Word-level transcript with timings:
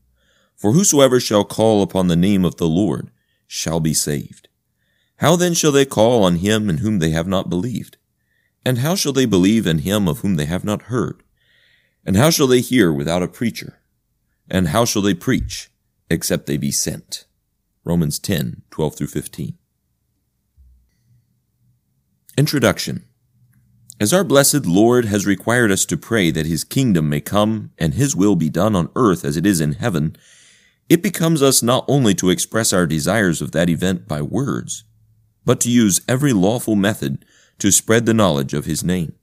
For 0.56 0.72
whosoever 0.72 1.20
shall 1.20 1.44
call 1.44 1.82
upon 1.82 2.08
the 2.08 2.16
name 2.16 2.46
of 2.46 2.56
the 2.56 2.70
Lord 2.70 3.12
shall 3.48 3.80
be 3.80 3.94
saved. 3.94 4.48
How 5.18 5.36
then 5.36 5.54
shall 5.54 5.72
they 5.72 5.86
call 5.86 6.24
on 6.24 6.38
him 6.38 6.70
in 6.70 6.80
whom 6.80 7.00
they 7.00 7.12
have 7.12 7.28
not 7.28 7.50
believed? 7.50 7.98
And 8.66 8.80
how 8.80 8.96
shall 8.96 9.14
they 9.14 9.26
believe 9.26 9.68
in 9.68 9.80
him 9.80 10.08
of 10.08 10.20
whom 10.20 10.36
they 10.36 10.46
have 10.46 10.66
not 10.66 10.84
heard? 10.84 11.24
And 12.06 12.18
how 12.18 12.30
shall 12.30 12.48
they 12.48 12.62
hear 12.62 12.92
without 12.92 13.24
a 13.24 13.28
preacher? 13.28 13.80
And 14.50 14.70
how 14.70 14.86
shall 14.86 15.02
they 15.02 15.14
preach 15.14 15.70
except 16.10 16.46
they 16.46 16.58
be 16.58 16.72
sent? 16.72 17.26
Romans 17.84 18.20
10, 18.20 18.64
12 18.72 18.96
through 18.96 19.08
15. 19.08 19.58
Introduction. 22.38 23.06
As 24.00 24.14
our 24.14 24.26
blessed 24.26 24.66
Lord 24.66 25.06
has 25.06 25.26
required 25.26 25.72
us 25.72 25.86
to 25.86 25.96
pray 25.96 26.30
that 26.32 26.46
his 26.46 26.66
kingdom 26.66 27.08
may 27.08 27.22
come 27.22 27.72
and 27.78 27.94
his 27.94 28.16
will 28.16 28.36
be 28.36 28.50
done 28.50 28.76
on 28.76 28.90
earth 28.96 29.24
as 29.24 29.38
it 29.38 29.46
is 29.46 29.62
in 29.62 29.74
heaven, 29.74 30.18
it 30.88 31.02
becomes 31.02 31.42
us 31.42 31.64
not 31.64 31.86
only 31.88 32.14
to 32.16 32.30
express 32.30 32.72
our 32.72 32.86
desires 32.86 33.42
of 33.42 33.52
that 33.52 33.70
event 33.70 34.08
by 34.08 34.22
words, 34.22 34.84
but 35.44 35.60
to 35.62 35.70
use 35.70 36.02
every 36.08 36.34
lawful 36.34 36.76
method 36.76 37.26
to 37.60 37.72
spread 37.72 38.06
the 38.06 38.14
knowledge 38.14 38.54
of 38.54 38.66
his 38.66 38.84
name. 38.84 39.14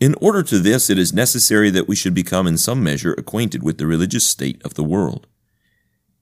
In 0.00 0.14
order 0.20 0.42
to 0.42 0.58
this, 0.58 0.90
it 0.90 0.98
is 0.98 1.12
necessary 1.12 1.70
that 1.70 1.88
we 1.88 1.96
should 1.96 2.14
become 2.14 2.46
in 2.46 2.58
some 2.58 2.82
measure 2.82 3.14
acquainted 3.14 3.62
with 3.62 3.78
the 3.78 3.86
religious 3.86 4.26
state 4.26 4.62
of 4.64 4.74
the 4.74 4.84
world. 4.84 5.26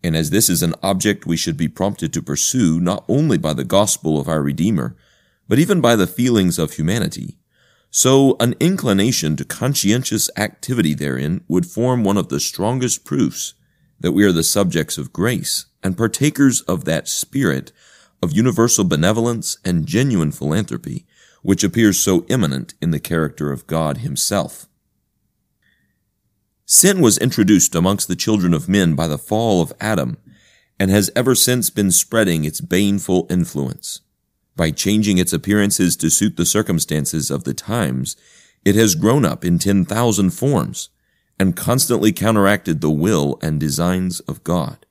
And 0.04 0.16
as 0.16 0.30
this 0.30 0.48
is 0.48 0.62
an 0.62 0.74
object 0.82 1.26
we 1.26 1.36
should 1.36 1.56
be 1.56 1.68
prompted 1.68 2.12
to 2.12 2.22
pursue 2.22 2.80
not 2.80 3.04
only 3.08 3.38
by 3.38 3.54
the 3.54 3.64
gospel 3.64 4.20
of 4.20 4.28
our 4.28 4.42
Redeemer, 4.42 4.96
but 5.48 5.58
even 5.58 5.80
by 5.80 5.96
the 5.96 6.06
feelings 6.06 6.58
of 6.58 6.72
humanity, 6.72 7.38
so 7.90 8.36
an 8.40 8.54
inclination 8.58 9.36
to 9.36 9.44
conscientious 9.44 10.30
activity 10.36 10.94
therein 10.94 11.44
would 11.46 11.66
form 11.66 12.04
one 12.04 12.16
of 12.16 12.28
the 12.28 12.40
strongest 12.40 13.04
proofs 13.04 13.54
that 14.02 14.12
we 14.12 14.24
are 14.24 14.32
the 14.32 14.42
subjects 14.42 14.98
of 14.98 15.12
grace 15.12 15.66
and 15.82 15.96
partakers 15.96 16.60
of 16.62 16.84
that 16.84 17.08
spirit 17.08 17.72
of 18.22 18.32
universal 18.32 18.84
benevolence 18.84 19.56
and 19.64 19.86
genuine 19.86 20.30
philanthropy, 20.30 21.06
which 21.42 21.64
appears 21.64 21.98
so 21.98 22.24
immanent 22.28 22.74
in 22.80 22.90
the 22.90 23.00
character 23.00 23.50
of 23.50 23.66
God 23.66 23.98
Himself. 23.98 24.66
Sin 26.66 27.00
was 27.00 27.18
introduced 27.18 27.74
amongst 27.74 28.08
the 28.08 28.16
children 28.16 28.54
of 28.54 28.68
men 28.68 28.94
by 28.94 29.06
the 29.06 29.18
fall 29.18 29.60
of 29.60 29.72
Adam, 29.80 30.18
and 30.78 30.90
has 30.90 31.10
ever 31.14 31.34
since 31.34 31.70
been 31.70 31.90
spreading 31.90 32.44
its 32.44 32.60
baneful 32.60 33.26
influence. 33.28 34.00
By 34.56 34.70
changing 34.70 35.18
its 35.18 35.32
appearances 35.32 35.96
to 35.96 36.10
suit 36.10 36.36
the 36.36 36.46
circumstances 36.46 37.30
of 37.30 37.44
the 37.44 37.54
times, 37.54 38.16
it 38.64 38.74
has 38.74 38.94
grown 38.94 39.24
up 39.24 39.44
in 39.44 39.58
ten 39.58 39.84
thousand 39.84 40.30
forms, 40.30 40.88
and 41.42 41.56
constantly 41.56 42.12
counteracted 42.12 42.80
the 42.80 42.88
will 42.88 43.36
and 43.42 43.58
designs 43.58 44.20
of 44.20 44.44
God. 44.44 44.86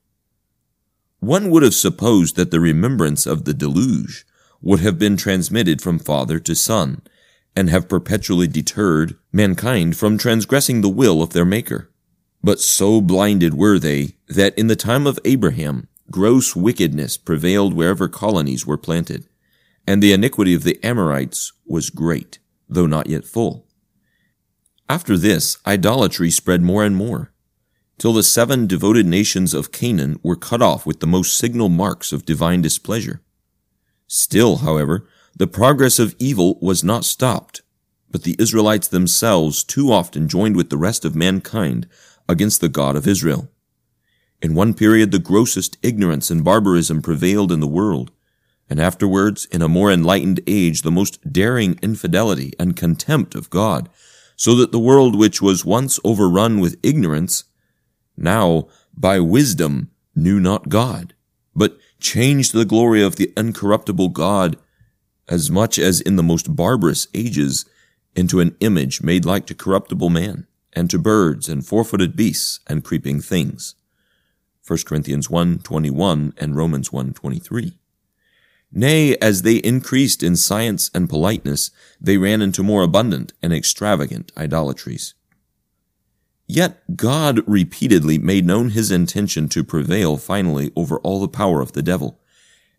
One 1.18 1.48
would 1.48 1.62
have 1.62 1.74
supposed 1.74 2.36
that 2.36 2.50
the 2.50 2.60
remembrance 2.60 3.24
of 3.24 3.46
the 3.46 3.54
deluge 3.54 4.26
would 4.60 4.80
have 4.80 4.98
been 4.98 5.16
transmitted 5.16 5.80
from 5.80 5.98
father 5.98 6.38
to 6.40 6.54
son, 6.54 7.00
and 7.56 7.70
have 7.70 7.88
perpetually 7.88 8.46
deterred 8.46 9.16
mankind 9.32 9.96
from 9.96 10.18
transgressing 10.18 10.82
the 10.82 10.90
will 10.90 11.22
of 11.22 11.32
their 11.32 11.46
Maker. 11.46 11.90
But 12.44 12.60
so 12.60 13.00
blinded 13.00 13.54
were 13.54 13.78
they 13.78 14.16
that 14.28 14.56
in 14.58 14.66
the 14.66 14.76
time 14.76 15.06
of 15.06 15.18
Abraham 15.24 15.88
gross 16.10 16.54
wickedness 16.54 17.16
prevailed 17.16 17.72
wherever 17.72 18.08
colonies 18.08 18.66
were 18.66 18.76
planted, 18.76 19.26
and 19.86 20.02
the 20.02 20.12
iniquity 20.12 20.52
of 20.52 20.64
the 20.64 20.78
Amorites 20.84 21.54
was 21.64 21.88
great, 21.88 22.40
though 22.68 22.84
not 22.84 23.06
yet 23.08 23.24
full. 23.24 23.66
After 24.88 25.16
this, 25.16 25.58
idolatry 25.66 26.30
spread 26.30 26.62
more 26.62 26.84
and 26.84 26.96
more, 26.96 27.32
till 27.98 28.12
the 28.12 28.22
seven 28.22 28.66
devoted 28.66 29.06
nations 29.06 29.54
of 29.54 29.72
Canaan 29.72 30.18
were 30.22 30.36
cut 30.36 30.60
off 30.60 30.84
with 30.84 31.00
the 31.00 31.06
most 31.06 31.36
signal 31.38 31.68
marks 31.68 32.12
of 32.12 32.24
divine 32.24 32.62
displeasure. 32.62 33.22
Still, 34.06 34.56
however, 34.56 35.08
the 35.36 35.46
progress 35.46 35.98
of 35.98 36.14
evil 36.18 36.58
was 36.60 36.84
not 36.84 37.04
stopped, 37.04 37.62
but 38.10 38.24
the 38.24 38.36
Israelites 38.38 38.88
themselves 38.88 39.64
too 39.64 39.90
often 39.90 40.28
joined 40.28 40.56
with 40.56 40.68
the 40.68 40.76
rest 40.76 41.04
of 41.04 41.16
mankind 41.16 41.88
against 42.28 42.60
the 42.60 42.68
God 42.68 42.96
of 42.96 43.06
Israel. 43.06 43.48
In 44.42 44.54
one 44.54 44.74
period, 44.74 45.12
the 45.12 45.18
grossest 45.18 45.78
ignorance 45.82 46.30
and 46.30 46.44
barbarism 46.44 47.00
prevailed 47.00 47.52
in 47.52 47.60
the 47.60 47.66
world, 47.66 48.10
and 48.68 48.80
afterwards, 48.80 49.46
in 49.46 49.62
a 49.62 49.68
more 49.68 49.90
enlightened 49.90 50.40
age, 50.46 50.82
the 50.82 50.90
most 50.90 51.32
daring 51.32 51.78
infidelity 51.82 52.52
and 52.58 52.76
contempt 52.76 53.34
of 53.34 53.48
God 53.48 53.88
so 54.42 54.56
that 54.56 54.72
the 54.72 54.78
world 54.80 55.14
which 55.14 55.40
was 55.40 55.64
once 55.64 56.00
overrun 56.02 56.58
with 56.58 56.76
ignorance, 56.82 57.44
now 58.16 58.66
by 58.92 59.20
wisdom 59.20 59.88
knew 60.16 60.40
not 60.40 60.68
God, 60.68 61.14
but 61.54 61.78
changed 62.00 62.52
the 62.52 62.64
glory 62.64 63.04
of 63.04 63.14
the 63.14 63.32
uncorruptible 63.36 64.12
God 64.12 64.56
as 65.28 65.48
much 65.48 65.78
as 65.78 66.00
in 66.00 66.16
the 66.16 66.24
most 66.24 66.56
barbarous 66.56 67.06
ages 67.14 67.66
into 68.16 68.40
an 68.40 68.56
image 68.58 69.00
made 69.00 69.24
like 69.24 69.46
to 69.46 69.54
corruptible 69.54 70.10
man 70.10 70.48
and 70.72 70.90
to 70.90 70.98
birds 70.98 71.48
and 71.48 71.64
four-footed 71.64 72.16
beasts 72.16 72.58
and 72.66 72.82
creeping 72.82 73.20
things. 73.20 73.76
1 74.66 74.84
Corinthians 74.84 75.28
1:21 75.28 76.32
and 76.36 76.56
Romans 76.56 76.88
1:23. 76.90 77.78
Nay, 78.72 79.16
as 79.16 79.42
they 79.42 79.56
increased 79.56 80.22
in 80.22 80.34
science 80.34 80.90
and 80.94 81.08
politeness, 81.08 81.70
they 82.00 82.16
ran 82.16 82.40
into 82.40 82.62
more 82.62 82.82
abundant 82.82 83.34
and 83.42 83.52
extravagant 83.52 84.32
idolatries. 84.36 85.14
Yet 86.46 86.96
God 86.96 87.40
repeatedly 87.46 88.16
made 88.16 88.46
known 88.46 88.70
his 88.70 88.90
intention 88.90 89.48
to 89.50 89.62
prevail 89.62 90.16
finally 90.16 90.72
over 90.74 90.98
all 91.00 91.20
the 91.20 91.28
power 91.28 91.60
of 91.60 91.72
the 91.72 91.82
devil, 91.82 92.18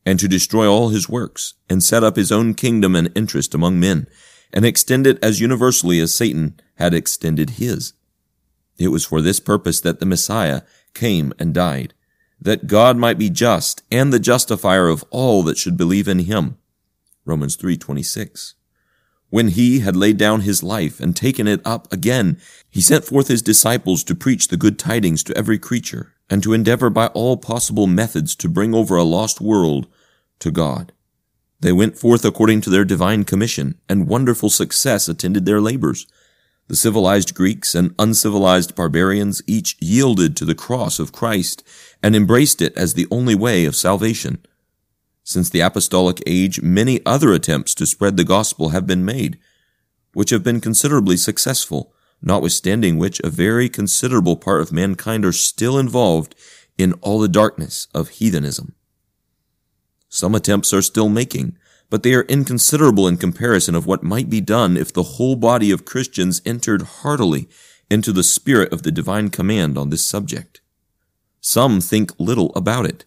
and 0.05 0.19
to 0.19 0.27
destroy 0.27 0.67
all 0.67 0.89
his 0.89 1.07
works, 1.07 1.53
and 1.69 1.83
set 1.83 2.03
up 2.03 2.15
his 2.15 2.31
own 2.31 2.55
kingdom 2.55 2.95
and 2.95 3.11
interest 3.15 3.53
among 3.53 3.79
men, 3.79 4.07
and 4.51 4.65
extend 4.65 5.05
it 5.05 5.23
as 5.23 5.39
universally 5.39 5.99
as 5.99 6.13
Satan 6.13 6.59
had 6.75 6.93
extended 6.93 7.51
his. 7.51 7.93
It 8.77 8.87
was 8.87 9.05
for 9.05 9.21
this 9.21 9.39
purpose 9.39 9.79
that 9.81 9.99
the 9.99 10.05
Messiah 10.07 10.63
came 10.93 11.33
and 11.37 11.53
died, 11.53 11.93
that 12.43 12.67
God 12.67 12.97
might 12.97 13.17
be 13.17 13.29
just 13.29 13.83
and 13.89 14.11
the 14.11 14.19
justifier 14.19 14.87
of 14.87 15.03
all 15.09 15.43
that 15.43 15.57
should 15.57 15.77
believe 15.77 16.07
in 16.07 16.19
him. 16.19 16.57
Romans 17.25 17.55
3:26. 17.55 18.53
When 19.29 19.47
he 19.47 19.79
had 19.79 19.95
laid 19.95 20.17
down 20.17 20.41
his 20.41 20.61
life 20.61 20.99
and 20.99 21.15
taken 21.15 21.47
it 21.47 21.61
up 21.65 21.91
again, 21.91 22.37
he 22.69 22.81
sent 22.81 23.05
forth 23.05 23.29
his 23.29 23.41
disciples 23.41 24.03
to 24.03 24.13
preach 24.13 24.49
the 24.49 24.57
good 24.57 24.77
tidings 24.77 25.23
to 25.23 25.35
every 25.35 25.57
creature 25.57 26.13
and 26.29 26.43
to 26.43 26.53
endeavor 26.53 26.89
by 26.89 27.07
all 27.07 27.37
possible 27.37 27.87
methods 27.87 28.35
to 28.35 28.49
bring 28.49 28.75
over 28.75 28.95
a 28.95 29.03
lost 29.03 29.41
world 29.41 29.87
to 30.39 30.51
God. 30.51 30.91
They 31.61 31.71
went 31.71 31.97
forth 31.97 32.25
according 32.25 32.61
to 32.61 32.69
their 32.69 32.85
divine 32.85 33.23
commission, 33.23 33.75
and 33.87 34.07
wonderful 34.07 34.49
success 34.49 35.07
attended 35.07 35.45
their 35.45 35.61
labors. 35.61 36.05
The 36.67 36.75
civilized 36.75 37.33
Greeks 37.33 37.73
and 37.73 37.95
uncivilized 37.97 38.75
barbarians 38.75 39.41
each 39.47 39.77
yielded 39.79 40.35
to 40.37 40.45
the 40.45 40.55
cross 40.55 40.99
of 40.99 41.11
Christ 41.11 41.63
and 42.03 42.15
embraced 42.15 42.61
it 42.61 42.77
as 42.77 42.93
the 42.93 43.07
only 43.09 43.33
way 43.33 43.63
of 43.63 43.75
salvation. 43.75 44.45
Since 45.23 45.49
the 45.49 45.61
apostolic 45.61 46.21
age, 46.27 46.61
many 46.61 47.03
other 47.05 47.31
attempts 47.31 47.73
to 47.75 47.85
spread 47.85 48.17
the 48.17 48.25
gospel 48.25 48.69
have 48.69 48.85
been 48.85 49.05
made, 49.05 49.39
which 50.13 50.29
have 50.31 50.43
been 50.43 50.59
considerably 50.59 51.15
successful, 51.15 51.93
notwithstanding 52.21 52.97
which 52.97 53.21
a 53.21 53.29
very 53.29 53.69
considerable 53.69 54.35
part 54.35 54.61
of 54.61 54.73
mankind 54.73 55.23
are 55.23 55.31
still 55.31 55.79
involved 55.79 56.35
in 56.77 56.93
all 57.01 57.19
the 57.19 57.29
darkness 57.29 57.87
of 57.93 58.09
heathenism. 58.09 58.75
Some 60.09 60.35
attempts 60.35 60.73
are 60.73 60.81
still 60.81 61.09
making, 61.09 61.57
but 61.89 62.03
they 62.03 62.13
are 62.13 62.23
inconsiderable 62.23 63.07
in 63.07 63.17
comparison 63.17 63.75
of 63.75 63.85
what 63.85 64.03
might 64.03 64.29
be 64.29 64.41
done 64.41 64.75
if 64.75 64.91
the 64.91 65.03
whole 65.03 65.35
body 65.35 65.71
of 65.71 65.85
Christians 65.85 66.41
entered 66.45 66.81
heartily 66.81 67.47
into 67.89 68.11
the 68.11 68.23
spirit 68.23 68.73
of 68.73 68.83
the 68.83 68.91
divine 68.91 69.29
command 69.29 69.77
on 69.77 69.89
this 69.89 70.05
subject. 70.05 70.61
Some 71.45 71.81
think 71.81 72.13
little 72.17 72.53
about 72.55 72.85
it. 72.85 73.03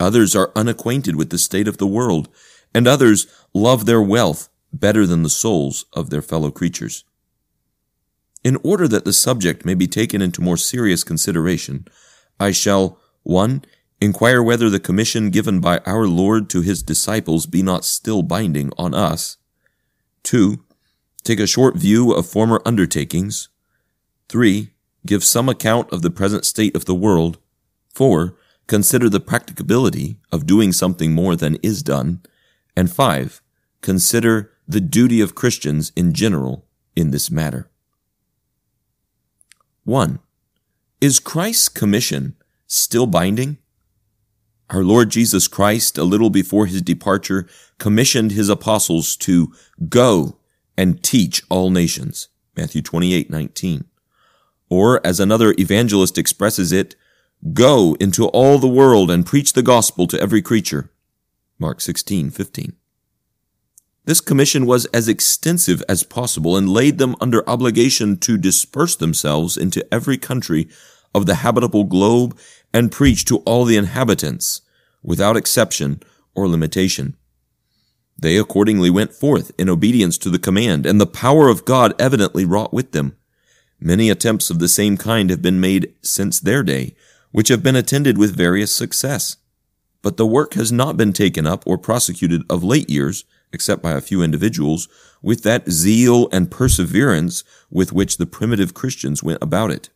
Others 0.00 0.34
are 0.34 0.50
unacquainted 0.56 1.14
with 1.14 1.30
the 1.30 1.38
state 1.38 1.68
of 1.68 1.78
the 1.78 1.86
world, 1.86 2.28
and 2.74 2.88
others 2.88 3.28
love 3.54 3.86
their 3.86 4.02
wealth 4.02 4.48
better 4.72 5.06
than 5.06 5.22
the 5.22 5.30
souls 5.30 5.84
of 5.92 6.10
their 6.10 6.22
fellow 6.22 6.50
creatures. 6.50 7.04
In 8.42 8.58
order 8.64 8.88
that 8.88 9.04
the 9.04 9.12
subject 9.12 9.64
may 9.64 9.74
be 9.74 9.86
taken 9.86 10.20
into 10.20 10.42
more 10.42 10.56
serious 10.56 11.04
consideration, 11.04 11.86
I 12.40 12.50
shall 12.50 12.98
1. 13.22 13.64
Inquire 14.00 14.42
whether 14.42 14.68
the 14.68 14.80
commission 14.80 15.30
given 15.30 15.60
by 15.60 15.78
our 15.86 16.08
Lord 16.08 16.50
to 16.50 16.62
his 16.62 16.82
disciples 16.82 17.46
be 17.46 17.62
not 17.62 17.84
still 17.84 18.22
binding 18.22 18.72
on 18.76 18.92
us. 18.92 19.36
2. 20.24 20.64
Take 21.22 21.38
a 21.38 21.46
short 21.46 21.76
view 21.76 22.12
of 22.12 22.26
former 22.26 22.60
undertakings. 22.66 23.48
3. 24.28 24.70
Give 25.06 25.22
some 25.22 25.48
account 25.48 25.92
of 25.92 26.02
the 26.02 26.10
present 26.10 26.44
state 26.44 26.74
of 26.74 26.86
the 26.86 26.96
world. 26.96 27.38
4. 27.92 28.36
Consider 28.66 29.08
the 29.08 29.20
practicability 29.20 30.16
of 30.30 30.46
doing 30.46 30.72
something 30.72 31.12
more 31.12 31.36
than 31.36 31.56
is 31.56 31.82
done. 31.82 32.22
And 32.76 32.90
5. 32.90 33.42
Consider 33.80 34.52
the 34.66 34.80
duty 34.80 35.20
of 35.20 35.34
Christians 35.34 35.92
in 35.94 36.14
general 36.14 36.66
in 36.96 37.10
this 37.10 37.30
matter. 37.30 37.70
1. 39.84 40.20
Is 41.00 41.18
Christ's 41.18 41.68
commission 41.68 42.36
still 42.66 43.06
binding? 43.06 43.58
Our 44.70 44.84
Lord 44.84 45.10
Jesus 45.10 45.48
Christ, 45.48 45.98
a 45.98 46.04
little 46.04 46.30
before 46.30 46.66
his 46.66 46.80
departure, 46.80 47.46
commissioned 47.78 48.30
his 48.30 48.48
apostles 48.48 49.16
to 49.16 49.52
go 49.88 50.38
and 50.78 51.02
teach 51.02 51.42
all 51.50 51.68
nations. 51.68 52.28
Matthew 52.56 52.80
28, 52.80 53.28
19. 53.28 53.84
Or, 54.70 55.06
as 55.06 55.20
another 55.20 55.54
evangelist 55.58 56.16
expresses 56.16 56.72
it, 56.72 56.94
go 57.52 57.96
into 57.98 58.26
all 58.28 58.58
the 58.58 58.68
world 58.68 59.10
and 59.10 59.26
preach 59.26 59.52
the 59.52 59.62
gospel 59.62 60.06
to 60.06 60.20
every 60.20 60.42
creature. 60.42 60.90
Mark 61.58 61.80
16, 61.80 62.30
15. 62.30 62.74
This 64.04 64.20
commission 64.20 64.66
was 64.66 64.86
as 64.86 65.08
extensive 65.08 65.82
as 65.88 66.02
possible 66.02 66.56
and 66.56 66.68
laid 66.68 66.98
them 66.98 67.14
under 67.20 67.48
obligation 67.48 68.16
to 68.18 68.36
disperse 68.36 68.96
themselves 68.96 69.56
into 69.56 69.86
every 69.94 70.18
country 70.18 70.68
of 71.14 71.26
the 71.26 71.36
habitable 71.36 71.84
globe 71.84 72.36
and 72.74 72.90
preach 72.90 73.24
to 73.26 73.38
all 73.38 73.64
the 73.64 73.76
inhabitants, 73.76 74.62
without 75.02 75.36
exception 75.36 76.02
or 76.34 76.48
limitation. 76.48 77.16
They 78.18 78.36
accordingly 78.36 78.90
went 78.90 79.12
forth 79.12 79.52
in 79.58 79.68
obedience 79.68 80.18
to 80.18 80.30
the 80.30 80.38
command, 80.38 80.86
and 80.86 81.00
the 81.00 81.06
power 81.06 81.48
of 81.48 81.64
God 81.64 81.94
evidently 81.98 82.44
wrought 82.44 82.72
with 82.72 82.92
them. 82.92 83.16
Many 83.80 84.10
attempts 84.10 84.48
of 84.50 84.58
the 84.58 84.68
same 84.68 84.96
kind 84.96 85.28
have 85.30 85.42
been 85.42 85.60
made 85.60 85.94
since 86.02 86.38
their 86.38 86.62
day, 86.62 86.94
which 87.32 87.48
have 87.48 87.62
been 87.62 87.76
attended 87.76 88.16
with 88.16 88.36
various 88.36 88.72
success. 88.72 89.36
But 90.02 90.16
the 90.16 90.26
work 90.26 90.54
has 90.54 90.70
not 90.70 90.96
been 90.96 91.12
taken 91.12 91.46
up 91.46 91.64
or 91.66 91.78
prosecuted 91.78 92.42
of 92.48 92.64
late 92.64 92.88
years, 92.88 93.24
except 93.52 93.82
by 93.82 93.92
a 93.92 94.00
few 94.00 94.22
individuals, 94.22 94.88
with 95.20 95.42
that 95.42 95.70
zeal 95.70 96.28
and 96.32 96.50
perseverance 96.50 97.44
with 97.70 97.92
which 97.92 98.16
the 98.16 98.26
primitive 98.26 98.74
Christians 98.74 99.22
went 99.22 99.42
about 99.42 99.70
it. 99.70 99.90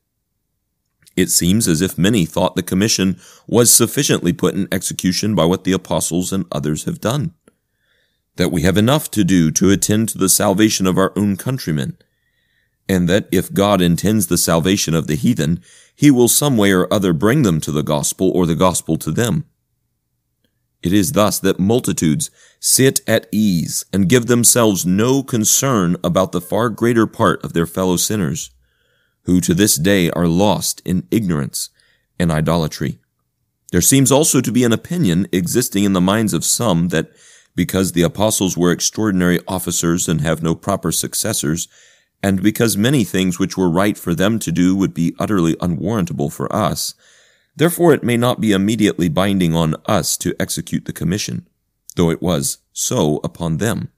It 1.17 1.31
seems 1.31 1.67
as 1.67 1.81
if 1.81 1.97
many 1.97 2.27
thought 2.27 2.57
the 2.57 2.63
commission 2.63 3.19
was 3.47 3.73
sufficiently 3.73 4.33
put 4.33 4.55
in 4.55 4.69
execution 4.71 5.35
by 5.35 5.47
what 5.47 5.65
the 5.65 5.73
apostles 5.73 6.33
and 6.33 6.45
others 6.53 6.85
have 6.85 7.01
done. 7.01 7.35
That 8.37 8.53
we 8.53 8.63
have 8.63 8.77
enough 8.77 9.11
to 9.13 9.25
do 9.25 9.51
to 9.53 9.71
attend 9.71 10.11
to 10.11 10.19
the 10.19 10.29
salvation 10.29 10.87
of 10.87 10.99
our 10.99 11.15
own 11.17 11.37
countrymen, 11.37 11.97
and 12.87 13.09
that 13.09 13.29
if 13.33 13.53
God 13.53 13.81
intends 13.81 14.27
the 14.27 14.37
salvation 14.37 14.95
of 14.95 15.07
the 15.07 15.17
heathen, 15.17 15.63
he 15.97 16.11
will 16.11 16.29
some 16.29 16.57
way 16.57 16.71
or 16.73 16.93
other 16.93 17.13
bring 17.13 17.43
them 17.43 17.61
to 17.61 17.73
the 17.73 17.83
gospel 17.83 18.31
or 18.31 18.47
the 18.47 18.55
gospel 18.55 18.97
to 18.99 19.11
them. 19.11 19.47
It 20.83 20.93
is 20.93 21.13
thus 21.13 21.41
that 21.41 21.59
multitudes 21.59 22.31
sit 22.61 23.01
at 23.09 23.27
ease 23.33 23.85
and 23.93 24.09
give 24.09 24.27
themselves 24.27 24.87
no 24.87 25.23
concern 25.23 25.97
about 26.05 26.31
the 26.31 26.41
far 26.41 26.69
greater 26.69 27.07
part 27.07 27.43
of 27.43 27.55
their 27.55 27.67
fellow 27.67 27.97
sinners 27.97 28.51
who 29.25 29.41
to 29.41 29.55
this 29.55 29.77
day 29.77 30.11
are 30.11 30.29
lost 30.29 30.81
in 30.85 31.09
ignorance 31.11 31.71
and 32.19 32.31
idolatry. 32.31 32.99
There 33.73 33.81
seems 33.81 34.13
also 34.13 34.41
to 34.41 34.53
be 34.53 34.63
an 34.63 34.73
opinion 34.73 35.27
existing 35.33 35.85
in 35.85 35.93
the 35.93 36.01
minds 36.01 36.33
of 36.33 36.45
some 36.45 36.89
that 36.89 37.11
because 37.57 37.93
the 37.93 38.03
apostles 38.03 38.57
were 38.57 38.71
extraordinary 38.71 39.41
officers 39.49 40.09
and 40.09 40.21
have 40.21 40.43
no 40.43 40.55
proper 40.55 40.93
successors, 40.93 41.67
and 42.23 42.43
because 42.43 42.77
many 42.77 43.05
things 43.05 43.39
which 43.39 43.57
were 43.57 43.71
right 43.71 43.97
for 43.97 44.15
them 44.15 44.39
to 44.41 44.53
do 44.53 44.75
would 44.75 44.95
be 44.95 45.15
utterly 45.19 45.57
unwarrantable 45.61 46.31
for 46.31 46.53
us, 46.55 46.95
therefore 47.55 47.93
it 47.93 48.03
may 48.03 48.17
not 48.17 48.41
be 48.41 48.53
immediately 48.53 49.09
binding 49.09 49.55
on 49.55 49.77
us 49.87 50.17
to 50.17 50.35
execute 50.41 50.85
the 50.85 50.93
commission, 50.93 51.47
though 51.95 52.11
it 52.11 52.23
was 52.23 52.59
so 52.73 53.21
upon 53.23 53.59
them. 53.59 53.91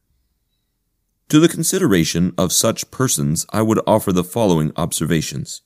To 1.29 1.39
the 1.39 1.49
consideration 1.49 2.33
of 2.39 2.53
such 2.53 2.91
persons, 2.91 3.45
I 3.51 3.61
would 3.61 3.81
offer 3.87 4.13
the 4.13 4.25
following 4.25 4.73
observations. 4.77 5.61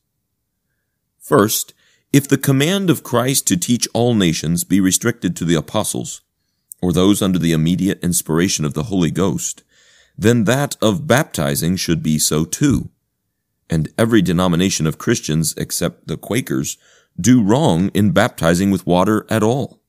First, 1.20 1.72
if 2.12 2.26
the 2.26 2.36
command 2.36 2.90
of 2.90 3.04
Christ 3.04 3.46
to 3.46 3.56
teach 3.56 3.88
all 3.94 4.14
nations 4.14 4.64
be 4.64 4.80
restricted 4.80 5.36
to 5.36 5.44
the 5.44 5.54
apostles, 5.54 6.20
or 6.82 6.92
those 6.92 7.22
under 7.22 7.38
the 7.38 7.52
immediate 7.52 8.02
inspiration 8.02 8.64
of 8.64 8.74
the 8.74 8.84
Holy 8.84 9.10
Ghost, 9.10 9.62
then 10.16 10.44
that 10.44 10.76
of 10.82 11.06
baptizing 11.06 11.76
should 11.76 12.02
be 12.02 12.18
so 12.18 12.44
too. 12.44 12.90
And 13.70 13.88
every 13.96 14.22
denomination 14.22 14.86
of 14.86 14.98
Christians, 14.98 15.54
except 15.56 16.06
the 16.06 16.16
Quakers, 16.16 16.76
do 17.20 17.42
wrong 17.42 17.88
in 17.94 18.10
baptizing 18.10 18.70
with 18.70 18.86
water 18.86 19.26
at 19.30 19.42
all. 19.42 19.80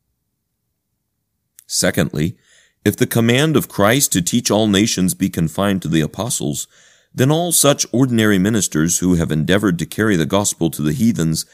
Secondly, 1.68 2.38
if 2.86 2.96
the 2.98 3.08
command 3.08 3.56
of 3.56 3.70
Christ 3.70 4.12
to 4.14 4.22
teach 4.22 4.52
all 4.52 4.68
nations 4.68 5.14
be 5.14 5.30
confined 5.30 5.81
to 5.81 5.88
the 5.88 6.02
apostles, 6.02 6.68
then 7.14 7.31
all 7.31 7.52
such 7.52 7.86
ordinary 7.92 8.38
ministers 8.38 9.00
who 9.00 9.16
have 9.16 9.31
endeavored 9.31 9.80
to 9.80 9.86
carry 9.86 10.16
the 10.16 10.25
gospel 10.25 10.70
to 10.72 10.81
the 10.81 10.94
heathens 10.94 11.46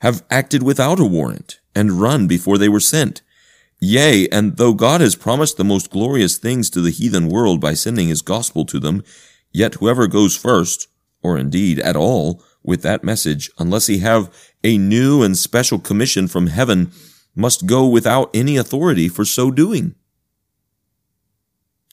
have 0.00 0.24
acted 0.30 0.62
without 0.62 1.00
a 1.00 1.04
warrant 1.04 1.60
and 1.74 2.00
run 2.00 2.26
before 2.26 2.58
they 2.58 2.68
were 2.68 2.80
sent. 2.80 3.22
Yea, 3.78 4.26
and 4.28 4.56
though 4.56 4.72
God 4.72 5.00
has 5.00 5.14
promised 5.14 5.56
the 5.56 5.64
most 5.64 5.90
glorious 5.90 6.38
things 6.38 6.70
to 6.70 6.80
the 6.80 6.90
heathen 6.90 7.28
world 7.28 7.60
by 7.60 7.74
sending 7.74 8.08
his 8.08 8.22
gospel 8.22 8.64
to 8.66 8.78
them, 8.78 9.02
yet 9.52 9.74
whoever 9.74 10.06
goes 10.06 10.36
first, 10.36 10.88
or 11.22 11.36
indeed 11.36 11.78
at 11.80 11.96
all, 11.96 12.42
with 12.62 12.82
that 12.82 13.04
message, 13.04 13.50
unless 13.58 13.86
he 13.86 13.98
have 13.98 14.32
a 14.64 14.78
new 14.78 15.22
and 15.22 15.36
special 15.36 15.78
commission 15.78 16.26
from 16.26 16.48
heaven, 16.48 16.90
must 17.34 17.66
go 17.66 17.86
without 17.86 18.30
any 18.34 18.56
authority 18.56 19.08
for 19.08 19.24
so 19.24 19.50
doing. 19.50 19.94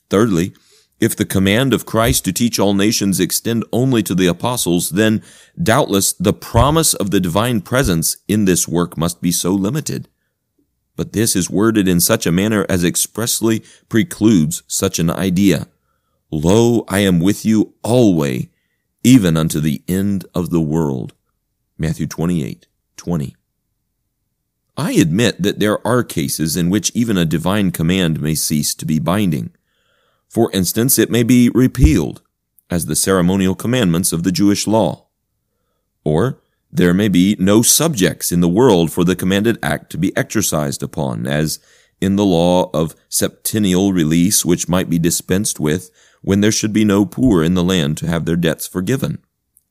Thirdly, 0.10 0.54
if 1.02 1.18
the 1.18 1.26
command 1.26 1.74
of 1.74 1.86
Christ 1.86 2.24
to 2.26 2.32
teach 2.32 2.60
all 2.60 2.74
nations 2.74 3.20
extend 3.20 3.66
only 3.74 4.02
to 4.04 4.16
the 4.16 4.28
apostles, 4.28 4.92
then 4.92 5.22
doubtless 5.62 6.14
the 6.14 6.34
promise 6.34 6.94
of 6.94 7.12
the 7.12 7.20
divine 7.20 7.60
presence 7.60 8.18
in 8.28 8.46
this 8.46 8.70
work 8.70 8.98
must 8.98 9.22
be 9.22 9.32
so 9.32 9.54
limited. 9.54 10.08
But 10.96 11.14
this 11.14 11.36
is 11.36 11.50
worded 11.50 11.88
in 11.88 12.00
such 12.00 12.26
a 12.26 12.32
manner 12.32 12.66
as 12.70 12.84
expressly 12.84 13.64
precludes 13.90 14.64
such 14.68 15.00
an 15.00 15.10
idea. 15.10 15.68
Lo, 16.32 16.86
I 16.88 17.00
am 17.00 17.20
with 17.20 17.46
you 17.46 17.74
always, 17.84 18.48
even 19.04 19.38
unto 19.38 19.60
the 19.60 19.82
end 19.88 20.26
of 20.34 20.50
the 20.50 20.62
world. 20.62 21.14
Matthew 21.78 22.08
28, 22.08 22.68
20. 22.98 23.36
I 24.76 24.94
admit 24.94 25.42
that 25.42 25.60
there 25.60 25.86
are 25.86 26.04
cases 26.04 26.58
in 26.58 26.70
which 26.70 26.92
even 26.96 27.18
a 27.18 27.26
divine 27.26 27.72
command 27.72 28.20
may 28.20 28.34
cease 28.34 28.74
to 28.76 28.86
be 28.86 29.00
binding. 29.00 29.52
For 30.30 30.52
instance, 30.52 30.98
it 30.98 31.12
may 31.12 31.22
be 31.22 31.50
repealed, 31.50 32.22
as 32.70 32.88
the 32.88 32.96
ceremonial 32.96 33.54
commandments 33.54 34.12
of 34.12 34.24
the 34.24 34.32
Jewish 34.32 34.66
law. 34.66 35.06
Or 36.04 36.42
there 36.76 36.94
may 36.94 37.08
be 37.08 37.36
no 37.38 37.62
subjects 37.62 38.32
in 38.32 38.42
the 38.42 38.48
world 38.48 38.92
for 38.92 39.04
the 39.04 39.16
commanded 39.16 39.60
act 39.62 39.92
to 39.92 39.98
be 39.98 40.16
exercised 40.18 40.82
upon, 40.82 41.28
as 41.28 41.60
in 42.02 42.16
the 42.16 42.26
law 42.26 42.72
of 42.74 42.96
septennial 43.08 43.94
release 43.94 44.44
which 44.44 44.68
might 44.68 44.90
be 44.90 44.98
dispensed 44.98 45.60
with 45.60 45.92
when 46.24 46.42
there 46.42 46.52
should 46.52 46.74
be 46.74 46.84
no 46.84 47.06
poor 47.06 47.44
in 47.44 47.54
the 47.54 47.64
land 47.64 47.96
to 48.00 48.08
have 48.08 48.26
their 48.26 48.36
debts 48.36 48.66
forgiven. 48.66 49.20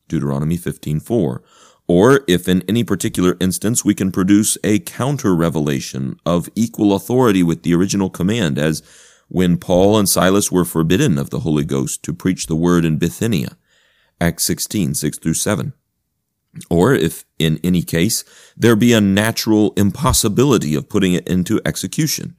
Deuteronomy 0.06 0.56
15:4. 0.56 1.42
Or 1.88 2.20
if 2.28 2.48
in 2.48 2.62
any 2.68 2.84
particular 2.84 3.36
instance 3.40 3.84
we 3.84 3.94
can 3.94 4.12
produce 4.12 4.56
a 4.62 4.78
counter 4.78 5.34
revelation 5.34 6.14
of 6.24 6.48
equal 6.54 6.94
authority 6.94 7.42
with 7.42 7.64
the 7.64 7.74
original 7.74 8.10
command, 8.10 8.60
as 8.60 8.80
when 9.26 9.56
Paul 9.56 9.98
and 9.98 10.08
Silas 10.08 10.52
were 10.52 10.64
forbidden 10.64 11.18
of 11.18 11.30
the 11.30 11.40
Holy 11.40 11.64
Ghost 11.64 12.04
to 12.04 12.14
preach 12.14 12.46
the 12.46 12.54
word 12.54 12.84
in 12.84 12.98
Bithynia, 12.98 13.56
Acts 14.20 14.44
16, 14.44 14.94
6 14.94 15.18
through 15.18 15.34
7. 15.34 15.72
Or 16.68 16.94
if, 16.94 17.24
in 17.38 17.58
any 17.64 17.82
case, 17.82 18.24
there 18.56 18.76
be 18.76 18.92
a 18.92 19.00
natural 19.00 19.72
impossibility 19.76 20.74
of 20.74 20.88
putting 20.88 21.14
it 21.14 21.26
into 21.26 21.60
execution. 21.64 22.36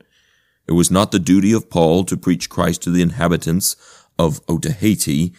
It 0.68 0.74
was 0.74 0.92
not 0.92 1.12
the 1.12 1.20
duty 1.20 1.52
of 1.52 1.70
Paul 1.70 2.06
to 2.06 2.18
preach 2.18 2.50
Christ 2.50 2.84
to 2.84 2.92
the 2.92 3.02
inhabitants 3.02 3.76
of 4.20 4.46
Otaheite, 4.48 5.34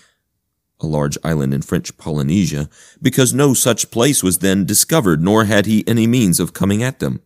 a 0.80 0.86
large 0.86 1.16
island 1.22 1.54
in 1.54 1.62
French 1.62 1.96
Polynesia, 1.96 2.68
because 3.00 3.32
no 3.32 3.54
such 3.54 3.90
place 3.90 4.22
was 4.22 4.38
then 4.38 4.66
discovered, 4.66 5.22
nor 5.22 5.44
had 5.44 5.66
he 5.66 5.86
any 5.86 6.06
means 6.06 6.40
of 6.40 6.52
coming 6.52 6.82
at 6.82 6.98
them. 6.98 7.22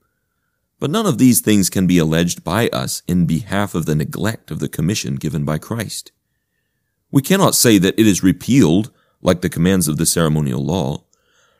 But 0.78 0.90
none 0.90 1.06
of 1.06 1.18
these 1.18 1.40
things 1.40 1.70
can 1.70 1.86
be 1.86 1.98
alleged 1.98 2.44
by 2.44 2.68
us 2.68 3.02
in 3.08 3.26
behalf 3.26 3.74
of 3.74 3.86
the 3.86 3.96
neglect 3.96 4.50
of 4.50 4.60
the 4.60 4.68
commission 4.68 5.16
given 5.16 5.44
by 5.44 5.58
Christ. 5.58 6.12
We 7.10 7.22
cannot 7.22 7.54
say 7.54 7.78
that 7.78 7.98
it 7.98 8.06
is 8.06 8.22
repealed, 8.22 8.92
like 9.20 9.40
the 9.40 9.48
commands 9.48 9.88
of 9.88 9.96
the 9.96 10.06
ceremonial 10.06 10.64
law, 10.64 11.04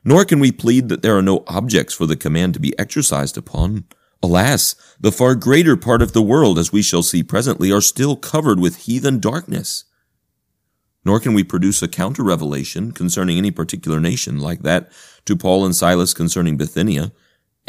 nor 0.03 0.25
can 0.25 0.39
we 0.39 0.51
plead 0.51 0.89
that 0.89 1.01
there 1.01 1.17
are 1.17 1.21
no 1.21 1.43
objects 1.47 1.93
for 1.93 2.05
the 2.05 2.15
command 2.15 2.53
to 2.53 2.59
be 2.59 2.77
exercised 2.79 3.37
upon, 3.37 3.85
Alas, 4.21 4.75
the 4.99 5.11
far 5.11 5.35
greater 5.35 5.77
part 5.77 6.01
of 6.01 6.13
the 6.13 6.21
world, 6.21 6.59
as 6.59 6.73
we 6.73 6.81
shall 6.81 7.03
see 7.03 7.23
presently, 7.23 7.71
are 7.71 7.81
still 7.81 8.15
covered 8.15 8.59
with 8.59 8.85
heathen 8.85 9.19
darkness. 9.19 9.85
Nor 11.05 11.19
can 11.19 11.33
we 11.33 11.43
produce 11.43 11.81
a 11.81 11.87
counter 11.87 12.23
revelation 12.23 12.91
concerning 12.91 13.37
any 13.37 13.51
particular 13.51 13.99
nation 13.99 14.39
like 14.39 14.61
that 14.63 14.91
to 15.25 15.37
Paul 15.37 15.65
and 15.65 15.75
Silas 15.75 16.13
concerning 16.13 16.57
Bithynia, 16.57 17.13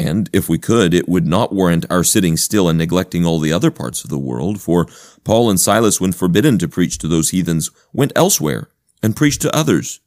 and 0.01 0.31
if 0.33 0.49
we 0.49 0.57
could, 0.57 0.95
it 0.95 1.07
would 1.07 1.27
not 1.27 1.53
warrant 1.53 1.85
our 1.91 2.03
sitting 2.03 2.35
still 2.35 2.67
and 2.67 2.77
neglecting 2.77 3.23
all 3.23 3.39
the 3.39 3.53
other 3.53 3.69
parts 3.69 4.03
of 4.03 4.09
the 4.09 4.17
world, 4.17 4.59
for 4.59 4.87
Paul 5.23 5.49
and 5.49 5.59
Silas, 5.59 6.01
when 6.01 6.11
forbidden 6.11 6.57
to 6.57 6.67
preach 6.67 6.97
to 6.97 7.07
those 7.07 7.29
heathens, 7.29 7.69
went 7.93 8.11
elsewhere 8.15 8.69
and 9.03 9.15
preached 9.15 9.41
to 9.43 9.55
others. 9.55 9.99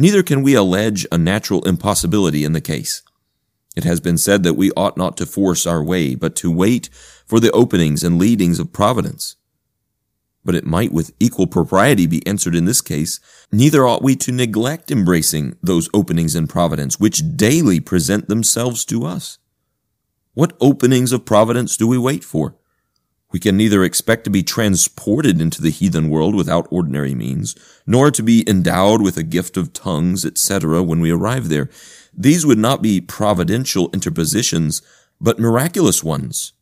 Neither 0.00 0.22
can 0.22 0.42
we 0.42 0.54
allege 0.54 1.06
a 1.12 1.18
natural 1.18 1.62
impossibility 1.64 2.42
in 2.42 2.54
the 2.54 2.62
case. 2.62 3.02
It 3.76 3.84
has 3.84 4.00
been 4.00 4.16
said 4.16 4.44
that 4.44 4.54
we 4.54 4.70
ought 4.72 4.96
not 4.96 5.14
to 5.18 5.26
force 5.26 5.66
our 5.66 5.84
way, 5.84 6.14
but 6.14 6.34
to 6.36 6.50
wait 6.50 6.88
for 7.26 7.38
the 7.38 7.50
openings 7.50 8.02
and 8.02 8.18
leadings 8.18 8.58
of 8.58 8.72
providence. 8.72 9.36
But 10.42 10.54
it 10.54 10.64
might 10.64 10.90
with 10.90 11.12
equal 11.20 11.46
propriety 11.46 12.06
be 12.06 12.26
answered 12.26 12.54
in 12.54 12.64
this 12.64 12.80
case, 12.80 13.20
neither 13.52 13.86
ought 13.86 14.02
we 14.02 14.16
to 14.16 14.32
neglect 14.32 14.90
embracing 14.90 15.58
those 15.62 15.90
openings 15.92 16.34
in 16.34 16.46
providence 16.46 16.98
which 16.98 17.36
daily 17.36 17.78
present 17.78 18.26
themselves 18.26 18.86
to 18.86 19.04
us. 19.04 19.36
What 20.32 20.56
openings 20.62 21.12
of 21.12 21.26
providence 21.26 21.76
do 21.76 21.86
we 21.86 21.98
wait 21.98 22.24
for? 22.24 22.56
We 23.32 23.38
can 23.38 23.56
neither 23.56 23.84
expect 23.84 24.24
to 24.24 24.30
be 24.30 24.42
transported 24.42 25.40
into 25.40 25.62
the 25.62 25.70
heathen 25.70 26.10
world 26.10 26.34
without 26.34 26.66
ordinary 26.70 27.14
means, 27.14 27.54
nor 27.86 28.10
to 28.10 28.22
be 28.22 28.48
endowed 28.48 29.00
with 29.02 29.16
a 29.16 29.22
gift 29.22 29.56
of 29.56 29.72
tongues, 29.72 30.24
etc., 30.24 30.82
when 30.82 31.00
we 31.00 31.12
arrive 31.12 31.48
there. 31.48 31.70
These 32.12 32.44
would 32.44 32.58
not 32.58 32.82
be 32.82 33.00
providential 33.00 33.88
interpositions, 33.92 34.82
but 35.20 35.38
miraculous 35.38 36.02
ones. 36.02 36.52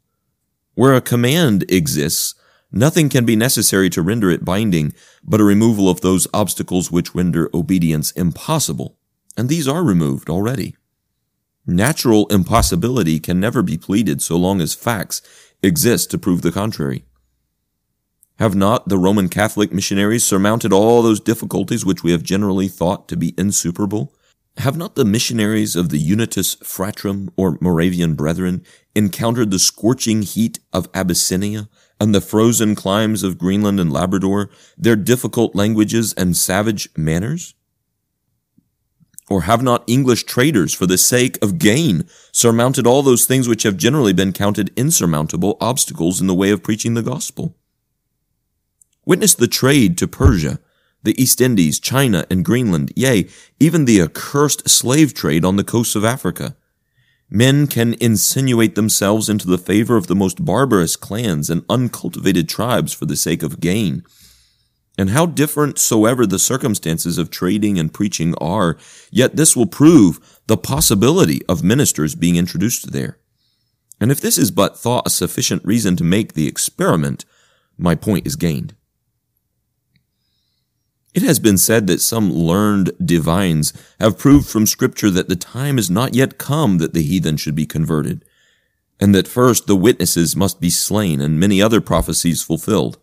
Where 0.74 0.94
a 0.94 1.00
command 1.00 1.64
exists, 1.70 2.34
nothing 2.70 3.08
can 3.08 3.24
be 3.24 3.34
necessary 3.34 3.88
to 3.90 4.02
render 4.02 4.30
it 4.30 4.44
binding, 4.44 4.92
but 5.24 5.40
a 5.40 5.44
removal 5.44 5.88
of 5.88 6.02
those 6.02 6.28
obstacles 6.34 6.90
which 6.90 7.14
render 7.14 7.48
obedience 7.54 8.10
impossible. 8.12 8.98
And 9.36 9.48
these 9.48 9.66
are 9.66 9.82
removed 9.82 10.28
already. 10.28 10.76
Natural 11.66 12.26
impossibility 12.28 13.20
can 13.20 13.38
never 13.38 13.62
be 13.62 13.76
pleaded 13.76 14.22
so 14.22 14.36
long 14.36 14.60
as 14.60 14.74
facts 14.74 15.20
exist 15.62 16.10
to 16.10 16.18
prove 16.18 16.42
the 16.42 16.52
contrary. 16.52 17.04
Have 18.38 18.54
not 18.54 18.88
the 18.88 18.98
Roman 18.98 19.28
Catholic 19.28 19.72
missionaries 19.72 20.22
surmounted 20.22 20.72
all 20.72 21.02
those 21.02 21.18
difficulties 21.18 21.84
which 21.84 22.04
we 22.04 22.12
have 22.12 22.22
generally 22.22 22.68
thought 22.68 23.08
to 23.08 23.16
be 23.16 23.34
insuperable? 23.36 24.14
Have 24.58 24.76
not 24.76 24.94
the 24.94 25.04
missionaries 25.04 25.74
of 25.74 25.88
the 25.88 25.98
Unitas 25.98 26.56
Fratrum 26.56 27.30
or 27.36 27.58
Moravian 27.60 28.14
Brethren 28.14 28.64
encountered 28.94 29.50
the 29.50 29.58
scorching 29.58 30.22
heat 30.22 30.60
of 30.72 30.88
Abyssinia 30.94 31.68
and 32.00 32.14
the 32.14 32.20
frozen 32.20 32.76
climes 32.76 33.24
of 33.24 33.38
Greenland 33.38 33.80
and 33.80 33.92
Labrador, 33.92 34.50
their 34.76 34.96
difficult 34.96 35.56
languages 35.56 36.12
and 36.14 36.36
savage 36.36 36.88
manners? 36.96 37.54
Or 39.30 39.42
have 39.42 39.62
not 39.62 39.84
English 39.86 40.24
traders, 40.24 40.72
for 40.72 40.86
the 40.86 40.96
sake 40.96 41.38
of 41.42 41.58
gain, 41.58 42.08
surmounted 42.32 42.86
all 42.86 43.02
those 43.02 43.26
things 43.26 43.46
which 43.46 43.64
have 43.64 43.76
generally 43.76 44.12
been 44.12 44.32
counted 44.32 44.72
insurmountable 44.74 45.58
obstacles 45.60 46.20
in 46.20 46.26
the 46.26 46.34
way 46.34 46.50
of 46.50 46.62
preaching 46.62 46.94
the 46.94 47.02
gospel? 47.02 47.54
Witness 49.04 49.34
the 49.34 49.48
trade 49.48 49.98
to 49.98 50.08
Persia, 50.08 50.60
the 51.02 51.20
East 51.20 51.40
Indies, 51.40 51.78
China, 51.78 52.26
and 52.30 52.44
Greenland, 52.44 52.92
yea, 52.96 53.28
even 53.60 53.84
the 53.84 54.00
accursed 54.00 54.68
slave 54.68 55.14
trade 55.14 55.44
on 55.44 55.56
the 55.56 55.64
coasts 55.64 55.94
of 55.94 56.04
Africa. 56.04 56.56
Men 57.30 57.66
can 57.66 57.94
insinuate 58.00 58.74
themselves 58.74 59.28
into 59.28 59.46
the 59.46 59.58
favor 59.58 59.96
of 59.96 60.06
the 60.06 60.14
most 60.14 60.44
barbarous 60.44 60.96
clans 60.96 61.50
and 61.50 61.64
uncultivated 61.68 62.48
tribes 62.48 62.94
for 62.94 63.04
the 63.04 63.16
sake 63.16 63.42
of 63.42 63.60
gain 63.60 64.02
and 64.98 65.10
how 65.10 65.24
different 65.24 65.78
soever 65.78 66.26
the 66.26 66.40
circumstances 66.40 67.16
of 67.16 67.30
trading 67.30 67.78
and 67.78 67.94
preaching 67.94 68.34
are, 68.38 68.76
yet 69.12 69.36
this 69.36 69.56
will 69.56 69.66
prove 69.66 70.40
the 70.48 70.56
possibility 70.56 71.40
of 71.46 71.62
ministers 71.62 72.16
being 72.16 72.34
introduced 72.34 72.90
there. 72.90 73.18
And 74.00 74.10
if 74.10 74.20
this 74.20 74.36
is 74.36 74.50
but 74.50 74.76
thought 74.76 75.06
a 75.06 75.10
sufficient 75.10 75.64
reason 75.64 75.94
to 75.96 76.04
make 76.04 76.32
the 76.32 76.48
experiment, 76.48 77.24
my 77.78 77.94
point 77.94 78.26
is 78.26 78.34
gained. 78.34 78.74
It 81.14 81.22
has 81.22 81.38
been 81.38 81.58
said 81.58 81.86
that 81.86 82.00
some 82.00 82.32
learned 82.32 82.92
divines 83.02 83.72
have 83.98 84.18
proved 84.18 84.48
from 84.48 84.66
Scripture 84.66 85.10
that 85.10 85.28
the 85.28 85.36
time 85.36 85.78
is 85.78 85.90
not 85.90 86.14
yet 86.14 86.38
come 86.38 86.78
that 86.78 86.92
the 86.92 87.02
heathen 87.02 87.36
should 87.36 87.54
be 87.54 87.66
converted, 87.66 88.24
and 89.00 89.14
that 89.14 89.26
first 89.28 89.66
the 89.66 89.76
witnesses 89.76 90.36
must 90.36 90.60
be 90.60 90.70
slain 90.70 91.20
and 91.20 91.40
many 91.40 91.62
other 91.62 91.80
prophecies 91.80 92.42
fulfilled. 92.42 92.98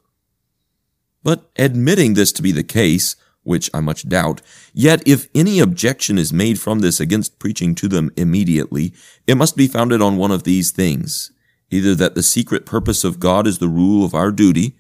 But 1.26 1.50
admitting 1.56 2.14
this 2.14 2.32
to 2.34 2.44
be 2.44 2.52
the 2.52 2.64
case, 2.64 3.16
which 3.42 3.72
I 3.74 3.80
much 3.80 4.08
doubt, 4.08 4.42
yet 4.76 5.02
if 5.08 5.28
any 5.34 5.60
objection 5.60 6.20
is 6.20 6.32
made 6.32 6.60
from 6.60 6.80
this 6.80 7.00
against 7.00 7.40
preaching 7.40 7.74
to 7.76 7.88
them 7.88 8.12
immediately, 8.16 8.94
it 9.26 9.34
must 9.34 9.58
be 9.58 9.68
founded 9.68 10.04
on 10.04 10.18
one 10.18 10.30
of 10.30 10.44
these 10.44 10.70
things. 10.70 11.32
Either 11.72 11.96
that 11.96 12.14
the 12.14 12.22
secret 12.22 12.64
purpose 12.64 13.04
of 13.04 13.20
God 13.20 13.48
is 13.48 13.58
the 13.58 13.68
rule 13.68 14.06
of 14.06 14.14
our 14.14 14.32
duty, 14.32 14.76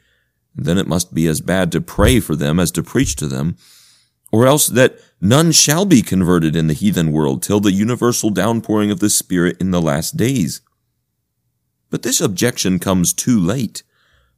then 0.53 0.77
it 0.77 0.87
must 0.87 1.15
be 1.15 1.25
as 1.25 1.41
bad 1.41 1.71
to 1.71 1.81
pray 1.81 2.19
for 2.19 2.35
them 2.35 2.59
as 2.59 2.69
to 2.73 2.83
preach 2.83 3.15
to 3.15 3.25
them, 3.25 3.57
or 4.31 4.45
else 4.45 4.67
that 4.67 4.99
none 5.19 5.51
shall 5.51 5.83
be 5.83 6.03
converted 6.03 6.55
in 6.55 6.67
the 6.67 6.75
heathen 6.75 7.11
world 7.11 7.41
till 7.41 7.59
the 7.59 7.71
universal 7.71 8.29
downpouring 8.29 8.91
of 8.91 8.99
the 8.99 9.09
Spirit 9.09 9.57
in 9.59 9.71
the 9.71 9.81
last 9.81 10.15
days. 10.15 10.61
But 11.89 12.03
this 12.03 12.21
objection 12.21 12.77
comes 12.77 13.13
too 13.13 13.39
late 13.39 13.81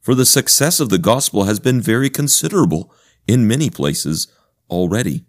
for 0.08 0.16
the 0.16 0.26
success 0.26 0.80
of 0.80 0.88
the 0.88 0.98
gospel 0.98 1.44
has 1.44 1.60
been 1.60 1.82
very 1.82 2.10
considerable 2.10 2.90
in 3.28 3.46
many 3.46 3.70
places 3.70 4.32
already. 4.70 5.26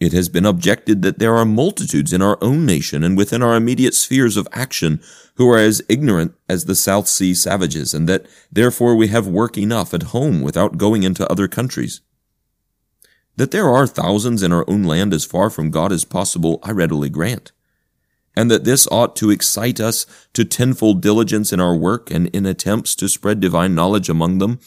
It 0.00 0.12
has 0.12 0.28
been 0.28 0.44
objected 0.44 1.02
that 1.02 1.20
there 1.20 1.36
are 1.36 1.44
multitudes 1.44 2.12
in 2.12 2.20
our 2.20 2.36
own 2.42 2.66
nation 2.66 3.04
and 3.04 3.16
within 3.16 3.44
our 3.44 3.54
immediate 3.54 3.94
spheres 3.94 4.36
of 4.36 4.48
action 4.50 5.00
who 5.36 5.48
are 5.48 5.56
as 5.56 5.80
ignorant 5.88 6.34
as 6.48 6.64
the 6.64 6.74
South 6.74 7.06
Sea 7.06 7.32
savages, 7.32 7.94
and 7.94 8.08
that 8.08 8.26
therefore 8.50 8.96
we 8.96 9.06
have 9.06 9.28
work 9.28 9.56
enough 9.56 9.94
at 9.94 10.10
home 10.10 10.40
without 10.40 10.76
going 10.76 11.04
into 11.04 11.30
other 11.30 11.46
countries. 11.46 12.00
That 13.36 13.52
there 13.52 13.68
are 13.68 13.86
thousands 13.86 14.42
in 14.42 14.52
our 14.52 14.68
own 14.68 14.82
land 14.82 15.14
as 15.14 15.24
far 15.24 15.48
from 15.48 15.70
God 15.70 15.92
as 15.92 16.04
possible, 16.04 16.58
I 16.64 16.72
readily 16.72 17.08
grant 17.08 17.52
and 18.36 18.50
that 18.50 18.64
this 18.64 18.86
ought 18.90 19.16
to 19.16 19.30
excite 19.30 19.80
us 19.80 20.06
to 20.32 20.44
tenfold 20.44 21.02
diligence 21.02 21.52
in 21.52 21.60
our 21.60 21.76
work 21.76 22.10
and 22.10 22.28
in 22.28 22.46
attempts 22.46 22.94
to 22.96 23.08
spread 23.08 23.40
divine 23.40 23.74
knowledge 23.74 24.08
among 24.08 24.38
them, 24.38 24.60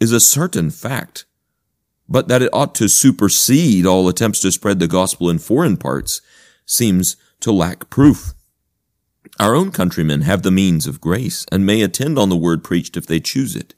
is 0.00 0.12
a 0.12 0.20
certain 0.20 0.70
fact. 0.70 1.24
But 2.08 2.28
that 2.28 2.42
it 2.42 2.50
ought 2.52 2.74
to 2.76 2.88
supersede 2.88 3.86
all 3.86 4.08
attempts 4.08 4.40
to 4.40 4.52
spread 4.52 4.78
the 4.78 4.88
gospel 4.88 5.30
in 5.30 5.38
foreign 5.38 5.76
parts 5.76 6.20
seems 6.66 7.16
to 7.40 7.52
lack 7.52 7.90
proof. 7.90 8.34
Our 9.40 9.54
own 9.54 9.70
countrymen 9.70 10.22
have 10.22 10.42
the 10.42 10.50
means 10.50 10.86
of 10.86 11.00
grace 11.00 11.44
and 11.50 11.66
may 11.66 11.82
attend 11.82 12.18
on 12.18 12.28
the 12.28 12.36
word 12.36 12.62
preached 12.62 12.96
if 12.96 13.06
they 13.06 13.20
choose 13.20 13.56
it. 13.56 13.74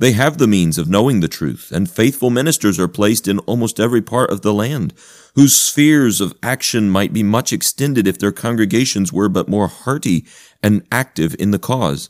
They 0.00 0.12
have 0.12 0.38
the 0.38 0.46
means 0.46 0.78
of 0.78 0.88
knowing 0.88 1.20
the 1.20 1.28
truth, 1.28 1.70
and 1.70 1.88
faithful 1.88 2.30
ministers 2.30 2.80
are 2.80 2.88
placed 2.88 3.28
in 3.28 3.38
almost 3.40 3.78
every 3.78 4.00
part 4.00 4.30
of 4.30 4.40
the 4.40 4.54
land, 4.54 4.94
whose 5.34 5.54
spheres 5.54 6.22
of 6.22 6.32
action 6.42 6.88
might 6.88 7.12
be 7.12 7.22
much 7.22 7.52
extended 7.52 8.08
if 8.08 8.18
their 8.18 8.32
congregations 8.32 9.12
were 9.12 9.28
but 9.28 9.46
more 9.46 9.68
hearty 9.68 10.24
and 10.62 10.86
active 10.90 11.36
in 11.38 11.50
the 11.50 11.58
cause. 11.58 12.08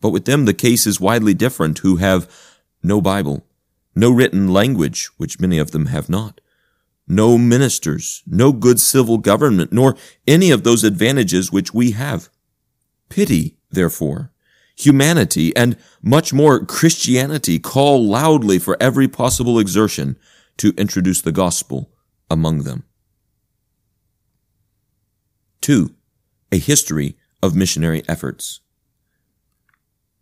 But 0.00 0.10
with 0.10 0.24
them 0.24 0.44
the 0.44 0.52
case 0.52 0.88
is 0.88 0.98
widely 0.98 1.34
different, 1.34 1.78
who 1.78 1.96
have 1.96 2.28
no 2.82 3.00
Bible, 3.00 3.46
no 3.94 4.10
written 4.10 4.52
language, 4.52 5.08
which 5.16 5.38
many 5.38 5.58
of 5.58 5.70
them 5.70 5.86
have 5.86 6.08
not, 6.08 6.40
no 7.06 7.38
ministers, 7.38 8.24
no 8.26 8.50
good 8.50 8.80
civil 8.80 9.18
government, 9.18 9.72
nor 9.72 9.96
any 10.26 10.50
of 10.50 10.64
those 10.64 10.82
advantages 10.82 11.52
which 11.52 11.72
we 11.72 11.92
have. 11.92 12.28
Pity, 13.08 13.56
therefore, 13.70 14.32
humanity, 14.76 15.54
and 15.56 15.76
much 16.02 16.32
more 16.32 16.64
Christianity 16.64 17.58
call 17.58 18.06
loudly 18.06 18.58
for 18.58 18.76
every 18.80 19.08
possible 19.08 19.58
exertion 19.58 20.16
to 20.58 20.74
introduce 20.76 21.20
the 21.20 21.32
gospel 21.32 21.90
among 22.30 22.62
them. 22.62 22.84
2. 25.60 25.94
A 26.52 26.58
history 26.58 27.16
of 27.42 27.54
missionary 27.54 28.02
efforts. 28.08 28.60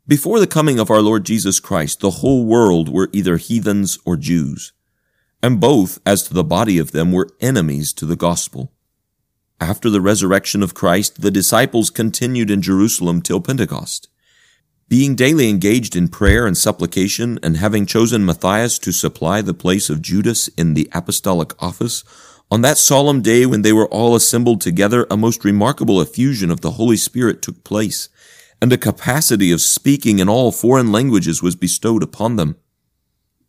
Before 0.06 0.40
the 0.40 0.46
coming 0.46 0.78
of 0.78 0.90
our 0.90 1.00
Lord 1.00 1.24
Jesus 1.24 1.60
Christ, 1.60 2.00
the 2.00 2.10
whole 2.10 2.44
world 2.44 2.88
were 2.88 3.08
either 3.12 3.36
heathens 3.36 3.98
or 4.04 4.16
Jews, 4.16 4.72
and 5.42 5.60
both, 5.60 6.00
as 6.04 6.22
to 6.24 6.34
the 6.34 6.44
body 6.44 6.78
of 6.78 6.92
them, 6.92 7.12
were 7.12 7.30
enemies 7.40 7.92
to 7.94 8.06
the 8.06 8.16
gospel. 8.16 8.72
After 9.60 9.90
the 9.90 10.00
resurrection 10.00 10.62
of 10.62 10.74
Christ, 10.74 11.22
the 11.22 11.30
disciples 11.30 11.88
continued 11.88 12.50
in 12.50 12.62
Jerusalem 12.62 13.22
till 13.22 13.40
Pentecost. 13.40 14.08
Being 14.92 15.14
daily 15.14 15.48
engaged 15.48 15.96
in 15.96 16.08
prayer 16.08 16.46
and 16.46 16.54
supplication, 16.54 17.38
and 17.42 17.56
having 17.56 17.86
chosen 17.86 18.26
Matthias 18.26 18.78
to 18.80 18.92
supply 18.92 19.40
the 19.40 19.54
place 19.54 19.88
of 19.88 20.02
Judas 20.02 20.48
in 20.48 20.74
the 20.74 20.86
apostolic 20.92 21.54
office, 21.62 22.04
On 22.50 22.60
that 22.60 22.76
solemn 22.76 23.22
day 23.22 23.46
when 23.46 23.62
they 23.62 23.72
were 23.72 23.88
all 23.88 24.14
assembled 24.14 24.60
together, 24.60 25.06
a 25.10 25.16
most 25.16 25.46
remarkable 25.46 26.02
effusion 26.02 26.50
of 26.50 26.60
the 26.60 26.72
Holy 26.72 26.98
Spirit 26.98 27.40
took 27.40 27.64
place, 27.64 28.10
and 28.60 28.70
a 28.70 28.76
capacity 28.76 29.50
of 29.50 29.62
speaking 29.62 30.18
in 30.18 30.28
all 30.28 30.52
foreign 30.52 30.92
languages 30.92 31.42
was 31.42 31.56
bestowed 31.56 32.02
upon 32.02 32.36
them. 32.36 32.56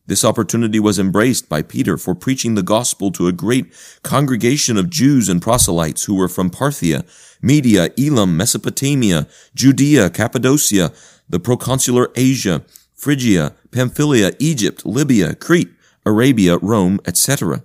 This 0.06 0.26
opportunity 0.26 0.80
was 0.80 1.00
embraced 1.00 1.48
by 1.48 1.62
Peter 1.62 1.98
for 1.98 2.14
preaching 2.14 2.56
the 2.56 2.64
gospel 2.64 3.10
to 3.12 3.28
a 3.28 3.34
great 3.34 3.74
congregation 4.02 4.78
of 4.78 4.90
Jews 4.90 5.30
and 5.30 5.42
proselytes 5.42 6.06
who 6.06 6.16
were 6.16 6.28
from 6.28 6.50
Parthia, 6.50 7.06
Media, 7.42 7.90
Elam, 7.98 8.36
Mesopotamia, 8.36 9.28
Judea, 9.56 10.10
Cappadocia, 10.10 10.92
the 11.34 11.40
proconsular 11.40 12.12
Asia, 12.16 12.64
Phrygia, 12.94 13.56
Pamphylia, 13.72 14.34
Egypt, 14.38 14.86
Libya, 14.86 15.34
Crete, 15.34 15.72
Arabia, 16.06 16.60
Rome, 16.60 17.00
etc. 17.08 17.64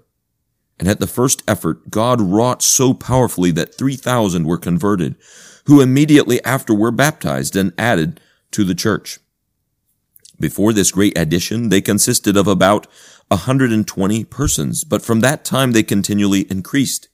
And 0.78 0.88
at 0.88 1.00
the 1.00 1.06
first 1.06 1.42
effort, 1.46 1.90
God 1.90 2.18
wrought 2.18 2.62
so 2.62 2.94
powerfully 2.94 3.50
that 3.50 3.74
3,000 3.74 4.46
were 4.46 4.56
converted, 4.56 5.16
who 5.66 5.82
immediately 5.82 6.42
after 6.46 6.72
were 6.72 6.90
baptized 6.90 7.56
and 7.56 7.74
added 7.76 8.20
to 8.52 8.64
the 8.64 8.74
church. 8.74 9.18
Before 10.40 10.72
this 10.72 10.90
great 10.90 11.18
addition, 11.18 11.68
they 11.68 11.82
consisted 11.82 12.38
of 12.38 12.48
about 12.48 12.86
120 13.26 14.24
persons, 14.24 14.82
but 14.82 15.02
from 15.02 15.20
that 15.20 15.44
time 15.44 15.72
they 15.72 15.82
continually 15.82 16.46
increased. 16.50 17.10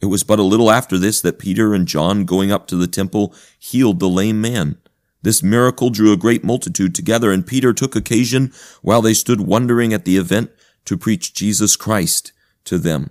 It 0.00 0.06
was 0.06 0.24
but 0.24 0.38
a 0.38 0.42
little 0.42 0.70
after 0.70 0.96
this 0.96 1.20
that 1.20 1.38
Peter 1.38 1.74
and 1.74 1.86
John, 1.86 2.24
going 2.24 2.50
up 2.50 2.66
to 2.68 2.76
the 2.76 2.86
temple, 2.86 3.34
healed 3.58 4.00
the 4.00 4.08
lame 4.08 4.40
man. 4.40 4.78
This 5.26 5.42
miracle 5.42 5.90
drew 5.90 6.12
a 6.12 6.16
great 6.16 6.44
multitude 6.44 6.94
together, 6.94 7.32
and 7.32 7.44
Peter 7.44 7.72
took 7.72 7.96
occasion, 7.96 8.52
while 8.80 9.02
they 9.02 9.12
stood 9.12 9.40
wondering 9.40 9.92
at 9.92 10.04
the 10.04 10.16
event, 10.16 10.52
to 10.84 10.96
preach 10.96 11.34
Jesus 11.34 11.74
Christ 11.74 12.30
to 12.64 12.78
them. 12.78 13.10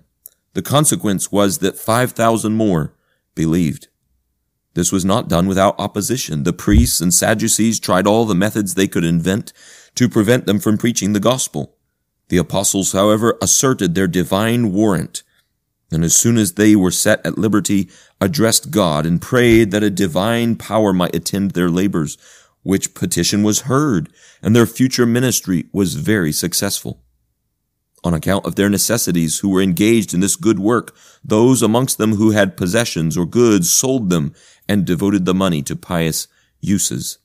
The 0.53 0.62
consequence 0.62 1.29
was 1.29 1.57
that 1.57 1.75
5,000 1.77 2.53
more 2.53 2.93
believed. 3.36 3.89
This 4.75 4.93
was 4.93 5.03
not 5.03 5.27
done 5.27 5.45
without 5.45 5.77
opposition. 5.77 6.43
The 6.43 6.53
priests 6.53 7.01
and 7.01 7.13
Sadducees 7.13 7.81
tried 7.81 8.07
all 8.07 8.24
the 8.24 8.34
methods 8.34 8.75
they 8.75 8.88
could 8.88 9.03
invent 9.03 9.51
to 9.95 10.07
prevent 10.07 10.45
them 10.45 10.60
from 10.60 10.77
preaching 10.77 11.12
the 11.12 11.19
gospel. 11.19 11.75
The 12.29 12.38
apostles, 12.38 12.93
however, 12.93 13.38
asserted 13.41 13.93
their 13.93 14.07
divine 14.07 14.72
warrant, 14.72 15.24
and 15.91 16.03
as 16.03 16.15
soon 16.15 16.37
as 16.37 16.53
they 16.53 16.75
were 16.75 16.91
set 16.91 17.25
at 17.25 17.37
liberty, 17.37 17.89
addressed 18.19 18.71
God 18.71 19.05
and 19.05 19.21
prayed 19.21 19.71
that 19.71 19.83
a 19.83 19.89
divine 19.89 20.55
power 20.55 20.93
might 20.93 21.15
attend 21.15 21.51
their 21.51 21.69
labors, 21.69 22.17
which 22.63 22.93
petition 22.93 23.43
was 23.43 23.61
heard, 23.61 24.09
and 24.41 24.55
their 24.55 24.65
future 24.65 25.05
ministry 25.05 25.65
was 25.71 25.95
very 25.95 26.31
successful 26.31 27.01
on 28.05 28.13
account 28.13 28.45
of 28.45 28.55
their 28.55 28.69
necessities 28.69 29.39
who 29.39 29.49
were 29.49 29.61
engaged 29.61 30.13
in 30.13 30.19
this 30.19 30.35
good 30.35 30.59
work. 30.59 30.95
Those 31.23 31.63
amongst 31.63 31.97
them 31.97 32.15
who 32.15 32.31
had 32.31 32.55
possessions 32.55 33.17
or 33.17 33.25
goods 33.25 33.71
sold 33.71 34.09
them 34.09 34.33
and 34.69 34.85
devoted 34.85 35.25
the 35.25 35.33
money 35.33 35.63
to 35.63 35.75
pious 35.75 36.27
uses. 36.61 37.17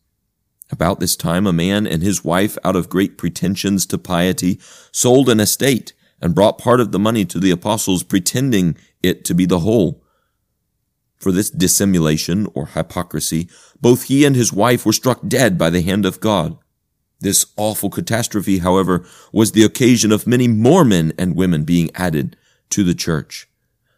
About 0.72 1.00
this 1.00 1.16
time, 1.16 1.46
a 1.46 1.52
man 1.52 1.86
and 1.86 2.02
his 2.02 2.24
wife, 2.24 2.56
out 2.64 2.76
of 2.76 2.88
great 2.88 3.18
pretensions 3.18 3.84
to 3.86 3.98
piety, 3.98 4.58
sold 4.92 5.28
an 5.28 5.40
estate 5.40 5.92
and 6.20 6.34
brought 6.34 6.58
part 6.58 6.80
of 6.80 6.92
the 6.92 6.98
money 6.98 7.24
to 7.24 7.38
the 7.38 7.50
apostles, 7.50 8.02
pretending 8.02 8.76
it 9.02 9.24
to 9.24 9.34
be 9.34 9.46
the 9.46 9.60
whole. 9.60 10.02
For 11.18 11.32
this 11.32 11.50
dissimulation 11.50 12.46
or 12.54 12.66
hypocrisy, 12.66 13.48
both 13.80 14.04
he 14.04 14.24
and 14.24 14.34
his 14.34 14.52
wife 14.52 14.86
were 14.86 14.92
struck 14.92 15.20
dead 15.26 15.58
by 15.58 15.70
the 15.70 15.82
hand 15.82 16.06
of 16.06 16.20
God. 16.20 16.56
This 17.20 17.46
awful 17.56 17.90
catastrophe, 17.90 18.58
however, 18.58 19.04
was 19.32 19.52
the 19.52 19.62
occasion 19.62 20.12
of 20.12 20.26
many 20.26 20.48
more 20.48 20.84
men 20.84 21.12
and 21.18 21.36
women 21.36 21.64
being 21.64 21.90
added 21.94 22.36
to 22.70 22.82
the 22.82 22.94
church. 22.94 23.46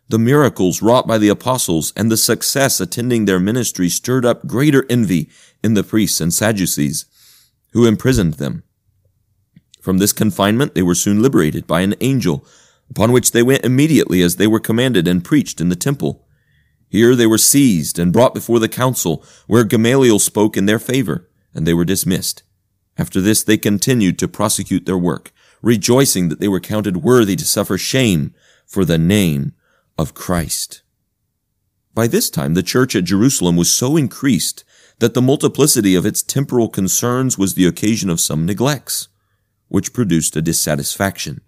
The 0.09 0.19
miracles 0.19 0.83
wrought 0.83 1.07
by 1.07 1.19
the 1.19 1.29
apostles 1.29 1.93
and 1.97 2.11
the 2.11 2.17
success 2.17 2.81
attending 2.81 3.25
their 3.25 3.39
ministry 3.39 3.89
stirred 3.89 4.27
up 4.27 4.47
greater 4.47 4.85
envy 4.91 5.31
in 5.63 5.75
the 5.75 5.85
priests 5.85 6.21
and 6.21 6.35
Sadducees, 6.35 7.07
who 7.73 7.87
imprisoned 7.87 8.35
them. 8.35 8.65
From 9.83 9.99
this 9.99 10.13
confinement 10.13 10.75
they 10.75 10.83
were 10.83 10.95
soon 10.95 11.21
liberated 11.21 11.67
by 11.67 11.81
an 11.81 11.97
angel, 12.01 12.47
upon 12.89 13.11
which 13.11 13.33
they 13.33 13.43
went 13.43 13.65
immediately 13.65 14.23
as 14.23 14.37
they 14.37 14.47
were 14.47 14.61
commanded 14.61 15.09
and 15.09 15.25
preached 15.25 15.61
in 15.61 15.71
the 15.71 15.77
temple. 15.77 16.25
Here 16.89 17.17
they 17.17 17.27
were 17.27 17.37
seized 17.37 17.99
and 17.99 18.13
brought 18.13 18.33
before 18.33 18.61
the 18.61 18.69
council, 18.69 19.25
where 19.49 19.65
Gamaliel 19.65 20.21
spoke 20.21 20.57
in 20.57 20.67
their 20.67 20.79
favor, 20.79 21.29
and 21.53 21.67
they 21.67 21.75
were 21.75 21.85
dismissed. 21.85 22.45
After 22.97 23.21
this, 23.21 23.43
they 23.43 23.57
continued 23.57 24.21
to 24.21 24.29
prosecute 24.29 24.87
their 24.87 24.97
work, 24.97 25.33
rejoicing 25.63 26.29
that 26.29 26.39
they 26.39 26.49
were 26.49 26.61
counted 26.61 26.99
worthy 26.99 27.35
to 27.35 27.45
suffer 27.45 27.77
shame 27.77 28.35
for 28.65 28.85
the 28.85 28.99
name 28.99 29.53
of 29.99 30.15
Christ. 30.15 30.83
By 31.93 32.07
this 32.07 32.31
time, 32.31 32.55
the 32.55 32.63
church 32.63 32.95
at 32.95 33.05
Jerusalem 33.05 33.57
was 33.57 33.73
so 33.73 33.97
increased 33.97 34.63
that 35.01 35.15
the 35.15 35.23
multiplicity 35.23 35.97
of 35.97 36.07
its 36.07 36.23
temporal 36.23 36.69
concerns 36.69 37.37
was 37.37 37.55
the 37.55 37.67
occasion 37.67 38.09
of 38.09 38.21
some 38.21 38.47
neglects, 38.47 39.09
which 39.73 39.95
produced 39.95 40.37
a 40.37 40.43
dissatisfaction. 40.43 41.41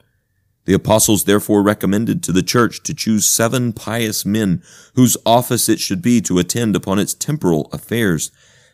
The 0.65 0.73
apostles 0.73 1.25
therefore 1.25 1.63
recommended 1.63 2.23
to 2.23 2.33
the 2.33 2.43
church 2.43 2.83
to 2.85 2.95
choose 2.95 3.27
seven 3.27 3.75
pious 3.75 4.25
men 4.25 4.63
whose 4.95 5.19
office 5.27 5.69
it 5.69 5.79
should 5.79 6.01
be 6.01 6.23
to 6.23 6.39
attend 6.39 6.75
upon 6.75 6.99
its 6.99 7.13
temporal 7.13 7.69
affairs, 7.71 8.31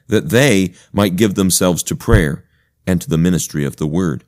that 0.06 0.28
they 0.28 0.72
might 0.92 1.16
give 1.16 1.34
themselves 1.34 1.82
to 1.84 1.96
prayer 1.96 2.44
and 2.86 3.02
to 3.02 3.10
the 3.10 3.18
ministry 3.18 3.64
of 3.64 3.76
the 3.76 3.88
word. 3.88 4.24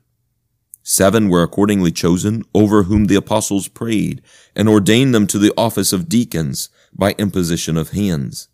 Seven 0.83 1.29
were 1.29 1.41
accordingly 1.41 1.91
chosen, 1.91 2.43
over 2.53 2.83
whom 2.83 3.05
the 3.05 3.15
apostles 3.15 3.69
prayed, 3.69 4.21
and 4.53 4.67
ordained 4.67 5.15
them 5.15 5.25
to 5.27 5.39
the 5.39 5.53
office 5.55 5.93
of 5.93 6.09
deacons 6.09 6.67
by 6.93 7.15
imposition 7.17 7.77
of 7.77 7.91
hands. 7.91 8.49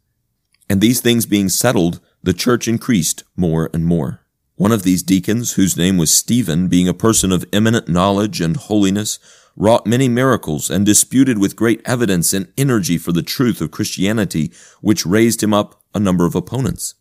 And 0.69 0.81
these 0.81 1.01
things 1.01 1.25
being 1.25 1.49
settled, 1.49 1.99
the 2.21 2.33
church 2.33 2.67
increased 2.67 3.23
more 3.35 3.71
and 3.73 3.87
more. 3.87 4.18
One 4.59 4.73
of 4.73 4.83
these 4.83 5.03
deacons, 5.03 5.53
whose 5.53 5.77
name 5.77 5.97
was 5.97 6.13
Stephen, 6.13 6.67
being 6.67 6.89
a 6.89 6.93
person 6.93 7.31
of 7.31 7.45
eminent 7.53 7.87
knowledge 7.87 8.41
and 8.41 8.57
holiness, 8.57 9.17
wrought 9.55 9.87
many 9.87 10.09
miracles 10.09 10.69
and 10.69 10.85
disputed 10.85 11.37
with 11.37 11.55
great 11.55 11.81
evidence 11.85 12.33
and 12.33 12.51
energy 12.57 12.97
for 12.97 13.13
the 13.13 13.21
truth 13.21 13.61
of 13.61 13.71
Christianity, 13.71 14.51
which 14.81 15.05
raised 15.05 15.41
him 15.41 15.53
up 15.53 15.81
a 15.95 15.99
number 15.99 16.25
of 16.25 16.35
opponents. 16.35 16.95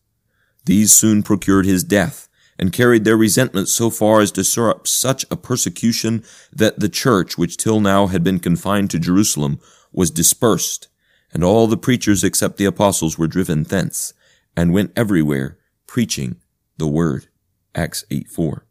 These 0.67 0.93
soon 0.93 1.25
procured 1.25 1.67
his 1.67 1.83
death, 1.83 2.29
and 2.61 2.73
carried 2.73 3.05
their 3.05 3.17
resentment 3.17 3.69
so 3.69 3.91
far 3.91 4.21
as 4.21 4.31
to 4.33 4.45
stir 4.45 4.71
up 4.71 4.87
such 4.87 5.27
a 5.29 5.37
persecution 5.37 6.23
that 6.53 6.79
the 6.79 6.89
church, 6.89 7.37
which 7.37 7.57
till 7.57 7.81
now 7.81 8.07
had 8.07 8.23
been 8.23 8.39
confined 8.39 8.89
to 8.93 9.01
Jerusalem, 9.01 9.59
was 9.91 10.13
dispersed, 10.13 10.87
and 11.33 11.43
all 11.43 11.67
the 11.67 11.77
preachers 11.77 12.23
except 12.23 12.57
the 12.57 12.67
apostles 12.67 13.19
were 13.19 13.27
driven 13.27 13.65
thence, 13.65 14.15
and 14.57 14.73
went 14.73 14.93
everywhere 14.95 15.59
preaching 15.89 16.37
the 16.77 16.87
word. 16.87 17.27
Acts 17.75 18.05
8 18.11 18.29
4. 18.29 18.67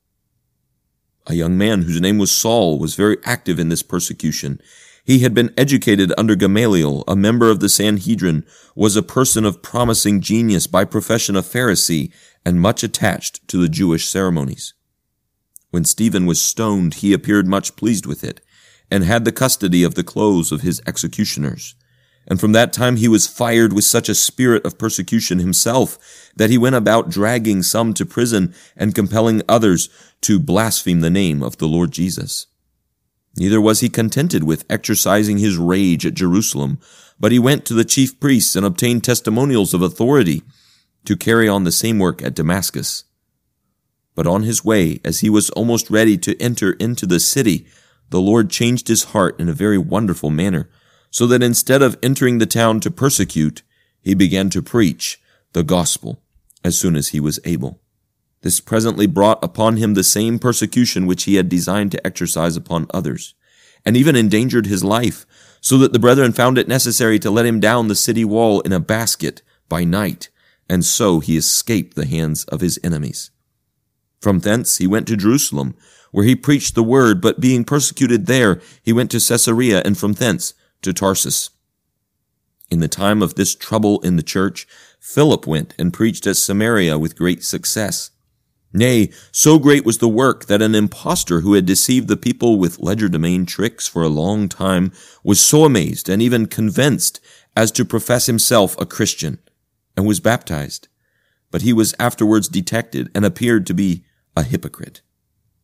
A 1.28 1.36
young 1.36 1.58
man 1.58 1.84
whose 1.84 2.02
name 2.02 2.18
was 2.18 2.32
Saul 2.32 2.80
was 2.80 2.96
very 2.96 3.18
active 3.24 3.60
in 3.60 3.70
this 3.70 3.84
persecution. 3.84 4.62
He 5.04 5.20
had 5.20 5.34
been 5.34 5.54
educated 5.58 6.14
under 6.18 6.36
Gamaliel, 6.36 7.04
a 7.08 7.16
member 7.16 7.50
of 7.50 7.60
the 7.60 7.70
Sanhedrin, 7.70 8.46
was 8.76 8.96
a 8.96 9.04
person 9.04 9.46
of 9.46 9.62
promising 9.62 10.22
genius 10.22 10.68
by 10.68 10.84
profession 10.84 11.36
a 11.36 11.42
Pharisee, 11.42 12.12
and 12.46 12.62
much 12.62 12.84
attached 12.84 13.46
to 13.50 13.58
the 13.58 13.70
Jewish 13.70 14.08
ceremonies. 14.08 14.74
When 15.70 15.86
Stephen 15.86 16.26
was 16.26 16.42
stoned, 16.42 16.96
he 16.96 17.14
appeared 17.14 17.48
much 17.48 17.76
pleased 17.76 18.06
with 18.06 18.24
it, 18.24 18.42
and 18.90 19.04
had 19.04 19.26
the 19.26 19.32
custody 19.32 19.84
of 19.84 19.96
the 19.96 20.04
clothes 20.04 20.52
of 20.52 20.62
his 20.62 20.82
executioners. 20.88 21.76
And 22.28 22.40
from 22.40 22.52
that 22.52 22.74
time 22.74 22.98
he 22.98 23.08
was 23.08 23.26
fired 23.26 23.72
with 23.72 23.86
such 23.86 24.10
a 24.10 24.16
spirit 24.16 24.66
of 24.66 24.78
persecution 24.78 25.40
himself, 25.40 25.98
that 26.36 26.50
he 26.50 26.58
went 26.58 26.76
about 26.76 27.10
dragging 27.10 27.63
some 27.63 27.94
to 27.94 28.06
prison 28.06 28.54
and 28.76 28.94
compelling 28.94 29.42
others 29.48 29.90
to 30.22 30.40
blaspheme 30.40 31.00
the 31.00 31.10
name 31.10 31.42
of 31.42 31.58
the 31.58 31.68
Lord 31.68 31.92
Jesus. 31.92 32.48
Neither 33.38 33.62
was 33.62 33.80
he 33.80 33.90
contented 33.90 34.44
with 34.44 34.66
exercising 34.70 35.38
his 35.38 35.58
rage 35.58 36.06
at 36.06 36.16
Jerusalem, 36.16 36.80
but 37.20 37.32
he 37.32 37.40
went 37.40 37.66
to 37.66 37.74
the 37.74 37.86
chief 37.86 38.20
priests 38.20 38.56
and 38.56 38.66
obtained 38.66 39.04
testimonials 39.04 39.74
of 39.74 39.82
authority 39.82 40.42
to 41.06 41.16
carry 41.16 41.48
on 41.48 41.63
the 41.63 41.72
same 41.72 42.00
work 42.00 42.22
at 42.22 42.36
Damascus. 42.36 43.06
But 44.16 44.28
on 44.28 44.44
his 44.44 44.66
way, 44.66 45.00
as 45.06 45.20
he 45.20 45.30
was 45.30 45.52
almost 45.52 45.90
ready 45.90 46.18
to 46.18 46.40
enter 46.42 46.74
into 46.74 47.06
the 47.06 47.20
city, 47.20 47.68
the 48.10 48.20
Lord 48.20 48.50
changed 48.50 48.88
his 48.88 49.06
heart 49.06 49.40
in 49.40 49.48
a 49.48 49.54
very 49.54 49.78
wonderful 49.78 50.30
manner, 50.30 50.70
so 51.10 51.28
that 51.28 51.43
instead 51.43 51.82
of 51.82 51.98
entering 52.02 52.38
the 52.38 52.46
town 52.46 52.80
to 52.82 52.91
persecute, 52.91 53.63
he 54.02 54.13
began 54.13 54.50
to 54.50 54.62
preach 54.62 55.22
the 55.54 55.63
gospel 55.63 56.22
as 56.63 56.78
soon 56.78 56.96
as 56.96 57.10
he 57.10 57.20
was 57.20 57.39
able. 57.46 57.80
This 58.41 58.60
presently 58.60 59.08
brought 59.08 59.43
upon 59.43 59.78
him 59.78 59.93
the 59.93 60.04
same 60.04 60.39
persecution 60.39 61.06
which 61.06 61.24
he 61.24 61.36
had 61.36 61.50
designed 61.50 61.91
to 61.91 62.06
exercise 62.06 62.56
upon 62.56 62.88
others, 62.93 63.34
and 63.84 63.98
even 63.98 64.15
endangered 64.15 64.67
his 64.67 64.84
life, 64.84 65.26
so 65.60 65.78
that 65.80 65.91
the 65.91 66.00
brethren 66.00 66.32
found 66.32 66.58
it 66.58 66.67
necessary 66.67 67.20
to 67.20 67.32
let 67.32 67.46
him 67.46 67.60
down 67.60 67.88
the 67.88 67.96
city 67.96 68.24
wall 68.24 68.62
in 68.62 68.72
a 68.72 68.80
basket 68.80 69.41
by 69.67 69.84
night, 69.84 70.30
and 70.70 70.86
so 70.86 71.20
he 71.20 71.36
escaped 71.36 71.96
the 71.96 72.06
hands 72.06 72.43
of 72.46 72.62
his 72.62 72.80
enemies. 72.84 73.32
From 74.22 74.39
thence 74.39 74.78
he 74.78 74.88
went 74.88 75.08
to 75.08 75.17
Jerusalem, 75.17 75.76
where 76.12 76.26
he 76.26 76.36
preached 76.36 76.76
the 76.76 76.84
word, 76.84 77.22
but 77.22 77.39
being 77.39 77.63
persecuted 77.63 78.26
there, 78.26 78.62
he 78.82 78.93
went 78.93 79.12
to 79.12 79.20
Caesarea 79.20 79.82
and 79.84 79.98
from 79.98 80.13
thence 80.13 80.54
to 80.82 80.94
Tarsus. 80.94 81.50
In 82.70 82.80
the 82.80 82.88
time 82.88 83.22
of 83.22 83.36
this 83.36 83.56
trouble 83.56 84.00
in 84.02 84.18
the 84.18 84.24
church, 84.24 84.68
Philip 85.00 85.48
went 85.48 85.74
and 85.80 85.94
preached 85.94 86.28
at 86.28 86.38
Samaria 86.38 87.00
with 87.00 87.18
great 87.18 87.44
success. 87.44 88.12
Nay, 88.74 89.10
so 89.32 89.58
great 89.58 89.86
was 89.86 90.00
the 90.00 90.10
work 90.10 90.46
that 90.46 90.62
an 90.62 90.76
impostor 90.76 91.40
who 91.40 91.54
had 91.54 91.66
deceived 91.66 92.10
the 92.10 92.18
people 92.18 92.60
with 92.60 92.80
legerdemain 92.80 93.48
tricks 93.48 93.88
for 93.88 94.04
a 94.04 94.10
long 94.10 94.50
time 94.50 94.92
was 95.24 95.40
so 95.40 95.63
amazed 95.63 96.10
and 96.10 96.22
even 96.22 96.46
convinced 96.46 97.22
as 97.56 97.72
to 97.72 97.86
profess 97.86 98.26
himself 98.28 98.80
a 98.80 98.86
Christian, 98.86 99.40
and 99.96 100.06
was 100.06 100.20
baptized. 100.20 100.90
But 101.50 101.63
he 101.63 101.74
was 101.74 101.96
afterwards 101.98 102.48
detected 102.48 103.10
and 103.16 103.26
appeared 103.26 103.66
to 103.68 103.74
be 103.74 104.04
a 104.36 104.44
hypocrite. 104.44 105.02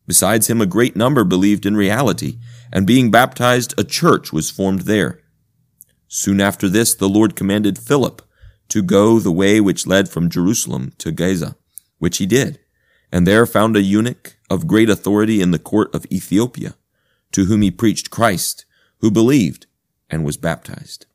Besides 0.06 0.48
him, 0.50 0.60
a 0.60 0.66
great 0.66 0.96
number 0.96 1.22
believed 1.22 1.64
in 1.64 1.76
reality, 1.76 2.38
and 2.74 2.88
being 2.88 3.12
baptized, 3.12 3.72
a 3.78 3.84
church 3.84 4.32
was 4.32 4.50
formed 4.50 4.80
there. 4.80 5.20
Soon 6.08 6.40
after 6.40 6.68
this, 6.68 6.92
the 6.92 7.08
Lord 7.08 7.36
commanded 7.36 7.78
Philip 7.78 8.20
to 8.68 8.82
go 8.82 9.20
the 9.20 9.32
way 9.32 9.60
which 9.60 9.86
led 9.86 10.08
from 10.08 10.28
Jerusalem 10.28 10.92
to 10.98 11.12
Gaza, 11.12 11.56
which 11.98 12.18
he 12.18 12.26
did, 12.26 12.58
and 13.12 13.26
there 13.26 13.46
found 13.46 13.76
a 13.76 13.82
eunuch 13.82 14.36
of 14.50 14.66
great 14.66 14.90
authority 14.90 15.40
in 15.40 15.52
the 15.52 15.58
court 15.58 15.94
of 15.94 16.04
Ethiopia, 16.10 16.74
to 17.30 17.44
whom 17.44 17.62
he 17.62 17.70
preached 17.70 18.10
Christ, 18.10 18.64
who 18.98 19.10
believed 19.10 19.66
and 20.10 20.24
was 20.24 20.36
baptized. 20.36 21.06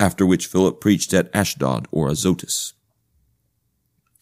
After 0.00 0.24
which 0.24 0.46
Philip 0.46 0.80
preached 0.80 1.12
at 1.12 1.30
Ashdod 1.34 1.86
or 1.90 2.08
Azotus. 2.08 2.72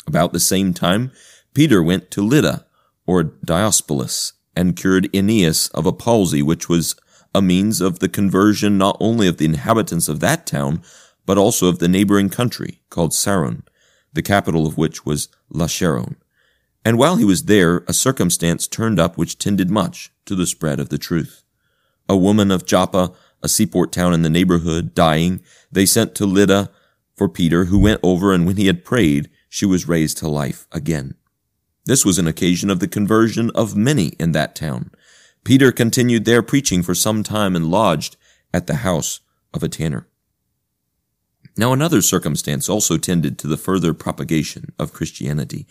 About 0.06 0.32
the 0.32 0.40
same 0.40 0.74
time, 0.74 1.12
Peter 1.54 1.82
went 1.82 2.10
to 2.10 2.22
Lydda 2.22 2.66
or 3.06 3.22
Diospolis 3.22 4.32
and 4.56 4.76
cured 4.76 5.08
Aeneas 5.14 5.68
of 5.68 5.86
a 5.86 5.92
palsy, 5.92 6.42
which 6.42 6.68
was 6.68 6.96
a 7.34 7.42
means 7.42 7.80
of 7.80 8.00
the 8.00 8.08
conversion 8.08 8.76
not 8.76 8.96
only 9.00 9.28
of 9.28 9.36
the 9.36 9.44
inhabitants 9.44 10.08
of 10.08 10.20
that 10.20 10.46
town, 10.46 10.82
but 11.26 11.38
also 11.38 11.68
of 11.68 11.78
the 11.78 11.88
neighboring 11.88 12.28
country 12.28 12.80
called 12.90 13.12
Saron, 13.12 13.62
the 14.12 14.22
capital 14.22 14.66
of 14.66 14.76
which 14.76 15.06
was 15.06 15.28
Lasharon. 15.52 16.16
And 16.84 16.98
while 16.98 17.16
he 17.16 17.24
was 17.24 17.44
there, 17.44 17.84
a 17.86 17.92
circumstance 17.92 18.66
turned 18.66 18.98
up 18.98 19.16
which 19.16 19.38
tended 19.38 19.70
much 19.70 20.10
to 20.24 20.34
the 20.34 20.46
spread 20.46 20.80
of 20.80 20.88
the 20.88 20.98
truth. 20.98 21.44
A 22.08 22.16
woman 22.16 22.50
of 22.50 22.66
Joppa, 22.66 23.12
a 23.42 23.48
seaport 23.48 23.92
town 23.92 24.12
in 24.12 24.22
the 24.22 24.30
neighborhood, 24.30 24.94
dying, 24.94 25.40
they 25.70 25.86
sent 25.86 26.14
to 26.16 26.26
Lydda 26.26 26.70
for 27.14 27.28
Peter, 27.28 27.66
who 27.66 27.78
went 27.78 28.00
over, 28.02 28.32
and 28.32 28.46
when 28.46 28.56
he 28.56 28.66
had 28.66 28.84
prayed, 28.84 29.30
she 29.48 29.66
was 29.66 29.88
raised 29.88 30.16
to 30.18 30.28
life 30.28 30.66
again. 30.72 31.14
This 31.86 32.04
was 32.04 32.18
an 32.18 32.26
occasion 32.26 32.70
of 32.70 32.80
the 32.80 32.88
conversion 32.88 33.50
of 33.54 33.76
many 33.76 34.08
in 34.18 34.32
that 34.32 34.54
town. 34.54 34.90
Peter 35.44 35.72
continued 35.72 36.24
there 36.24 36.42
preaching 36.42 36.82
for 36.82 36.94
some 36.94 37.22
time 37.22 37.56
and 37.56 37.70
lodged 37.70 38.16
at 38.52 38.66
the 38.66 38.76
house 38.76 39.20
of 39.54 39.62
a 39.62 39.68
tanner. 39.68 40.06
Now 41.56 41.72
another 41.72 42.02
circumstance 42.02 42.68
also 42.68 42.96
tended 42.98 43.38
to 43.38 43.46
the 43.46 43.56
further 43.56 43.94
propagation 43.94 44.72
of 44.78 44.92
Christianity. 44.92 45.66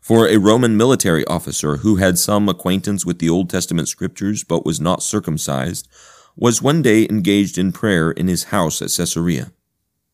For 0.00 0.28
a 0.28 0.36
Roman 0.36 0.76
military 0.76 1.24
officer 1.26 1.78
who 1.78 1.96
had 1.96 2.18
some 2.18 2.48
acquaintance 2.48 3.06
with 3.06 3.20
the 3.20 3.30
Old 3.30 3.48
Testament 3.48 3.88
scriptures 3.88 4.44
but 4.44 4.66
was 4.66 4.80
not 4.80 5.02
circumcised 5.02 5.88
was 6.36 6.60
one 6.60 6.82
day 6.82 7.06
engaged 7.08 7.56
in 7.56 7.72
prayer 7.72 8.10
in 8.10 8.28
his 8.28 8.44
house 8.44 8.82
at 8.82 8.90
Caesarea, 8.90 9.52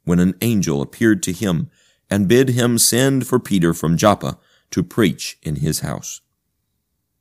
when 0.05 0.21
an 0.21 0.35
angel 0.43 0.81
appeared 0.81 1.23
to 1.25 1.33
him 1.33 1.71
and 2.09 2.29
bid 2.29 2.51
him 2.51 2.79
send 2.79 3.27
for 3.27 3.41
Peter 3.41 3.75
from 3.75 3.97
Joppa 3.97 4.39
to 4.71 4.83
preach 4.83 5.39
in 5.43 5.57
his 5.57 5.81
house. 5.81 6.21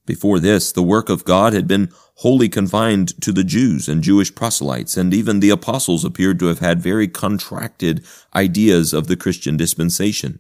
Before 0.06 0.40
this, 0.40 0.72
the 0.72 0.82
work 0.82 1.08
of 1.10 1.24
God 1.24 1.54
had 1.54 1.68
been 1.68 1.92
wholly 2.16 2.50
confined 2.50 3.22
to 3.22 3.32
the 3.32 3.44
Jews 3.44 3.88
and 3.88 4.02
Jewish 4.02 4.34
proselytes, 4.34 4.98
and 4.98 5.14
even 5.14 5.40
the 5.40 5.52
apostles 5.52 6.04
appeared 6.04 6.40
to 6.40 6.48
have 6.48 6.60
had 6.60 6.82
very 6.82 7.08
contracted 7.08 8.04
ideas 8.36 8.92
of 8.92 9.08
the 9.08 9.16
Christian 9.16 9.56
dispensation. 9.56 10.40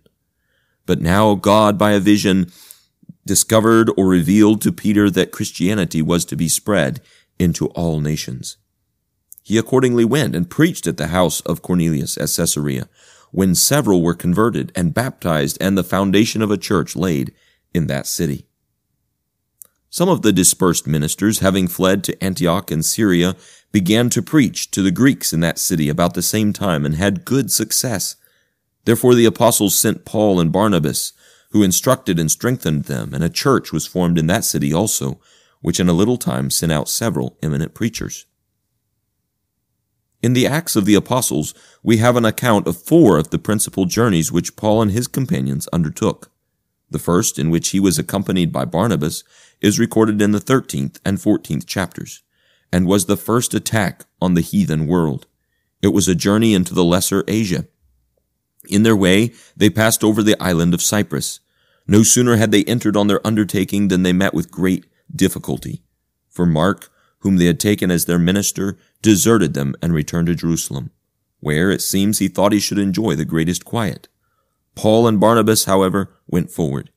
But 0.87 1.01
now 1.01 1.35
God, 1.35 1.77
by 1.77 1.91
a 1.91 1.99
vision, 1.99 2.51
discovered 3.27 3.91
or 3.95 4.07
revealed 4.07 4.59
to 4.63 4.71
Peter 4.71 5.09
that 5.11 5.31
Christianity 5.31 6.01
was 6.01 6.25
to 6.25 6.35
be 6.35 6.47
spread 6.47 6.99
into 7.37 7.67
all 7.67 7.99
nations. 7.99 8.57
He 9.43 9.57
accordingly 9.57 10.03
went 10.03 10.35
and 10.35 10.49
preached 10.49 10.87
at 10.87 10.97
the 10.97 11.07
house 11.07 11.41
of 11.41 11.61
Cornelius 11.61 12.17
at 12.17 12.29
Caesarea, 12.35 12.89
when 13.31 13.55
several 13.55 14.01
were 14.01 14.13
converted 14.13 14.71
and 14.75 14.93
baptized 14.93 15.57
and 15.61 15.77
the 15.77 15.83
foundation 15.83 16.41
of 16.41 16.51
a 16.51 16.57
church 16.57 16.95
laid 16.95 17.33
in 17.73 17.87
that 17.87 18.07
city. 18.07 18.45
Some 19.89 20.09
of 20.09 20.21
the 20.21 20.31
dispersed 20.31 20.85
ministers, 20.85 21.39
having 21.39 21.67
fled 21.67 22.03
to 22.03 22.23
Antioch 22.23 22.69
and 22.69 22.85
Syria, 22.85 23.35
began 23.71 24.09
to 24.11 24.21
preach 24.21 24.69
to 24.71 24.81
the 24.81 24.91
Greeks 24.91 25.33
in 25.33 25.39
that 25.39 25.59
city 25.59 25.89
about 25.89 26.13
the 26.13 26.21
same 26.21 26.53
time 26.53 26.85
and 26.85 26.95
had 26.95 27.25
good 27.25 27.51
success. 27.51 28.15
Therefore 28.85 29.15
the 29.15 29.25
apostles 29.25 29.75
sent 29.75 30.05
Paul 30.05 30.39
and 30.39 30.51
Barnabas, 30.51 31.13
who 31.51 31.63
instructed 31.63 32.19
and 32.19 32.29
strengthened 32.29 32.85
them, 32.85 33.13
and 33.13 33.23
a 33.23 33.29
church 33.29 33.71
was 33.71 33.87
formed 33.87 34.19
in 34.19 34.27
that 34.27 34.45
city 34.45 34.71
also, 34.71 35.19
which 35.61 35.79
in 35.79 35.89
a 35.89 35.93
little 35.93 36.17
time 36.17 36.49
sent 36.49 36.71
out 36.71 36.87
several 36.87 37.37
eminent 37.41 37.73
preachers. 37.73 38.25
In 40.21 40.33
the 40.33 40.47
Acts 40.47 40.75
of 40.75 40.83
the 40.83 40.95
Apostles, 40.95 41.53
we 41.81 41.97
have 41.97 42.17
an 42.17 42.25
account 42.25 42.67
of 42.67 42.81
four 42.81 43.17
of 43.17 43.29
the 43.29 43.39
principal 43.39 43.85
journeys 43.85 44.31
which 44.31 44.57
Paul 44.57 44.81
and 44.81 44.91
his 44.91 45.07
companions 45.07 45.67
undertook. 45.71 46.29
The 46.91 46.99
first, 46.99 47.39
in 47.39 47.49
which 47.49 47.69
he 47.69 47.79
was 47.79 47.97
accompanied 47.97 48.51
by 48.51 48.65
Barnabas, 48.65 49.23
is 49.61 49.79
recorded 49.79 50.21
in 50.21 50.31
the 50.31 50.39
13th 50.39 50.99
and 51.05 51.19
14th 51.19 51.65
chapters, 51.65 52.21
and 52.71 52.85
was 52.85 53.05
the 53.05 53.15
first 53.15 53.53
attack 53.53 54.05
on 54.21 54.33
the 54.33 54.41
heathen 54.41 54.87
world. 54.87 55.25
It 55.81 55.89
was 55.89 56.09
a 56.09 56.15
journey 56.15 56.53
into 56.53 56.73
the 56.73 56.83
Lesser 56.83 57.23
Asia. 57.27 57.67
In 58.67 58.83
their 58.83 58.97
way, 58.97 59.31
they 59.55 59.69
passed 59.69 60.03
over 60.03 60.21
the 60.21 60.41
island 60.41 60.73
of 60.73 60.81
Cyprus. 60.81 61.39
No 61.87 62.03
sooner 62.03 62.35
had 62.35 62.51
they 62.51 62.65
entered 62.65 62.97
on 62.97 63.07
their 63.07 63.25
undertaking 63.25 63.87
than 63.87 64.03
they 64.03 64.13
met 64.13 64.33
with 64.33 64.51
great 64.51 64.85
difficulty. 65.15 65.81
For 66.29 66.45
Mark, 66.45 66.88
whom 67.19 67.37
they 67.37 67.45
had 67.45 67.59
taken 67.59 67.91
as 67.91 68.05
their 68.05 68.19
minister, 68.19 68.77
deserted 69.01 69.53
them 69.53 69.75
and 69.81 69.93
returned 69.93 70.27
to 70.27 70.35
Jerusalem, 70.35 70.91
where 71.39 71.71
it 71.71 71.81
seems 71.81 72.19
he 72.19 72.27
thought 72.27 72.53
he 72.53 72.59
should 72.59 72.79
enjoy 72.79 73.15
the 73.15 73.25
greatest 73.25 73.65
quiet. 73.65 74.07
Paul 74.75 75.07
and 75.07 75.19
Barnabas, 75.19 75.65
however, 75.65 76.15
went 76.27 76.51
forward. 76.51 76.91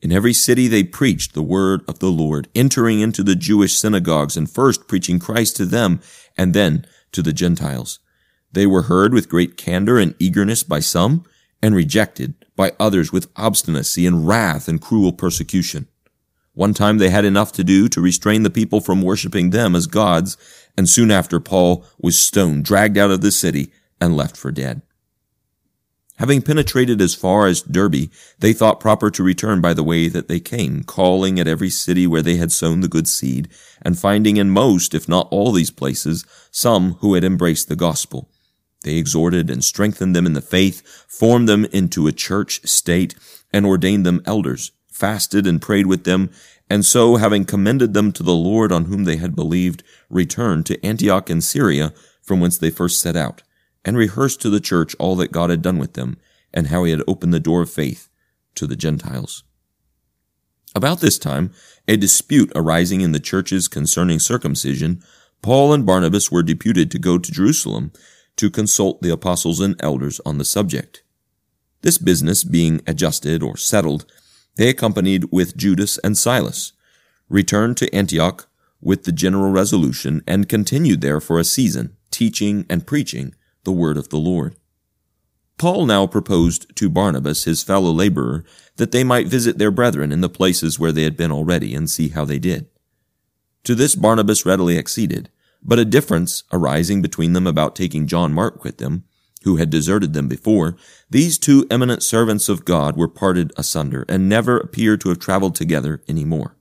In 0.00 0.12
every 0.12 0.32
city 0.32 0.68
they 0.68 0.84
preached 0.84 1.34
the 1.34 1.42
word 1.42 1.82
of 1.88 1.98
the 1.98 2.10
Lord, 2.10 2.48
entering 2.54 3.00
into 3.00 3.22
the 3.22 3.34
Jewish 3.34 3.76
synagogues 3.76 4.36
and 4.36 4.50
first 4.50 4.88
preaching 4.88 5.18
Christ 5.18 5.56
to 5.56 5.66
them 5.66 6.00
and 6.36 6.54
then 6.54 6.86
to 7.12 7.22
the 7.22 7.32
Gentiles. 7.32 7.98
They 8.52 8.66
were 8.66 8.82
heard 8.82 9.12
with 9.12 9.28
great 9.28 9.56
candor 9.56 9.98
and 9.98 10.14
eagerness 10.18 10.62
by 10.62 10.80
some 10.80 11.24
and 11.62 11.74
rejected 11.74 12.34
by 12.54 12.72
others 12.78 13.12
with 13.12 13.30
obstinacy 13.36 14.06
and 14.06 14.26
wrath 14.26 14.68
and 14.68 14.80
cruel 14.80 15.12
persecution. 15.12 15.88
One 16.56 16.72
time 16.72 16.96
they 16.96 17.10
had 17.10 17.26
enough 17.26 17.52
to 17.52 17.64
do 17.64 17.86
to 17.90 18.00
restrain 18.00 18.42
the 18.42 18.48
people 18.48 18.80
from 18.80 19.02
worshiping 19.02 19.50
them 19.50 19.76
as 19.76 19.86
gods, 19.86 20.38
and 20.74 20.88
soon 20.88 21.10
after 21.10 21.38
Paul 21.38 21.84
was 21.98 22.18
stoned, 22.18 22.64
dragged 22.64 22.96
out 22.96 23.10
of 23.10 23.20
the 23.20 23.30
city, 23.30 23.70
and 24.00 24.16
left 24.16 24.38
for 24.38 24.50
dead. 24.50 24.80
Having 26.16 26.40
penetrated 26.40 27.02
as 27.02 27.14
far 27.14 27.46
as 27.46 27.60
Derbe, 27.60 28.08
they 28.38 28.54
thought 28.54 28.80
proper 28.80 29.10
to 29.10 29.22
return 29.22 29.60
by 29.60 29.74
the 29.74 29.82
way 29.82 30.08
that 30.08 30.28
they 30.28 30.40
came, 30.40 30.82
calling 30.82 31.38
at 31.38 31.46
every 31.46 31.68
city 31.68 32.06
where 32.06 32.22
they 32.22 32.36
had 32.36 32.50
sown 32.50 32.80
the 32.80 32.88
good 32.88 33.06
seed, 33.06 33.50
and 33.82 33.98
finding 33.98 34.38
in 34.38 34.48
most, 34.48 34.94
if 34.94 35.06
not 35.06 35.28
all 35.30 35.52
these 35.52 35.70
places, 35.70 36.24
some 36.50 36.94
who 37.00 37.12
had 37.12 37.22
embraced 37.22 37.68
the 37.68 37.76
gospel. 37.76 38.30
They 38.82 38.96
exhorted 38.96 39.50
and 39.50 39.62
strengthened 39.62 40.16
them 40.16 40.24
in 40.24 40.32
the 40.32 40.40
faith, 40.40 40.80
formed 41.06 41.50
them 41.50 41.66
into 41.66 42.06
a 42.06 42.12
church 42.12 42.66
state, 42.66 43.14
and 43.52 43.66
ordained 43.66 44.06
them 44.06 44.22
elders 44.24 44.72
fasted 44.96 45.46
and 45.46 45.60
prayed 45.60 45.86
with 45.86 46.04
them, 46.04 46.30
and 46.68 46.84
so, 46.84 47.16
having 47.16 47.44
commended 47.44 47.94
them 47.94 48.10
to 48.12 48.22
the 48.22 48.34
Lord 48.34 48.72
on 48.72 48.86
whom 48.86 49.04
they 49.04 49.16
had 49.16 49.36
believed, 49.36 49.82
returned 50.08 50.66
to 50.66 50.84
Antioch 50.84 51.30
in 51.30 51.40
Syria, 51.40 51.92
from 52.22 52.40
whence 52.40 52.58
they 52.58 52.70
first 52.70 53.00
set 53.00 53.14
out, 53.14 53.42
and 53.84 53.96
rehearsed 53.96 54.40
to 54.42 54.50
the 54.50 54.60
church 54.60 54.96
all 54.98 55.14
that 55.16 55.32
God 55.32 55.50
had 55.50 55.62
done 55.62 55.78
with 55.78 55.92
them, 55.92 56.16
and 56.52 56.68
how 56.68 56.84
he 56.84 56.90
had 56.90 57.02
opened 57.06 57.34
the 57.34 57.40
door 57.40 57.62
of 57.62 57.70
faith 57.70 58.08
to 58.54 58.66
the 58.66 58.74
Gentiles. 58.74 59.44
About 60.74 61.00
this 61.00 61.18
time, 61.18 61.52
a 61.86 61.96
dispute 61.96 62.50
arising 62.54 63.00
in 63.00 63.12
the 63.12 63.20
churches 63.20 63.68
concerning 63.68 64.18
circumcision, 64.18 65.02
Paul 65.42 65.72
and 65.72 65.86
Barnabas 65.86 66.32
were 66.32 66.42
deputed 66.42 66.90
to 66.90 66.98
go 66.98 67.18
to 67.18 67.32
Jerusalem 67.32 67.92
to 68.36 68.50
consult 68.50 69.02
the 69.02 69.12
apostles 69.12 69.60
and 69.60 69.76
elders 69.80 70.20
on 70.26 70.38
the 70.38 70.44
subject. 70.44 71.02
This 71.82 71.98
business 71.98 72.44
being 72.44 72.80
adjusted 72.86 73.42
or 73.42 73.56
settled, 73.56 74.04
they 74.56 74.68
accompanied 74.68 75.26
with 75.30 75.56
Judas 75.56 75.98
and 75.98 76.18
Silas, 76.18 76.72
returned 77.28 77.76
to 77.78 77.94
Antioch 77.94 78.48
with 78.80 79.04
the 79.04 79.12
general 79.12 79.50
resolution, 79.50 80.22
and 80.26 80.48
continued 80.48 81.00
there 81.00 81.20
for 81.20 81.38
a 81.38 81.44
season, 81.44 81.96
teaching 82.10 82.66
and 82.68 82.86
preaching 82.86 83.34
the 83.64 83.72
word 83.72 83.96
of 83.96 84.10
the 84.10 84.18
Lord. 84.18 84.56
Paul 85.58 85.86
now 85.86 86.06
proposed 86.06 86.76
to 86.76 86.90
Barnabas, 86.90 87.44
his 87.44 87.62
fellow 87.62 87.90
laborer, 87.90 88.44
that 88.76 88.92
they 88.92 89.02
might 89.02 89.26
visit 89.26 89.56
their 89.56 89.70
brethren 89.70 90.12
in 90.12 90.20
the 90.20 90.28
places 90.28 90.78
where 90.78 90.92
they 90.92 91.04
had 91.04 91.16
been 91.16 91.32
already 91.32 91.74
and 91.74 91.88
see 91.88 92.10
how 92.10 92.24
they 92.24 92.38
did. 92.38 92.68
To 93.64 93.74
this 93.74 93.94
Barnabas 93.94 94.44
readily 94.44 94.78
acceded, 94.78 95.30
but 95.62 95.78
a 95.78 95.84
difference 95.84 96.44
arising 96.52 97.00
between 97.00 97.32
them 97.32 97.46
about 97.46 97.74
taking 97.74 98.06
John 98.06 98.32
Mark 98.32 98.62
with 98.62 98.76
them, 98.78 99.04
who 99.46 99.56
had 99.56 99.70
deserted 99.70 100.12
them 100.12 100.26
before, 100.26 100.76
these 101.08 101.38
two 101.38 101.64
eminent 101.70 102.02
servants 102.02 102.48
of 102.48 102.64
God 102.64 102.96
were 102.96 103.06
parted 103.06 103.52
asunder, 103.56 104.04
and 104.08 104.28
never 104.28 104.58
appear 104.58 104.96
to 104.96 105.08
have 105.08 105.20
traveled 105.20 105.54
together 105.54 106.02
any 106.08 106.24
more. 106.24 106.56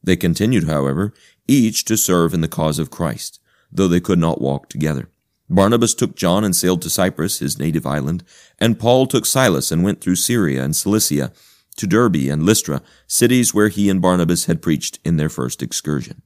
They 0.00 0.14
continued, 0.14 0.68
however, 0.68 1.12
each 1.48 1.84
to 1.86 1.96
serve 1.96 2.32
in 2.32 2.40
the 2.40 2.46
cause 2.46 2.78
of 2.78 2.92
Christ, 2.92 3.40
though 3.72 3.88
they 3.88 3.98
could 3.98 4.20
not 4.20 4.40
walk 4.40 4.68
together. 4.68 5.10
Barnabas 5.50 5.92
took 5.92 6.14
John 6.14 6.44
and 6.44 6.54
sailed 6.54 6.82
to 6.82 6.90
Cyprus, 6.90 7.40
his 7.40 7.58
native 7.58 7.84
island, 7.84 8.22
and 8.60 8.78
Paul 8.78 9.08
took 9.08 9.26
Silas 9.26 9.72
and 9.72 9.82
went 9.82 10.00
through 10.00 10.14
Syria 10.14 10.62
and 10.62 10.76
Cilicia 10.76 11.32
to 11.78 11.86
Derbe 11.88 12.28
and 12.30 12.44
Lystra, 12.44 12.80
cities 13.08 13.52
where 13.52 13.70
he 13.70 13.90
and 13.90 14.00
Barnabas 14.00 14.44
had 14.44 14.62
preached 14.62 15.00
in 15.04 15.16
their 15.16 15.28
first 15.28 15.64
excursion. 15.64 16.22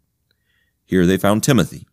Here 0.85 1.07
they 1.07 1.16
found 1.16 1.42
Timothy, 1.42 1.87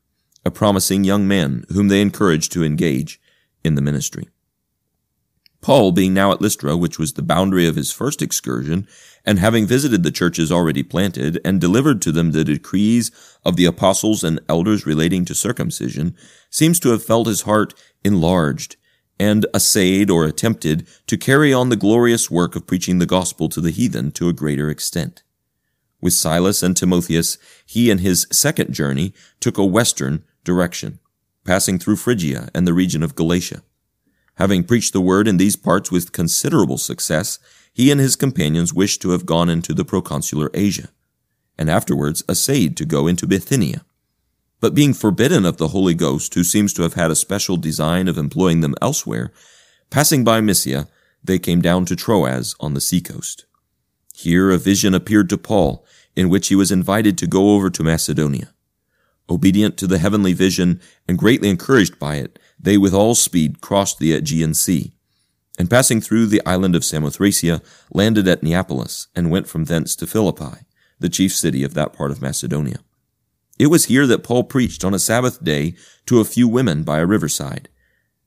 a 0.43 0.51
promising 0.51 1.05
young 1.05 1.29
man 1.29 1.63
whom 1.69 1.87
they 1.87 2.01
encouraged 2.01 2.51
to 2.51 2.65
engage 2.65 3.21
in 3.67 3.75
the 3.75 3.81
ministry. 3.81 4.27
Paul, 5.61 5.91
being 5.91 6.13
now 6.13 6.31
at 6.31 6.41
Lystra, 6.41 6.77
which 6.77 6.97
was 6.97 7.13
the 7.13 7.21
boundary 7.21 7.67
of 7.67 7.75
his 7.75 7.91
first 7.91 8.21
excursion, 8.21 8.87
and 9.25 9.37
having 9.37 9.67
visited 9.67 10.03
the 10.03 10.11
churches 10.11 10.51
already 10.51 10.83
planted, 10.83 11.41
and 11.43 11.59
delivered 11.59 12.01
to 12.01 12.11
them 12.11 12.31
the 12.31 12.43
decrees 12.43 13.11
of 13.43 13.55
the 13.55 13.65
apostles 13.65 14.23
and 14.23 14.39
elders 14.47 14.85
relating 14.85 15.25
to 15.25 15.35
circumcision, 15.35 16.15
seems 16.49 16.79
to 16.79 16.89
have 16.89 17.03
felt 17.03 17.27
his 17.27 17.41
heart 17.41 17.73
enlarged, 18.03 18.77
and 19.19 19.45
essayed 19.53 20.09
or 20.09 20.25
attempted 20.25 20.87
to 21.07 21.17
carry 21.17 21.51
on 21.51 21.69
the 21.69 21.75
glorious 21.75 22.29
work 22.29 22.55
of 22.55 22.67
preaching 22.67 22.99
the 22.99 23.05
gospel 23.05 23.49
to 23.49 23.59
the 23.59 23.71
heathen 23.71 24.11
to 24.11 24.29
a 24.29 24.33
greater 24.33 24.69
extent. 24.69 25.23
With 25.99 26.13
Silas 26.13 26.61
and 26.61 26.77
Timotheus, 26.77 27.39
he 27.65 27.89
in 27.89 27.97
his 27.97 28.27
second 28.31 28.73
journey 28.73 29.13
took 29.39 29.57
a 29.57 29.65
western 29.65 30.23
direction, 30.43 30.99
passing 31.47 31.79
through 31.79 31.95
Phrygia 31.95 32.49
and 32.53 32.67
the 32.67 32.73
region 32.73 33.01
of 33.01 33.15
Galatia. 33.15 33.63
Having 34.35 34.65
preached 34.65 34.93
the 34.93 35.01
word 35.01 35.27
in 35.27 35.37
these 35.37 35.55
parts 35.55 35.89
with 35.89 36.11
considerable 36.11 36.77
success, 36.77 37.39
he 37.73 37.89
and 37.89 38.01
his 38.01 38.17
companions 38.17 38.73
wished 38.73 39.01
to 39.01 39.11
have 39.11 39.25
gone 39.25 39.49
into 39.49 39.73
the 39.73 39.85
proconsular 39.85 40.51
Asia, 40.53 40.89
and 41.57 41.69
afterwards 41.69 42.23
essayed 42.27 42.75
to 42.77 42.85
go 42.85 43.07
into 43.07 43.25
Bithynia. 43.25 43.85
But 44.59 44.75
being 44.75 44.93
forbidden 44.93 45.45
of 45.45 45.57
the 45.57 45.69
Holy 45.69 45.93
Ghost, 45.93 46.33
who 46.33 46.43
seems 46.43 46.73
to 46.73 46.81
have 46.81 46.95
had 46.95 47.11
a 47.11 47.15
special 47.15 47.55
design 47.55 48.07
of 48.07 48.17
employing 48.17 48.61
them 48.61 48.75
elsewhere, 48.81 49.31
passing 49.89 50.23
by 50.23 50.41
Mysia, 50.41 50.87
they 51.23 51.39
came 51.39 51.61
down 51.61 51.85
to 51.85 51.95
Troas 51.95 52.55
on 52.59 52.73
the 52.73 52.81
seacoast. 52.81 53.45
Here 54.13 54.51
a 54.51 54.57
vision 54.57 54.93
appeared 54.93 55.29
to 55.29 55.37
Paul, 55.37 55.85
in 56.15 56.27
which 56.27 56.49
he 56.49 56.55
was 56.55 56.71
invited 56.71 57.17
to 57.19 57.27
go 57.27 57.55
over 57.55 57.69
to 57.69 57.83
Macedonia. 57.83 58.53
Obedient 59.29 59.77
to 59.77 59.87
the 59.87 59.97
heavenly 59.97 60.33
vision 60.33 60.79
and 61.07 61.17
greatly 61.17 61.49
encouraged 61.49 61.99
by 61.99 62.15
it, 62.15 62.39
they 62.59 62.77
with 62.77 62.93
all 62.93 63.13
speed 63.13 63.61
crossed 63.61 63.99
the 63.99 64.13
Aegean 64.13 64.53
Sea, 64.53 64.93
and 65.59 65.69
passing 65.69 65.99
through 65.99 66.27
the 66.27 66.45
island 66.45 66.75
of 66.75 66.83
Samothracia, 66.83 67.61
landed 67.91 68.27
at 68.27 68.43
Neapolis, 68.43 69.07
and 69.15 69.29
went 69.29 69.47
from 69.47 69.65
thence 69.65 69.95
to 69.97 70.07
Philippi, 70.07 70.65
the 70.99 71.09
chief 71.09 71.33
city 71.33 71.63
of 71.63 71.73
that 71.73 71.93
part 71.93 72.11
of 72.11 72.21
Macedonia. 72.21 72.79
It 73.59 73.67
was 73.67 73.85
here 73.85 74.07
that 74.07 74.23
Paul 74.23 74.43
preached 74.43 74.85
on 74.85 74.93
a 74.93 74.99
Sabbath 74.99 75.43
day 75.43 75.75
to 76.05 76.19
a 76.19 76.25
few 76.25 76.47
women 76.47 76.83
by 76.83 76.99
a 76.99 77.05
riverside, 77.05 77.69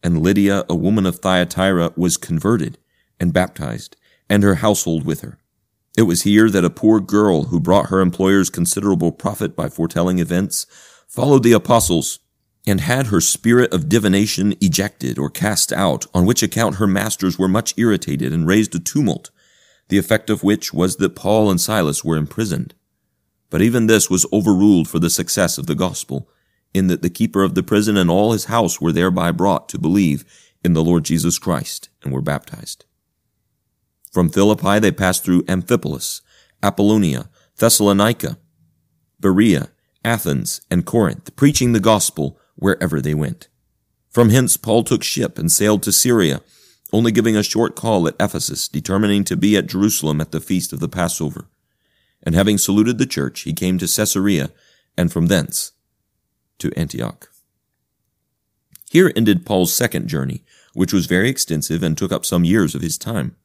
and 0.02 0.22
Lydia, 0.22 0.64
a 0.68 0.74
woman 0.74 1.06
of 1.06 1.18
Thyatira, 1.18 1.92
was 1.96 2.16
converted 2.16 2.78
and 3.18 3.32
baptized, 3.32 3.96
and 4.28 4.42
her 4.42 4.56
household 4.56 5.04
with 5.04 5.20
her. 5.20 5.38
It 5.96 6.02
was 6.02 6.22
here 6.22 6.48
that 6.50 6.64
a 6.64 6.70
poor 6.70 7.00
girl 7.00 7.44
who 7.44 7.60
brought 7.60 7.90
her 7.90 8.00
employers 8.00 8.48
considerable 8.48 9.12
profit 9.12 9.56
by 9.56 9.68
foretelling 9.68 10.18
events 10.18 10.66
followed 11.10 11.42
the 11.42 11.52
apostles 11.52 12.20
and 12.68 12.82
had 12.82 13.08
her 13.08 13.20
spirit 13.20 13.72
of 13.72 13.88
divination 13.88 14.54
ejected 14.60 15.18
or 15.18 15.28
cast 15.28 15.72
out, 15.72 16.06
on 16.14 16.24
which 16.24 16.42
account 16.42 16.76
her 16.76 16.86
masters 16.86 17.36
were 17.36 17.48
much 17.48 17.74
irritated 17.76 18.32
and 18.32 18.46
raised 18.46 18.74
a 18.76 18.78
tumult, 18.78 19.30
the 19.88 19.98
effect 19.98 20.30
of 20.30 20.44
which 20.44 20.72
was 20.72 20.96
that 20.96 21.16
Paul 21.16 21.50
and 21.50 21.60
Silas 21.60 22.04
were 22.04 22.16
imprisoned. 22.16 22.74
But 23.48 23.60
even 23.60 23.88
this 23.88 24.08
was 24.08 24.24
overruled 24.32 24.88
for 24.88 25.00
the 25.00 25.10
success 25.10 25.58
of 25.58 25.66
the 25.66 25.74
gospel, 25.74 26.28
in 26.72 26.86
that 26.86 27.02
the 27.02 27.10
keeper 27.10 27.42
of 27.42 27.56
the 27.56 27.64
prison 27.64 27.96
and 27.96 28.08
all 28.08 28.30
his 28.30 28.44
house 28.44 28.80
were 28.80 28.92
thereby 28.92 29.32
brought 29.32 29.68
to 29.70 29.78
believe 29.78 30.24
in 30.62 30.74
the 30.74 30.84
Lord 30.84 31.04
Jesus 31.04 31.40
Christ 31.40 31.88
and 32.04 32.12
were 32.12 32.22
baptized. 32.22 32.84
From 34.12 34.28
Philippi 34.28 34.78
they 34.78 34.92
passed 34.92 35.24
through 35.24 35.42
Amphipolis, 35.44 36.20
Apollonia, 36.62 37.28
Thessalonica, 37.56 38.38
Berea, 39.18 39.70
Athens, 40.04 40.60
and 40.70 40.86
Corinth, 40.86 41.34
preaching 41.36 41.72
the 41.72 41.80
gospel 41.80 42.38
wherever 42.56 43.00
they 43.00 43.14
went. 43.14 43.48
From 44.08 44.30
hence 44.30 44.56
Paul 44.56 44.84
took 44.84 45.02
ship 45.02 45.38
and 45.38 45.50
sailed 45.50 45.82
to 45.84 45.92
Syria, 45.92 46.40
only 46.92 47.12
giving 47.12 47.36
a 47.36 47.42
short 47.42 47.76
call 47.76 48.08
at 48.08 48.16
Ephesus, 48.18 48.66
determining 48.68 49.24
to 49.24 49.36
be 49.36 49.56
at 49.56 49.66
Jerusalem 49.68 50.20
at 50.20 50.32
the 50.32 50.40
feast 50.40 50.72
of 50.72 50.80
the 50.80 50.88
Passover. 50.88 51.48
And 52.22 52.34
having 52.34 52.58
saluted 52.58 52.98
the 52.98 53.06
church, 53.06 53.42
he 53.42 53.52
came 53.52 53.78
to 53.78 53.86
Caesarea, 53.86 54.50
and 54.96 55.12
from 55.12 55.26
thence 55.26 55.72
to 56.58 56.72
Antioch. 56.76 57.30
Here 58.90 59.12
ended 59.14 59.46
Paul's 59.46 59.72
second 59.72 60.08
journey, 60.08 60.42
which 60.74 60.92
was 60.92 61.06
very 61.06 61.28
extensive 61.28 61.82
and 61.82 61.96
took 61.96 62.10
up 62.10 62.26
some 62.26 62.44
years 62.44 62.74
of 62.74 62.82
his 62.82 62.98
time. 62.98 63.36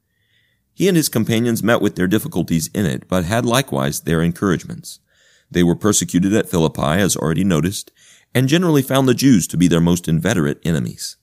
He 0.74 0.88
and 0.88 0.98
his 0.98 1.08
companions 1.08 1.64
met 1.64 1.82
with 1.82 1.96
their 1.96 2.08
difficulties 2.08 2.70
in 2.74 2.86
it, 2.86 3.08
but 3.08 3.26
had 3.26 3.46
likewise 3.46 4.02
their 4.02 4.22
encouragements. 4.22 5.00
They 5.50 5.64
were 5.64 5.76
persecuted 5.76 6.34
at 6.34 6.50
Philippi, 6.50 6.82
as 6.82 7.16
already 7.16 7.44
noticed, 7.44 7.92
and 8.34 8.50
generally 8.50 8.82
found 8.82 9.08
the 9.08 9.14
Jews 9.14 9.48
to 9.48 9.58
be 9.58 9.68
their 9.68 9.82
most 9.82 10.08
inveterate 10.08 10.60
enemies. 10.66 11.18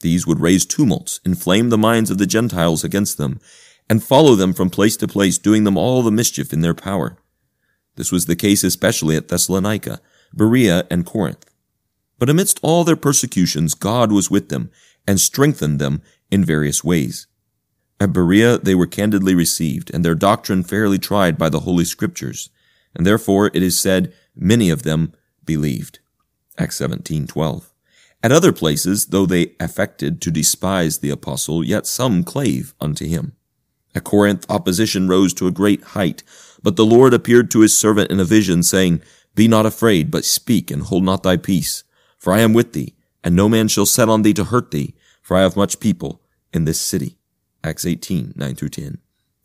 These 0.00 0.26
would 0.26 0.40
raise 0.40 0.66
tumults, 0.66 1.20
inflame 1.24 1.70
the 1.70 1.78
minds 1.78 2.10
of 2.10 2.18
the 2.18 2.26
Gentiles 2.26 2.84
against 2.84 3.18
them, 3.18 3.40
and 3.88 4.02
follow 4.02 4.34
them 4.34 4.52
from 4.52 4.70
place 4.70 4.96
to 4.98 5.08
place, 5.08 5.38
doing 5.38 5.64
them 5.64 5.76
all 5.76 6.02
the 6.02 6.10
mischief 6.10 6.52
in 6.52 6.60
their 6.60 6.74
power. 6.74 7.18
This 7.96 8.10
was 8.10 8.26
the 8.26 8.36
case 8.36 8.64
especially 8.64 9.16
at 9.16 9.28
Thessalonica, 9.28 10.00
Berea, 10.34 10.86
and 10.90 11.06
Corinth. 11.06 11.44
But 12.18 12.30
amidst 12.30 12.60
all 12.62 12.84
their 12.84 12.96
persecutions, 12.96 13.74
God 13.74 14.10
was 14.10 14.30
with 14.30 14.48
them 14.48 14.70
and 15.06 15.20
strengthened 15.20 15.78
them 15.78 16.02
in 16.30 16.44
various 16.44 16.82
ways. 16.82 17.26
At 18.00 18.12
Berea 18.12 18.58
they 18.58 18.74
were 18.74 18.86
candidly 18.86 19.34
received, 19.34 19.90
and 19.92 20.04
their 20.04 20.14
doctrine 20.14 20.62
fairly 20.62 20.98
tried 20.98 21.38
by 21.38 21.48
the 21.48 21.60
Holy 21.60 21.84
Scriptures, 21.84 22.50
and 22.94 23.06
therefore 23.06 23.50
it 23.54 23.62
is 23.62 23.78
said 23.78 24.12
many 24.34 24.70
of 24.70 24.82
them 24.82 25.12
believed. 25.44 25.98
Acts 26.58 26.76
17:12. 26.80 27.72
At 28.22 28.32
other 28.32 28.52
places, 28.52 29.06
though 29.06 29.26
they 29.26 29.52
affected 29.60 30.20
to 30.22 30.30
despise 30.30 30.98
the 30.98 31.10
apostle, 31.10 31.62
yet 31.62 31.86
some 31.86 32.24
clave 32.24 32.74
unto 32.80 33.06
him. 33.06 33.32
At 33.94 34.04
Corinth, 34.04 34.46
opposition 34.48 35.08
rose 35.08 35.34
to 35.34 35.46
a 35.46 35.52
great 35.52 35.82
height, 35.82 36.22
but 36.62 36.76
the 36.76 36.86
Lord 36.86 37.12
appeared 37.12 37.50
to 37.50 37.60
his 37.60 37.78
servant 37.78 38.10
in 38.10 38.18
a 38.18 38.24
vision, 38.24 38.62
saying, 38.62 39.02
Be 39.34 39.46
not 39.46 39.66
afraid, 39.66 40.10
but 40.10 40.24
speak, 40.24 40.70
and 40.70 40.82
hold 40.82 41.04
not 41.04 41.22
thy 41.22 41.36
peace. 41.36 41.84
For 42.18 42.32
I 42.32 42.40
am 42.40 42.54
with 42.54 42.72
thee, 42.72 42.94
and 43.22 43.36
no 43.36 43.48
man 43.48 43.68
shall 43.68 43.86
set 43.86 44.08
on 44.08 44.22
thee 44.22 44.34
to 44.34 44.44
hurt 44.44 44.70
thee, 44.70 44.94
for 45.20 45.36
I 45.36 45.42
have 45.42 45.56
much 45.56 45.78
people 45.78 46.22
in 46.52 46.64
this 46.64 46.80
city. 46.80 47.18
Acts 47.62 47.84
18, 47.84 48.32
9 48.34 48.54
through 48.54 48.70
10. 48.70 48.98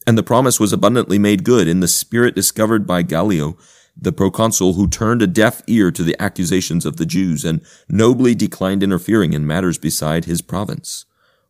And 0.10 0.18
the 0.18 0.24
promise 0.24 0.60
was 0.60 0.74
abundantly 0.74 1.20
made 1.20 1.44
good 1.44 1.68
in 1.68 1.82
the 1.82 1.88
spirit 1.88 2.34
discovered 2.34 2.88
by 2.88 3.04
Gallio, 3.04 3.56
the 3.96 4.12
proconsul 4.12 4.74
who 4.74 4.88
turned 4.88 5.22
a 5.22 5.28
deaf 5.28 5.62
ear 5.68 5.92
to 5.92 6.02
the 6.02 6.20
accusations 6.20 6.84
of 6.84 6.98
the 6.98 7.06
Jews 7.06 7.46
and 7.46 7.62
nobly 7.88 8.34
declined 8.34 8.82
interfering 8.82 9.34
in 9.34 9.46
matters 9.46 9.78
beside 9.78 10.26
his 10.26 10.42
province 10.42 11.06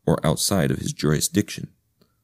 or 0.06 0.20
outside 0.26 0.72
of 0.72 0.80
his 0.80 0.92
jurisdiction. 0.92 1.70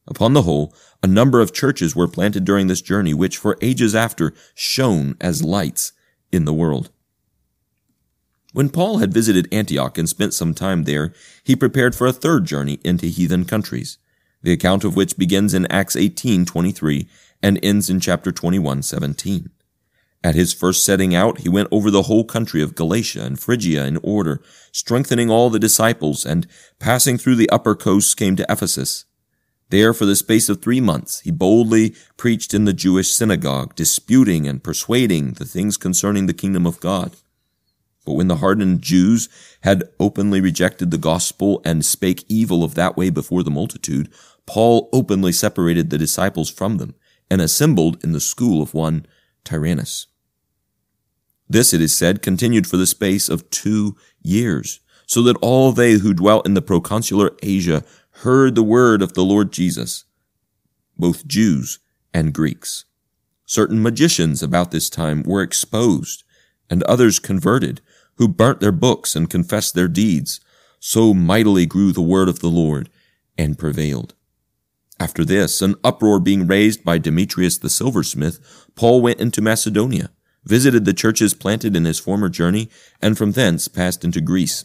Upon 0.06 0.34
the 0.34 0.42
whole, 0.42 0.74
a 1.02 1.06
number 1.06 1.40
of 1.40 1.54
churches 1.54 1.96
were 1.96 2.06
planted 2.06 2.44
during 2.44 2.66
this 2.66 2.82
journey, 2.82 3.14
which 3.14 3.38
for 3.38 3.56
ages 3.62 3.94
after 3.94 4.34
shone 4.54 5.16
as 5.22 5.42
lights 5.42 5.92
in 6.30 6.44
the 6.44 6.52
world. 6.52 6.90
When 8.52 8.68
Paul 8.68 8.98
had 8.98 9.14
visited 9.14 9.48
Antioch 9.50 9.96
and 9.96 10.06
spent 10.06 10.34
some 10.34 10.52
time 10.52 10.84
there, 10.84 11.14
he 11.42 11.56
prepared 11.56 11.94
for 11.94 12.06
a 12.06 12.12
third 12.12 12.44
journey 12.44 12.78
into 12.84 13.06
heathen 13.06 13.46
countries, 13.46 13.96
the 14.42 14.52
account 14.52 14.84
of 14.84 14.96
which 14.96 15.16
begins 15.16 15.54
in 15.54 15.66
Acts 15.66 15.96
18:23 15.96 17.06
and 17.42 17.58
ends 17.62 17.90
in 17.90 18.00
chapter 18.00 18.32
21:17. 18.32 19.50
At 20.24 20.34
his 20.34 20.52
first 20.52 20.84
setting 20.84 21.14
out, 21.14 21.40
he 21.40 21.48
went 21.48 21.68
over 21.70 21.90
the 21.90 22.02
whole 22.02 22.24
country 22.24 22.60
of 22.60 22.74
Galatia 22.74 23.24
and 23.24 23.38
Phrygia 23.38 23.86
in 23.86 23.98
order, 24.02 24.40
strengthening 24.72 25.30
all 25.30 25.50
the 25.50 25.58
disciples, 25.58 26.26
and 26.26 26.46
passing 26.78 27.16
through 27.16 27.36
the 27.36 27.50
upper 27.50 27.74
coasts 27.74 28.14
came 28.14 28.34
to 28.36 28.46
Ephesus. 28.48 29.04
There, 29.70 29.92
for 29.92 30.06
the 30.06 30.16
space 30.16 30.48
of 30.48 30.62
three 30.62 30.80
months, 30.80 31.20
he 31.20 31.30
boldly 31.30 31.94
preached 32.16 32.54
in 32.54 32.64
the 32.64 32.72
Jewish 32.72 33.08
synagogue, 33.08 33.74
disputing 33.74 34.46
and 34.46 34.62
persuading 34.62 35.32
the 35.34 35.44
things 35.44 35.76
concerning 35.76 36.26
the 36.26 36.34
kingdom 36.34 36.66
of 36.66 36.80
God. 36.80 37.12
But 38.06 38.14
when 38.14 38.28
the 38.28 38.36
hardened 38.36 38.80
Jews 38.80 39.28
had 39.62 39.84
openly 40.00 40.40
rejected 40.40 40.90
the 40.90 40.96
gospel 40.96 41.60
and 41.64 41.84
spake 41.84 42.24
evil 42.28 42.64
of 42.64 42.74
that 42.76 42.96
way 42.96 43.10
before 43.10 43.42
the 43.42 43.50
multitude, 43.50 44.08
Paul 44.46 44.88
openly 44.92 45.32
separated 45.32 45.90
the 45.90 45.98
disciples 45.98 46.48
from 46.48 46.78
them, 46.78 46.94
and 47.28 47.40
assembled 47.40 48.02
in 48.04 48.12
the 48.12 48.20
school 48.20 48.62
of 48.62 48.72
one 48.72 49.04
Tyrannus. 49.44 50.06
This, 51.48 51.74
it 51.74 51.80
is 51.80 51.96
said, 51.96 52.22
continued 52.22 52.66
for 52.66 52.76
the 52.76 52.86
space 52.86 53.28
of 53.28 53.50
two 53.50 53.96
years, 54.22 54.80
so 55.06 55.22
that 55.22 55.36
all 55.42 55.72
they 55.72 55.94
who 55.94 56.14
dwelt 56.14 56.46
in 56.46 56.54
the 56.54 56.62
proconsular 56.62 57.36
Asia 57.42 57.84
heard 58.22 58.54
the 58.54 58.62
word 58.62 59.02
of 59.02 59.14
the 59.14 59.24
Lord 59.24 59.52
Jesus, 59.52 60.04
both 60.96 61.26
Jews 61.26 61.80
and 62.14 62.32
Greeks. 62.32 62.84
Certain 63.44 63.82
magicians 63.82 64.42
about 64.42 64.70
this 64.70 64.88
time 64.88 65.22
were 65.24 65.42
exposed, 65.42 66.24
and 66.70 66.82
others 66.84 67.18
converted, 67.18 67.80
who 68.16 68.28
burnt 68.28 68.60
their 68.60 68.72
books 68.72 69.14
and 69.14 69.30
confessed 69.30 69.74
their 69.74 69.88
deeds. 69.88 70.40
So 70.80 71.14
mightily 71.14 71.66
grew 71.66 71.92
the 71.92 72.02
word 72.02 72.28
of 72.28 72.40
the 72.40 72.48
Lord, 72.48 72.90
and 73.38 73.58
prevailed. 73.58 74.14
After 74.98 75.24
this, 75.24 75.60
an 75.60 75.74
uproar 75.84 76.20
being 76.20 76.46
raised 76.46 76.84
by 76.84 76.98
Demetrius 76.98 77.58
the 77.58 77.68
silversmith, 77.68 78.40
Paul 78.74 79.02
went 79.02 79.20
into 79.20 79.42
Macedonia, 79.42 80.10
visited 80.44 80.84
the 80.84 80.94
churches 80.94 81.34
planted 81.34 81.76
in 81.76 81.84
his 81.84 81.98
former 81.98 82.28
journey, 82.28 82.70
and 83.02 83.18
from 83.18 83.32
thence 83.32 83.68
passed 83.68 84.04
into 84.04 84.20
Greece. 84.20 84.64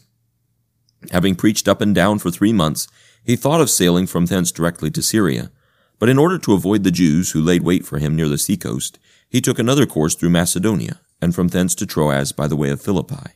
Having 1.10 1.34
preached 1.34 1.68
up 1.68 1.80
and 1.80 1.94
down 1.94 2.18
for 2.18 2.30
three 2.30 2.52
months, 2.52 2.88
he 3.24 3.36
thought 3.36 3.60
of 3.60 3.68
sailing 3.68 4.06
from 4.06 4.26
thence 4.26 4.52
directly 4.52 4.90
to 4.92 5.02
Syria. 5.02 5.50
But 5.98 6.08
in 6.08 6.18
order 6.18 6.38
to 6.38 6.54
avoid 6.54 6.82
the 6.82 6.90
Jews 6.90 7.32
who 7.32 7.42
laid 7.42 7.62
wait 7.62 7.84
for 7.84 7.98
him 7.98 8.16
near 8.16 8.28
the 8.28 8.38
seacoast, 8.38 8.98
he 9.28 9.40
took 9.40 9.58
another 9.58 9.86
course 9.86 10.14
through 10.14 10.30
Macedonia, 10.30 11.00
and 11.20 11.34
from 11.34 11.48
thence 11.48 11.74
to 11.76 11.86
Troas 11.86 12.32
by 12.32 12.46
the 12.46 12.56
way 12.56 12.70
of 12.70 12.80
Philippi. 12.80 13.32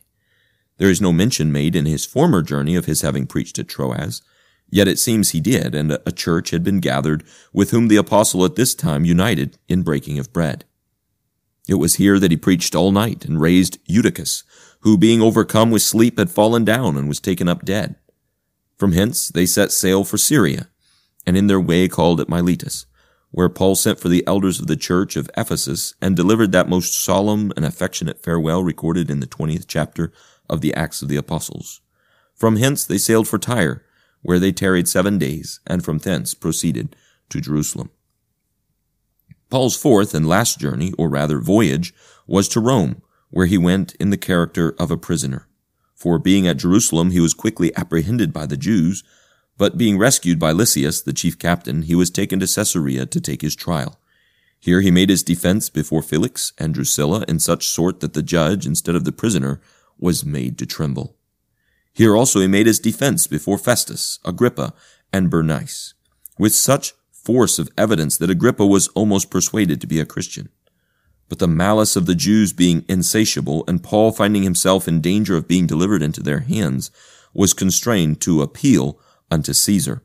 There 0.77 0.89
is 0.89 1.01
no 1.01 1.11
mention 1.11 1.51
made 1.51 1.75
in 1.75 1.85
his 1.85 2.05
former 2.05 2.41
journey 2.41 2.75
of 2.75 2.85
his 2.85 3.01
having 3.01 3.25
preached 3.25 3.57
at 3.59 3.67
Troas, 3.67 4.21
yet 4.69 4.87
it 4.87 4.99
seems 4.99 5.31
he 5.31 5.39
did, 5.39 5.73
and 5.73 5.97
a 6.05 6.11
church 6.11 6.51
had 6.51 6.63
been 6.63 6.79
gathered 6.79 7.23
with 7.51 7.71
whom 7.71 7.87
the 7.87 7.95
apostle 7.95 8.45
at 8.45 8.55
this 8.55 8.75
time 8.75 9.05
united 9.05 9.57
in 9.67 9.81
breaking 9.81 10.19
of 10.19 10.33
bread. 10.33 10.65
It 11.67 11.75
was 11.75 11.95
here 11.95 12.19
that 12.19 12.31
he 12.31 12.37
preached 12.37 12.75
all 12.75 12.91
night 12.91 13.25
and 13.25 13.41
raised 13.41 13.79
Eutychus, 13.85 14.43
who 14.81 14.97
being 14.97 15.21
overcome 15.21 15.71
with 15.71 15.81
sleep 15.81 16.17
had 16.17 16.29
fallen 16.29 16.63
down 16.63 16.95
and 16.95 17.07
was 17.07 17.19
taken 17.19 17.47
up 17.47 17.65
dead. 17.65 17.95
From 18.77 18.91
hence 18.91 19.27
they 19.29 19.45
set 19.45 19.71
sail 19.71 20.03
for 20.03 20.17
Syria, 20.17 20.69
and 21.25 21.35
in 21.35 21.47
their 21.47 21.59
way 21.59 21.87
called 21.87 22.21
at 22.21 22.29
Miletus, 22.29 22.85
where 23.31 23.49
Paul 23.49 23.75
sent 23.75 23.99
for 23.99 24.07
the 24.07 24.25
elders 24.25 24.59
of 24.59 24.67
the 24.67 24.77
church 24.77 25.17
of 25.17 25.29
Ephesus 25.35 25.95
and 26.01 26.15
delivered 26.15 26.51
that 26.53 26.69
most 26.69 26.93
solemn 26.93 27.51
and 27.57 27.65
affectionate 27.65 28.23
farewell 28.23 28.63
recorded 28.63 29.09
in 29.09 29.19
the 29.19 29.27
twentieth 29.27 29.67
chapter 29.67 30.13
of 30.49 30.61
the 30.61 30.73
Acts 30.73 31.01
of 31.01 31.09
the 31.09 31.17
Apostles. 31.17 31.81
From 32.35 32.57
hence 32.57 32.85
they 32.85 32.97
sailed 32.97 33.27
for 33.27 33.39
Tyre, 33.39 33.83
where 34.21 34.39
they 34.39 34.51
tarried 34.51 34.87
seven 34.87 35.17
days, 35.17 35.59
and 35.65 35.83
from 35.83 35.99
thence 35.99 36.33
proceeded 36.33 36.95
to 37.29 37.41
Jerusalem. 37.41 37.89
Paul's 39.49 39.77
fourth 39.77 40.13
and 40.13 40.27
last 40.27 40.59
journey, 40.59 40.93
or 40.97 41.09
rather 41.09 41.39
voyage, 41.39 41.93
was 42.25 42.47
to 42.49 42.59
Rome, 42.59 43.01
where 43.29 43.45
he 43.45 43.57
went 43.57 43.95
in 43.95 44.09
the 44.09 44.17
character 44.17 44.75
of 44.77 44.91
a 44.91 44.97
prisoner 44.97 45.47
for 45.97 46.19
being 46.19 46.47
at 46.47 46.57
Jerusalem 46.57 47.09
he 47.09 47.19
was 47.19 47.33
quickly 47.33 47.75
apprehended 47.75 48.31
by 48.31 48.45
the 48.45 48.55
Jews, 48.55 49.03
but 49.57 49.79
being 49.79 49.97
rescued 49.97 50.37
by 50.37 50.51
Lysias, 50.51 51.01
the 51.01 51.11
chief 51.11 51.39
captain, 51.39 51.81
he 51.81 51.95
was 51.95 52.11
taken 52.11 52.39
to 52.39 52.45
Caesarea 52.45 53.07
to 53.07 53.19
take 53.19 53.41
his 53.41 53.55
trial. 53.55 53.99
Here 54.59 54.81
he 54.81 54.91
made 54.91 55.09
his 55.09 55.23
defense 55.23 55.69
before 55.69 56.03
Felix 56.03 56.53
and 56.59 56.75
Drusilla 56.75 57.25
in 57.27 57.39
such 57.39 57.67
sort 57.67 57.99
that 58.01 58.13
the 58.13 58.21
judge, 58.21 58.67
instead 58.67 58.95
of 58.95 59.05
the 59.05 59.11
prisoner, 59.11 59.59
was 59.97 60.25
made 60.25 60.57
to 60.57 60.65
tremble. 60.65 61.15
Here 61.93 62.15
also 62.15 62.39
he 62.39 62.47
made 62.47 62.67
his 62.67 62.79
defense 62.79 63.25
before 63.25 63.57
Festus, 63.57 64.19
Agrippa, 64.23 64.73
and 65.11 65.29
Bernice, 65.29 65.93
with 66.37 66.53
such 66.53 66.93
force 67.11 67.59
of 67.59 67.69
evidence 67.77 68.17
that 68.17 68.29
Agrippa 68.29 68.65
was 68.65 68.87
almost 68.89 69.31
persuaded 69.31 69.81
to 69.81 69.87
be 69.87 69.99
a 69.99 70.05
Christian. 70.05 70.49
But 71.29 71.39
the 71.39 71.47
malice 71.47 71.95
of 71.95 72.05
the 72.05 72.15
Jews 72.15 72.53
being 72.53 72.85
insatiable, 72.87 73.65
and 73.67 73.83
Paul 73.83 74.11
finding 74.11 74.43
himself 74.43 74.87
in 74.87 75.01
danger 75.01 75.35
of 75.35 75.47
being 75.47 75.67
delivered 75.67 76.01
into 76.01 76.21
their 76.21 76.39
hands, 76.41 76.89
was 77.33 77.53
constrained 77.53 78.21
to 78.21 78.41
appeal 78.41 78.99
unto 79.29 79.53
Caesar. 79.53 80.03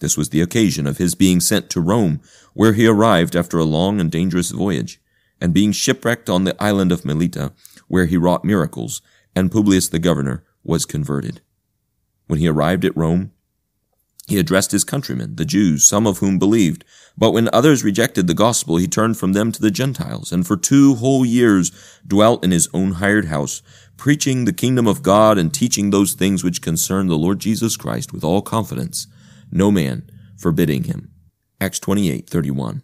This 0.00 0.16
was 0.16 0.30
the 0.30 0.40
occasion 0.40 0.86
of 0.86 0.98
his 0.98 1.14
being 1.14 1.40
sent 1.40 1.68
to 1.70 1.80
Rome, 1.80 2.20
where 2.54 2.72
he 2.72 2.86
arrived 2.86 3.34
after 3.34 3.58
a 3.58 3.64
long 3.64 4.00
and 4.00 4.10
dangerous 4.10 4.50
voyage, 4.50 5.00
and 5.40 5.52
being 5.52 5.72
shipwrecked 5.72 6.30
on 6.30 6.44
the 6.44 6.60
island 6.62 6.92
of 6.92 7.04
Melita, 7.04 7.52
where 7.88 8.06
he 8.06 8.16
wrought 8.16 8.44
miracles, 8.44 9.02
and 9.34 9.50
Publius 9.50 9.88
the 9.88 9.98
governor 9.98 10.44
was 10.62 10.84
converted. 10.84 11.40
When 12.26 12.38
he 12.38 12.48
arrived 12.48 12.84
at 12.84 12.96
Rome, 12.96 13.32
he 14.28 14.38
addressed 14.38 14.72
his 14.72 14.84
countrymen, 14.84 15.36
the 15.36 15.46
Jews, 15.46 15.84
some 15.84 16.06
of 16.06 16.18
whom 16.18 16.38
believed. 16.38 16.84
But 17.16 17.32
when 17.32 17.48
others 17.50 17.82
rejected 17.82 18.26
the 18.26 18.34
gospel, 18.34 18.76
he 18.76 18.86
turned 18.86 19.16
from 19.16 19.32
them 19.32 19.52
to 19.52 19.60
the 19.60 19.70
Gentiles, 19.70 20.30
and 20.30 20.46
for 20.46 20.54
two 20.54 20.96
whole 20.96 21.24
years 21.24 21.72
dwelt 22.06 22.44
in 22.44 22.50
his 22.50 22.68
own 22.74 22.92
hired 22.92 23.24
house, 23.24 23.62
preaching 23.96 24.44
the 24.44 24.52
kingdom 24.52 24.86
of 24.86 25.02
God 25.02 25.38
and 25.38 25.52
teaching 25.52 25.88
those 25.90 26.12
things 26.12 26.44
which 26.44 26.60
concern 26.60 27.06
the 27.06 27.16
Lord 27.16 27.38
Jesus 27.38 27.74
Christ 27.74 28.12
with 28.12 28.22
all 28.22 28.42
confidence, 28.42 29.06
no 29.50 29.70
man 29.70 30.08
forbidding 30.36 30.84
him. 30.84 31.10
Acts 31.58 31.80
28:31. 31.80 32.82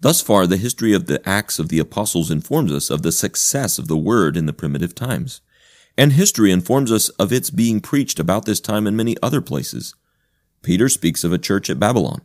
Thus 0.00 0.20
far, 0.20 0.46
the 0.46 0.56
history 0.56 0.92
of 0.92 1.06
the 1.06 1.26
Acts 1.28 1.58
of 1.58 1.68
the 1.68 1.80
Apostles 1.80 2.30
informs 2.30 2.72
us 2.72 2.88
of 2.88 3.02
the 3.02 3.10
success 3.10 3.78
of 3.78 3.88
the 3.88 3.96
Word 3.96 4.36
in 4.36 4.46
the 4.46 4.52
primitive 4.52 4.94
times. 4.94 5.40
And 5.96 6.12
history 6.12 6.52
informs 6.52 6.92
us 6.92 7.08
of 7.10 7.32
its 7.32 7.50
being 7.50 7.80
preached 7.80 8.20
about 8.20 8.44
this 8.44 8.60
time 8.60 8.86
in 8.86 8.94
many 8.94 9.16
other 9.20 9.40
places. 9.40 9.96
Peter 10.62 10.88
speaks 10.88 11.24
of 11.24 11.32
a 11.32 11.38
church 11.38 11.68
at 11.68 11.80
Babylon. 11.80 12.20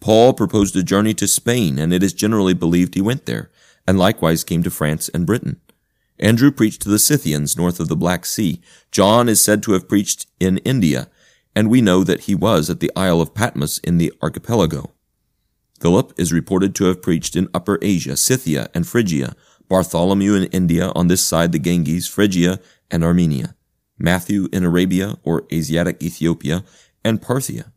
Paul 0.00 0.32
proposed 0.32 0.74
a 0.74 0.82
journey 0.82 1.14
to 1.14 1.28
Spain, 1.28 1.78
and 1.78 1.92
it 1.92 2.02
is 2.02 2.12
generally 2.12 2.54
believed 2.54 2.94
he 2.94 3.00
went 3.00 3.26
there, 3.26 3.52
and 3.86 3.96
likewise 3.96 4.42
came 4.42 4.64
to 4.64 4.70
France 4.70 5.08
and 5.14 5.24
Britain. 5.24 5.60
Andrew 6.18 6.50
preached 6.50 6.82
to 6.82 6.88
the 6.88 6.98
Scythians 6.98 7.56
north 7.56 7.78
of 7.78 7.86
the 7.86 7.96
Black 7.96 8.26
Sea. 8.26 8.60
John 8.90 9.28
is 9.28 9.40
said 9.40 9.62
to 9.62 9.72
have 9.72 9.88
preached 9.88 10.26
in 10.40 10.58
India, 10.58 11.08
and 11.54 11.70
we 11.70 11.80
know 11.80 12.02
that 12.02 12.22
he 12.22 12.34
was 12.34 12.68
at 12.68 12.80
the 12.80 12.90
Isle 12.96 13.20
of 13.20 13.34
Patmos 13.34 13.78
in 13.78 13.98
the 13.98 14.12
archipelago. 14.20 14.90
Philip 15.82 16.12
is 16.16 16.32
reported 16.32 16.76
to 16.76 16.84
have 16.84 17.02
preached 17.02 17.34
in 17.34 17.48
Upper 17.52 17.76
Asia, 17.82 18.16
Scythia, 18.16 18.68
and 18.72 18.86
Phrygia, 18.86 19.34
Bartholomew 19.68 20.34
in 20.34 20.44
India 20.44 20.92
on 20.94 21.08
this 21.08 21.26
side 21.26 21.50
the 21.50 21.58
Ganges, 21.58 22.06
Phrygia, 22.06 22.60
and 22.88 23.02
Armenia, 23.02 23.56
Matthew 23.98 24.46
in 24.52 24.62
Arabia 24.62 25.16
or 25.24 25.44
Asiatic 25.52 26.00
Ethiopia, 26.00 26.62
and 27.04 27.20
Parthia. 27.20 27.72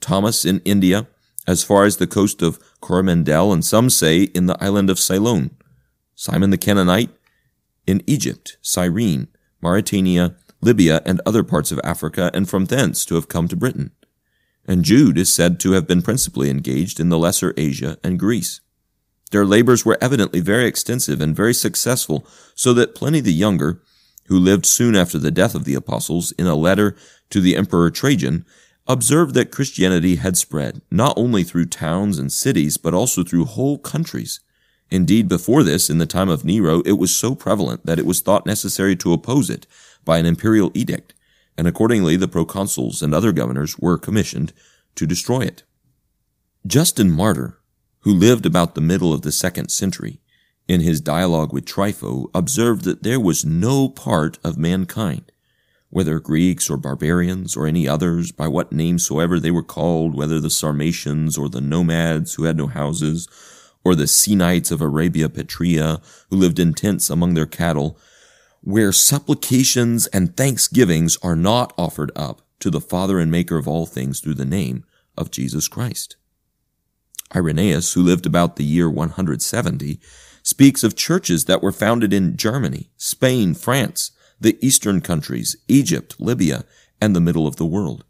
Thomas 0.00 0.44
in 0.44 0.60
India, 0.64 1.08
as 1.48 1.64
far 1.64 1.84
as 1.84 1.96
the 1.96 2.06
coast 2.06 2.42
of 2.42 2.60
Coromandel, 2.80 3.52
and 3.52 3.64
some 3.64 3.90
say 3.90 4.22
in 4.22 4.46
the 4.46 4.62
island 4.62 4.88
of 4.88 5.00
Ceylon. 5.00 5.50
Simon 6.14 6.50
the 6.50 6.56
Canaanite 6.56 7.10
in 7.88 8.04
Egypt, 8.06 8.56
Cyrene, 8.62 9.26
Mauritania, 9.60 10.36
Libya, 10.60 11.02
and 11.04 11.20
other 11.26 11.42
parts 11.42 11.72
of 11.72 11.80
Africa, 11.82 12.30
and 12.32 12.48
from 12.48 12.66
thence 12.66 13.04
to 13.04 13.16
have 13.16 13.26
come 13.26 13.48
to 13.48 13.56
Britain. 13.56 13.90
And 14.66 14.84
Jude 14.84 15.18
is 15.18 15.32
said 15.32 15.60
to 15.60 15.72
have 15.72 15.86
been 15.86 16.02
principally 16.02 16.50
engaged 16.50 16.98
in 16.98 17.08
the 17.08 17.18
Lesser 17.18 17.54
Asia 17.56 17.98
and 18.02 18.18
Greece. 18.18 18.60
Their 19.30 19.44
labors 19.44 19.84
were 19.84 19.98
evidently 20.00 20.40
very 20.40 20.66
extensive 20.66 21.20
and 21.20 21.34
very 21.34 21.54
successful, 21.54 22.26
so 22.54 22.72
that 22.74 22.94
Pliny 22.94 23.20
the 23.20 23.32
Younger, 23.32 23.82
who 24.26 24.38
lived 24.38 24.66
soon 24.66 24.96
after 24.96 25.18
the 25.18 25.30
death 25.30 25.54
of 25.54 25.64
the 25.64 25.74
apostles, 25.74 26.32
in 26.32 26.46
a 26.46 26.54
letter 26.54 26.96
to 27.30 27.40
the 27.40 27.56
Emperor 27.56 27.90
Trajan, 27.90 28.44
observed 28.86 29.34
that 29.34 29.50
Christianity 29.50 30.16
had 30.16 30.36
spread 30.36 30.80
not 30.90 31.14
only 31.16 31.42
through 31.42 31.66
towns 31.66 32.18
and 32.18 32.30
cities, 32.30 32.76
but 32.76 32.94
also 32.94 33.24
through 33.24 33.44
whole 33.44 33.78
countries. 33.78 34.40
Indeed, 34.90 35.28
before 35.28 35.64
this, 35.64 35.90
in 35.90 35.98
the 35.98 36.06
time 36.06 36.28
of 36.28 36.44
Nero, 36.44 36.82
it 36.82 36.92
was 36.92 37.14
so 37.14 37.34
prevalent 37.34 37.84
that 37.86 37.98
it 37.98 38.06
was 38.06 38.20
thought 38.20 38.46
necessary 38.46 38.94
to 38.96 39.12
oppose 39.12 39.50
it 39.50 39.66
by 40.04 40.18
an 40.18 40.26
imperial 40.26 40.70
edict, 40.74 41.12
and 41.56 41.66
accordingly 41.66 42.16
the 42.16 42.28
proconsuls 42.28 43.02
and 43.02 43.14
other 43.14 43.32
governors 43.32 43.78
were 43.78 43.98
commissioned 43.98 44.52
to 44.94 45.06
destroy 45.06 45.40
it. 45.40 45.62
Justin 46.66 47.10
Martyr, 47.10 47.58
who 48.00 48.12
lived 48.12 48.46
about 48.46 48.74
the 48.74 48.80
middle 48.80 49.12
of 49.12 49.22
the 49.22 49.32
second 49.32 49.70
century, 49.70 50.20
in 50.68 50.80
his 50.80 51.00
dialogue 51.00 51.52
with 51.52 51.64
Trypho, 51.64 52.28
observed 52.34 52.84
that 52.84 53.02
there 53.02 53.20
was 53.20 53.44
no 53.44 53.88
part 53.88 54.38
of 54.42 54.58
mankind 54.58 55.30
whether 55.90 56.18
Greeks 56.18 56.68
or 56.68 56.76
barbarians 56.76 57.56
or 57.56 57.66
any 57.66 57.88
others, 57.88 58.32
by 58.32 58.48
what 58.48 58.72
name 58.72 58.98
soever 58.98 59.38
they 59.38 59.50
were 59.50 59.62
called, 59.62 60.14
whether 60.14 60.40
the 60.40 60.50
Sarmatians 60.50 61.38
or 61.38 61.48
the 61.48 61.60
nomads 61.60 62.34
who 62.34 62.44
had 62.44 62.56
no 62.56 62.66
houses, 62.66 63.28
or 63.84 63.94
the 63.94 64.04
Sinites 64.04 64.72
of 64.72 64.80
Arabia 64.80 65.28
Petrea, 65.28 66.02
who 66.28 66.36
lived 66.36 66.58
in 66.58 66.74
tents 66.74 67.08
among 67.08 67.34
their 67.34 67.46
cattle, 67.46 67.98
where 68.66 68.90
supplications 68.90 70.08
and 70.08 70.36
thanksgivings 70.36 71.16
are 71.22 71.36
not 71.36 71.72
offered 71.78 72.10
up 72.16 72.42
to 72.58 72.68
the 72.68 72.80
Father 72.80 73.20
and 73.20 73.30
Maker 73.30 73.58
of 73.58 73.68
all 73.68 73.86
things 73.86 74.18
through 74.18 74.34
the 74.34 74.44
name 74.44 74.84
of 75.16 75.30
Jesus 75.30 75.68
Christ. 75.68 76.16
Irenaeus, 77.32 77.92
who 77.92 78.02
lived 78.02 78.26
about 78.26 78.56
the 78.56 78.64
year 78.64 78.90
170, 78.90 80.00
speaks 80.42 80.82
of 80.82 80.96
churches 80.96 81.44
that 81.44 81.62
were 81.62 81.70
founded 81.70 82.12
in 82.12 82.36
Germany, 82.36 82.90
Spain, 82.96 83.54
France, 83.54 84.10
the 84.40 84.58
eastern 84.60 85.00
countries, 85.00 85.56
Egypt, 85.68 86.16
Libya, 86.18 86.64
and 87.00 87.14
the 87.14 87.20
middle 87.20 87.46
of 87.46 87.54
the 87.56 87.64
world. 87.64 88.04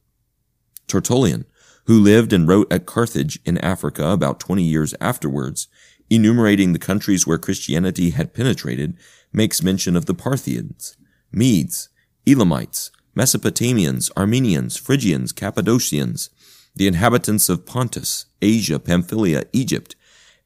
Tertullian, 0.86 1.44
who 1.84 2.00
lived 2.00 2.32
and 2.32 2.48
wrote 2.48 2.72
at 2.72 2.86
Carthage 2.86 3.38
in 3.44 3.59
Africa 3.59 4.09
about 4.09 4.40
20 4.40 4.62
years 4.62 4.94
afterwards, 5.02 5.68
enumerating 6.09 6.72
the 6.72 6.78
countries 6.78 7.26
where 7.26 7.36
Christianity 7.36 8.11
had 8.11 8.32
penetrated, 8.32 8.96
makes 9.33 9.62
mention 9.62 9.97
of 9.97 10.07
the 10.07 10.14
Parthians, 10.14 10.97
Medes, 11.33 11.89
Elamites, 12.27 12.91
Mesopotamians, 13.16 14.11
Armenians, 14.16 14.77
Phrygians, 14.77 15.33
Cappadocians, 15.33 16.31
the 16.74 16.87
inhabitants 16.87 17.49
of 17.49 17.64
Pontus, 17.64 18.27
Asia, 18.43 18.79
Pamphylia, 18.79 19.45
Egypt, 19.53 19.97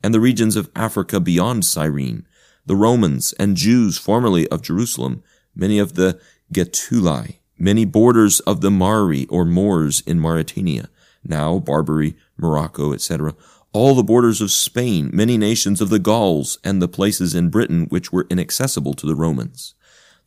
and 0.03 0.14
the 0.14 0.20
regions 0.20 0.57
of 0.57 0.70
Africa 0.76 1.20
beyond 1.20 1.64
Cyrene, 1.64 2.26
the 2.64 2.76
Romans 2.76 3.33
and 3.39 3.57
Jews 3.57 3.99
formerly 3.99 4.47
of 4.49 4.62
Jerusalem, 4.62 5.22
many 5.55 5.78
of 5.78 5.95
the 5.95 6.20
Getuli, 6.53 7.39
many 7.59 7.85
borders 7.85 8.41
of 8.41 8.61
the 8.61 8.70
Mari 8.70 9.26
or 9.26 9.45
Moors 9.45 10.01
in 10.07 10.20
Mauritania, 10.20 10.89
now 11.24 11.59
Barbary, 11.59 12.16
Morocco, 12.37 12.93
etc., 12.93 13.35
all 13.73 13.95
the 13.95 14.03
borders 14.03 14.41
of 14.41 14.51
Spain, 14.51 15.11
many 15.12 15.39
nations 15.39 15.81
of 15.81 15.91
the 15.91 15.99
Gauls, 15.99 16.59
and 16.64 16.83
the 16.83 16.89
places 16.89 17.35
in 17.35 17.51
Britain 17.51 17.87
which 17.89 18.12
were 18.12 18.27
inaccessible 18.29 18.95
to 18.95 19.07
the 19.07 19.14
Romans. 19.14 19.75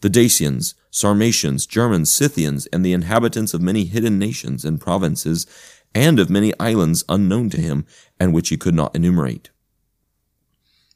The 0.01 0.09
Dacians, 0.09 0.75
Sarmatians, 0.91 1.65
Germans, 1.65 2.11
Scythians, 2.11 2.67
and 2.67 2.85
the 2.85 2.93
inhabitants 2.93 3.53
of 3.53 3.61
many 3.61 3.85
hidden 3.85 4.17
nations 4.17 4.63
and 4.63 4.79
provinces, 4.79 5.45
and 5.93 6.19
of 6.19 6.29
many 6.29 6.53
islands 6.59 7.03
unknown 7.09 7.49
to 7.51 7.61
him, 7.61 7.85
and 8.19 8.33
which 8.33 8.49
he 8.49 8.57
could 8.57 8.75
not 8.75 8.95
enumerate. 8.95 9.49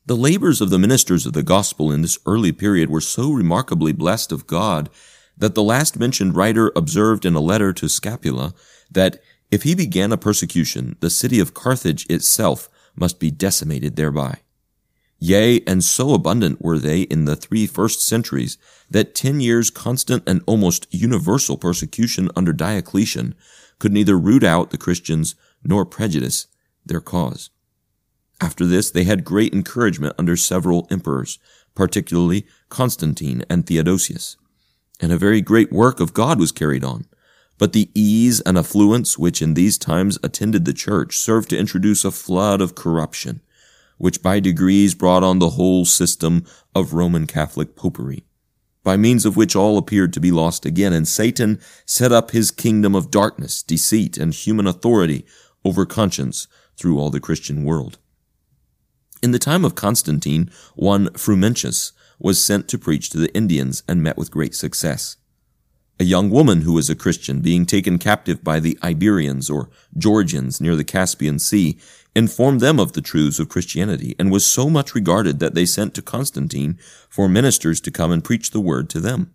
The 0.06 0.16
labors 0.16 0.62
of 0.62 0.70
the 0.70 0.80
ministers 0.80 1.26
of 1.26 1.34
the 1.34 1.44
gospel 1.44 1.92
in 1.92 2.02
this 2.02 2.18
early 2.26 2.54
period 2.54 2.90
were 2.90 3.02
so 3.02 3.32
remarkably 3.32 3.92
blessed 3.92 4.32
of 4.32 4.48
God 4.48 4.90
that 5.38 5.54
the 5.54 5.64
last 5.64 6.00
mentioned 6.00 6.36
writer 6.36 6.72
observed 6.76 7.26
in 7.26 7.36
a 7.36 7.42
letter 7.42 7.74
to 7.74 7.90
Scapula 7.90 8.54
that 8.90 9.22
if 9.52 9.64
he 9.64 9.76
began 9.76 10.12
a 10.12 10.18
persecution, 10.18 10.98
the 11.00 11.10
city 11.10 11.40
of 11.40 11.54
Carthage 11.54 12.06
itself 12.10 12.70
must 12.96 13.20
be 13.20 13.32
decimated 13.32 13.96
thereby. 13.96 14.40
Yea, 15.20 15.62
and 15.66 15.84
so 15.84 16.14
abundant 16.14 16.62
were 16.62 16.78
they 16.78 17.02
in 17.02 17.26
the 17.26 17.36
three 17.36 17.66
first 17.66 18.06
centuries 18.06 18.58
that 18.90 19.16
ten 19.16 19.40
years 19.40 19.70
constant 19.70 20.24
and 20.28 20.44
almost 20.46 20.88
universal 20.92 21.58
persecution 21.58 22.30
under 22.36 22.54
Diocletian 22.54 23.34
could 23.80 23.92
neither 23.92 24.18
root 24.18 24.44
out 24.44 24.70
the 24.70 24.78
Christians 24.78 25.36
nor 25.64 25.86
prejudice 25.86 26.48
their 26.86 27.02
cause. 27.02 27.50
After 28.40 28.66
this, 28.66 28.92
they 28.92 29.06
had 29.06 29.24
great 29.24 29.54
encouragement 29.54 30.14
under 30.20 30.36
several 30.36 30.88
emperors, 30.92 31.40
particularly 31.74 32.46
Constantine 32.70 33.44
and 33.50 33.66
Theodosius, 33.66 34.38
and 35.00 35.12
a 35.12 35.18
very 35.18 35.42
great 35.42 35.72
work 35.72 36.00
of 36.00 36.14
God 36.14 36.40
was 36.40 36.52
carried 36.52 36.84
on. 36.84 37.06
But 37.58 37.74
the 37.74 37.90
ease 37.96 38.40
and 38.42 38.58
affluence 38.58 39.18
which 39.18 39.42
in 39.42 39.56
these 39.56 39.78
times 39.78 40.20
attended 40.22 40.66
the 40.66 40.74
church 40.74 41.18
served 41.18 41.50
to 41.50 41.58
introduce 41.58 42.06
a 42.06 42.12
flood 42.12 42.62
of 42.62 42.76
corruption, 42.76 43.42
which 43.98 44.22
by 44.22 44.40
degrees 44.40 44.94
brought 44.94 45.24
on 45.24 45.40
the 45.40 45.52
whole 45.52 45.86
system 45.86 46.46
of 46.76 46.94
Roman 46.94 47.26
Catholic 47.26 47.76
popery, 47.76 48.26
by 48.84 48.96
means 48.96 49.26
of 49.26 49.36
which 49.36 49.56
all 49.56 49.78
appeared 49.78 50.14
to 50.14 50.20
be 50.20 50.32
lost 50.32 50.66
again, 50.66 50.94
and 50.94 51.08
Satan 51.08 51.60
set 51.86 52.12
up 52.12 52.32
his 52.32 52.52
kingdom 52.52 52.94
of 52.94 53.10
darkness, 53.10 53.64
deceit, 53.64 54.18
and 54.18 54.34
human 54.34 54.68
authority 54.68 55.26
over 55.66 55.86
conscience 55.86 56.48
through 56.76 57.00
all 57.00 57.10
the 57.10 57.20
Christian 57.20 57.64
world. 57.64 57.98
In 59.24 59.32
the 59.32 59.40
time 59.40 59.66
of 59.66 59.74
Constantine, 59.74 60.52
one 60.76 61.10
Frumentius 61.10 61.92
was 62.20 62.44
sent 62.44 62.68
to 62.68 62.78
preach 62.78 63.10
to 63.10 63.18
the 63.18 63.34
Indians 63.36 63.82
and 63.88 64.04
met 64.04 64.16
with 64.16 64.30
great 64.30 64.54
success 64.54 65.18
a 66.00 66.04
young 66.04 66.30
woman 66.30 66.62
who 66.62 66.74
was 66.74 66.90
a 66.90 66.96
Christian 66.96 67.42
being 67.42 67.66
taken 67.66 67.98
captive 67.98 68.44
by 68.44 68.60
the 68.60 68.78
Iberians 68.84 69.50
or 69.50 69.70
Georgians 69.98 70.62
near 70.62 70.76
the 70.76 70.84
Caspian 70.84 71.40
Sea, 71.40 71.78
informed 72.16 72.62
them 72.62 72.80
of 72.80 72.94
the 72.94 73.02
truths 73.02 73.40
of 73.40 73.50
Christianity 73.50 74.16
and 74.18 74.32
was 74.32 74.46
so 74.46 74.70
much 74.70 74.96
regarded 74.96 75.40
that 75.40 75.54
they 75.54 75.66
sent 75.66 75.94
to 75.96 76.02
Constantine 76.02 76.78
for 77.10 77.28
ministers 77.28 77.80
to 77.82 77.92
come 77.92 78.12
and 78.12 78.24
preach 78.24 78.52
the 78.52 78.60
word 78.60 78.90
to 78.90 79.00
them. 79.00 79.34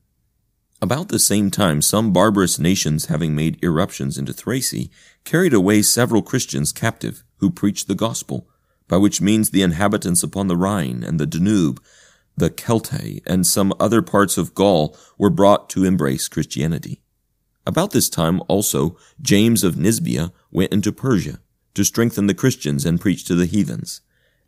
About 0.80 1.08
the 1.08 1.20
same 1.20 1.50
time, 1.50 1.80
some 1.80 2.12
barbarous 2.12 2.58
nations 2.58 3.06
having 3.06 3.36
made 3.36 3.62
irruptions 3.62 4.18
into 4.18 4.32
Thrace 4.32 4.88
carried 5.24 5.54
away 5.54 5.82
several 5.82 6.22
Christians 6.22 6.72
captive 6.72 7.22
who 7.36 7.50
preached 7.50 7.86
the 7.86 7.94
gospel, 7.94 8.48
by 8.88 8.96
which 8.96 9.20
means 9.20 9.50
the 9.50 9.62
inhabitants 9.62 10.24
upon 10.24 10.48
the 10.48 10.56
Rhine 10.56 11.04
and 11.04 11.20
the 11.20 11.26
Danube 11.26 11.80
the 12.36 12.50
Celtae, 12.50 13.22
and 13.26 13.46
some 13.46 13.74
other 13.78 14.02
parts 14.02 14.38
of 14.38 14.54
Gaul 14.54 14.96
were 15.18 15.30
brought 15.30 15.68
to 15.70 15.84
embrace 15.84 16.28
Christianity. 16.28 17.00
About 17.66 17.92
this 17.92 18.08
time 18.08 18.42
also 18.48 18.96
James 19.20 19.62
of 19.62 19.76
Nisibis 19.76 20.32
went 20.50 20.72
into 20.72 20.92
Persia 20.92 21.40
to 21.74 21.84
strengthen 21.84 22.26
the 22.26 22.34
Christians 22.34 22.84
and 22.84 23.00
preach 23.00 23.24
to 23.24 23.34
the 23.34 23.46
heathens, 23.46 24.00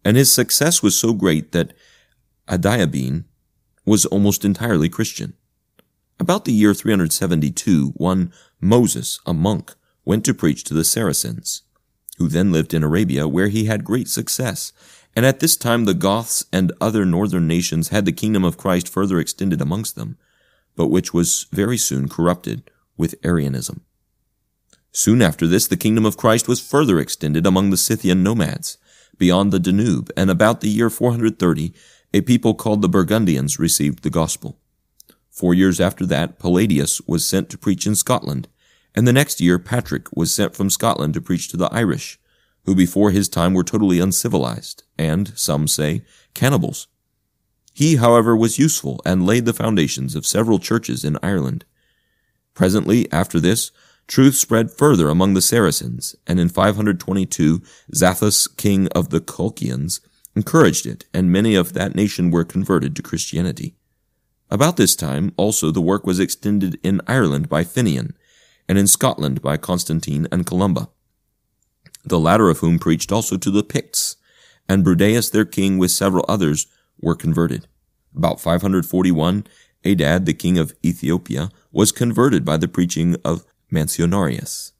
and 0.04 0.16
his 0.16 0.32
success 0.32 0.82
was 0.82 0.96
so 0.96 1.12
great 1.12 1.52
that 1.52 1.72
Adiabene 2.48 3.24
was 3.84 4.06
almost 4.06 4.44
entirely 4.44 4.88
Christian. 4.88 5.34
About 6.18 6.44
the 6.44 6.52
year 6.52 6.74
372, 6.74 7.92
one 7.96 8.32
Moses, 8.60 9.20
a 9.26 9.34
monk, 9.34 9.74
went 10.04 10.24
to 10.24 10.34
preach 10.34 10.64
to 10.64 10.74
the 10.74 10.84
Saracens, 10.84 11.62
who 12.18 12.28
then 12.28 12.52
lived 12.52 12.72
in 12.74 12.84
Arabia, 12.84 13.26
where 13.26 13.48
he 13.48 13.64
had 13.64 13.84
great 13.84 14.08
success, 14.08 14.72
and 15.16 15.24
at 15.24 15.40
this 15.40 15.56
time 15.56 15.84
the 15.84 15.94
Goths 15.94 16.44
and 16.52 16.72
other 16.80 17.04
northern 17.04 17.46
nations 17.46 17.88
had 17.88 18.04
the 18.04 18.12
kingdom 18.12 18.44
of 18.44 18.56
Christ 18.56 18.88
further 18.88 19.18
extended 19.18 19.60
amongst 19.60 19.94
them, 19.94 20.16
but 20.76 20.88
which 20.88 21.14
was 21.14 21.46
very 21.52 21.78
soon 21.78 22.08
corrupted 22.08 22.70
with 22.96 23.14
Arianism. 23.24 23.82
Soon 24.92 25.22
after 25.22 25.46
this, 25.46 25.66
the 25.66 25.76
kingdom 25.76 26.06
of 26.06 26.16
Christ 26.16 26.46
was 26.46 26.60
further 26.60 27.00
extended 27.00 27.46
among 27.46 27.70
the 27.70 27.76
Scythian 27.76 28.22
nomads, 28.22 28.78
beyond 29.18 29.52
the 29.52 29.58
Danube, 29.58 30.10
and 30.16 30.30
about 30.30 30.60
the 30.60 30.68
year 30.68 30.90
430, 30.90 31.72
a 32.12 32.20
people 32.20 32.54
called 32.54 32.80
the 32.80 32.88
Burgundians 32.88 33.58
received 33.58 34.02
the 34.02 34.10
gospel. 34.10 34.58
Four 35.30 35.52
years 35.52 35.80
after 35.80 36.06
that, 36.06 36.38
Palladius 36.38 37.00
was 37.08 37.26
sent 37.26 37.50
to 37.50 37.58
preach 37.58 37.88
in 37.88 37.96
Scotland, 37.96 38.46
and 38.94 39.06
the 39.06 39.12
next 39.12 39.40
year 39.40 39.58
Patrick 39.58 40.16
was 40.16 40.32
sent 40.32 40.54
from 40.54 40.70
Scotland 40.70 41.14
to 41.14 41.20
preach 41.20 41.48
to 41.48 41.56
the 41.56 41.72
Irish, 41.72 42.20
who 42.64 42.74
before 42.74 43.10
his 43.10 43.28
time 43.28 43.54
were 43.54 43.64
totally 43.64 44.00
uncivilized, 44.00 44.82
and, 44.98 45.36
some 45.36 45.68
say, 45.68 46.02
cannibals. 46.34 46.88
He, 47.72 47.96
however, 47.96 48.36
was 48.36 48.58
useful 48.58 49.00
and 49.04 49.26
laid 49.26 49.44
the 49.44 49.52
foundations 49.52 50.14
of 50.14 50.26
several 50.26 50.58
churches 50.58 51.04
in 51.04 51.18
Ireland. 51.22 51.64
Presently, 52.54 53.10
after 53.12 53.40
this, 53.40 53.70
truth 54.06 54.36
spread 54.36 54.70
further 54.70 55.08
among 55.08 55.34
the 55.34 55.42
Saracens, 55.42 56.14
and 56.26 56.38
in 56.38 56.48
522 56.48 57.62
Zathas, 57.92 58.56
king 58.56 58.88
of 58.88 59.10
the 59.10 59.20
Colchians, 59.20 60.00
encouraged 60.36 60.86
it, 60.86 61.04
and 61.12 61.32
many 61.32 61.54
of 61.54 61.72
that 61.72 61.94
nation 61.94 62.30
were 62.30 62.44
converted 62.44 62.94
to 62.96 63.02
Christianity. 63.02 63.74
About 64.50 64.76
this 64.76 64.94
time 64.94 65.32
also 65.36 65.70
the 65.70 65.80
work 65.80 66.06
was 66.06 66.20
extended 66.20 66.78
in 66.82 67.00
Ireland 67.06 67.48
by 67.48 67.64
Finian, 67.64 68.14
and 68.68 68.78
in 68.78 68.86
Scotland 68.86 69.42
by 69.42 69.56
Constantine 69.56 70.28
and 70.30 70.46
Columba 70.46 70.88
the 72.04 72.18
latter 72.18 72.50
of 72.50 72.58
whom 72.58 72.78
preached 72.78 73.10
also 73.10 73.36
to 73.36 73.50
the 73.50 73.62
Picts, 73.62 74.16
and 74.68 74.84
Brudeus 74.84 75.30
their 75.30 75.44
king 75.44 75.78
with 75.78 75.90
several 75.90 76.24
others 76.28 76.66
were 77.00 77.14
converted. 77.14 77.66
About 78.16 78.40
541, 78.40 79.46
Adad, 79.84 80.26
the 80.26 80.34
king 80.34 80.58
of 80.58 80.74
Ethiopia, 80.84 81.50
was 81.72 81.92
converted 81.92 82.44
by 82.44 82.56
the 82.56 82.68
preaching 82.68 83.16
of 83.24 83.44
Mancionarius. 83.72 84.72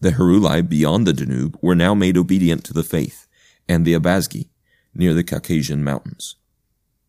The 0.00 0.12
Heruli 0.12 0.68
beyond 0.68 1.06
the 1.06 1.12
Danube 1.12 1.58
were 1.62 1.74
now 1.74 1.94
made 1.94 2.16
obedient 2.16 2.64
to 2.64 2.72
the 2.72 2.82
faith, 2.82 3.26
and 3.68 3.84
the 3.84 3.94
Abazgi, 3.94 4.48
near 4.94 5.14
the 5.14 5.24
Caucasian 5.24 5.82
mountains. 5.82 6.36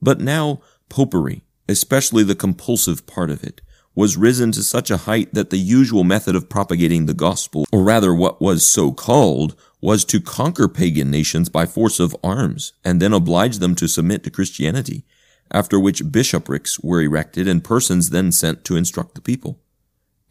But 0.02 0.20
now 0.20 0.62
popery, 0.90 1.44
especially 1.68 2.24
the 2.24 2.36
compulsive 2.36 3.06
part 3.06 3.30
of 3.30 3.44
it, 3.44 3.62
was 3.96 4.18
risen 4.18 4.52
to 4.52 4.62
such 4.62 4.92
a 4.92 4.98
height 4.98 5.34
that 5.34 5.50
the 5.50 5.58
usual 5.58 6.04
method 6.04 6.36
of 6.36 6.50
propagating 6.50 7.06
the 7.06 7.14
gospel, 7.14 7.66
or 7.72 7.82
rather 7.82 8.14
what 8.14 8.42
was 8.42 8.68
so 8.68 8.92
called, 8.92 9.56
was 9.82 10.04
to 10.04 10.20
conquer 10.20 10.68
pagan 10.68 11.10
nations 11.10 11.48
by 11.48 11.66
force 11.66 12.00
of 12.00 12.16
arms, 12.24 12.74
and 12.84 13.02
then 13.02 13.14
oblige 13.14 13.60
them 13.60 13.74
to 13.76 13.88
submit 13.88 14.24
to 14.24 14.30
Christianity, 14.30 15.06
after 15.52 15.80
which 15.80 16.12
bishoprics 16.12 16.80
were 16.80 17.02
erected 17.02 17.48
and 17.48 17.64
persons 17.64 18.10
then 18.10 18.32
sent 18.32 18.66
to 18.66 18.76
instruct 18.76 19.16
the 19.16 19.22
people. 19.22 19.62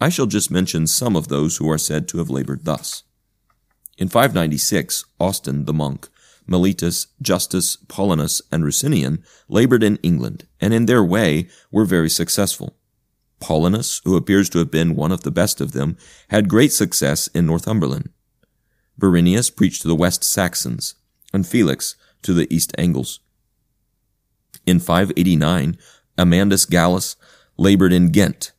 I 0.00 0.10
shall 0.10 0.26
just 0.26 0.50
mention 0.50 0.86
some 0.86 1.16
of 1.16 1.28
those 1.28 1.56
who 1.56 1.70
are 1.70 1.78
said 1.78 2.06
to 2.08 2.18
have 2.18 2.28
labored 2.28 2.64
thus. 2.64 3.04
In 3.96 4.08
596, 4.08 5.04
Austin 5.20 5.64
the 5.64 5.72
monk, 5.72 6.08
Mellitus, 6.48 7.06
Justus, 7.22 7.76
Paulinus, 7.86 8.42
and 8.52 8.64
Rusinian 8.64 9.22
labored 9.48 9.82
in 9.82 9.96
England, 10.02 10.46
and 10.60 10.74
in 10.74 10.86
their 10.86 11.02
way 11.02 11.48
were 11.70 11.84
very 11.84 12.10
successful. 12.10 12.76
Paulinus, 13.44 14.00
who 14.04 14.16
appears 14.16 14.48
to 14.50 14.58
have 14.58 14.70
been 14.70 14.96
one 14.96 15.12
of 15.12 15.22
the 15.22 15.30
best 15.30 15.60
of 15.60 15.72
them, 15.72 15.98
had 16.28 16.48
great 16.48 16.72
success 16.72 17.26
in 17.28 17.46
Northumberland. 17.46 18.08
Berenius 18.98 19.54
preached 19.54 19.82
to 19.82 19.88
the 19.88 19.94
West 19.94 20.24
Saxons, 20.24 20.94
and 21.32 21.46
Felix 21.46 21.96
to 22.22 22.32
the 22.32 22.52
East 22.54 22.74
Angles. 22.78 23.20
In 24.64 24.80
589, 24.80 25.76
Amandus 26.16 26.64
Gallus 26.64 27.16
labored 27.58 27.92
in 27.92 28.10
Ghent, 28.10 28.52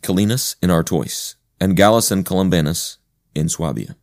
Calenus 0.00 0.56
in 0.60 0.70
Artois, 0.70 1.34
and 1.60 1.76
Gallus 1.76 2.10
and 2.10 2.24
Columbanus 2.24 2.96
in 3.36 3.48
Swabia. 3.48 3.94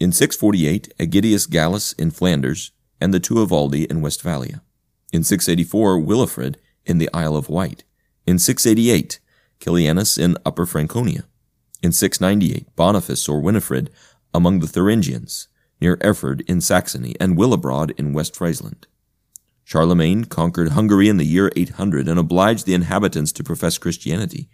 In 0.00 0.10
648, 0.10 0.92
Aegidius 0.98 1.48
Gallus 1.48 1.92
in 1.92 2.10
Flanders, 2.10 2.72
and 3.00 3.14
the 3.14 3.20
two 3.20 3.34
Tuivaldi 3.34 3.86
in 3.88 4.00
Westphalia. 4.00 4.62
In 5.12 5.22
684, 5.22 6.00
Wilfrid 6.00 6.56
in 6.84 6.98
the 6.98 7.10
Isle 7.14 7.36
of 7.36 7.48
Wight. 7.48 7.84
In 8.26 8.38
688, 8.38 9.20
Kilianus 9.62 10.18
in 10.18 10.36
Upper 10.44 10.66
Franconia. 10.66 11.24
In 11.82 11.92
698, 11.92 12.74
Boniface 12.74 13.28
or 13.28 13.40
Winifred 13.40 13.90
among 14.34 14.58
the 14.58 14.66
Thuringians, 14.66 15.46
near 15.80 15.98
Erfurt 16.02 16.40
in 16.42 16.60
Saxony, 16.60 17.14
and 17.20 17.38
Willibrord 17.38 17.92
in 17.96 18.12
West 18.12 18.34
Friesland. 18.34 18.88
Charlemagne 19.64 20.24
conquered 20.24 20.70
Hungary 20.70 21.08
in 21.08 21.16
the 21.16 21.24
year 21.24 21.52
800 21.54 22.08
and 22.08 22.18
obliged 22.18 22.66
the 22.66 22.74
inhabitants 22.74 23.30
to 23.32 23.44
profess 23.44 23.78
Christianity, 23.78 24.48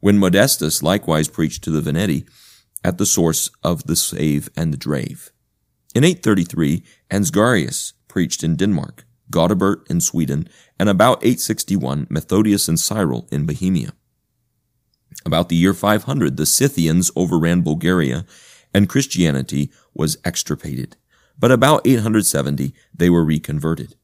when 0.00 0.18
Modestus 0.18 0.82
likewise 0.82 1.28
preached 1.28 1.62
to 1.64 1.70
the 1.70 1.82
Veneti 1.82 2.26
at 2.82 2.96
the 2.96 3.06
source 3.06 3.50
of 3.62 3.84
the 3.84 3.96
Save 3.96 4.48
and 4.56 4.72
the 4.72 4.78
Drave. 4.78 5.32
In 5.94 6.02
833, 6.02 6.82
Ansgarius 7.10 7.92
preached 8.08 8.42
in 8.42 8.56
Denmark, 8.56 9.04
Godebert 9.30 9.86
in 9.90 10.00
Sweden, 10.00 10.48
and 10.78 10.88
about 10.88 11.18
861, 11.18 12.06
Methodius 12.08 12.68
and 12.68 12.80
Cyril 12.80 13.28
in 13.30 13.44
Bohemia. 13.44 13.92
About 15.24 15.48
the 15.48 15.56
year 15.56 15.74
500, 15.74 16.36
the 16.36 16.46
Scythians 16.46 17.10
overran 17.16 17.62
Bulgaria, 17.62 18.24
and 18.72 18.88
Christianity 18.88 19.70
was 19.94 20.18
extirpated. 20.24 20.96
But 21.38 21.50
about 21.50 21.86
870, 21.86 22.74
they 22.94 23.10
were 23.10 23.24
reconverted. 23.24 23.94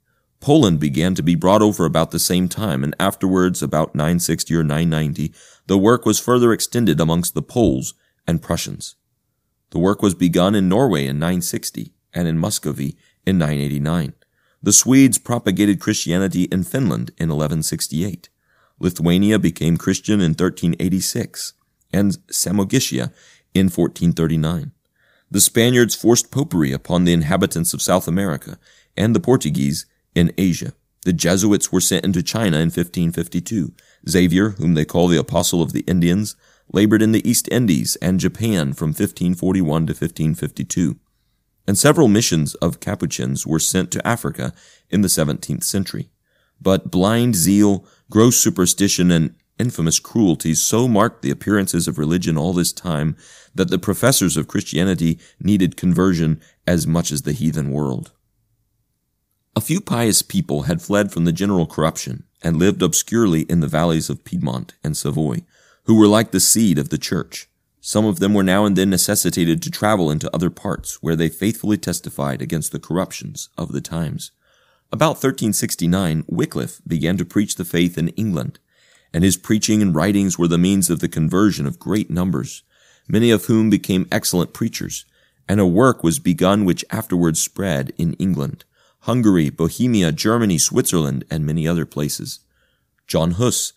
Poland 0.41 0.81
began 0.81 1.15
to 1.15 1.23
be 1.23 1.37
brought 1.37 1.63
over 1.63 1.85
about 1.85 2.11
the 2.11 2.19
same 2.19 2.49
time, 2.49 2.83
and 2.83 2.97
afterwards, 2.99 3.63
about 3.63 3.95
960 3.95 4.55
or 4.57 4.65
990, 4.65 5.33
the 5.67 5.79
work 5.79 6.05
was 6.05 6.19
further 6.19 6.53
extended 6.53 7.01
amongst 7.01 7.35
the 7.35 7.43
Poles 7.43 7.95
and 8.27 8.43
Prussians. 8.43 8.97
The 9.71 9.79
work 9.79 10.03
was 10.03 10.15
begun 10.15 10.55
in 10.55 10.69
Norway 10.69 11.07
in 11.07 11.19
960 11.19 11.95
and 12.13 12.27
in 12.27 12.39
Muscovy 12.39 12.97
in 13.25 13.39
989. 13.39 14.15
The 14.63 14.73
Swedes 14.73 15.19
propagated 15.19 15.81
Christianity 15.81 16.45
in 16.45 16.65
Finland 16.65 17.11
in 17.19 17.29
1168. 17.29 18.29
Lithuania 18.83 19.39
became 19.39 19.77
Christian 19.77 20.21
in 20.21 20.33
1386 20.33 21.53
and 21.93 22.19
Samogitia 22.33 23.13
in 23.55 23.67
1439. 23.67 24.73
The 25.31 25.41
Spaniards 25.41 25.95
forced 25.95 26.33
popery 26.33 26.73
upon 26.73 27.05
the 27.05 27.13
inhabitants 27.13 27.73
of 27.73 27.81
South 27.81 28.09
America 28.09 28.59
and 28.97 29.15
the 29.15 29.21
Portuguese 29.21 29.87
in 30.17 30.33
Asia. 30.37 30.73
The 31.05 31.13
Jesuits 31.13 31.71
were 31.71 31.81
sent 31.81 32.05
into 32.05 32.25
China 32.25 32.57
in 32.57 32.71
1552. 32.71 33.73
Xavier, 34.09 34.51
whom 34.51 34.75
they 34.75 34.85
call 34.85 35.07
the 35.07 35.19
Apostle 35.19 35.63
of 35.63 35.73
the 35.73 35.85
Indians, 35.87 36.35
labored 36.73 37.03
in 37.03 37.13
the 37.13 37.29
East 37.29 37.49
Indies 37.53 37.97
and 38.03 38.19
Japan 38.19 38.73
from 38.73 38.89
1541 38.89 39.87
to 39.87 39.93
1552. 39.93 40.99
And 41.69 41.79
several 41.79 42.09
missions 42.09 42.57
of 42.57 42.81
Capuchins 42.81 43.47
were 43.47 43.61
sent 43.61 43.93
to 43.93 44.07
Africa 44.07 44.53
in 44.91 45.03
the 45.03 45.09
17th 45.09 45.63
century. 45.63 46.11
But 46.61 46.91
blind 46.91 47.35
zeal, 47.35 47.85
gross 48.13 48.37
superstition, 48.37 49.11
and 49.11 49.35
infamous 49.59 49.99
cruelty 49.99 50.55
so 50.55 50.87
marked 50.87 51.23
the 51.23 51.31
appearances 51.31 51.89
of 51.89 51.97
religion 51.97 52.37
all 52.37 52.53
this 52.53 52.71
time 52.71 53.17
that 53.55 53.71
the 53.71 53.79
professors 53.79 54.37
of 54.37 54.47
Christianity 54.47 55.19
needed 55.41 55.79
conversion 55.79 56.39
as 56.67 56.87
much 56.87 57.11
as 57.11 57.23
the 57.23 57.33
heathen 57.33 57.71
world. 57.71 58.13
A 59.57 59.63
few 59.63 59.81
pious 59.81 60.21
people 60.21 60.65
had 60.65 60.83
fled 60.83 61.11
from 61.11 61.25
the 61.25 61.33
general 61.33 61.65
corruption 61.65 62.25
and 62.43 62.59
lived 62.59 62.83
obscurely 62.83 63.43
in 63.43 63.61
the 63.61 63.67
valleys 63.67 64.11
of 64.11 64.25
Piedmont 64.25 64.75
and 64.85 64.95
Savoy, 64.95 65.39
who 65.85 65.95
were 65.99 66.07
like 66.07 66.33
the 66.33 66.41
seed 66.41 66.79
of 66.79 66.91
the 66.91 66.99
church. 66.99 67.49
Some 67.81 68.05
of 68.05 68.19
them 68.19 68.35
were 68.35 68.43
now 68.43 68.67
and 68.67 68.77
then 68.77 68.91
necessitated 68.91 69.63
to 69.63 69.71
travel 69.71 70.11
into 70.11 70.31
other 70.35 70.51
parts, 70.51 71.03
where 71.03 71.17
they 71.17 71.31
faithfully 71.31 71.79
testified 71.79 72.43
against 72.43 72.73
the 72.73 72.79
corruptions 72.79 73.49
of 73.57 73.73
the 73.73 73.81
times. 73.81 74.33
About 74.93 75.17
1369, 75.17 76.25
Wycliffe 76.29 76.83
began 76.87 77.17
to 77.17 77.25
preach 77.25 77.55
the 77.55 77.65
faith 77.65 77.97
in 77.97 78.09
England, 78.09 78.59
and 79.15 79.25
his 79.25 79.39
preaching 79.39 79.81
and 79.81 79.95
writings 79.95 80.39
were 80.39 80.49
the 80.49 80.59
means 80.59 80.91
of 80.91 81.01
the 81.01 81.09
conversion 81.09 81.67
of 81.67 81.79
great 81.79 82.11
numbers, 82.11 82.63
many 83.09 83.31
of 83.31 83.47
whom 83.47 83.71
became 83.71 84.07
excellent 84.13 84.53
preachers, 84.53 85.07
and 85.49 85.61
a 85.61 85.67
work 85.67 86.05
was 86.05 86.19
begun 86.19 86.67
which 86.67 86.85
afterwards 86.91 87.41
spread 87.41 87.95
in 87.97 88.13
England. 88.15 88.67
Hungary, 89.01 89.49
Bohemia, 89.49 90.13
Germany, 90.13 90.59
Switzerland, 90.59 91.25
and 91.31 91.47
many 91.47 91.67
other 91.67 91.87
places. 91.87 92.41
John 93.07 93.33
Huss 93.33 93.73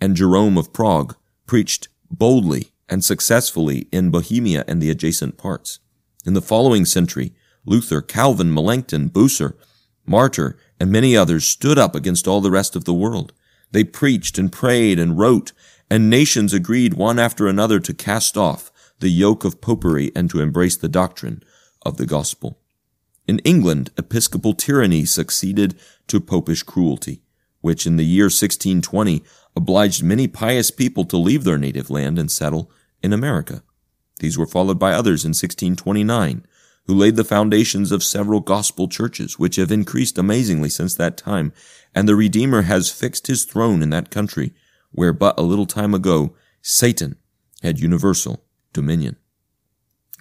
and 0.00 0.16
Jerome 0.16 0.58
of 0.58 0.72
Prague 0.72 1.14
preached 1.46 1.86
boldly 2.10 2.72
and 2.88 3.04
successfully 3.04 3.86
in 3.92 4.10
Bohemia 4.10 4.64
and 4.66 4.82
the 4.82 4.90
adjacent 4.90 5.38
parts. 5.38 5.78
In 6.26 6.34
the 6.34 6.42
following 6.42 6.84
century, 6.84 7.32
Luther, 7.64 8.02
Calvin, 8.02 8.52
Melanchthon, 8.52 9.10
Bucer, 9.10 9.54
Martyr, 10.06 10.56
and 10.78 10.90
many 10.90 11.16
others 11.16 11.44
stood 11.44 11.78
up 11.78 11.94
against 11.94 12.28
all 12.28 12.40
the 12.40 12.50
rest 12.50 12.76
of 12.76 12.84
the 12.84 12.94
world. 12.94 13.32
They 13.72 13.84
preached 13.84 14.38
and 14.38 14.52
prayed 14.52 14.98
and 14.98 15.18
wrote, 15.18 15.52
and 15.90 16.10
nations 16.10 16.52
agreed 16.52 16.94
one 16.94 17.18
after 17.18 17.46
another 17.46 17.80
to 17.80 17.94
cast 17.94 18.36
off 18.36 18.70
the 19.00 19.08
yoke 19.08 19.44
of 19.44 19.60
popery 19.60 20.10
and 20.14 20.30
to 20.30 20.40
embrace 20.40 20.76
the 20.76 20.88
doctrine 20.88 21.42
of 21.82 21.96
the 21.96 22.06
gospel. 22.06 22.58
In 23.26 23.40
England, 23.40 23.90
episcopal 23.98 24.54
tyranny 24.54 25.04
succeeded 25.04 25.78
to 26.06 26.20
popish 26.20 26.62
cruelty, 26.62 27.22
which 27.60 27.86
in 27.86 27.96
the 27.96 28.04
year 28.04 28.26
1620 28.26 29.22
obliged 29.56 30.02
many 30.02 30.28
pious 30.28 30.70
people 30.70 31.04
to 31.04 31.16
leave 31.16 31.44
their 31.44 31.58
native 31.58 31.90
land 31.90 32.18
and 32.18 32.30
settle 32.30 32.70
in 33.02 33.12
America. 33.12 33.62
These 34.20 34.38
were 34.38 34.46
followed 34.46 34.78
by 34.78 34.92
others 34.92 35.24
in 35.24 35.30
1629, 35.30 36.46
who 36.86 36.94
laid 36.94 37.16
the 37.16 37.24
foundations 37.24 37.90
of 37.90 38.02
several 38.02 38.40
gospel 38.40 38.88
churches, 38.88 39.38
which 39.38 39.56
have 39.56 39.72
increased 39.72 40.18
amazingly 40.18 40.68
since 40.68 40.94
that 40.94 41.16
time, 41.16 41.52
and 41.94 42.08
the 42.08 42.14
Redeemer 42.16 42.62
has 42.62 42.90
fixed 42.90 43.26
his 43.26 43.44
throne 43.44 43.82
in 43.82 43.90
that 43.90 44.10
country, 44.10 44.52
where 44.92 45.12
but 45.12 45.38
a 45.38 45.42
little 45.42 45.66
time 45.66 45.94
ago 45.94 46.34
Satan 46.62 47.16
had 47.62 47.80
universal 47.80 48.44
dominion. 48.72 49.16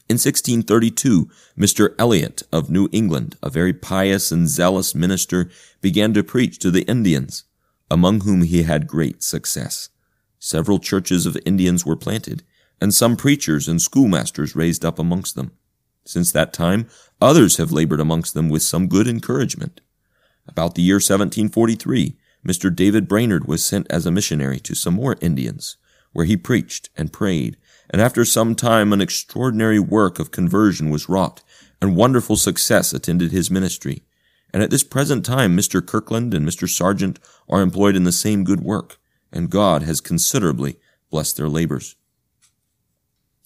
In 0.08 0.16
1632, 0.16 1.30
Mr. 1.58 1.96
Eliot 1.98 2.44
of 2.52 2.70
New 2.70 2.88
England, 2.92 3.38
a 3.42 3.50
very 3.50 3.74
pious 3.74 4.32
and 4.32 4.48
zealous 4.48 4.94
minister, 4.94 5.50
began 5.82 6.14
to 6.14 6.24
preach 6.24 6.60
to 6.60 6.70
the 6.70 6.84
Indians, 6.84 7.44
among 7.90 8.22
whom 8.22 8.44
he 8.44 8.64
had 8.64 8.88
great 8.88 9.24
success. 9.24 9.90
Several 10.38 10.78
churches 10.78 11.26
of 11.26 11.38
Indians 11.44 11.86
were 11.86 11.96
planted, 11.96 12.44
and 12.80 12.94
some 12.94 13.16
preachers 13.16 13.68
and 13.68 13.82
schoolmasters 13.82 14.56
raised 14.56 14.86
up 14.86 15.00
amongst 15.00 15.36
them. 15.36 15.52
Since 16.06 16.32
that 16.32 16.54
time, 16.54 16.88
others 17.22 17.58
have 17.58 17.72
labored 17.72 18.00
amongst 18.00 18.34
them 18.34 18.50
with 18.50 18.62
some 18.62 18.88
good 18.88 19.08
encouragement. 19.08 19.82
About 20.48 20.76
the 20.76 20.82
year 20.82 20.96
1743, 20.96 22.16
Mr. 22.48 22.74
David 22.74 23.08
Brainerd 23.08 23.48
was 23.48 23.66
sent 23.66 23.88
as 23.90 24.06
a 24.06 24.12
missionary 24.12 24.60
to 24.60 24.76
some 24.76 24.94
more 24.94 25.18
Indians, 25.22 25.78
where 26.14 26.26
he 26.26 26.38
preached 26.38 26.90
and 26.96 27.12
prayed 27.12 27.58
and 27.90 28.02
after 28.02 28.26
some 28.26 28.56
time 28.56 28.92
an 28.92 29.02
extraordinary 29.02 29.80
work 29.80 30.20
of 30.20 30.32
conversion 30.32 30.90
was 30.90 31.10
wrought, 31.10 31.44
and 31.82 31.96
wonderful 31.96 32.36
success 32.36 32.94
attended 32.94 33.32
his 33.32 33.52
ministry. 33.52 34.04
And 34.54 34.64
at 34.64 34.70
this 34.70 34.84
present 34.84 35.26
time 35.26 35.56
Mr. 35.56 35.86
Kirkland 35.86 36.34
and 36.34 36.48
Mr. 36.48 36.68
Sargent 36.68 37.20
are 37.50 37.62
employed 37.62 37.96
in 37.96 38.04
the 38.04 38.12
same 38.12 38.44
good 38.44 38.62
work, 38.62 38.98
and 39.32 39.50
God 39.50 39.84
has 39.84 40.02
considerably 40.02 40.78
blessed 41.10 41.38
their 41.38 41.50
labors. 41.50 41.96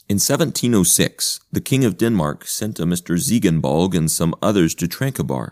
In 0.10 0.16
1706, 0.16 1.40
the 1.52 1.62
King 1.62 1.86
of 1.86 1.96
Denmark 1.96 2.48
sent 2.48 2.80
a 2.80 2.86
Mr. 2.88 3.16
Ziegenbalg 3.16 3.96
and 3.96 4.10
some 4.10 4.34
others 4.42 4.74
to 4.74 4.88
Tranquebar, 4.88 5.52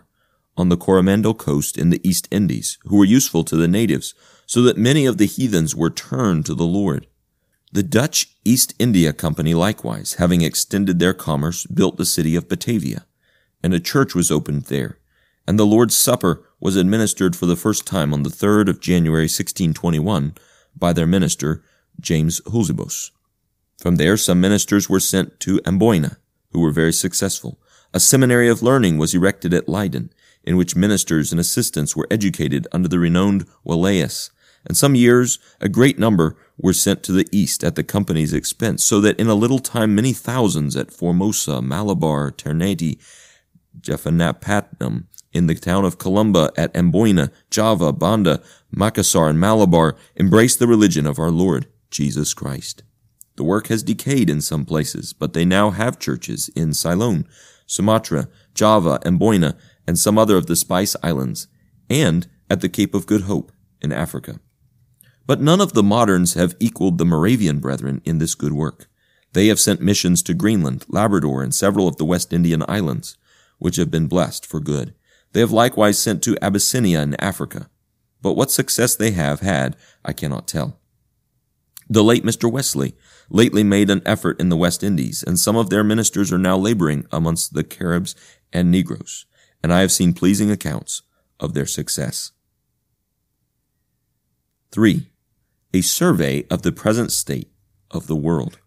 on 0.56 0.68
the 0.68 0.76
Coromandel 0.76 1.34
coast 1.34 1.78
in 1.78 1.90
the 1.90 2.00
East 2.02 2.26
Indies, 2.32 2.76
who 2.82 2.96
were 2.96 3.04
useful 3.04 3.44
to 3.44 3.54
the 3.54 3.68
natives, 3.68 4.16
so 4.46 4.60
that 4.62 4.76
many 4.76 5.06
of 5.06 5.16
the 5.16 5.26
heathens 5.26 5.76
were 5.76 5.90
turned 5.90 6.44
to 6.46 6.56
the 6.56 6.66
Lord. 6.66 7.06
The 7.70 7.84
Dutch 7.84 8.34
East 8.44 8.74
India 8.80 9.12
Company 9.12 9.54
likewise, 9.54 10.14
having 10.14 10.42
extended 10.42 10.98
their 10.98 11.14
commerce, 11.14 11.64
built 11.64 11.96
the 11.96 12.04
city 12.04 12.34
of 12.34 12.48
Batavia, 12.48 13.06
and 13.62 13.72
a 13.72 13.78
church 13.78 14.12
was 14.12 14.32
opened 14.32 14.64
there, 14.64 14.98
and 15.46 15.56
the 15.56 15.66
Lord's 15.66 15.96
Supper 15.96 16.42
was 16.58 16.74
administered 16.74 17.36
for 17.36 17.46
the 17.46 17.54
first 17.54 17.86
time 17.86 18.12
on 18.12 18.24
the 18.24 18.28
3rd 18.28 18.68
of 18.68 18.80
January 18.80 19.26
1621 19.26 20.34
by 20.76 20.92
their 20.92 21.06
minister, 21.06 21.62
James 22.00 22.40
Hulsebos. 22.40 23.12
From 23.78 23.96
there 23.96 24.16
some 24.16 24.40
ministers 24.40 24.88
were 24.88 25.00
sent 25.00 25.38
to 25.40 25.60
Amboina, 25.60 26.16
who 26.50 26.60
were 26.60 26.72
very 26.72 26.92
successful. 26.92 27.60
A 27.94 28.00
seminary 28.00 28.48
of 28.48 28.62
learning 28.62 28.98
was 28.98 29.14
erected 29.14 29.54
at 29.54 29.68
Leyden, 29.68 30.12
in 30.42 30.56
which 30.56 30.76
ministers 30.76 31.30
and 31.30 31.40
assistants 31.40 31.94
were 31.94 32.08
educated 32.10 32.66
under 32.72 32.88
the 32.88 32.98
renowned 32.98 33.46
Walaeus, 33.64 34.30
and 34.66 34.76
some 34.76 34.94
years 34.94 35.38
a 35.60 35.68
great 35.68 35.98
number 35.98 36.36
were 36.56 36.72
sent 36.72 37.02
to 37.04 37.12
the 37.12 37.28
east 37.30 37.62
at 37.62 37.76
the 37.76 37.84
company's 37.84 38.32
expense, 38.32 38.82
so 38.82 39.00
that 39.00 39.18
in 39.18 39.28
a 39.28 39.34
little 39.34 39.60
time 39.60 39.94
many 39.94 40.12
thousands 40.12 40.76
at 40.76 40.90
Formosa, 40.90 41.62
Malabar, 41.62 42.30
Ternate, 42.30 42.98
Jaffnapatam, 43.80 45.04
in 45.32 45.46
the 45.46 45.54
town 45.54 45.84
of 45.84 45.98
Columba, 45.98 46.50
at 46.56 46.72
Amboina, 46.74 47.30
Java, 47.50 47.92
Banda, 47.92 48.42
Makassar, 48.74 49.28
and 49.28 49.38
Malabar 49.38 49.94
embraced 50.16 50.58
the 50.58 50.66
religion 50.66 51.06
of 51.06 51.18
our 51.18 51.30
Lord 51.30 51.66
Jesus 51.90 52.34
Christ. 52.34 52.82
The 53.38 53.44
work 53.44 53.68
has 53.68 53.84
decayed 53.84 54.28
in 54.28 54.40
some 54.40 54.64
places, 54.64 55.12
but 55.12 55.32
they 55.32 55.44
now 55.44 55.70
have 55.70 56.00
churches 56.00 56.50
in 56.56 56.74
Ceylon, 56.74 57.24
Sumatra, 57.66 58.28
Java, 58.52 58.98
Amboina, 59.04 59.56
and 59.86 59.96
some 59.96 60.18
other 60.18 60.36
of 60.36 60.46
the 60.46 60.56
Spice 60.56 60.96
Islands, 61.04 61.46
and 61.88 62.26
at 62.50 62.62
the 62.62 62.68
Cape 62.68 62.96
of 62.96 63.06
Good 63.06 63.22
Hope 63.22 63.52
in 63.80 63.92
Africa. 63.92 64.40
But 65.24 65.40
none 65.40 65.60
of 65.60 65.72
the 65.72 65.84
moderns 65.84 66.34
have 66.34 66.56
equaled 66.58 66.98
the 66.98 67.04
Moravian 67.04 67.60
brethren 67.60 68.02
in 68.04 68.18
this 68.18 68.34
good 68.34 68.54
work. 68.54 68.88
They 69.34 69.46
have 69.46 69.60
sent 69.60 69.80
missions 69.80 70.20
to 70.24 70.34
Greenland, 70.34 70.84
Labrador, 70.88 71.40
and 71.40 71.54
several 71.54 71.86
of 71.86 71.96
the 71.96 72.04
West 72.04 72.32
Indian 72.32 72.64
islands, 72.66 73.16
which 73.58 73.76
have 73.76 73.88
been 73.88 74.08
blessed 74.08 74.46
for 74.46 74.58
good. 74.58 74.96
They 75.30 75.38
have 75.38 75.52
likewise 75.52 76.00
sent 76.00 76.24
to 76.24 76.36
Abyssinia 76.42 77.02
in 77.02 77.14
Africa. 77.20 77.70
But 78.20 78.32
what 78.32 78.50
success 78.50 78.96
they 78.96 79.12
have 79.12 79.38
had, 79.38 79.76
I 80.04 80.12
cannot 80.12 80.48
tell. 80.48 80.80
The 81.88 82.02
late 82.04 82.24
Mr. 82.24 82.50
Wesley 82.50 82.96
lately 83.30 83.62
made 83.62 83.90
an 83.90 84.02
effort 84.06 84.40
in 84.40 84.48
the 84.48 84.56
West 84.56 84.82
Indies, 84.82 85.22
and 85.26 85.38
some 85.38 85.56
of 85.56 85.70
their 85.70 85.84
ministers 85.84 86.32
are 86.32 86.38
now 86.38 86.56
laboring 86.56 87.06
amongst 87.12 87.54
the 87.54 87.64
Caribs 87.64 88.14
and 88.52 88.70
Negroes, 88.70 89.26
and 89.62 89.72
I 89.72 89.80
have 89.80 89.92
seen 89.92 90.12
pleasing 90.14 90.50
accounts 90.50 91.02
of 91.38 91.54
their 91.54 91.66
success. 91.66 92.32
3. 94.72 95.10
A 95.74 95.80
survey 95.82 96.46
of 96.50 96.62
the 96.62 96.72
present 96.72 97.12
state 97.12 97.50
of 97.90 98.06
the 98.06 98.16
world. 98.16 98.58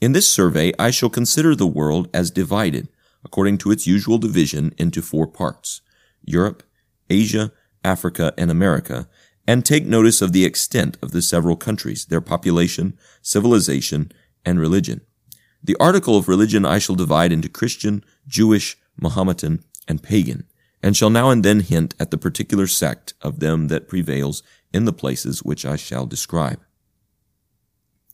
In 0.00 0.12
this 0.12 0.28
survey, 0.28 0.72
I 0.78 0.90
shall 0.90 1.10
consider 1.10 1.54
the 1.54 1.66
world 1.66 2.08
as 2.12 2.30
divided, 2.30 2.88
according 3.24 3.58
to 3.58 3.70
its 3.70 3.86
usual 3.86 4.18
division, 4.18 4.74
into 4.76 5.00
four 5.00 5.26
parts 5.26 5.80
Europe, 6.24 6.62
Asia, 7.08 7.52
Africa, 7.84 8.32
and 8.36 8.50
America, 8.50 9.08
and 9.46 9.64
take 9.64 9.84
notice 9.84 10.22
of 10.22 10.32
the 10.32 10.44
extent 10.44 10.96
of 11.02 11.12
the 11.12 11.22
several 11.22 11.56
countries, 11.56 12.06
their 12.06 12.20
population, 12.20 12.96
civilization, 13.20 14.12
and 14.44 14.60
religion. 14.60 15.00
The 15.62 15.76
article 15.78 16.16
of 16.16 16.28
religion 16.28 16.64
I 16.64 16.78
shall 16.78 16.96
divide 16.96 17.32
into 17.32 17.48
Christian, 17.48 18.04
Jewish, 18.26 18.76
Mahometan, 19.00 19.62
and 19.88 20.02
pagan, 20.02 20.44
and 20.82 20.96
shall 20.96 21.10
now 21.10 21.30
and 21.30 21.44
then 21.44 21.60
hint 21.60 21.94
at 22.00 22.10
the 22.10 22.18
particular 22.18 22.66
sect 22.66 23.14
of 23.20 23.40
them 23.40 23.68
that 23.68 23.88
prevails 23.88 24.42
in 24.72 24.84
the 24.84 24.92
places 24.92 25.42
which 25.42 25.64
I 25.64 25.76
shall 25.76 26.06
describe. 26.06 26.60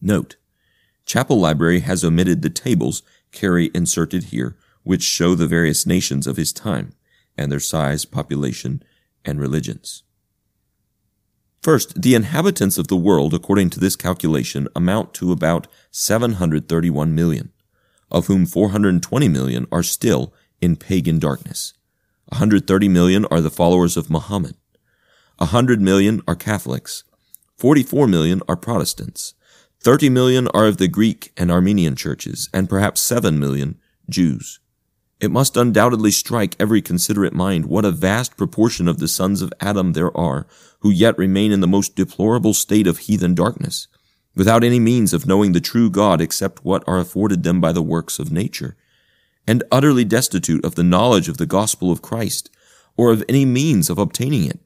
Note, 0.01 0.37
Chapel 1.07 1.41
Library 1.41 1.81
has 1.81 2.05
omitted 2.05 2.43
the 2.43 2.51
tables 2.51 3.03
Carey 3.33 3.71
inserted 3.75 4.25
here, 4.25 4.57
which 4.83 5.03
show 5.03 5.35
the 5.35 5.47
various 5.47 5.87
nations 5.87 6.27
of 6.27 6.37
his 6.37 6.53
time, 6.53 6.93
and 7.37 7.51
their 7.51 7.61
size, 7.61 8.05
population, 8.05 8.83
and 9.25 9.41
religions. 9.41 10.03
First, 11.63 12.01
the 12.01 12.15
inhabitants 12.15 12.79
of 12.79 12.89
the 12.89 12.97
world, 12.97 13.35
according 13.35 13.71
to 13.71 13.81
this 13.81 13.97
calculation, 13.97 14.69
amount 14.77 15.13
to 15.15 15.33
about 15.33 15.67
731 15.91 17.15
million, 17.15 17.53
of 18.11 18.27
whom 18.27 18.47
420 18.47 19.29
million 19.29 19.67
are 19.73 19.83
still 19.83 20.33
in 20.61 20.77
pagan 20.77 21.19
darkness. 21.19 21.75
130 22.27 22.89
million 22.89 23.25
are 23.27 23.41
the 23.41 23.51
followers 23.51 23.97
of 23.97 24.11
Muhammad. 24.11 24.55
100 25.39 25.81
million 25.81 26.21
are 26.29 26.37
Catholics. 26.37 27.05
44 27.57 28.07
million 28.07 28.41
are 28.49 28.57
Protestants. 28.57 29.35
30 29.81 30.11
million 30.11 30.49
are 30.49 30.67
of 30.67 30.77
the 30.77 30.89
Greek 30.89 31.33
and 31.37 31.51
Armenian 31.51 31.97
churches, 31.97 32.49
and 32.53 32.69
perhaps 32.69 33.01
7 33.01 33.39
million 33.39 33.79
Jews. 34.09 34.61
It 35.21 35.33
must 35.33 35.57
undoubtedly 35.57 36.13
strike 36.13 36.55
every 36.61 36.81
considerate 36.81 37.33
mind 37.35 37.67
what 37.67 37.85
a 37.85 37.91
vast 37.91 38.37
proportion 38.37 38.87
of 38.87 38.99
the 38.99 39.09
sons 39.09 39.43
of 39.43 39.53
Adam 39.61 39.93
there 39.93 40.17
are 40.17 40.47
who 40.81 40.91
yet 40.91 41.19
remain 41.19 41.51
in 41.51 41.61
the 41.61 41.67
most 41.67 41.97
deplorable 41.97 42.55
state 42.55 42.87
of 42.87 42.99
heathen 42.99 43.35
darkness, 43.35 43.89
without 44.37 44.63
any 44.63 44.79
means 44.79 45.13
of 45.13 45.27
knowing 45.27 45.53
the 45.53 45.61
true 45.61 45.91
God 45.91 46.21
except 46.21 46.65
what 46.65 46.85
are 46.87 47.01
afforded 47.01 47.43
them 47.43 47.61
by 47.61 47.73
the 47.73 47.83
works 47.83 48.21
of 48.21 48.31
nature, 48.31 48.77
and 49.45 49.65
utterly 49.73 50.05
destitute 50.05 50.65
of 50.65 50.77
the 50.77 50.85
knowledge 50.85 51.29
of 51.29 51.39
the 51.39 51.47
gospel 51.47 51.91
of 51.91 52.03
Christ, 52.03 52.49
or 52.97 53.11
of 53.11 53.25
any 53.29 53.45
means 53.45 53.91
of 53.91 53.99
obtaining 53.99 54.45
it. 54.45 54.61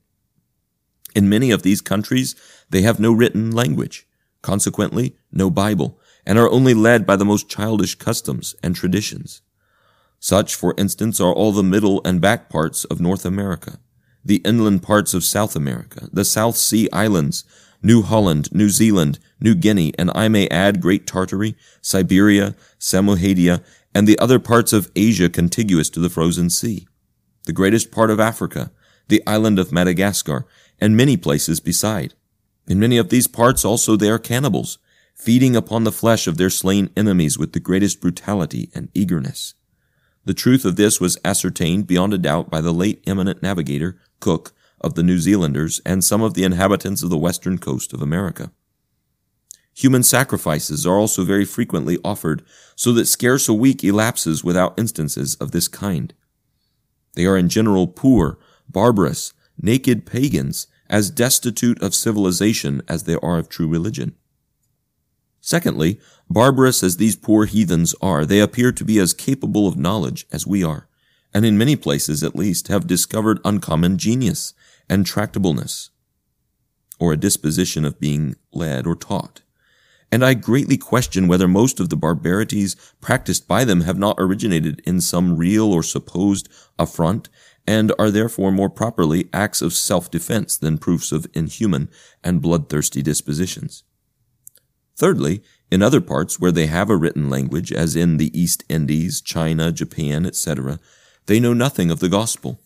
In 1.15 1.31
many 1.31 1.51
of 1.51 1.63
these 1.63 1.81
countries, 1.81 2.35
they 2.69 2.83
have 2.83 3.01
no 3.01 3.13
written 3.13 3.53
language, 3.53 4.07
consequently, 4.43 5.17
no 5.31 5.49
Bible, 5.49 5.99
and 6.27 6.39
are 6.39 6.51
only 6.51 6.75
led 6.75 7.07
by 7.07 7.17
the 7.17 7.25
most 7.25 7.49
childish 7.49 7.95
customs 7.95 8.55
and 8.63 8.77
traditions. 8.77 9.41
Such, 10.23 10.55
for 10.55 10.73
instance, 10.79 11.21
are 11.21 11.33
all 11.33 11.51
the 11.51 11.65
middle 11.65 12.01
and 12.05 12.21
back 12.21 12.49
parts 12.49 12.85
of 12.85 13.01
North 13.01 13.27
America, 13.27 13.81
the 14.25 14.37
inland 14.45 14.85
parts 14.85 15.15
of 15.15 15.25
South 15.25 15.57
America, 15.57 16.09
the 16.13 16.25
South 16.25 16.57
Sea 16.57 16.89
Islands, 16.93 17.43
New 17.83 18.03
Holland, 18.03 18.49
New 18.53 18.69
Zealand, 18.69 19.19
New 19.41 19.57
Guinea, 19.57 19.93
and 19.99 20.13
I 20.15 20.29
may 20.29 20.47
add 20.47 20.81
Great 20.81 21.09
Tartary, 21.09 21.57
Siberia, 21.81 22.55
Samohadia, 22.79 23.65
and 23.97 24.07
the 24.07 24.17
other 24.21 24.39
parts 24.39 24.73
of 24.73 24.93
Asia 24.95 25.29
contiguous 25.29 25.91
to 25.91 25.99
the 25.99 26.09
frozen 26.09 26.51
sea, 26.51 26.87
the 27.47 27.53
greatest 27.53 27.91
part 27.91 28.09
of 28.09 28.21
Africa, 28.21 28.71
the 29.09 29.25
island 29.27 29.59
of 29.59 29.73
Madagascar, 29.73 30.47
and 30.81 30.97
many 30.97 31.17
places 31.17 31.59
beside. 31.59 32.15
In 32.69 32.79
many 32.79 32.97
of 32.97 33.09
these 33.09 33.27
parts 33.27 33.65
also 33.65 33.97
they 33.97 34.09
are 34.09 34.21
cannibals, 34.21 34.79
feeding 35.17 35.57
upon 35.57 35.83
the 35.83 35.91
flesh 35.91 36.29
of 36.29 36.37
their 36.37 36.49
slain 36.49 36.91
enemies 36.97 37.37
with 37.37 37.55
the 37.55 37.61
greatest 37.61 38.01
brutality 38.01 38.71
and 38.73 38.89
eagerness. 38.95 39.55
The 40.25 40.35
truth 40.35 40.65
of 40.65 40.77
this 40.77 41.01
was 41.01 41.19
ascertained 41.25 41.87
beyond 41.87 42.15
a 42.15 42.19
doubt 42.19 42.49
by 42.49 42.61
the 42.61 42.73
late 42.73 43.03
eminent 43.07 43.43
navigator, 43.43 43.99
Cook, 44.21 44.53
of 44.81 44.95
the 44.95 45.03
New 45.03 45.19
Zealanders, 45.19 45.81
and 45.85 46.05
some 46.05 46.23
of 46.23 46.35
the 46.35 46.45
inhabitants 46.45 47.03
of 47.03 47.11
the 47.11 47.19
western 47.19 47.59
coast 47.59 47.93
of 47.93 48.03
America. 48.03 48.53
Human 49.75 50.03
sacrifices 50.03 50.87
are 50.87 50.99
also 50.99 51.25
very 51.25 51.45
frequently 51.45 51.99
offered, 52.05 52.45
so 52.77 52.93
that 52.93 53.07
scarce 53.07 53.49
a 53.49 53.55
week 53.55 53.83
elapses 53.83 54.45
without 54.45 54.79
instances 54.79 55.35
of 55.37 55.51
this 55.51 55.67
kind. 55.67 56.13
They 57.15 57.27
are 57.27 57.37
in 57.37 57.49
general 57.49 57.87
poor, 57.87 58.39
barbarous, 58.69 59.33
naked 59.61 60.05
pagans, 60.05 60.67
as 60.91 61.11
destitute 61.11 61.83
of 61.83 61.95
civilization 61.95 62.83
as 62.87 63.05
they 63.05 63.17
are 63.17 63.39
of 63.39 63.49
true 63.49 63.69
religion. 63.69 64.15
Secondly, 65.45 65.99
barbarous 66.31 66.85
as 66.85 66.97
these 66.97 67.17
poor 67.17 67.47
heathens 67.47 67.97
are, 68.01 68.25
they 68.25 68.39
appear 68.39 68.71
to 68.71 68.85
be 68.85 69.01
as 69.01 69.13
capable 69.13 69.67
of 69.67 69.77
knowledge 69.77 70.25
as 70.31 70.47
we 70.47 70.63
are, 70.63 70.89
and 71.35 71.45
in 71.45 71.59
many 71.59 71.75
places 71.75 72.23
at 72.23 72.37
least 72.37 72.69
have 72.69 72.87
discovered 72.87 73.41
uncommon 73.45 73.99
genius 73.99 74.55
and 74.89 75.05
tractableness, 75.05 75.91
or 77.01 77.13
a 77.13 77.17
disposition 77.17 77.85
of 77.85 77.99
being 77.99 78.37
led 78.53 78.87
or 78.87 78.95
taught. 78.95 79.43
And 80.13 80.25
I 80.25 80.35
greatly 80.35 80.77
question 80.77 81.27
whether 81.27 81.49
most 81.49 81.81
of 81.81 81.89
the 81.89 81.97
barbarities 81.97 82.77
practiced 83.01 83.49
by 83.49 83.65
them 83.65 83.81
have 83.81 83.99
not 83.99 84.17
originated 84.19 84.81
in 84.87 85.01
some 85.01 85.37
real 85.37 85.73
or 85.73 85.83
supposed 85.83 86.49
affront, 86.79 87.29
and 87.67 87.93
are 87.99 88.13
therefore 88.13 88.53
more 88.53 88.71
properly 88.71 89.29
acts 89.33 89.61
of 89.61 89.73
self-defense 89.73 90.57
than 90.57 90.79
proofs 90.79 91.11
of 91.11 91.27
inhuman 91.35 91.91
and 92.23 92.41
bloodthirsty 92.41 93.03
dispositions. 93.03 93.83
Thirdly, 94.97 95.43
in 95.71 95.83
other 95.83 96.01
parts 96.01 96.39
where 96.39 96.53
they 96.53 96.67
have 96.67 96.91
a 96.91 96.97
written 96.97 97.31
language, 97.31 97.73
as 97.73 97.97
in 97.97 98.19
the 98.19 98.39
East 98.39 98.65
Indies, 98.69 99.21
China, 99.21 99.73
Japan, 99.73 100.27
etc., 100.27 100.79
they 101.27 101.41
know 101.41 101.55
nothing 101.55 101.91
of 101.91 102.01
the 102.01 102.09
gospel. 102.09 102.61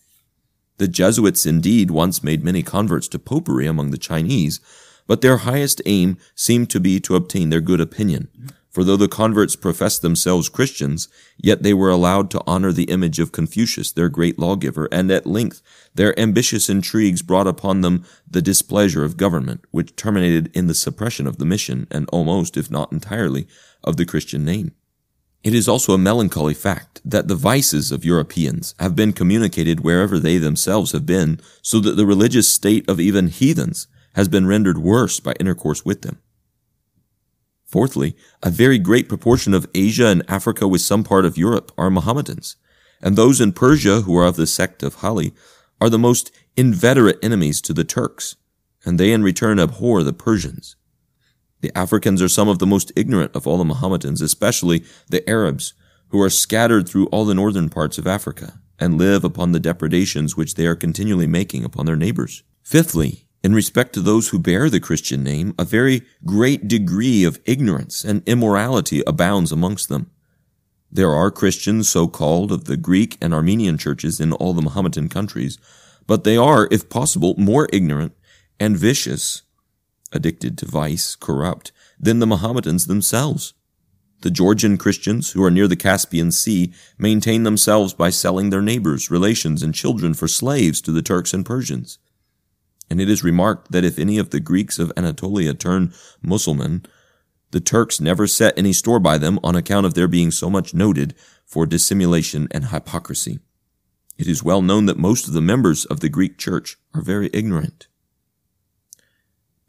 The 0.77 0.87
Jesuits 0.87 1.45
indeed 1.45 1.89
once 1.89 2.23
made 2.23 2.43
many 2.43 2.63
converts 2.63 3.07
to 3.09 3.19
popery 3.19 3.65
among 3.65 3.91
the 3.91 3.97
Chinese, 3.97 4.59
but 5.07 5.21
their 5.21 5.37
highest 5.37 5.81
aim 5.85 6.17
seemed 6.35 6.69
to 6.69 6.79
be 6.79 6.99
to 6.99 7.15
obtain 7.15 7.49
their 7.49 7.61
good 7.61 7.79
opinion, 7.79 8.29
for 8.77 8.83
though 8.83 8.95
the 8.95 9.07
converts 9.07 9.55
professed 9.55 10.03
themselves 10.03 10.49
Christians, 10.49 11.07
yet 11.35 11.63
they 11.63 11.73
were 11.73 11.89
allowed 11.89 12.29
to 12.29 12.43
honor 12.45 12.71
the 12.71 12.91
image 12.91 13.17
of 13.17 13.31
Confucius, 13.31 13.91
their 13.91 14.07
great 14.07 14.37
lawgiver, 14.37 14.87
and 14.91 15.09
at 15.09 15.25
length 15.25 15.63
their 15.95 16.13
ambitious 16.19 16.69
intrigues 16.69 17.23
brought 17.23 17.47
upon 17.47 17.81
them 17.81 18.05
the 18.29 18.39
displeasure 18.39 19.03
of 19.03 19.17
government, 19.17 19.65
which 19.71 19.95
terminated 19.95 20.55
in 20.55 20.67
the 20.67 20.75
suppression 20.75 21.25
of 21.25 21.39
the 21.39 21.45
mission, 21.45 21.87
and 21.89 22.07
almost, 22.11 22.55
if 22.55 22.69
not 22.69 22.91
entirely, 22.91 23.47
of 23.83 23.97
the 23.97 24.05
Christian 24.05 24.45
name. 24.45 24.73
It 25.43 25.55
is 25.55 25.67
also 25.67 25.95
a 25.95 25.97
melancholy 25.97 26.53
fact 26.53 27.01
that 27.03 27.27
the 27.27 27.33
vices 27.33 27.91
of 27.91 28.05
Europeans 28.05 28.75
have 28.79 28.95
been 28.95 29.11
communicated 29.11 29.79
wherever 29.79 30.19
they 30.19 30.37
themselves 30.37 30.91
have 30.91 31.07
been, 31.07 31.41
so 31.63 31.79
that 31.79 31.95
the 31.95 32.05
religious 32.05 32.47
state 32.47 32.87
of 32.87 32.99
even 32.99 33.29
heathens 33.29 33.87
has 34.13 34.27
been 34.27 34.45
rendered 34.45 34.77
worse 34.77 35.19
by 35.19 35.33
intercourse 35.39 35.83
with 35.83 36.03
them. 36.03 36.19
Fourthly, 37.67 38.15
a 38.41 38.49
very 38.49 38.79
great 38.79 39.09
proportion 39.09 39.53
of 39.53 39.67
Asia 39.75 40.07
and 40.07 40.23
Africa 40.29 40.67
with 40.67 40.81
some 40.81 41.03
part 41.03 41.25
of 41.25 41.37
Europe 41.37 41.71
are 41.77 41.89
Mohammedans, 41.89 42.55
and 43.01 43.15
those 43.15 43.41
in 43.41 43.51
Persia 43.51 44.01
who 44.01 44.17
are 44.17 44.25
of 44.25 44.37
the 44.37 44.47
sect 44.47 44.83
of 44.83 44.95
Hali 44.95 45.33
are 45.81 45.89
the 45.89 45.99
most 45.99 46.31
inveterate 46.55 47.19
enemies 47.21 47.59
to 47.61 47.73
the 47.73 47.83
Turks, 47.83 48.37
and 48.85 48.97
they 48.97 49.11
in 49.11 49.21
return 49.21 49.59
abhor 49.59 50.01
the 50.01 50.13
Persians. 50.13 50.77
The 51.59 51.77
Africans 51.77 52.21
are 52.21 52.29
some 52.29 52.47
of 52.47 52.59
the 52.59 52.67
most 52.67 52.91
ignorant 52.95 53.35
of 53.35 53.45
all 53.45 53.57
the 53.57 53.65
Mohammedans, 53.65 54.21
especially 54.21 54.85
the 55.09 55.27
Arabs, 55.29 55.73
who 56.09 56.21
are 56.21 56.29
scattered 56.29 56.87
through 56.87 57.07
all 57.07 57.25
the 57.25 57.35
northern 57.35 57.67
parts 57.67 57.97
of 57.97 58.07
Africa, 58.07 58.61
and 58.79 58.97
live 58.97 59.25
upon 59.25 59.51
the 59.51 59.59
depredations 59.59 60.37
which 60.37 60.55
they 60.55 60.65
are 60.65 60.75
continually 60.75 61.27
making 61.27 61.65
upon 61.65 61.85
their 61.85 61.95
neighbors. 61.97 62.43
Fifthly, 62.63 63.26
in 63.47 63.55
respect 63.55 63.93
to 63.93 64.01
those 64.01 64.27
who 64.27 64.39
bear 64.39 64.69
the 64.69 64.77
Christian 64.77 65.23
name, 65.23 65.55
a 65.57 65.63
very 65.63 66.01
great 66.25 66.67
degree 66.67 67.23
of 67.23 67.39
ignorance 67.45 68.03
and 68.03 68.21
immorality 68.27 69.01
abounds 69.07 69.53
amongst 69.53 69.87
them. 69.87 70.11
There 70.91 71.13
are 71.13 71.31
Christians, 71.31 71.87
so 71.87 72.09
called, 72.09 72.51
of 72.51 72.65
the 72.65 72.75
Greek 72.75 73.17
and 73.21 73.33
Armenian 73.33 73.77
churches 73.77 74.19
in 74.19 74.33
all 74.33 74.51
the 74.51 74.61
Mohammedan 74.61 75.07
countries, 75.07 75.57
but 76.05 76.25
they 76.25 76.35
are, 76.35 76.67
if 76.71 76.89
possible, 76.89 77.35
more 77.37 77.69
ignorant 77.71 78.11
and 78.59 78.75
vicious, 78.75 79.43
addicted 80.11 80.57
to 80.57 80.65
vice, 80.65 81.15
corrupt, 81.15 81.71
than 81.97 82.19
the 82.19 82.27
Mohammedans 82.27 82.87
themselves. 82.87 83.53
The 84.23 84.29
Georgian 84.29 84.77
Christians, 84.77 85.31
who 85.31 85.41
are 85.45 85.51
near 85.51 85.69
the 85.69 85.77
Caspian 85.77 86.33
Sea, 86.33 86.73
maintain 86.97 87.43
themselves 87.43 87.93
by 87.93 88.09
selling 88.09 88.49
their 88.49 88.61
neighbors, 88.61 89.09
relations, 89.09 89.63
and 89.63 89.73
children 89.73 90.13
for 90.13 90.27
slaves 90.27 90.81
to 90.81 90.91
the 90.91 91.01
Turks 91.01 91.33
and 91.33 91.45
Persians. 91.45 91.97
And 92.89 93.01
it 93.01 93.09
is 93.09 93.23
remarked 93.23 93.71
that 93.71 93.83
if 93.83 93.99
any 93.99 94.17
of 94.17 94.29
the 94.29 94.39
Greeks 94.39 94.79
of 94.79 94.93
Anatolia 94.95 95.53
turn 95.53 95.93
Mussulman, 96.23 96.85
the 97.51 97.59
Turks 97.59 98.01
never 98.01 98.27
set 98.27 98.57
any 98.57 98.73
store 98.73 98.99
by 98.99 99.17
them 99.17 99.39
on 99.43 99.55
account 99.55 99.85
of 99.85 99.93
their 99.93 100.07
being 100.07 100.31
so 100.31 100.49
much 100.49 100.73
noted 100.73 101.13
for 101.45 101.65
dissimulation 101.65 102.47
and 102.51 102.65
hypocrisy. 102.65 103.39
It 104.17 104.27
is 104.27 104.43
well 104.43 104.61
known 104.61 104.85
that 104.87 104.97
most 104.97 105.27
of 105.27 105.33
the 105.33 105.41
members 105.41 105.85
of 105.85 105.99
the 105.99 106.09
Greek 106.09 106.37
church 106.37 106.77
are 106.93 107.01
very 107.01 107.29
ignorant. 107.33 107.87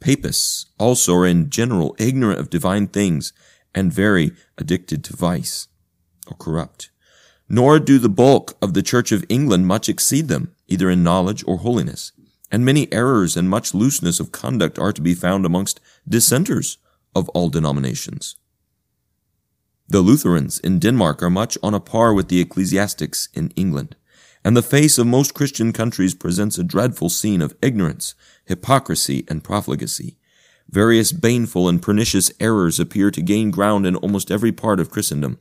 Papists 0.00 0.66
also 0.78 1.14
are 1.14 1.26
in 1.26 1.50
general 1.50 1.94
ignorant 1.98 2.40
of 2.40 2.50
divine 2.50 2.86
things 2.86 3.32
and 3.74 3.92
very 3.92 4.32
addicted 4.56 5.04
to 5.04 5.16
vice 5.16 5.68
or 6.26 6.36
corrupt. 6.36 6.90
Nor 7.48 7.78
do 7.78 7.98
the 7.98 8.08
bulk 8.08 8.56
of 8.60 8.74
the 8.74 8.82
Church 8.82 9.12
of 9.12 9.24
England 9.28 9.66
much 9.66 9.88
exceed 9.88 10.28
them, 10.28 10.54
either 10.66 10.90
in 10.90 11.02
knowledge 11.02 11.42
or 11.46 11.58
holiness. 11.58 12.12
And 12.50 12.64
many 12.64 12.90
errors 12.92 13.36
and 13.36 13.48
much 13.48 13.74
looseness 13.74 14.20
of 14.20 14.32
conduct 14.32 14.78
are 14.78 14.92
to 14.92 15.02
be 15.02 15.14
found 15.14 15.44
amongst 15.44 15.80
dissenters 16.08 16.78
of 17.14 17.28
all 17.30 17.48
denominations. 17.48 18.36
The 19.88 20.00
Lutherans 20.00 20.58
in 20.58 20.78
Denmark 20.78 21.22
are 21.22 21.30
much 21.30 21.56
on 21.62 21.74
a 21.74 21.80
par 21.80 22.12
with 22.12 22.28
the 22.28 22.40
ecclesiastics 22.40 23.28
in 23.32 23.50
England, 23.50 23.96
and 24.44 24.56
the 24.56 24.62
face 24.62 24.98
of 24.98 25.06
most 25.06 25.34
Christian 25.34 25.72
countries 25.72 26.14
presents 26.14 26.58
a 26.58 26.64
dreadful 26.64 27.08
scene 27.08 27.40
of 27.40 27.56
ignorance, 27.62 28.14
hypocrisy, 28.44 29.24
and 29.28 29.42
profligacy. 29.42 30.16
Various 30.68 31.12
baneful 31.12 31.68
and 31.68 31.80
pernicious 31.80 32.30
errors 32.38 32.78
appear 32.78 33.10
to 33.10 33.22
gain 33.22 33.50
ground 33.50 33.86
in 33.86 33.96
almost 33.96 34.30
every 34.30 34.52
part 34.52 34.78
of 34.78 34.90
Christendom. 34.90 35.38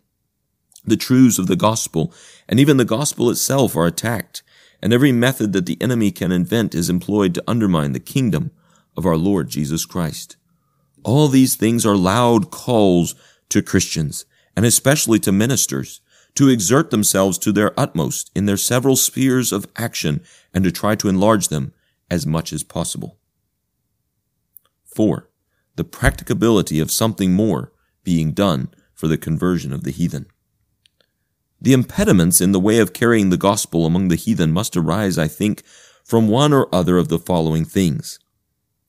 The 0.86 0.96
truths 0.96 1.38
of 1.38 1.48
the 1.48 1.58
gospel, 1.58 2.14
and 2.48 2.60
even 2.60 2.78
the 2.78 2.86
gospel 2.86 3.30
itself, 3.30 3.76
are 3.76 3.86
attacked, 3.86 4.44
and 4.82 4.94
every 4.94 5.12
method 5.12 5.54
that 5.54 5.66
the 5.66 5.78
enemy 5.82 6.12
can 6.12 6.32
invent 6.32 6.76
is 6.76 6.90
employed 6.90 7.34
to 7.34 7.44
undermine 7.48 7.94
the 7.94 8.00
kingdom 8.00 8.52
of 8.96 9.06
our 9.06 9.18
Lord 9.18 9.50
Jesus 9.50 9.86
Christ. 9.86 10.38
All 11.04 11.28
these 11.28 11.56
things 11.56 11.86
are 11.86 11.96
loud 11.96 12.52
calls 12.52 13.16
to 13.50 13.62
Christians, 13.62 14.26
and 14.56 14.66
especially 14.66 15.20
to 15.20 15.32
ministers, 15.32 16.02
to 16.36 16.50
exert 16.50 16.92
themselves 16.92 17.38
to 17.40 17.52
their 17.52 17.78
utmost 17.80 18.30
in 18.36 18.46
their 18.46 18.58
several 18.58 18.96
spheres 18.96 19.52
of 19.52 19.68
action 19.76 20.22
and 20.54 20.64
to 20.64 20.72
try 20.72 20.96
to 20.96 21.10
enlarge 21.10 21.48
them 21.48 21.74
as 22.12 22.26
much 22.26 22.54
as 22.54 22.64
possible. 22.64 23.18
4. 24.86 25.30
The 25.76 25.84
practicability 25.84 26.80
of 26.80 26.92
something 26.92 27.34
more 27.34 27.72
being 28.04 28.32
done 28.32 28.70
for 28.94 29.08
the 29.08 29.18
conversion 29.18 29.72
of 29.72 29.84
the 29.84 29.92
heathen. 29.92 30.28
The 31.60 31.74
impediments 31.74 32.40
in 32.40 32.52
the 32.52 32.60
way 32.60 32.80
of 32.80 32.94
carrying 32.94 33.30
the 33.30 33.38
gospel 33.38 33.86
among 33.86 34.08
the 34.08 34.16
heathen 34.16 34.52
must 34.52 34.78
arise, 34.78 35.18
I 35.18 35.28
think, 35.28 35.64
from 36.04 36.28
one 36.28 36.54
or 36.54 36.74
other 36.74 36.98
of 36.98 37.08
the 37.08 37.20
following 37.20 37.66
things. 37.66 38.20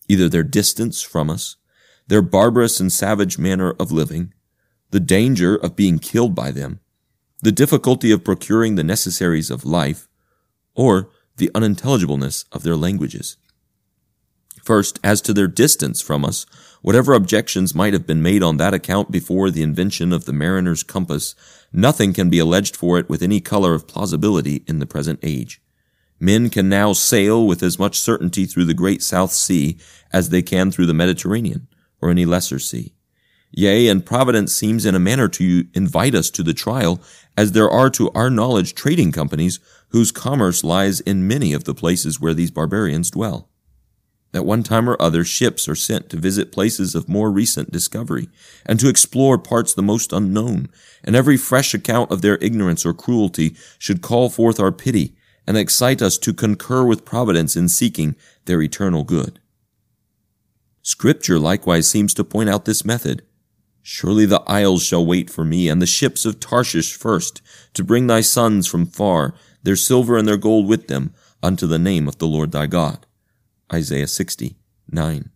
Either 0.09 0.29
their 0.29 0.43
distance 0.43 1.03
from 1.03 1.31
us, 1.31 1.57
their 2.07 2.23
barbarous 2.23 2.81
and 2.81 2.93
savage 2.93 3.39
manner 3.39 3.75
of 3.79 3.93
living, 3.93 4.33
the 4.91 5.01
danger 5.01 5.57
of 5.57 5.77
being 5.77 5.99
killed 5.99 6.35
by 6.35 6.51
them, 6.51 6.81
the 7.43 7.53
difficulty 7.53 8.11
of 8.11 8.25
procuring 8.25 8.75
the 8.75 8.85
necessaries 8.85 9.51
of 9.51 9.65
life, 9.65 10.09
or 10.75 11.11
the 11.37 11.51
unintelligibleness 11.55 12.45
of 12.53 12.63
their 12.63 12.77
languages. 12.77 13.37
First, 14.63 14.99
as 15.03 15.21
to 15.23 15.33
their 15.33 15.47
distance 15.47 16.01
from 16.01 16.25
us, 16.25 16.45
whatever 16.83 17.15
objections 17.15 17.75
might 17.75 17.93
have 17.93 18.07
been 18.07 18.23
made 18.23 18.43
on 18.43 18.57
that 18.59 18.75
account 18.75 19.11
before 19.11 19.51
the 19.51 19.63
invention 19.63 20.13
of 20.13 20.25
the 20.25 20.33
mariner's 20.33 20.83
compass, 20.83 21.35
nothing 21.73 22.13
can 22.13 22.31
be 22.31 22.39
alleged 22.39 22.77
for 22.77 22.99
it 22.99 23.09
with 23.09 23.23
any 23.23 23.41
color 23.41 23.75
of 23.75 23.87
plausibility 23.87 24.65
in 24.67 24.79
the 24.79 24.87
present 24.87 25.19
age. 25.23 25.61
Men 26.21 26.51
can 26.51 26.69
now 26.69 26.93
sail 26.93 27.47
with 27.47 27.63
as 27.63 27.79
much 27.79 28.01
certainty 28.01 28.45
through 28.45 28.65
the 28.65 28.75
great 28.75 29.03
South 29.03 29.33
Sea 29.33 29.79
as 30.13 30.31
they 30.31 30.43
can 30.43 30.71
through 30.71 30.87
the 30.87 30.95
Mediterranean 30.95 31.69
or 32.01 32.11
any 32.11 32.25
lesser 32.25 32.59
sea. 32.59 32.95
Yea, 33.51 33.89
and 33.89 34.05
Providence 34.05 34.55
seems 34.55 34.85
in 34.85 34.95
a 34.95 35.01
manner 35.01 35.29
to 35.29 35.67
invite 35.75 36.15
us 36.15 36.29
to 36.31 36.43
the 36.43 36.53
trial, 36.53 37.01
as 37.37 37.53
there 37.53 37.71
are 37.71 37.89
to 37.91 38.11
our 38.11 38.29
knowledge 38.29 38.75
trading 38.75 39.11
companies 39.11 39.59
whose 39.89 40.13
commerce 40.13 40.63
lies 40.63 41.01
in 41.01 41.27
many 41.27 41.53
of 41.53 41.65
the 41.65 41.75
places 41.75 42.21
where 42.21 42.35
these 42.35 42.51
barbarians 42.51 43.11
dwell. 43.11 43.49
At 44.35 44.45
one 44.45 44.63
time 44.63 44.91
or 44.91 45.01
other, 45.01 45.25
ships 45.25 45.69
are 45.69 45.75
sent 45.75 46.11
to 46.11 46.19
visit 46.19 46.53
places 46.53 46.95
of 46.95 47.09
more 47.09 47.31
recent 47.31 47.71
discovery, 47.71 48.29
and 48.67 48.79
to 48.79 48.89
explore 48.89 49.39
parts 49.39 49.73
the 49.73 49.83
most 49.83 50.13
unknown, 50.13 50.69
and 51.03 51.17
every 51.17 51.39
fresh 51.39 51.73
account 51.73 52.11
of 52.11 52.21
their 52.21 52.37
ignorance 52.37 52.85
or 52.85 52.93
cruelty 52.93 53.57
should 53.79 54.03
call 54.03 54.29
forth 54.29 54.61
our 54.61 54.73
pity, 54.73 55.17
and 55.47 55.57
excite 55.57 56.03
us 56.03 56.19
to 56.19 56.35
concur 56.35 56.85
with 56.85 57.07
Providence 57.07 57.57
in 57.57 57.71
seeking 57.71 58.17
their 58.45 58.61
eternal 58.61 59.03
good. 59.03 59.41
Scripture 60.83 61.39
likewise 61.39 61.89
seems 61.89 62.13
to 62.13 62.25
point 62.25 62.51
out 62.51 62.67
this 62.67 62.85
method. 62.85 63.23
Surely 63.83 64.27
the 64.27 64.43
isles 64.47 64.83
shall 64.83 65.05
wait 65.05 65.31
for 65.31 65.45
me, 65.45 65.71
and 65.71 65.81
the 65.81 65.87
ships 65.87 66.27
of 66.27 66.39
Tarshish 66.39 66.95
first, 66.95 67.41
to 67.73 67.83
bring 67.83 68.07
thy 68.07 68.21
sons 68.21 68.67
from 68.67 68.85
far, 68.85 69.35
their 69.63 69.77
silver 69.77 70.19
and 70.19 70.29
their 70.29 70.37
gold 70.37 70.69
with 70.69 70.89
them, 70.89 71.15
unto 71.43 71.67
the 71.67 71.79
name 71.79 72.07
of 72.07 72.19
the 72.19 72.27
Lord 72.27 72.53
thy 72.53 72.67
God. 72.67 73.07
Isaiah 73.73 74.07
60, 74.07 74.57
9. 74.91 75.31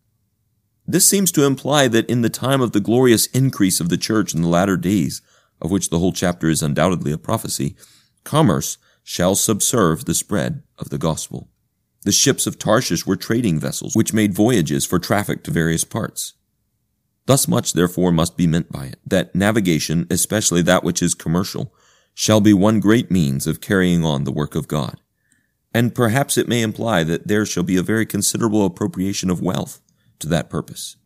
This 0.86 1.06
seems 1.06 1.30
to 1.32 1.44
imply 1.44 1.88
that 1.88 2.08
in 2.08 2.22
the 2.22 2.30
time 2.30 2.60
of 2.60 2.72
the 2.72 2.80
glorious 2.80 3.26
increase 3.26 3.80
of 3.80 3.88
the 3.88 3.96
church 3.96 4.34
in 4.34 4.42
the 4.42 4.48
latter 4.48 4.76
days, 4.76 5.22
of 5.60 5.70
which 5.70 5.90
the 5.90 5.98
whole 5.98 6.12
chapter 6.12 6.48
is 6.48 6.62
undoubtedly 6.62 7.12
a 7.12 7.18
prophecy, 7.18 7.76
commerce 8.24 8.78
shall 9.04 9.34
subserve 9.34 10.04
the 10.04 10.14
spread 10.14 10.62
of 10.78 10.90
the 10.90 10.98
gospel. 10.98 11.48
The 12.04 12.12
ships 12.12 12.46
of 12.46 12.58
Tarshish 12.58 13.06
were 13.06 13.16
trading 13.16 13.60
vessels, 13.60 13.94
which 13.94 14.12
made 14.12 14.34
voyages 14.34 14.84
for 14.84 14.98
traffic 14.98 15.44
to 15.44 15.50
various 15.50 15.84
parts. 15.84 16.34
Thus 17.26 17.46
much 17.46 17.74
therefore 17.74 18.10
must 18.10 18.36
be 18.36 18.48
meant 18.48 18.72
by 18.72 18.86
it, 18.86 18.98
that 19.06 19.34
navigation, 19.34 20.06
especially 20.10 20.62
that 20.62 20.82
which 20.82 21.02
is 21.02 21.14
commercial, 21.14 21.72
shall 22.14 22.40
be 22.40 22.52
one 22.52 22.80
great 22.80 23.10
means 23.10 23.46
of 23.46 23.60
carrying 23.60 24.04
on 24.04 24.24
the 24.24 24.32
work 24.32 24.54
of 24.54 24.66
God. 24.66 25.00
And 25.74 25.94
perhaps 25.94 26.36
it 26.36 26.48
may 26.48 26.62
imply 26.62 27.02
that 27.04 27.28
there 27.28 27.46
shall 27.46 27.62
be 27.62 27.76
a 27.76 27.82
very 27.82 28.04
considerable 28.04 28.66
appropriation 28.66 29.30
of 29.30 29.40
wealth 29.40 29.80
to 30.18 30.28
that 30.28 30.50
purpose. 30.50 30.96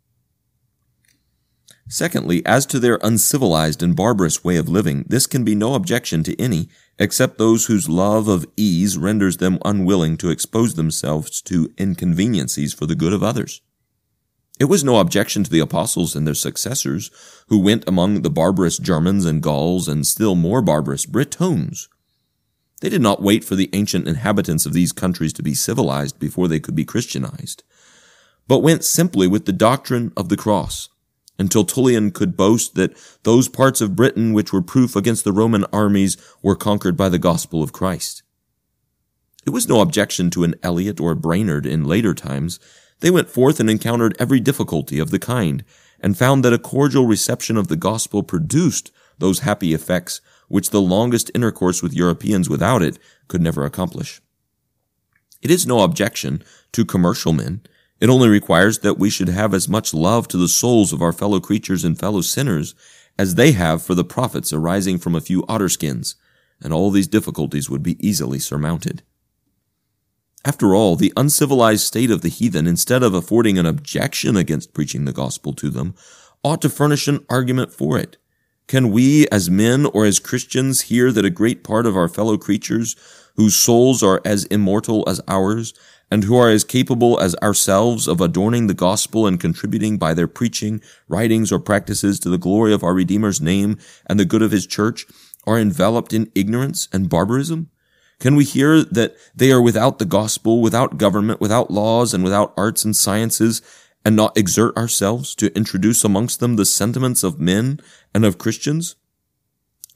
Secondly, 1.89 2.45
as 2.45 2.67
to 2.67 2.81
their 2.81 2.99
uncivilized 3.03 3.81
and 3.81 3.95
barbarous 3.95 4.43
way 4.43 4.57
of 4.57 4.69
living, 4.69 5.05
this 5.09 5.27
can 5.27 5.45
be 5.45 5.55
no 5.55 5.75
objection 5.75 6.25
to 6.25 6.41
any, 6.41 6.69
except 6.99 7.39
those 7.39 7.67
whose 7.67 7.89
love 7.89 8.27
of 8.27 8.47
ease 8.57 8.99
renders 8.99 9.37
them 9.37 9.59
unwilling 9.65 10.17
to 10.17 10.31
expose 10.31 10.75
themselves 10.75 11.41
to 11.43 11.73
inconveniencies 11.79 12.75
for 12.75 12.87
the 12.87 12.97
good 12.97 13.13
of 13.13 13.23
others. 13.23 13.61
It 14.59 14.65
was 14.65 14.83
no 14.83 14.99
objection 14.99 15.45
to 15.45 15.51
the 15.51 15.61
apostles 15.61 16.17
and 16.17 16.27
their 16.27 16.35
successors, 16.35 17.11
who 17.49 17.61
went 17.61 17.87
among 17.87 18.23
the 18.23 18.31
barbarous 18.31 18.79
Germans 18.79 19.25
and 19.25 19.43
Gauls 19.43 19.87
and 19.87 20.07
still 20.07 20.35
more 20.35 20.63
barbarous 20.63 21.07
Britons. 21.07 21.89
They 22.81 22.89
did 22.89 23.01
not 23.01 23.23
wait 23.23 23.45
for 23.45 23.57
the 23.57 23.71
ancient 23.73 24.07
inhabitants 24.07 24.67
of 24.67 24.73
these 24.73 24.93
countries 24.93 25.33
to 25.35 25.43
be 25.43 25.55
civilized 25.55 26.19
before 26.19 26.47
they 26.47 26.61
could 26.61 26.75
be 26.75 26.85
Christianized, 26.85 27.63
but 28.47 28.59
went 28.59 28.85
simply 28.85 29.27
with 29.27 29.47
the 29.47 29.53
doctrine 29.53 30.13
of 30.17 30.29
the 30.29 30.37
cross 30.37 30.89
until 31.39 31.65
Tertullian 31.65 32.11
could 32.11 32.37
boast 32.37 32.75
that 32.75 32.97
those 33.23 33.49
parts 33.49 33.81
of 33.81 33.97
Britain 33.97 34.33
which 34.33 34.53
were 34.53 34.63
proof 34.63 34.97
against 34.97 35.25
the 35.25 35.33
Roman 35.33 35.65
armies 35.73 36.17
were 36.43 36.57
conquered 36.57 36.97
by 36.97 37.09
the 37.09 37.19
gospel 37.19 37.63
of 37.63 37.73
Christ. 37.73 38.23
It 39.47 39.51
was 39.51 39.69
no 39.69 39.81
objection 39.81 40.31
to 40.31 40.45
an 40.45 40.55
Eliot 40.63 40.99
or 40.99 41.13
a 41.13 41.17
Brainerd 41.17 41.67
in 41.67 41.85
later 41.85 42.15
times. 42.15 42.59
They 43.01 43.11
went 43.11 43.31
forth 43.31 43.61
and 43.61 43.71
encountered 43.71 44.17
every 44.19 44.41
difficulty 44.41 44.99
of 44.99 45.11
the 45.11 45.19
kind, 45.19 45.65
and 46.01 46.17
found 46.17 46.45
that 46.45 46.53
a 46.53 46.59
cordial 46.59 47.07
reception 47.07 47.57
of 47.57 47.69
the 47.69 47.77
gospel 47.77 48.23
produced 48.23 48.91
those 49.19 49.41
happy 49.41 49.73
effects 49.73 50.21
which 50.49 50.71
the 50.71 50.81
longest 50.81 51.31
intercourse 51.35 51.83
with 51.83 51.95
Europeans 51.95 52.49
without 52.49 52.83
it 52.83 52.99
could 53.29 53.43
never 53.43 53.65
accomplish. 53.65 54.21
It 55.43 55.51
is 55.51 55.67
no 55.67 55.81
objection 55.81 56.43
to 56.73 56.85
commercial 56.85 57.33
men 57.33 57.63
it 58.01 58.11
only 58.11 58.29
requires 58.29 58.81
that 58.81 58.99
we 58.99 59.09
should 59.09 59.29
have 59.29 59.55
as 59.55 59.69
much 59.69 59.95
love 59.95 60.29
to 60.29 60.37
the 60.37 60.49
souls 60.49 60.93
of 60.93 61.01
our 61.01 61.13
fellow 61.13 61.41
creatures 61.41 61.85
and 61.85 61.99
fellow 61.99 62.21
sinners 62.21 62.75
as 63.19 63.35
they 63.35 63.53
have 63.53 63.83
for 63.83 63.95
the 63.95 64.05
profits 64.05 64.53
arising 64.53 64.99
from 64.99 65.15
a 65.15 65.21
few 65.21 65.45
otter 65.49 65.71
skins, 65.71 66.17
and 66.61 66.73
all 66.73 66.91
these 66.91 67.09
difficulties 67.09 67.71
would 67.71 67.83
be 67.83 68.07
easily 68.07 68.39
surmounted. 68.39 69.03
After 70.45 70.75
all, 70.75 70.95
the 70.95 71.13
uncivilized 71.17 71.85
state 71.85 72.11
of 72.11 72.21
the 72.21 72.29
heathen, 72.29 72.67
instead 72.67 73.03
of 73.03 73.15
affording 73.15 73.59
an 73.59 73.67
objection 73.67 74.37
against 74.37 74.75
preaching 74.75 75.07
the 75.07 75.13
gospel 75.13 75.55
to 75.55 75.71
them, 75.71 75.95
ought 76.45 76.61
to 76.63 76.69
furnish 76.69 77.09
an 77.09 77.25
argument 77.31 77.73
for 77.73 77.99
it. 77.99 78.19
Can 78.69 78.91
we 78.91 79.29
as 79.29 79.49
men 79.49 79.87
or 79.87 80.05
as 80.05 80.19
Christians 80.19 80.83
hear 80.83 81.13
that 81.13 81.25
a 81.25 81.31
great 81.31 81.63
part 81.63 81.87
of 81.87 81.97
our 81.97 82.09
fellow 82.09 82.37
creatures, 82.37 82.97
whose 83.37 83.55
souls 83.55 84.03
are 84.03 84.21
as 84.25 84.45
immortal 84.47 85.05
as 85.07 85.21
ours, 85.29 85.73
and 86.11 86.25
who 86.25 86.37
are 86.37 86.51
as 86.51 86.65
capable 86.65 87.21
as 87.21 87.37
ourselves 87.37 88.09
of 88.09 88.21
adorning 88.21 88.67
the 88.67 88.75
gospel 88.75 89.27
and 89.27 89.39
contributing 89.39 89.99
by 89.99 90.15
their 90.15 90.29
preaching, 90.29 90.81
writings, 91.09 91.53
or 91.53 91.61
practices 91.61 92.19
to 92.21 92.29
the 92.29 92.39
glory 92.39 92.73
of 92.73 92.83
our 92.83 92.95
Redeemer's 92.95 93.41
name 93.41 93.79
and 94.07 94.19
the 94.19 94.25
good 94.25 94.43
of 94.43 94.53
his 94.53 94.67
church, 94.67 95.07
are 95.47 95.59
enveloped 95.59 96.13
in 96.13 96.31
ignorance 96.35 96.89
and 96.93 97.09
barbarism? 97.09 97.71
Can 98.19 98.35
we 98.35 98.45
hear 98.45 98.83
that 98.83 99.15
they 99.35 99.53
are 99.53 99.63
without 99.63 99.99
the 99.99 100.05
gospel, 100.05 100.61
without 100.61 100.97
government, 100.97 101.41
without 101.41 101.71
laws, 101.71 102.15
and 102.15 102.25
without 102.25 102.55
arts 102.57 102.85
and 102.85 102.97
sciences, 102.97 103.63
and 104.07 104.15
not 104.15 104.39
exert 104.39 104.77
ourselves 104.77 105.35
to 105.35 105.53
introduce 105.57 106.05
amongst 106.05 106.39
them 106.39 106.55
the 106.55 106.65
sentiments 106.65 107.25
of 107.25 107.41
men 107.41 107.81
and 108.15 108.25
of 108.25 108.39
Christians? 108.39 108.95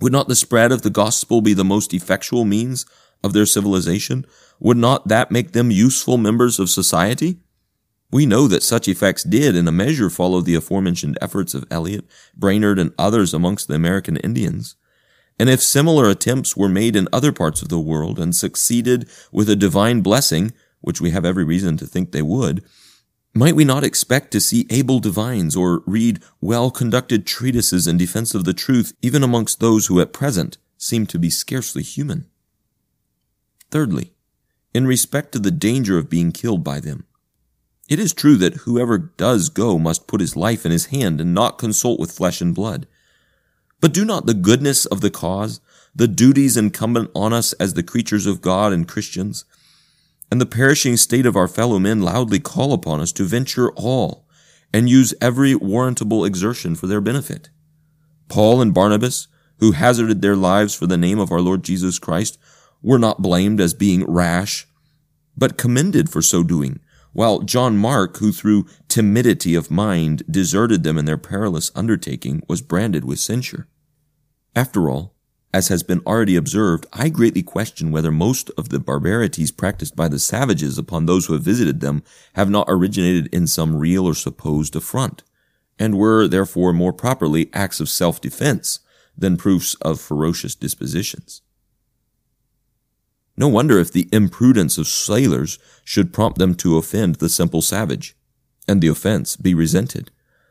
Would 0.01 0.11
not 0.11 0.27
the 0.27 0.35
spread 0.35 0.73
of 0.73 0.83
the 0.83 0.91
gospel 0.91 1.41
be 1.41 1.55
the 1.55 1.65
most 1.65 1.95
effectual 1.95 2.45
means 2.45 2.87
of 3.23 3.35
their 3.35 3.47
civilization? 3.47 4.27
Would 4.59 4.79
not 4.79 5.07
that 5.07 5.31
make 5.31 5.53
them 5.53 5.71
useful 5.71 6.17
members 6.17 6.59
of 6.59 6.69
society? 6.69 7.39
We 8.11 8.27
know 8.27 8.49
that 8.49 8.65
such 8.65 8.89
effects 8.89 9.23
did 9.23 9.55
in 9.55 9.69
a 9.69 9.73
measure 9.73 10.11
follow 10.11 10.41
the 10.41 10.57
aforementioned 10.57 11.17
efforts 11.21 11.55
of 11.55 11.65
Eliot, 11.71 12.05
Brainerd, 12.37 12.81
and 12.81 12.93
others 12.99 13.33
amongst 13.33 13.69
the 13.69 13.75
American 13.75 14.17
Indians. 14.17 14.75
And 15.39 15.49
if 15.49 15.63
similar 15.63 16.11
attempts 16.11 16.57
were 16.57 16.69
made 16.69 16.97
in 16.97 17.07
other 17.13 17.31
parts 17.31 17.63
of 17.63 17.69
the 17.69 17.79
world 17.79 18.19
and 18.19 18.35
succeeded 18.35 19.09
with 19.31 19.49
a 19.49 19.55
divine 19.55 20.01
blessing, 20.01 20.53
which 20.81 21.01
we 21.01 21.11
have 21.11 21.25
every 21.25 21.45
reason 21.45 21.77
to 21.77 21.87
think 21.87 22.11
they 22.11 22.23
would, 22.23 22.65
might 23.33 23.55
we 23.55 23.65
not 23.65 23.85
expect 23.85 24.33
to 24.33 24.41
see 24.41 24.67
able 24.71 24.99
divines 24.99 25.55
or 25.55 25.83
read 25.87 26.21
well 26.41 26.71
conducted 26.71 27.27
treatises 27.27 27.87
in 27.87 27.97
defense 27.97 28.35
of 28.35 28.45
the 28.45 28.53
truth 28.53 28.93
even 29.03 29.23
amongst 29.23 29.61
those 29.61 29.87
who 29.87 30.01
at 30.01 30.13
present 30.13 30.59
seem 30.77 31.07
to 31.07 31.19
be 31.19 31.31
scarcely 31.31 31.83
human? 31.83 32.27
Thirdly, 33.71 34.15
in 34.75 34.87
respect 34.87 35.33
to 35.33 35.39
the 35.39 35.51
danger 35.51 35.99
of 35.99 36.11
being 36.11 36.33
killed 36.33 36.65
by 36.65 36.81
them. 36.81 37.07
It 37.89 37.99
is 37.99 38.13
true 38.13 38.37
that 38.37 38.55
whoever 38.55 38.99
does 38.99 39.49
go 39.49 39.79
must 39.79 40.07
put 40.07 40.21
his 40.21 40.37
life 40.37 40.65
in 40.65 40.71
his 40.71 40.87
hand 40.87 41.21
and 41.21 41.35
not 41.35 41.59
consult 41.59 41.99
with 41.99 42.13
flesh 42.13 42.41
and 42.41 42.55
blood. 42.55 42.87
But 43.81 43.93
do 43.93 44.05
not 44.05 44.27
the 44.27 44.35
goodness 44.35 44.87
of 44.87 45.01
the 45.01 45.11
cause, 45.11 45.61
the 45.95 46.07
duties 46.07 46.57
incumbent 46.57 47.11
on 47.15 47.33
us 47.33 47.53
as 47.55 47.75
the 47.75 47.83
creatures 47.83 48.27
of 48.27 48.41
God 48.41 48.73
and 48.73 48.87
Christians, 48.87 49.45
and 50.31 50.41
the 50.41 50.47
perishing 50.47 50.97
state 50.97 51.27
of 51.27 51.37
our 51.37 51.49
fellow 51.49 51.79
men 51.79 52.01
loudly 52.01 52.39
call 52.39 52.73
upon 52.73 53.01
us 53.01 53.13
to 53.13 53.25
venture 53.25 53.71
all 53.73 54.27
and 54.73 54.89
use 54.89 55.15
every 55.21 55.55
warrantable 55.55 56.27
exertion 56.27 56.77
for 56.77 56.87
their 56.87 57.01
benefit. 57.01 57.51
Paul 58.29 58.61
and 58.61 58.73
Barnabas, 58.73 59.27
who 59.59 59.73
hazarded 59.73 60.23
their 60.23 60.37
lives 60.37 60.75
for 60.75 60.87
the 60.87 60.97
name 60.97 61.19
of 61.19 61.33
our 61.33 61.41
Lord 61.41 61.65
Jesus 61.65 61.99
Christ, 61.99 62.39
were 62.81 62.99
not 62.99 63.21
blamed 63.21 63.61
as 63.61 63.75
being 63.75 64.05
rash, 64.05 64.67
but 65.37 65.59
commended 65.59 66.09
for 66.09 66.23
so 66.23 66.43
doing, 66.43 66.81
while 67.13 67.41
John 67.41 67.77
Mark, 67.77 68.19
who 68.19 68.31
through 68.31 68.67
timidity 68.89 69.55
of 69.55 69.71
mind 69.71 70.23
deserted 70.31 70.85
them 70.85 70.97
in 70.97 71.05
their 71.05 71.19
perilous 71.19 71.73
undertaking, 71.75 72.43
was 72.49 72.63
branded 72.63 73.05
with 73.05 73.19
censure. 73.19 73.67
After 74.55 74.89
all, 74.89 75.15
as 75.53 75.69
has 75.69 75.83
been 75.83 76.01
already 76.07 76.37
observed, 76.37 76.87
I 76.93 77.09
greatly 77.09 77.43
question 77.43 77.91
whether 77.91 78.13
most 78.13 78.51
of 78.57 78.69
the 78.69 78.79
barbarities 78.79 79.51
practiced 79.51 79.97
by 79.97 80.09
the 80.09 80.21
savages 80.21 80.79
upon 80.79 81.07
those 81.07 81.27
who 81.27 81.33
have 81.33 81.43
visited 81.43 81.81
them 81.81 82.05
have 82.35 82.49
not 82.49 82.67
originated 82.69 83.29
in 83.35 83.47
some 83.47 83.77
real 83.77 84.07
or 84.07 84.15
supposed 84.15 84.77
affront, 84.77 85.25
and 85.79 85.99
were 85.99 86.29
therefore 86.29 86.73
more 86.73 86.93
properly 86.93 87.51
acts 87.53 87.81
of 87.81 87.89
self-defense 87.89 88.81
than 89.19 89.37
proofs 89.37 89.75
of 89.83 90.01
ferocious 90.01 90.55
dispositions. 90.55 91.43
No 93.37 93.49
wonder 93.49 93.79
if 93.79 93.91
the 93.91 94.09
imprudence 94.13 94.79
of 94.79 94.87
sailors 94.87 95.59
should 95.85 96.13
prompt 96.13 96.39
them 96.39 96.55
to 96.57 96.77
offend 96.77 97.17
the 97.17 97.29
simple 97.29 97.63
savage, 97.63 98.15
and 98.69 98.81
the 98.81 98.89
offense 98.89 99.35
be 99.35 99.55
resented. 99.55 100.11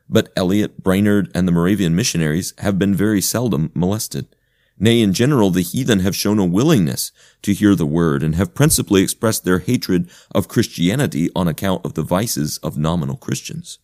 But 0.10 0.34
Eliot, 0.36 0.84
Brainerd, 0.84 1.32
and 1.34 1.47
the 1.47 1.52
Moravian 1.52 1.95
missionaries 1.95 2.54
have 2.58 2.80
been 2.80 2.95
very 2.95 3.22
seldom 3.22 3.72
molested. 3.74 4.36
Nay, 4.82 5.02
in 5.02 5.14
general, 5.14 5.52
the 5.52 5.62
heathen 5.62 6.00
have 6.00 6.16
shown 6.16 6.40
a 6.40 6.46
willingness 6.46 7.12
to 7.42 7.54
hear 7.54 7.76
the 7.76 7.86
word 7.86 8.24
and 8.24 8.36
have 8.36 8.56
principally 8.56 9.04
expressed 9.04 9.44
their 9.44 9.60
hatred 9.60 10.10
of 10.34 10.48
Christianity 10.48 11.30
on 11.36 11.50
account 11.50 11.86
of 11.86 11.96
the 11.96 12.02
vices 12.02 12.58
of 12.60 12.78
nominal 12.78 13.18
Christians. 13.18 13.80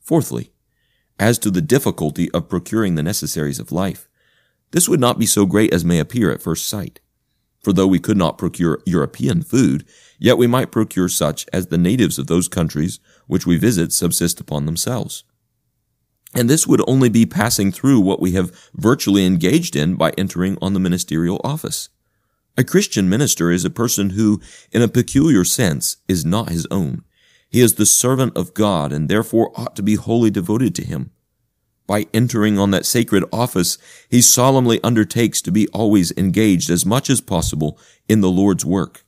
Fourthly, 0.00 0.50
as 1.18 1.38
to 1.38 1.50
the 1.50 1.60
difficulty 1.60 2.28
of 2.32 2.48
procuring 2.48 2.96
the 2.96 3.04
necessaries 3.04 3.60
of 3.60 3.70
life, 3.70 4.08
this 4.72 4.88
would 4.88 4.98
not 4.98 5.18
be 5.18 5.26
so 5.26 5.46
great 5.46 5.72
as 5.72 5.84
may 5.84 6.00
appear 6.00 6.32
at 6.32 6.42
first 6.42 6.66
sight. 6.66 6.98
For 7.62 7.72
though 7.72 7.86
we 7.86 8.00
could 8.00 8.16
not 8.16 8.38
procure 8.38 8.82
European 8.84 9.42
food, 9.42 9.84
yet 10.18 10.38
we 10.38 10.48
might 10.48 10.72
procure 10.72 11.08
such 11.08 11.46
as 11.52 11.68
the 11.68 11.78
natives 11.78 12.18
of 12.18 12.26
those 12.26 12.48
countries 12.48 12.98
which 13.28 13.46
we 13.46 13.56
visit 13.56 13.92
subsist 13.92 14.40
upon 14.40 14.66
themselves. 14.66 15.22
And 16.34 16.48
this 16.48 16.66
would 16.66 16.82
only 16.88 17.08
be 17.08 17.26
passing 17.26 17.72
through 17.72 18.00
what 18.00 18.20
we 18.20 18.32
have 18.32 18.70
virtually 18.74 19.26
engaged 19.26 19.76
in 19.76 19.96
by 19.96 20.12
entering 20.16 20.56
on 20.62 20.72
the 20.72 20.80
ministerial 20.80 21.40
office. 21.44 21.90
A 22.56 22.64
Christian 22.64 23.08
minister 23.08 23.50
is 23.50 23.64
a 23.64 23.70
person 23.70 24.10
who, 24.10 24.40
in 24.70 24.82
a 24.82 24.88
peculiar 24.88 25.44
sense, 25.44 25.98
is 26.08 26.24
not 26.24 26.50
his 26.50 26.66
own. 26.70 27.02
He 27.48 27.60
is 27.60 27.74
the 27.74 27.86
servant 27.86 28.36
of 28.36 28.54
God 28.54 28.92
and 28.92 29.08
therefore 29.08 29.52
ought 29.54 29.76
to 29.76 29.82
be 29.82 29.94
wholly 29.94 30.30
devoted 30.30 30.74
to 30.76 30.84
him. 30.84 31.10
By 31.86 32.06
entering 32.14 32.58
on 32.58 32.70
that 32.70 32.86
sacred 32.86 33.24
office, 33.32 33.76
he 34.08 34.22
solemnly 34.22 34.80
undertakes 34.82 35.42
to 35.42 35.52
be 35.52 35.68
always 35.68 36.12
engaged 36.16 36.70
as 36.70 36.86
much 36.86 37.10
as 37.10 37.20
possible 37.20 37.78
in 38.08 38.20
the 38.20 38.30
Lord's 38.30 38.64
work, 38.64 39.04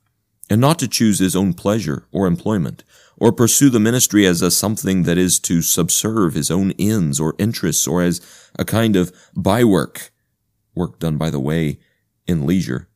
and 0.51 0.61
not 0.61 0.79
to 0.81 0.89
choose 0.89 1.19
his 1.19 1.37
own 1.37 1.55
pleasure 1.55 2.07
or 2.13 2.27
employment, 2.27 2.85
or 3.17 3.33
pursue 3.33 3.71
the 3.71 3.81
ministry 3.81 4.27
as 4.27 4.43
a 4.43 4.51
something 4.51 5.05
that 5.05 5.19
is 5.19 5.39
to 5.41 5.63
subserve 5.63 6.35
his 6.35 6.51
own 6.51 6.73
ends 6.79 7.21
or 7.21 7.35
interests 7.39 7.87
or 7.87 8.03
as 8.03 8.21
a 8.59 8.65
kind 8.65 8.97
of 8.97 9.13
bywork, 9.35 10.11
work 10.75 10.99
done 10.99 11.17
by 11.17 11.31
the 11.31 11.41
way 11.41 11.79
in 12.27 12.47
leisure, 12.47 12.89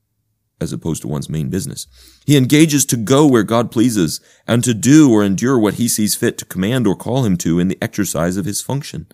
as 0.61 0.73
opposed 0.73 1.03
to 1.03 1.09
one's 1.09 1.29
main 1.29 1.49
business. 1.49 1.87
He 2.27 2.37
engages 2.37 2.85
to 2.87 2.97
go 2.97 3.27
where 3.27 3.45
God 3.45 3.71
pleases 3.71 4.21
and 4.47 4.65
to 4.65 4.75
do 4.75 5.13
or 5.13 5.25
endure 5.25 5.59
what 5.59 5.75
he 5.75 5.89
sees 5.89 6.17
fit 6.17 6.37
to 6.39 6.45
command 6.45 6.87
or 6.87 6.97
call 6.97 7.25
him 7.25 7.37
to 7.39 7.59
in 7.59 7.69
the 7.69 7.79
exercise 7.81 8.37
of 8.37 8.45
his 8.45 8.61
function. 8.61 9.07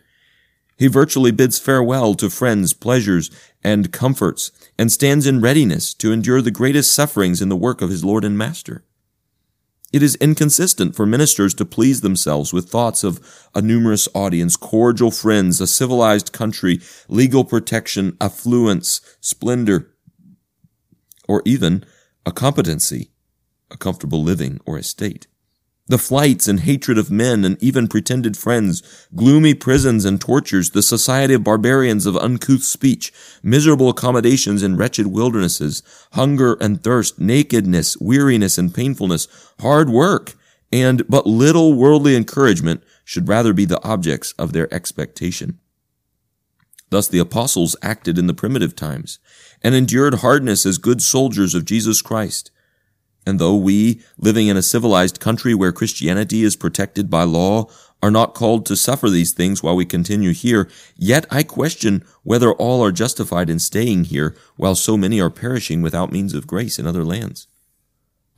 He 0.77 0.89
virtually 0.89 1.31
bids 1.31 1.59
farewell 1.59 2.15
to 2.15 2.29
friends, 2.29 2.73
pleasures, 2.73 3.31
and 3.63 3.93
comforts, 3.93 4.51
and 4.77 4.91
stands 4.91 5.27
in 5.27 5.41
readiness 5.41 5.95
to 5.95 6.13
endure 6.13 6.43
the 6.43 6.51
greatest 6.51 6.93
sufferings 6.93 7.41
in 7.41 7.49
the 7.49 7.57
work 7.57 7.81
of 7.81 7.91
his 7.91 8.05
Lord 8.05 8.25
and 8.25 8.37
Master. 8.37 8.85
It 9.95 10.03
is 10.03 10.17
inconsistent 10.17 10.97
for 10.97 11.07
ministers 11.07 11.55
to 11.55 11.65
please 11.65 12.01
themselves 12.01 12.53
with 12.53 12.69
thoughts 12.69 13.05
of 13.05 13.21
a 13.55 13.63
numerous 13.63 14.09
audience, 14.13 14.57
cordial 14.57 15.13
friends, 15.13 15.61
a 15.61 15.69
civilized 15.69 16.33
country, 16.33 16.81
legal 17.07 17.45
protection, 17.45 18.17
affluence, 18.21 19.01
splendor, 19.21 19.95
or 21.29 21.43
even 21.45 21.85
a 22.27 22.33
competency, 22.33 23.13
a 23.71 23.77
comfortable 23.77 24.21
living 24.21 24.61
or 24.67 24.77
estate. 24.77 25.29
The 25.87 25.99
flights 25.99 26.49
and 26.49 26.61
hatred 26.61 26.97
of 26.97 27.11
men 27.11 27.45
and 27.45 27.62
even 27.62 27.89
pretended 27.89 28.39
friends, 28.39 28.82
gloomy 29.14 29.53
prisons 29.53 30.07
and 30.07 30.18
tortures, 30.18 30.70
the 30.70 30.82
society 30.82 31.35
of 31.35 31.45
barbarians 31.45 32.07
of 32.07 32.16
uncouth 32.16 32.62
speech, 32.62 33.12
miserable 33.43 33.91
accommodations 33.91 34.62
in 34.62 34.78
wretched 34.78 35.09
wildernesses, 35.09 35.82
hunger 36.12 36.55
and 36.55 36.82
thirst, 36.82 37.20
nakedness, 37.20 37.99
weariness 37.99 38.57
and 38.57 38.74
painfulness, 38.74 39.28
hard 39.61 39.91
work, 39.91 40.35
and 40.72 41.07
but 41.07 41.26
little 41.26 41.74
worldly 41.74 42.16
encouragement 42.16 42.82
should 43.05 43.28
rather 43.28 43.53
be 43.53 43.66
the 43.66 43.82
objects 43.85 44.32
of 44.39 44.55
their 44.55 44.72
expectation. 44.72 45.59
Thus 46.89 47.09
the 47.09 47.18
apostles 47.18 47.76
acted 47.82 48.18
in 48.18 48.26
the 48.26 48.32
primitive 48.32 48.74
times, 48.74 49.18
and 49.62 49.74
endured 49.74 50.16
hardness 50.16 50.64
as 50.64 50.78
good 50.78 51.03
soldiers 51.03 51.55
of 51.55 51.66
Jesus 51.66 52.01
Christ. 52.01 52.51
And 53.27 53.39
though 53.39 53.57
we, 53.57 54.03
living 54.18 54.49
in 54.49 54.57
a 54.57 54.62
civilized 54.62 55.20
country 55.20 55.55
where 55.55 55.72
Christianity 55.72 56.43
is 56.43 56.57
protected 56.57 57.09
by 57.09 57.25
law, 57.25 57.68
are 58.03 58.11
not 58.11 58.35
called 58.35 58.66
to 58.66 58.77
suffer 58.77 59.09
these 59.09 59.33
things 59.33 59.62
while 59.62 59.75
we 59.75 59.87
continue 59.87 60.33
here, 60.33 60.68
yet 60.95 61.25
I 61.31 61.43
question 61.43 62.05
whether 62.22 62.53
all 62.53 62.85
are 62.85 62.93
justified 62.93 63.49
in 63.49 63.59
staying 63.59 64.05
here 64.05 64.37
while 64.57 64.75
so 64.75 64.99
many 64.99 65.20
are 65.22 65.31
perishing 65.31 65.81
without 65.81 66.12
means 66.12 66.35
of 66.35 66.47
grace 66.47 66.79
in 66.79 66.87
other 66.87 67.03
lands. 67.05 67.49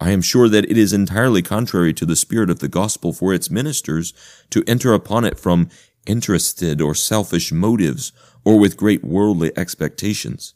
I 0.00 0.10
am 0.10 0.22
sure 0.22 0.48
that 0.48 0.70
it 0.70 0.78
is 0.78 0.92
entirely 0.92 1.42
contrary 1.42 1.92
to 1.94 2.06
the 2.06 2.14
spirit 2.14 2.50
of 2.50 2.60
the 2.60 2.68
gospel 2.68 3.12
for 3.12 3.34
its 3.34 3.50
ministers 3.50 4.12
to 4.50 4.62
enter 4.68 4.92
upon 4.92 5.24
it 5.24 5.38
from 5.38 5.68
interested 6.06 6.80
or 6.80 6.94
selfish 6.94 7.50
motives 7.50 8.12
or 8.44 8.60
with 8.60 8.76
great 8.76 9.02
worldly 9.02 9.50
expectations. 9.56 10.54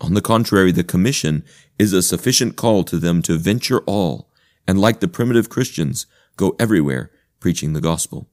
On 0.00 0.14
the 0.14 0.22
contrary, 0.22 0.72
the 0.72 0.84
commission 0.84 1.44
is 1.80 1.94
a 1.94 2.02
sufficient 2.02 2.56
call 2.56 2.84
to 2.84 2.98
them 2.98 3.22
to 3.22 3.38
venture 3.38 3.80
all, 3.86 4.28
and 4.68 4.78
like 4.78 5.00
the 5.00 5.08
primitive 5.08 5.48
Christians, 5.48 6.04
go 6.36 6.54
everywhere 6.58 7.10
preaching 7.40 7.72
the 7.72 7.80
gospel. 7.80 8.28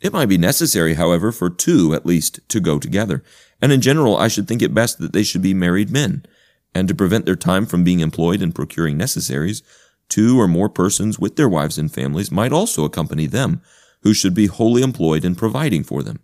It 0.00 0.12
might 0.12 0.26
be 0.26 0.36
necessary, 0.36 0.94
however, 0.94 1.30
for 1.30 1.48
two 1.48 1.94
at 1.94 2.04
least 2.04 2.40
to 2.48 2.58
go 2.58 2.80
together, 2.80 3.22
and 3.62 3.70
in 3.70 3.80
general 3.80 4.16
I 4.16 4.26
should 4.26 4.48
think 4.48 4.60
it 4.60 4.74
best 4.74 4.98
that 4.98 5.12
they 5.12 5.22
should 5.22 5.40
be 5.40 5.54
married 5.54 5.92
men, 5.92 6.26
and 6.74 6.88
to 6.88 6.96
prevent 6.96 7.26
their 7.26 7.36
time 7.36 7.64
from 7.64 7.84
being 7.84 8.00
employed 8.00 8.42
in 8.42 8.50
procuring 8.50 8.96
necessaries, 8.96 9.62
two 10.08 10.40
or 10.40 10.48
more 10.48 10.68
persons 10.68 11.20
with 11.20 11.36
their 11.36 11.48
wives 11.48 11.78
and 11.78 11.94
families 11.94 12.32
might 12.32 12.52
also 12.52 12.84
accompany 12.84 13.28
them, 13.28 13.62
who 14.02 14.12
should 14.12 14.34
be 14.34 14.46
wholly 14.46 14.82
employed 14.82 15.24
in 15.24 15.36
providing 15.36 15.84
for 15.84 16.02
them. 16.02 16.18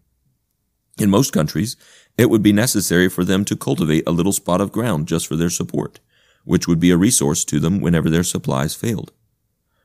In 0.98 1.10
most 1.10 1.32
countries, 1.32 1.76
it 2.18 2.30
would 2.30 2.42
be 2.42 2.52
necessary 2.52 3.08
for 3.08 3.24
them 3.24 3.44
to 3.46 3.56
cultivate 3.56 4.04
a 4.06 4.12
little 4.12 4.32
spot 4.32 4.61
of 4.61 4.72
ground 4.72 5.08
just 5.08 5.26
for 5.26 5.36
their 5.36 5.50
support, 5.50 6.00
which 6.44 6.68
would 6.68 6.80
be 6.80 6.90
a 6.90 6.96
resource 6.96 7.44
to 7.46 7.61
them 7.61 7.80
whenever 7.80 8.11
their 8.11 8.22
supplies 8.22 8.74
failed. 8.74 9.12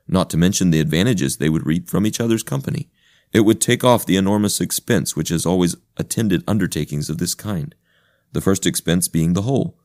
Not 0.08 0.30
to 0.32 0.38
mention 0.38 0.72
the 0.72 0.80
advantages 0.80 1.38
they 1.38 1.50
would 1.50 1.66
reap 1.66 1.90
from 1.90 2.06
each 2.06 2.20
other's 2.20 2.44
company. 2.44 2.90
It 3.34 3.42
would 3.42 3.60
take 3.60 3.84
off 3.84 4.06
the 4.06 4.18
enormous 4.18 4.62
expense 4.62 5.16
which 5.16 5.30
has 5.30 5.46
always 5.46 5.76
attended 5.98 6.44
undertakings 6.48 7.10
of 7.10 7.18
this 7.18 7.36
kind, 7.36 7.74
the 8.32 8.42
first 8.42 8.66
expense 8.66 9.08
being 9.08 9.34
the 9.34 9.42
whole. 9.44 9.78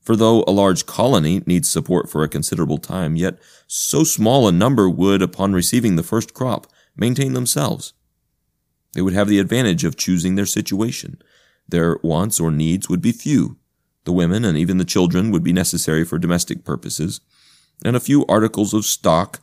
For 0.00 0.16
though 0.16 0.44
a 0.46 0.52
large 0.52 0.84
colony 0.84 1.42
needs 1.46 1.68
support 1.68 2.10
for 2.10 2.22
a 2.22 2.28
considerable 2.28 2.78
time, 2.78 3.16
yet 3.16 3.38
so 3.66 4.04
small 4.04 4.46
a 4.46 4.52
number 4.52 4.88
would, 4.88 5.22
upon 5.22 5.54
receiving 5.54 5.96
the 5.96 6.02
first 6.02 6.34
crop, 6.34 6.66
maintain 6.94 7.32
themselves. 7.32 7.94
They 8.92 9.02
would 9.02 9.14
have 9.14 9.28
the 9.28 9.38
advantage 9.38 9.82
of 9.82 9.96
choosing 9.96 10.34
their 10.34 10.46
situation. 10.46 11.20
Their 11.68 11.98
wants 12.02 12.40
or 12.40 12.50
needs 12.50 12.88
would 12.88 13.00
be 13.00 13.12
few. 13.12 13.56
The 14.04 14.12
women 14.12 14.44
and 14.44 14.56
even 14.58 14.78
the 14.78 14.84
children 14.84 15.30
would 15.30 15.42
be 15.42 15.52
necessary 15.52 16.04
for 16.04 16.18
domestic 16.18 16.64
purposes, 16.64 17.20
and 17.84 17.96
a 17.96 18.00
few 18.00 18.26
articles 18.26 18.74
of 18.74 18.84
stock 18.84 19.40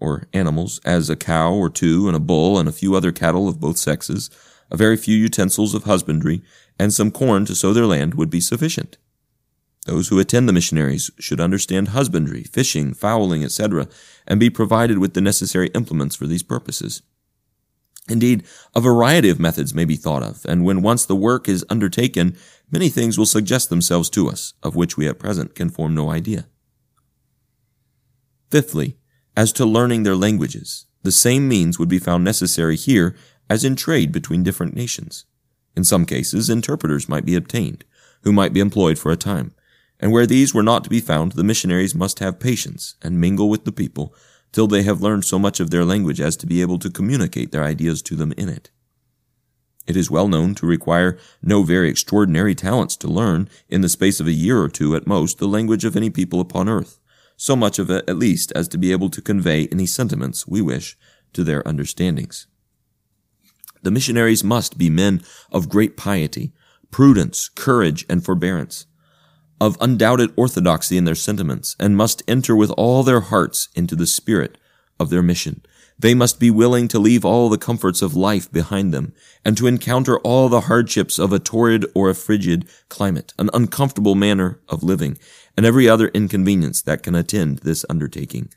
or 0.00 0.28
animals, 0.32 0.80
as 0.84 1.08
a 1.08 1.16
cow 1.16 1.52
or 1.52 1.70
two 1.70 2.06
and 2.08 2.16
a 2.16 2.20
bull 2.20 2.58
and 2.58 2.68
a 2.68 2.72
few 2.72 2.94
other 2.94 3.12
cattle 3.12 3.48
of 3.48 3.60
both 3.60 3.76
sexes, 3.76 4.30
a 4.70 4.76
very 4.76 4.96
few 4.96 5.16
utensils 5.16 5.74
of 5.74 5.84
husbandry, 5.84 6.42
and 6.78 6.92
some 6.92 7.10
corn 7.10 7.44
to 7.46 7.54
sow 7.54 7.72
their 7.72 7.86
land 7.86 8.14
would 8.14 8.30
be 8.30 8.40
sufficient. 8.40 8.98
Those 9.86 10.08
who 10.08 10.18
attend 10.18 10.48
the 10.48 10.52
missionaries 10.52 11.10
should 11.18 11.40
understand 11.40 11.88
husbandry, 11.88 12.42
fishing, 12.44 12.94
fowling, 12.94 13.44
etc., 13.44 13.88
and 14.26 14.40
be 14.40 14.50
provided 14.50 14.98
with 14.98 15.14
the 15.14 15.20
necessary 15.20 15.68
implements 15.68 16.16
for 16.16 16.26
these 16.26 16.42
purposes. 16.42 17.02
Indeed, 18.08 18.44
a 18.74 18.80
variety 18.80 19.30
of 19.30 19.40
methods 19.40 19.74
may 19.74 19.84
be 19.84 19.96
thought 19.96 20.22
of, 20.22 20.44
and 20.46 20.64
when 20.64 20.82
once 20.82 21.06
the 21.06 21.16
work 21.16 21.48
is 21.48 21.64
undertaken, 21.70 22.36
many 22.70 22.90
things 22.90 23.16
will 23.16 23.26
suggest 23.26 23.70
themselves 23.70 24.10
to 24.10 24.28
us, 24.28 24.52
of 24.62 24.76
which 24.76 24.96
we 24.96 25.08
at 25.08 25.18
present 25.18 25.54
can 25.54 25.70
form 25.70 25.94
no 25.94 26.10
idea. 26.10 26.46
Fifthly, 28.50 28.98
as 29.36 29.52
to 29.52 29.64
learning 29.64 30.02
their 30.02 30.16
languages, 30.16 30.86
the 31.02 31.12
same 31.12 31.48
means 31.48 31.78
would 31.78 31.88
be 31.88 31.98
found 31.98 32.24
necessary 32.24 32.76
here 32.76 33.16
as 33.48 33.64
in 33.64 33.74
trade 33.74 34.12
between 34.12 34.42
different 34.42 34.74
nations. 34.74 35.24
In 35.76 35.84
some 35.84 36.04
cases, 36.04 36.50
interpreters 36.50 37.08
might 37.08 37.24
be 37.24 37.34
obtained, 37.34 37.84
who 38.22 38.32
might 38.32 38.52
be 38.52 38.60
employed 38.60 38.98
for 38.98 39.12
a 39.12 39.16
time, 39.16 39.54
and 39.98 40.12
where 40.12 40.26
these 40.26 40.54
were 40.54 40.62
not 40.62 40.84
to 40.84 40.90
be 40.90 41.00
found, 41.00 41.32
the 41.32 41.44
missionaries 41.44 41.94
must 41.94 42.18
have 42.18 42.38
patience 42.38 42.96
and 43.02 43.20
mingle 43.20 43.48
with 43.48 43.64
the 43.64 43.72
people 43.72 44.14
till 44.54 44.68
they 44.68 44.84
have 44.84 45.02
learned 45.02 45.24
so 45.24 45.36
much 45.36 45.58
of 45.58 45.70
their 45.70 45.84
language 45.84 46.20
as 46.20 46.36
to 46.36 46.46
be 46.46 46.62
able 46.62 46.78
to 46.78 46.88
communicate 46.88 47.50
their 47.50 47.64
ideas 47.64 48.00
to 48.00 48.14
them 48.14 48.32
in 48.38 48.48
it. 48.48 48.70
It 49.84 49.96
is 49.96 50.12
well 50.12 50.28
known 50.28 50.54
to 50.54 50.64
require 50.64 51.18
no 51.42 51.64
very 51.64 51.90
extraordinary 51.90 52.54
talents 52.54 52.96
to 52.98 53.08
learn, 53.08 53.48
in 53.68 53.80
the 53.80 53.88
space 53.88 54.20
of 54.20 54.28
a 54.28 54.32
year 54.32 54.62
or 54.62 54.68
two 54.68 54.94
at 54.94 55.08
most, 55.08 55.38
the 55.38 55.48
language 55.48 55.84
of 55.84 55.96
any 55.96 56.08
people 56.08 56.40
upon 56.40 56.68
earth, 56.68 57.00
so 57.36 57.56
much 57.56 57.80
of 57.80 57.90
it 57.90 58.08
at 58.08 58.16
least 58.16 58.52
as 58.52 58.68
to 58.68 58.78
be 58.78 58.92
able 58.92 59.10
to 59.10 59.20
convey 59.20 59.66
any 59.72 59.86
sentiments 59.86 60.46
we 60.46 60.62
wish 60.62 60.96
to 61.32 61.42
their 61.42 61.66
understandings. 61.66 62.46
The 63.82 63.90
missionaries 63.90 64.44
must 64.44 64.78
be 64.78 64.88
men 64.88 65.20
of 65.50 65.68
great 65.68 65.96
piety, 65.96 66.52
prudence, 66.92 67.48
courage, 67.48 68.06
and 68.08 68.24
forbearance 68.24 68.86
of 69.60 69.76
undoubted 69.80 70.32
orthodoxy 70.36 70.96
in 70.96 71.04
their 71.04 71.14
sentiments, 71.14 71.76
and 71.78 71.96
must 71.96 72.22
enter 72.28 72.54
with 72.56 72.70
all 72.72 73.02
their 73.02 73.20
hearts 73.20 73.68
into 73.74 73.96
the 73.96 74.06
spirit 74.06 74.58
of 74.98 75.10
their 75.10 75.22
mission. 75.22 75.62
They 75.98 76.14
must 76.14 76.40
be 76.40 76.50
willing 76.50 76.88
to 76.88 76.98
leave 76.98 77.24
all 77.24 77.48
the 77.48 77.58
comforts 77.58 78.02
of 78.02 78.16
life 78.16 78.50
behind 78.50 78.92
them, 78.92 79.12
and 79.44 79.56
to 79.56 79.66
encounter 79.66 80.18
all 80.18 80.48
the 80.48 80.62
hardships 80.62 81.18
of 81.18 81.32
a 81.32 81.38
torrid 81.38 81.86
or 81.94 82.10
a 82.10 82.14
frigid 82.14 82.68
climate, 82.88 83.32
an 83.38 83.48
uncomfortable 83.54 84.14
manner 84.14 84.60
of 84.68 84.82
living, 84.82 85.16
and 85.56 85.64
every 85.64 85.88
other 85.88 86.08
inconvenience 86.08 86.82
that 86.82 87.02
can 87.02 87.14
attend 87.14 87.58
this 87.58 87.84
undertaking. 87.88 88.48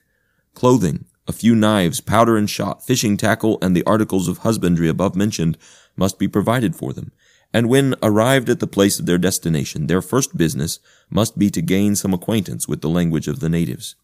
Clothing, 0.56 1.06
a 1.28 1.34
few 1.34 1.56
knives, 1.56 2.02
powder 2.02 2.38
and 2.38 2.50
shot, 2.50 2.86
fishing 2.86 3.18
tackle, 3.18 3.60
and 3.62 3.76
the 3.76 3.84
articles 3.86 4.28
of 4.28 4.40
husbandry 4.40 4.90
above 4.90 5.16
mentioned 5.16 5.58
must 5.96 6.18
be 6.18 6.28
provided 6.28 6.76
for 6.76 6.94
them, 6.94 7.12
and 7.54 7.70
when 7.70 7.96
arrived 8.02 8.50
at 8.50 8.60
the 8.60 8.68
place 8.68 9.00
of 9.00 9.06
their 9.06 9.18
destination, 9.18 9.88
their 9.88 10.02
first 10.02 10.38
business 10.38 10.80
must 11.10 11.38
be 11.38 11.50
to 11.50 11.62
gain 11.62 11.96
some 11.96 12.14
acquaintance 12.14 12.68
with 12.68 12.82
the 12.82 12.90
language 12.90 13.28
of 13.28 13.40
the 13.40 13.50
natives, 13.50 13.96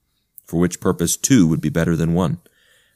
for 0.45 0.59
which 0.59 0.79
purpose 0.79 1.17
two 1.17 1.47
would 1.47 1.61
be 1.61 1.69
better 1.69 1.95
than 1.95 2.13
one, 2.13 2.39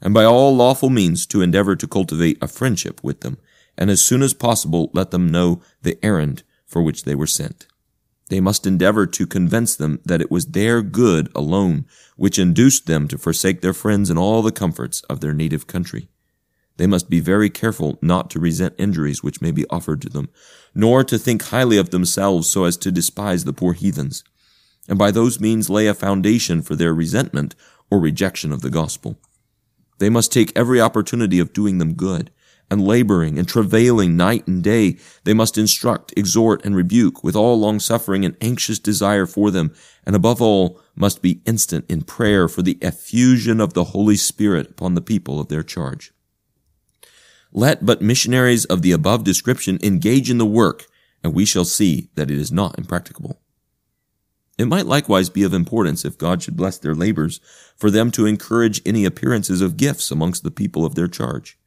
and 0.02 0.14
by 0.14 0.24
all 0.24 0.56
lawful 0.56 0.90
means 0.90 1.26
to 1.26 1.42
endeavor 1.42 1.76
to 1.76 1.88
cultivate 1.88 2.38
a 2.42 2.48
friendship 2.48 3.04
with 3.04 3.22
them, 3.22 3.38
and 3.78 3.90
as 3.90 4.02
soon 4.02 4.22
as 4.22 4.34
possible 4.34 4.90
let 4.94 5.12
them 5.12 5.30
know 5.30 5.62
the 5.82 5.98
errand 6.04 6.44
for 6.66 6.82
which 6.82 7.04
they 7.04 7.16
were 7.16 7.28
sent. 7.28 7.68
They 8.30 8.40
must 8.42 8.68
endeavor 8.68 9.06
to 9.06 9.28
convince 9.28 9.76
them 9.76 10.00
that 10.06 10.22
it 10.22 10.30
was 10.30 10.48
their 10.48 10.82
good 10.82 11.30
alone 11.34 11.86
which 12.18 12.40
induced 12.40 12.86
them 12.86 13.08
to 13.08 13.18
forsake 13.18 13.62
their 13.62 13.74
friends 13.74 14.10
and 14.10 14.20
all 14.20 14.42
the 14.42 14.52
comforts 14.52 15.02
of 15.04 15.22
their 15.22 15.34
native 15.34 15.66
country. 15.66 16.10
They 16.78 16.88
must 16.88 17.10
be 17.10 17.20
very 17.20 17.50
careful 17.50 17.98
not 18.02 18.30
to 18.32 18.40
resent 18.40 18.76
injuries 18.78 19.24
which 19.24 19.42
may 19.42 19.52
be 19.52 19.66
offered 19.70 20.02
to 20.04 20.10
them, 20.10 20.30
nor 20.74 21.04
to 21.04 21.18
think 21.18 21.44
highly 21.44 21.78
of 21.78 21.90
themselves 21.90 22.50
so 22.50 22.64
as 22.64 22.78
to 22.78 22.92
despise 22.92 23.44
the 23.44 23.54
poor 23.54 23.74
heathens, 23.74 24.24
and 24.88 24.98
by 24.98 25.12
those 25.12 25.40
means 25.40 25.70
lay 25.70 25.88
a 25.88 25.94
foundation 25.94 26.62
for 26.62 26.76
their 26.76 26.94
resentment 26.94 27.56
or 27.90 28.00
rejection 28.00 28.52
of 28.52 28.62
the 28.62 28.70
gospel. 28.70 29.20
They 29.98 30.10
must 30.10 30.32
take 30.32 30.56
every 30.56 30.80
opportunity 30.80 31.40
of 31.40 31.54
doing 31.54 31.80
them 31.80 31.96
good, 31.96 32.32
and 32.70 32.86
laboring 32.86 33.40
and 33.40 33.48
travailing 33.48 34.18
night 34.18 34.46
and 34.46 34.64
day, 34.64 34.98
they 35.24 35.34
must 35.34 35.58
instruct, 35.58 36.14
exhort, 36.18 36.64
and 36.66 36.76
rebuke 36.76 37.24
with 37.24 37.36
all 37.36 37.60
longsuffering 37.60 38.26
and 38.26 38.36
anxious 38.42 38.78
desire 38.78 39.26
for 39.26 39.52
them, 39.52 39.74
and 40.06 40.16
above 40.16 40.42
all, 40.42 40.80
must 40.96 41.22
be 41.22 41.42
instant 41.46 41.86
in 41.90 42.02
prayer 42.02 42.48
for 42.48 42.62
the 42.62 42.78
effusion 42.82 43.62
of 43.62 43.74
the 43.74 43.86
Holy 43.86 44.18
Spirit 44.18 44.70
upon 44.70 44.96
the 44.96 45.02
people 45.02 45.40
of 45.40 45.48
their 45.48 45.64
charge. 45.64 46.12
Let 47.58 47.88
but 47.88 48.04
missionaries 48.04 48.66
of 48.66 48.84
the 48.84 48.92
above 48.92 49.24
description 49.24 49.80
engage 49.82 50.30
in 50.30 50.38
the 50.38 50.46
work, 50.46 50.86
and 51.24 51.34
we 51.34 51.44
shall 51.44 51.66
see 51.66 52.12
that 52.14 52.30
it 52.30 52.38
is 52.38 52.52
not 52.52 52.78
impracticable. 52.78 53.42
It 54.60 54.68
might 54.68 54.86
likewise 54.86 55.32
be 55.32 55.42
of 55.42 55.56
importance, 55.56 56.06
if 56.06 56.20
God 56.20 56.44
should 56.44 56.56
bless 56.56 56.78
their 56.78 56.94
labors, 56.94 57.40
for 57.76 57.90
them 57.90 58.12
to 58.12 58.28
encourage 58.28 58.84
any 58.86 59.06
appearances 59.06 59.60
of 59.60 59.76
gifts 59.76 60.12
amongst 60.12 60.44
the 60.44 60.52
people 60.52 60.86
of 60.86 60.94
their 60.94 61.08
charge. 61.08 61.58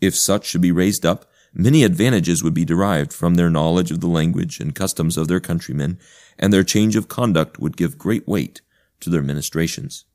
If 0.00 0.16
such 0.16 0.46
should 0.46 0.62
be 0.62 0.72
raised 0.72 1.04
up, 1.04 1.26
many 1.52 1.84
advantages 1.84 2.42
would 2.42 2.54
be 2.54 2.64
derived 2.64 3.12
from 3.12 3.34
their 3.34 3.50
knowledge 3.50 3.90
of 3.90 4.00
the 4.00 4.06
language 4.06 4.58
and 4.58 4.74
customs 4.74 5.18
of 5.18 5.28
their 5.28 5.38
countrymen, 5.38 5.98
and 6.38 6.50
their 6.50 6.64
change 6.64 6.96
of 6.96 7.08
conduct 7.08 7.58
would 7.58 7.76
give 7.76 7.98
great 7.98 8.26
weight 8.26 8.62
to 9.00 9.10
their 9.10 9.20
ministrations. 9.20 10.06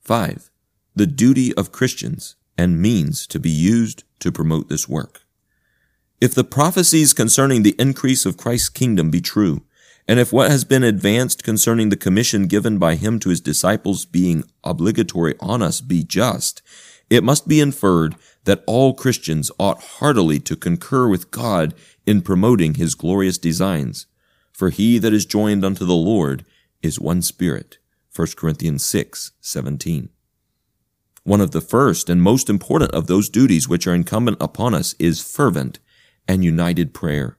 5 0.00 0.50
the 0.98 1.06
duty 1.06 1.54
of 1.54 1.72
Christians 1.72 2.36
and 2.56 2.82
means 2.82 3.26
to 3.28 3.38
be 3.38 3.50
used 3.50 4.04
to 4.18 4.32
promote 4.32 4.68
this 4.68 4.88
work. 4.88 5.22
If 6.20 6.34
the 6.34 6.44
prophecies 6.44 7.14
concerning 7.14 7.62
the 7.62 7.76
increase 7.78 8.26
of 8.26 8.36
Christ's 8.36 8.68
kingdom 8.68 9.10
be 9.10 9.20
true, 9.20 9.62
and 10.08 10.18
if 10.18 10.32
what 10.32 10.50
has 10.50 10.64
been 10.64 10.82
advanced 10.82 11.44
concerning 11.44 11.90
the 11.90 11.96
commission 11.96 12.46
given 12.46 12.78
by 12.78 12.96
him 12.96 13.20
to 13.20 13.28
his 13.28 13.40
disciples 13.40 14.04
being 14.04 14.42
obligatory 14.64 15.34
on 15.38 15.62
us 15.62 15.80
be 15.80 16.02
just, 16.02 16.62
it 17.08 17.22
must 17.22 17.46
be 17.46 17.60
inferred 17.60 18.16
that 18.44 18.64
all 18.66 18.94
Christians 18.94 19.50
ought 19.58 19.82
heartily 19.82 20.40
to 20.40 20.56
concur 20.56 21.06
with 21.06 21.30
God 21.30 21.74
in 22.06 22.22
promoting 22.22 22.74
his 22.74 22.94
glorious 22.94 23.38
designs. 23.38 24.06
For 24.52 24.70
he 24.70 24.98
that 24.98 25.12
is 25.12 25.26
joined 25.26 25.64
unto 25.64 25.84
the 25.84 25.94
Lord 25.94 26.44
is 26.82 26.98
one 26.98 27.22
spirit. 27.22 27.78
1 28.16 28.28
Corinthians 28.36 28.84
6, 28.84 29.32
17. 29.40 30.08
One 31.28 31.42
of 31.42 31.50
the 31.50 31.60
first 31.60 32.08
and 32.08 32.22
most 32.22 32.48
important 32.48 32.92
of 32.92 33.06
those 33.06 33.28
duties 33.28 33.68
which 33.68 33.86
are 33.86 33.94
incumbent 33.94 34.38
upon 34.40 34.72
us 34.72 34.94
is 34.98 35.20
fervent 35.20 35.78
and 36.26 36.42
united 36.42 36.94
prayer. 36.94 37.36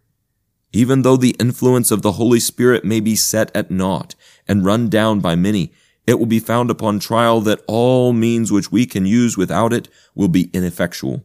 Even 0.71 1.01
though 1.01 1.17
the 1.17 1.35
influence 1.39 1.89
of 1.89 2.03
the 2.03 2.11
Holy 2.11 2.39
Spirit 2.39 2.85
may 2.85 2.99
be 2.99 3.15
set 3.15 3.49
at 3.55 3.71
naught 3.71 4.13
and 4.47 4.63
run 4.63 4.89
down 4.89 5.21
by 5.21 5.33
many, 5.33 5.73
it 6.05 6.19
will 6.19 6.27
be 6.27 6.39
found 6.39 6.69
upon 6.69 6.99
trial 6.99 7.41
that 7.41 7.63
all 7.65 8.13
means 8.13 8.51
which 8.51 8.71
we 8.71 8.85
can 8.85 9.07
use 9.07 9.37
without 9.37 9.73
it 9.73 9.87
will 10.13 10.27
be 10.27 10.51
ineffectual. 10.53 11.23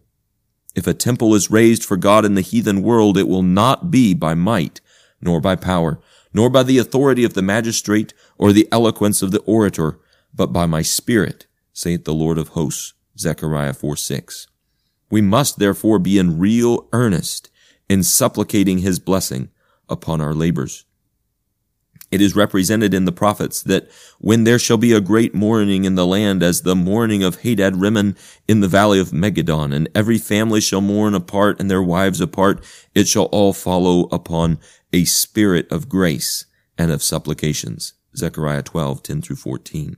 If 0.75 0.87
a 0.87 0.95
temple 0.95 1.35
is 1.35 1.51
raised 1.51 1.85
for 1.85 1.99
God 1.99 2.25
in 2.25 2.35
the 2.35 2.41
heathen 2.41 2.81
world, 2.81 3.19
it 3.19 3.29
will 3.29 3.43
not 3.43 3.91
be 3.91 4.15
by 4.15 4.33
might, 4.33 4.81
nor 5.21 5.39
by 5.39 5.55
power, 5.55 6.01
nor 6.33 6.49
by 6.49 6.63
the 6.63 6.79
authority 6.79 7.25
of 7.25 7.35
the 7.35 7.43
magistrate 7.43 8.15
or 8.39 8.55
the 8.55 8.67
eloquence 8.73 9.21
of 9.21 9.33
the 9.33 9.41
orator, 9.41 10.01
but 10.33 10.47
by 10.47 10.65
my 10.65 10.81
spirit, 10.81 11.47
saith 11.75 12.05
the 12.05 12.15
Lord 12.15 12.39
of 12.39 12.49
hosts. 12.49 12.95
Zechariah 13.19 13.75
4 13.75 13.97
6. 13.97 14.47
We 15.11 15.21
must 15.21 15.59
therefore 15.59 15.99
be 15.99 16.19
in 16.19 16.39
real 16.39 16.89
earnest 16.93 17.51
in 17.89 18.03
supplicating 18.03 18.79
his 18.79 18.99
blessing 18.99 19.51
upon 19.89 20.21
our 20.21 20.33
labors. 20.33 20.87
It 22.11 22.21
is 22.21 22.37
represented 22.37 22.95
in 22.95 23.07
the 23.07 23.13
prophets 23.13 23.63
that 23.63 23.91
when 24.19 24.45
there 24.45 24.59
shall 24.59 24.77
be 24.77 24.93
a 24.93 25.01
great 25.01 25.35
mourning 25.35 25.85
in 25.85 25.97
the 25.97 26.07
land 26.07 26.43
as 26.43 26.63
the 26.63 26.77
mourning 26.77 27.25
of 27.25 27.41
Hadad 27.43 27.77
Rimmon 27.77 28.17
in 28.47 28.61
the 28.61 28.69
valley 28.69 29.01
of 29.01 29.11
Megiddon, 29.11 29.75
and 29.75 29.89
every 29.95 30.19
family 30.19 30.61
shall 30.61 30.81
mourn 30.81 31.15
apart 31.15 31.59
and 31.59 31.71
their 31.71 31.83
wives 31.83 32.21
apart, 32.21 32.65
it 32.95 33.09
shall 33.09 33.25
all 33.27 33.53
follow 33.53 34.05
upon 34.13 34.59
a 34.93 35.05
spirit 35.05 35.71
of 35.73 35.89
grace 35.89 36.47
and 36.79 36.93
of 36.93 37.03
supplications. 37.03 37.95
Zechariah 38.17 38.63
12, 38.63 39.03
10 39.03 39.23
through 39.23 39.37
14. 39.37 39.97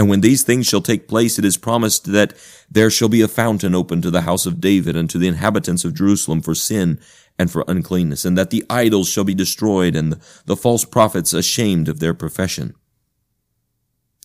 And 0.00 0.08
when 0.08 0.22
these 0.22 0.42
things 0.42 0.66
shall 0.66 0.80
take 0.80 1.08
place, 1.08 1.38
it 1.38 1.44
is 1.44 1.58
promised 1.58 2.10
that 2.10 2.32
there 2.70 2.88
shall 2.88 3.10
be 3.10 3.20
a 3.20 3.28
fountain 3.28 3.74
open 3.74 4.00
to 4.00 4.10
the 4.10 4.22
house 4.22 4.46
of 4.46 4.58
David 4.58 4.96
and 4.96 5.10
to 5.10 5.18
the 5.18 5.28
inhabitants 5.28 5.84
of 5.84 5.92
Jerusalem 5.92 6.40
for 6.40 6.54
sin 6.54 6.98
and 7.38 7.50
for 7.50 7.66
uncleanness, 7.68 8.24
and 8.24 8.38
that 8.38 8.48
the 8.48 8.64
idols 8.70 9.10
shall 9.10 9.24
be 9.24 9.34
destroyed 9.34 9.94
and 9.94 10.18
the 10.46 10.56
false 10.56 10.86
prophets 10.86 11.34
ashamed 11.34 11.86
of 11.86 12.00
their 12.00 12.14
profession. 12.14 12.74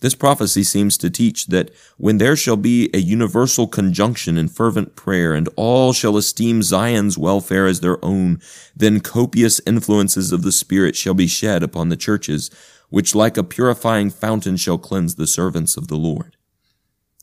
This 0.00 0.14
prophecy 0.14 0.62
seems 0.62 0.96
to 0.96 1.10
teach 1.10 1.48
that 1.48 1.70
when 1.98 2.16
there 2.16 2.36
shall 2.36 2.56
be 2.56 2.88
a 2.94 2.98
universal 2.98 3.66
conjunction 3.66 4.38
in 4.38 4.48
fervent 4.48 4.96
prayer, 4.96 5.34
and 5.34 5.46
all 5.56 5.92
shall 5.92 6.16
esteem 6.16 6.62
Zion's 6.62 7.18
welfare 7.18 7.66
as 7.66 7.80
their 7.80 8.02
own, 8.02 8.40
then 8.74 9.00
copious 9.00 9.60
influences 9.66 10.32
of 10.32 10.40
the 10.40 10.52
Spirit 10.52 10.96
shall 10.96 11.14
be 11.14 11.26
shed 11.26 11.62
upon 11.62 11.90
the 11.90 11.96
churches, 11.98 12.50
which 12.90 13.14
like 13.14 13.36
a 13.36 13.44
purifying 13.44 14.10
fountain 14.10 14.56
shall 14.56 14.78
cleanse 14.78 15.14
the 15.14 15.26
servants 15.26 15.76
of 15.76 15.88
the 15.88 15.96
Lord. 15.96 16.36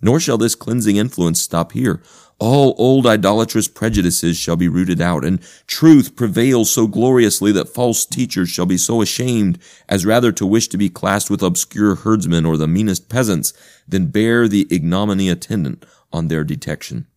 Nor 0.02 0.20
shall 0.20 0.38
this 0.38 0.56
cleansing 0.56 0.98
influence 0.98 1.42
stop 1.42 1.72
here. 1.72 2.02
All 2.38 2.76
old 2.78 3.08
idolatrous 3.08 3.70
prejudices 3.70 4.38
shall 4.38 4.58
be 4.58 4.68
rooted 4.68 5.00
out, 5.00 5.24
and 5.24 5.42
truth 5.66 6.18
prevail 6.18 6.66
so 6.66 6.88
gloriously 6.88 7.54
that 7.54 7.70
false 7.70 8.06
teachers 8.06 8.50
shall 8.50 8.66
be 8.66 8.78
so 8.78 9.02
ashamed 9.02 9.60
as 9.88 10.06
rather 10.06 10.34
to 10.34 10.46
wish 10.46 10.68
to 10.70 10.78
be 10.78 10.90
classed 10.90 11.30
with 11.30 11.42
obscure 11.42 11.96
herdsmen 11.96 12.46
or 12.46 12.58
the 12.58 12.68
meanest 12.68 13.08
peasants 13.08 13.54
than 13.88 14.08
bear 14.08 14.48
the 14.48 14.68
ignominy 14.70 15.30
attendant 15.30 15.86
on 16.12 16.28
their 16.28 16.44
detection. 16.44 17.08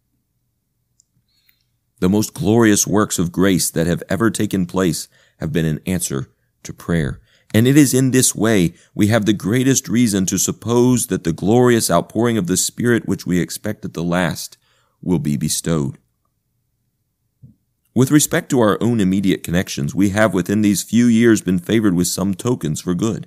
The 1.99 2.09
most 2.09 2.35
glorious 2.35 2.87
works 2.87 3.19
of 3.19 3.33
grace 3.33 3.71
that 3.71 3.87
have 3.87 4.03
ever 4.09 4.31
taken 4.31 4.67
place 4.67 5.09
have 5.39 5.53
been 5.53 5.65
in 5.65 5.81
answer 5.87 6.29
to 6.63 6.73
prayer. 6.73 7.21
And 7.55 7.67
it 7.67 7.77
is 7.77 7.95
in 7.95 8.11
this 8.11 8.35
way 8.35 8.75
we 8.95 9.07
have 9.09 9.25
the 9.25 9.33
greatest 9.33 9.89
reason 9.89 10.27
to 10.27 10.39
suppose 10.39 11.07
that 11.07 11.25
the 11.25 11.33
glorious 11.33 11.91
outpouring 11.91 12.37
of 12.37 12.47
the 12.47 12.57
Spirit 12.57 13.07
which 13.07 13.27
we 13.27 13.41
expect 13.41 13.85
at 13.85 13.95
the 13.95 14.03
last 14.03 14.59
will 15.03 15.19
be 15.19 15.37
bestowed. 15.37 15.99
With 17.95 18.11
respect 18.11 18.51
to 18.51 18.61
our 18.61 18.77
own 18.83 19.01
immediate 19.01 19.43
connections, 19.43 19.95
we 19.95 20.11
have 20.11 20.35
within 20.35 20.61
these 20.61 20.83
few 20.83 21.07
years 21.07 21.41
been 21.41 21.59
favored 21.59 21.95
with 21.95 22.09
some 22.09 22.35
tokens 22.35 22.83
for 22.83 22.95
good, 22.95 23.27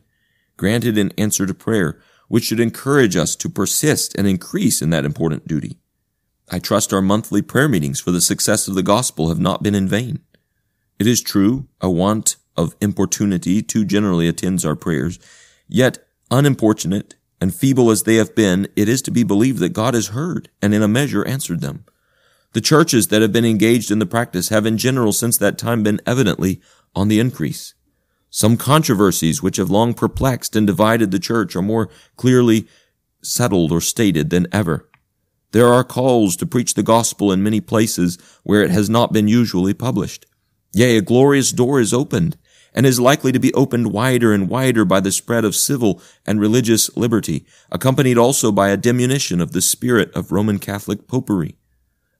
granted 0.57 0.95
in 0.95 1.11
answer 1.17 1.47
to 1.47 1.55
prayer, 1.55 1.99
which 2.27 2.43
should 2.43 2.59
encourage 2.59 3.15
us 3.15 3.35
to 3.37 3.49
persist 3.49 4.13
and 4.15 4.27
increase 4.27 4.81
in 4.81 4.91
that 4.91 5.05
important 5.05 5.47
duty. 5.47 5.79
I 6.51 6.59
trust 6.59 6.93
our 6.93 7.01
monthly 7.01 7.41
prayer 7.41 7.67
meetings 7.67 7.99
for 7.99 8.11
the 8.11 8.21
success 8.21 8.67
of 8.67 8.75
the 8.75 8.83
gospel 8.83 9.29
have 9.29 9.39
not 9.39 9.63
been 9.63 9.73
in 9.73 9.87
vain. 9.87 10.19
It 10.99 11.07
is 11.07 11.21
true, 11.21 11.67
a 11.81 11.89
want 11.89 12.35
of 12.59 12.75
importunity 12.81 13.61
too 13.61 13.85
generally 13.85 14.27
attends 14.27 14.65
our 14.65 14.75
prayers, 14.75 15.17
yet 15.67 15.99
unimportunate 16.29 17.15
and 17.41 17.55
feeble 17.55 17.89
as 17.89 18.03
they 18.03 18.15
have 18.15 18.35
been, 18.35 18.67
it 18.75 18.89
is 18.89 19.01
to 19.03 19.11
be 19.11 19.23
believed 19.23 19.59
that 19.59 19.69
God 19.69 19.93
has 19.93 20.09
heard 20.09 20.49
and 20.61 20.73
in 20.73 20.83
a 20.83 20.87
measure 20.87 21.25
answered 21.25 21.61
them. 21.61 21.85
The 22.53 22.61
churches 22.61 23.07
that 23.07 23.21
have 23.21 23.31
been 23.31 23.45
engaged 23.45 23.91
in 23.91 23.99
the 23.99 24.05
practice 24.05 24.49
have 24.49 24.65
in 24.65 24.77
general 24.77 25.13
since 25.13 25.37
that 25.37 25.57
time 25.57 25.83
been 25.83 26.01
evidently 26.05 26.61
on 26.95 27.07
the 27.07 27.19
increase. 27.19 27.75
Some 28.29 28.57
controversies 28.57 29.41
which 29.41 29.57
have 29.57 29.69
long 29.69 29.93
perplexed 29.93 30.55
and 30.55 30.67
divided 30.67 31.11
the 31.11 31.19
church 31.19 31.55
are 31.55 31.61
more 31.61 31.89
clearly 32.15 32.67
settled 33.23 33.71
or 33.71 33.81
stated 33.81 34.29
than 34.29 34.47
ever. 34.51 34.89
There 35.51 35.67
are 35.67 35.83
calls 35.83 36.35
to 36.37 36.45
preach 36.45 36.73
the 36.73 36.83
gospel 36.83 37.31
in 37.31 37.41
many 37.41 37.61
places 37.61 38.17
where 38.43 38.61
it 38.61 38.69
has 38.71 38.89
not 38.89 39.13
been 39.13 39.27
usually 39.27 39.73
published. 39.73 40.25
Yea, 40.73 40.97
a 40.97 41.01
glorious 41.01 41.51
door 41.51 41.79
is 41.79 41.93
opened, 41.93 42.37
and 42.73 42.85
is 42.85 42.99
likely 42.99 43.31
to 43.31 43.39
be 43.39 43.53
opened 43.53 43.91
wider 43.91 44.33
and 44.33 44.49
wider 44.49 44.85
by 44.85 44.99
the 44.99 45.11
spread 45.11 45.45
of 45.45 45.55
civil 45.55 46.01
and 46.25 46.39
religious 46.39 46.95
liberty, 46.95 47.45
accompanied 47.71 48.17
also 48.17 48.51
by 48.51 48.69
a 48.69 48.77
diminution 48.77 49.41
of 49.41 49.51
the 49.51 49.61
spirit 49.61 50.11
of 50.13 50.31
Roman 50.31 50.59
Catholic 50.59 51.07
popery. 51.07 51.55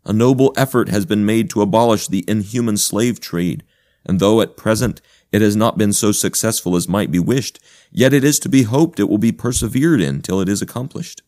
A 0.05 0.13
noble 0.13 0.53
effort 0.57 0.89
has 0.89 1.05
been 1.05 1.25
made 1.25 1.49
to 1.51 1.61
abolish 1.61 2.07
the 2.07 2.25
inhuman 2.27 2.77
slave 2.77 3.19
trade, 3.19 3.63
and 4.05 4.19
though 4.19 4.41
at 4.41 4.57
present 4.57 5.01
it 5.31 5.41
has 5.41 5.55
not 5.55 5.77
been 5.77 5.93
so 5.93 6.11
successful 6.11 6.75
as 6.75 6.87
might 6.87 7.11
be 7.11 7.19
wished, 7.19 7.59
yet 7.91 8.13
it 8.13 8.23
is 8.23 8.39
to 8.39 8.49
be 8.49 8.63
hoped 8.63 8.99
it 8.99 9.09
will 9.09 9.19
be 9.19 9.31
persevered 9.31 10.01
in 10.01 10.21
till 10.21 10.41
it 10.41 10.49
is 10.49 10.61
accomplished. 10.61 11.21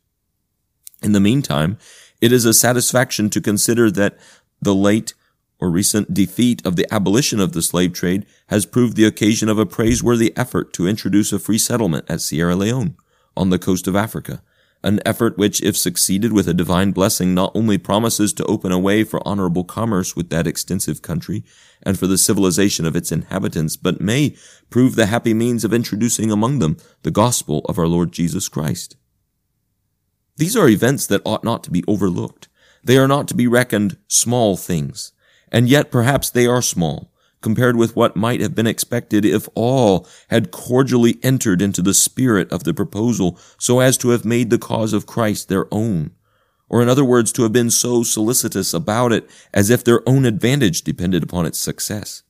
In 1.04 1.12
the 1.12 1.20
meantime, 1.20 1.78
it 2.20 2.32
is 2.32 2.46
a 2.46 2.54
satisfaction 2.54 3.30
to 3.32 3.42
consider 3.42 3.92
that 3.92 4.18
the 4.62 4.76
late 4.76 5.14
or 5.62 5.70
recent 5.70 6.14
defeat 6.14 6.66
of 6.66 6.76
the 6.76 6.92
abolition 6.92 7.40
of 7.40 7.54
the 7.54 7.62
slave 7.62 7.94
trade 7.94 8.26
has 8.48 8.66
proved 8.66 8.98
the 8.98 9.06
occasion 9.06 9.48
of 9.48 9.60
a 9.60 9.66
praiseworthy 9.66 10.36
effort 10.36 10.74
to 10.74 10.88
introduce 10.88 11.32
a 11.32 11.40
free 11.40 11.60
settlement 11.60 12.04
at 12.10 12.20
Sierra 12.20 12.56
Leone, 12.56 12.98
on 13.38 13.52
the 13.52 13.60
coast 13.60 13.88
of 13.88 13.96
Africa, 13.96 14.42
an 14.84 15.00
effort 15.06 15.38
which, 15.38 15.62
if 15.62 15.78
succeeded 15.78 16.34
with 16.34 16.48
a 16.48 16.54
divine 16.54 16.92
blessing, 16.92 17.36
not 17.36 17.52
only 17.56 17.78
promises 17.78 18.34
to 18.34 18.46
open 18.46 18.72
a 18.72 18.80
way 18.80 19.04
for 19.04 19.26
honorable 19.26 19.64
commerce 19.64 20.16
with 20.16 20.32
that 20.32 20.48
extensive 20.48 21.04
country 21.04 21.44
and 21.84 21.98
for 22.00 22.08
the 22.08 22.18
civilization 22.18 22.86
of 22.86 22.96
its 22.96 23.12
inhabitants, 23.12 23.78
but 23.78 24.02
may 24.02 24.36
prove 24.72 24.96
the 24.96 25.06
happy 25.06 25.34
means 25.34 25.64
of 25.64 25.74
introducing 25.74 26.32
among 26.32 26.58
them 26.58 26.76
the 27.04 27.12
gospel 27.12 27.60
of 27.66 27.78
our 27.78 27.88
Lord 27.88 28.12
Jesus 28.12 28.50
Christ. 28.50 28.98
These 30.38 30.58
are 30.58 30.68
events 30.68 31.06
that 31.06 31.22
ought 31.24 31.44
not 31.44 31.64
to 31.66 31.72
be 31.72 31.84
overlooked. 31.88 32.48
They 32.84 32.98
are 32.98 33.08
not 33.08 33.28
to 33.28 33.36
be 33.36 33.46
reckoned 33.46 33.98
small 34.08 34.58
things 34.58 35.14
and 35.52 35.70
yet 35.70 35.92
perhaps 35.92 36.30
they 36.30 36.46
are 36.46 36.62
small 36.62 37.12
compared 37.42 37.76
with 37.76 37.96
what 37.96 38.16
might 38.16 38.40
have 38.40 38.56
been 38.56 38.68
expected 38.68 39.26
if 39.26 39.50
all 39.56 40.08
had 40.30 40.52
cordially 40.52 41.18
entered 41.24 41.62
into 41.62 41.82
the 41.82 41.94
spirit 41.94 42.52
of 42.52 42.64
the 42.64 42.74
proposal 42.74 43.38
so 43.58 43.80
as 43.80 43.98
to 43.98 44.10
have 44.10 44.24
made 44.24 44.50
the 44.50 44.60
cause 44.60 44.94
of 44.94 45.08
Christ 45.08 45.50
their 45.50 45.66
own, 45.74 46.12
or 46.70 46.82
in 46.82 46.90
other 46.90 47.04
words, 47.04 47.32
to 47.34 47.44
have 47.44 47.52
been 47.52 47.72
so 47.72 48.04
solicitous 48.04 48.74
about 48.74 49.12
it 49.12 49.30
as 49.54 49.70
if 49.70 49.84
their 49.84 50.08
own 50.08 50.26
advantage 50.26 50.84
depended 50.84 51.24
upon 51.24 51.46
its 51.46 51.60
success. 51.60 52.24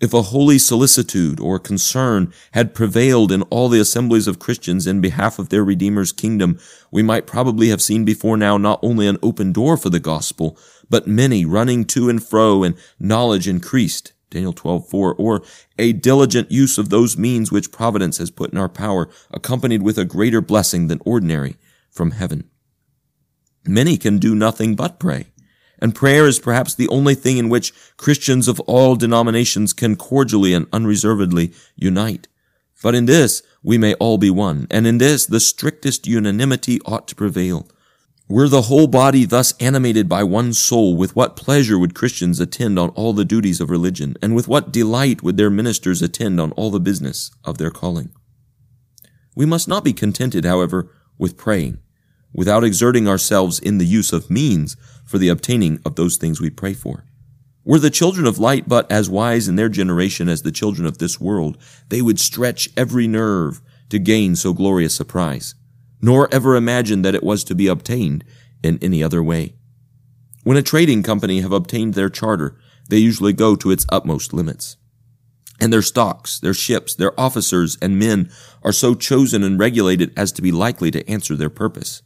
If 0.00 0.14
a 0.14 0.22
holy 0.22 0.58
solicitude 0.58 1.40
or 1.40 1.58
concern 1.58 2.32
had 2.52 2.72
prevailed 2.72 3.32
in 3.32 3.42
all 3.42 3.68
the 3.68 3.80
assemblies 3.80 4.28
of 4.28 4.38
Christians 4.38 4.86
in 4.86 5.00
behalf 5.00 5.40
of 5.40 5.48
their 5.48 5.64
Redeemer's 5.64 6.12
kingdom, 6.12 6.60
we 6.92 7.02
might 7.02 7.26
probably 7.26 7.70
have 7.70 7.82
seen 7.82 8.04
before 8.04 8.36
now 8.36 8.56
not 8.58 8.78
only 8.80 9.08
an 9.08 9.18
open 9.24 9.52
door 9.52 9.76
for 9.76 9.90
the 9.90 9.98
gospel, 9.98 10.56
but 10.90 11.06
many 11.06 11.44
running 11.44 11.84
to 11.86 12.08
and 12.08 12.22
fro 12.22 12.62
and 12.62 12.76
knowledge 12.98 13.48
increased. 13.48 14.12
Daniel 14.30 14.52
12:4 14.52 15.14
or 15.18 15.42
a 15.78 15.92
diligent 15.92 16.50
use 16.50 16.76
of 16.76 16.90
those 16.90 17.16
means 17.16 17.50
which 17.50 17.72
providence 17.72 18.18
has 18.18 18.30
put 18.30 18.52
in 18.52 18.58
our 18.58 18.68
power 18.68 19.08
accompanied 19.30 19.82
with 19.82 19.98
a 19.98 20.04
greater 20.04 20.40
blessing 20.40 20.88
than 20.88 21.00
ordinary 21.04 21.56
from 21.90 22.10
heaven. 22.10 22.44
Many 23.66 23.96
can 23.96 24.18
do 24.18 24.34
nothing 24.34 24.76
but 24.76 25.00
pray 25.00 25.28
and 25.78 25.94
prayer 25.94 26.26
is 26.26 26.38
perhaps 26.38 26.74
the 26.74 26.88
only 26.88 27.14
thing 27.14 27.38
in 27.38 27.48
which 27.48 27.72
Christians 27.96 28.48
of 28.48 28.60
all 28.60 28.96
denominations 28.96 29.72
can 29.72 29.96
cordially 29.96 30.52
and 30.52 30.66
unreservedly 30.72 31.52
unite. 31.76 32.28
But 32.82 32.94
in 32.94 33.06
this 33.06 33.42
we 33.62 33.78
may 33.78 33.94
all 33.94 34.18
be 34.18 34.30
one, 34.30 34.66
and 34.70 34.86
in 34.86 34.98
this 34.98 35.26
the 35.26 35.40
strictest 35.40 36.06
unanimity 36.06 36.80
ought 36.84 37.08
to 37.08 37.14
prevail. 37.14 37.68
Were 38.28 38.48
the 38.48 38.62
whole 38.62 38.86
body 38.86 39.24
thus 39.24 39.54
animated 39.58 40.08
by 40.08 40.22
one 40.22 40.52
soul, 40.52 40.96
with 40.96 41.16
what 41.16 41.36
pleasure 41.36 41.78
would 41.78 41.94
Christians 41.94 42.40
attend 42.40 42.78
on 42.78 42.90
all 42.90 43.12
the 43.12 43.24
duties 43.24 43.60
of 43.60 43.70
religion, 43.70 44.16
and 44.20 44.34
with 44.34 44.46
what 44.46 44.72
delight 44.72 45.22
would 45.22 45.36
their 45.36 45.50
ministers 45.50 46.02
attend 46.02 46.38
on 46.38 46.52
all 46.52 46.70
the 46.70 46.78
business 46.78 47.30
of 47.44 47.56
their 47.56 47.70
calling? 47.70 48.10
We 49.34 49.46
must 49.46 49.66
not 49.66 49.82
be 49.82 49.92
contented, 49.92 50.44
however, 50.44 50.90
with 51.16 51.36
praying 51.36 51.78
without 52.32 52.64
exerting 52.64 53.08
ourselves 53.08 53.58
in 53.58 53.78
the 53.78 53.86
use 53.86 54.12
of 54.12 54.30
means 54.30 54.76
for 55.04 55.18
the 55.18 55.28
obtaining 55.28 55.80
of 55.84 55.94
those 55.96 56.16
things 56.16 56.40
we 56.40 56.50
pray 56.50 56.74
for. 56.74 57.04
Were 57.64 57.78
the 57.78 57.90
children 57.90 58.26
of 58.26 58.38
light 58.38 58.68
but 58.68 58.90
as 58.90 59.10
wise 59.10 59.48
in 59.48 59.56
their 59.56 59.68
generation 59.68 60.28
as 60.28 60.42
the 60.42 60.52
children 60.52 60.86
of 60.86 60.98
this 60.98 61.20
world, 61.20 61.58
they 61.88 62.00
would 62.00 62.18
stretch 62.18 62.68
every 62.76 63.06
nerve 63.06 63.60
to 63.90 63.98
gain 63.98 64.36
so 64.36 64.52
glorious 64.52 65.00
a 65.00 65.04
prize, 65.04 65.54
nor 66.00 66.32
ever 66.32 66.56
imagine 66.56 67.02
that 67.02 67.14
it 67.14 67.22
was 67.22 67.44
to 67.44 67.54
be 67.54 67.66
obtained 67.66 68.24
in 68.62 68.78
any 68.80 69.02
other 69.02 69.22
way. 69.22 69.54
When 70.44 70.56
a 70.56 70.62
trading 70.62 71.02
company 71.02 71.40
have 71.40 71.52
obtained 71.52 71.94
their 71.94 72.08
charter, 72.08 72.58
they 72.88 72.98
usually 72.98 73.32
go 73.32 73.54
to 73.56 73.70
its 73.70 73.86
utmost 73.90 74.32
limits. 74.32 74.76
And 75.60 75.72
their 75.72 75.82
stocks, 75.82 76.38
their 76.38 76.54
ships, 76.54 76.94
their 76.94 77.18
officers 77.18 77.76
and 77.82 77.98
men 77.98 78.30
are 78.62 78.72
so 78.72 78.94
chosen 78.94 79.42
and 79.42 79.58
regulated 79.58 80.12
as 80.16 80.32
to 80.32 80.42
be 80.42 80.52
likely 80.52 80.90
to 80.92 81.08
answer 81.10 81.34
their 81.36 81.50
purpose. 81.50 82.02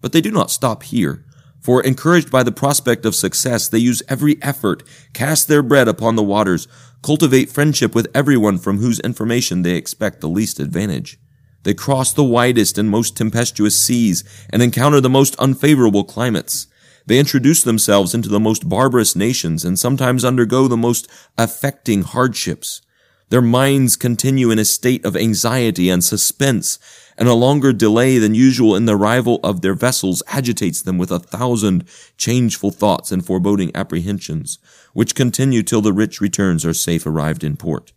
But 0.00 0.12
they 0.12 0.20
do 0.20 0.30
not 0.30 0.50
stop 0.50 0.84
here. 0.84 1.24
For 1.60 1.82
encouraged 1.82 2.30
by 2.30 2.44
the 2.44 2.52
prospect 2.52 3.04
of 3.04 3.16
success, 3.16 3.68
they 3.68 3.78
use 3.78 4.02
every 4.08 4.40
effort, 4.40 4.84
cast 5.12 5.48
their 5.48 5.64
bread 5.64 5.88
upon 5.88 6.14
the 6.14 6.22
waters, 6.22 6.68
cultivate 7.02 7.50
friendship 7.50 7.92
with 7.92 8.08
everyone 8.14 8.58
from 8.58 8.78
whose 8.78 9.00
information 9.00 9.62
they 9.62 9.74
expect 9.74 10.20
the 10.20 10.28
least 10.28 10.60
advantage. 10.60 11.18
They 11.66 11.74
cross 11.74 12.12
the 12.12 12.22
widest 12.22 12.78
and 12.78 12.88
most 12.88 13.16
tempestuous 13.16 13.76
seas 13.76 14.22
and 14.50 14.62
encounter 14.62 15.00
the 15.00 15.10
most 15.10 15.34
unfavorable 15.40 16.04
climates. 16.04 16.68
They 17.06 17.18
introduce 17.18 17.64
themselves 17.64 18.14
into 18.14 18.28
the 18.28 18.38
most 18.38 18.68
barbarous 18.68 19.16
nations 19.16 19.64
and 19.64 19.76
sometimes 19.76 20.24
undergo 20.24 20.68
the 20.68 20.76
most 20.76 21.08
affecting 21.36 22.02
hardships. 22.02 22.82
Their 23.30 23.42
minds 23.42 23.96
continue 23.96 24.52
in 24.52 24.60
a 24.60 24.64
state 24.64 25.04
of 25.04 25.16
anxiety 25.16 25.90
and 25.90 26.04
suspense, 26.04 26.78
and 27.18 27.28
a 27.28 27.34
longer 27.34 27.72
delay 27.72 28.18
than 28.18 28.36
usual 28.36 28.76
in 28.76 28.84
the 28.84 28.96
arrival 28.96 29.40
of 29.42 29.62
their 29.62 29.74
vessels 29.74 30.22
agitates 30.28 30.82
them 30.82 30.98
with 30.98 31.10
a 31.10 31.18
thousand 31.18 31.88
changeful 32.16 32.70
thoughts 32.70 33.10
and 33.10 33.26
foreboding 33.26 33.74
apprehensions, 33.74 34.60
which 34.92 35.16
continue 35.16 35.64
till 35.64 35.82
the 35.82 35.92
rich 35.92 36.20
returns 36.20 36.64
are 36.64 36.72
safe 36.72 37.06
arrived 37.06 37.42
in 37.42 37.56
port. 37.56 37.92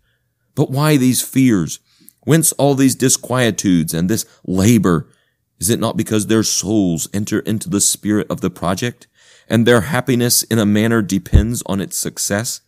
But 0.55 0.71
why 0.71 0.97
these 0.97 1.21
fears? 1.21 1.79
Whence 2.29 2.51
all 2.59 2.75
these 2.75 2.95
disquietudes 2.95 3.91
and 3.91 4.07
this 4.07 4.23
labor? 4.45 5.09
Is 5.59 5.71
it 5.71 5.79
not 5.79 5.97
because 5.97 6.27
their 6.27 6.43
souls 6.43 7.09
enter 7.11 7.39
into 7.39 7.71
the 7.71 7.81
spirit 7.81 8.27
of 8.29 8.41
the 8.41 8.51
project, 8.51 9.07
and 9.47 9.65
their 9.65 9.81
happiness 9.81 10.43
in 10.43 10.59
a 10.59 10.63
manner 10.63 11.01
depends 11.01 11.63
on 11.65 11.81
its 11.81 11.97
success? 11.97 12.61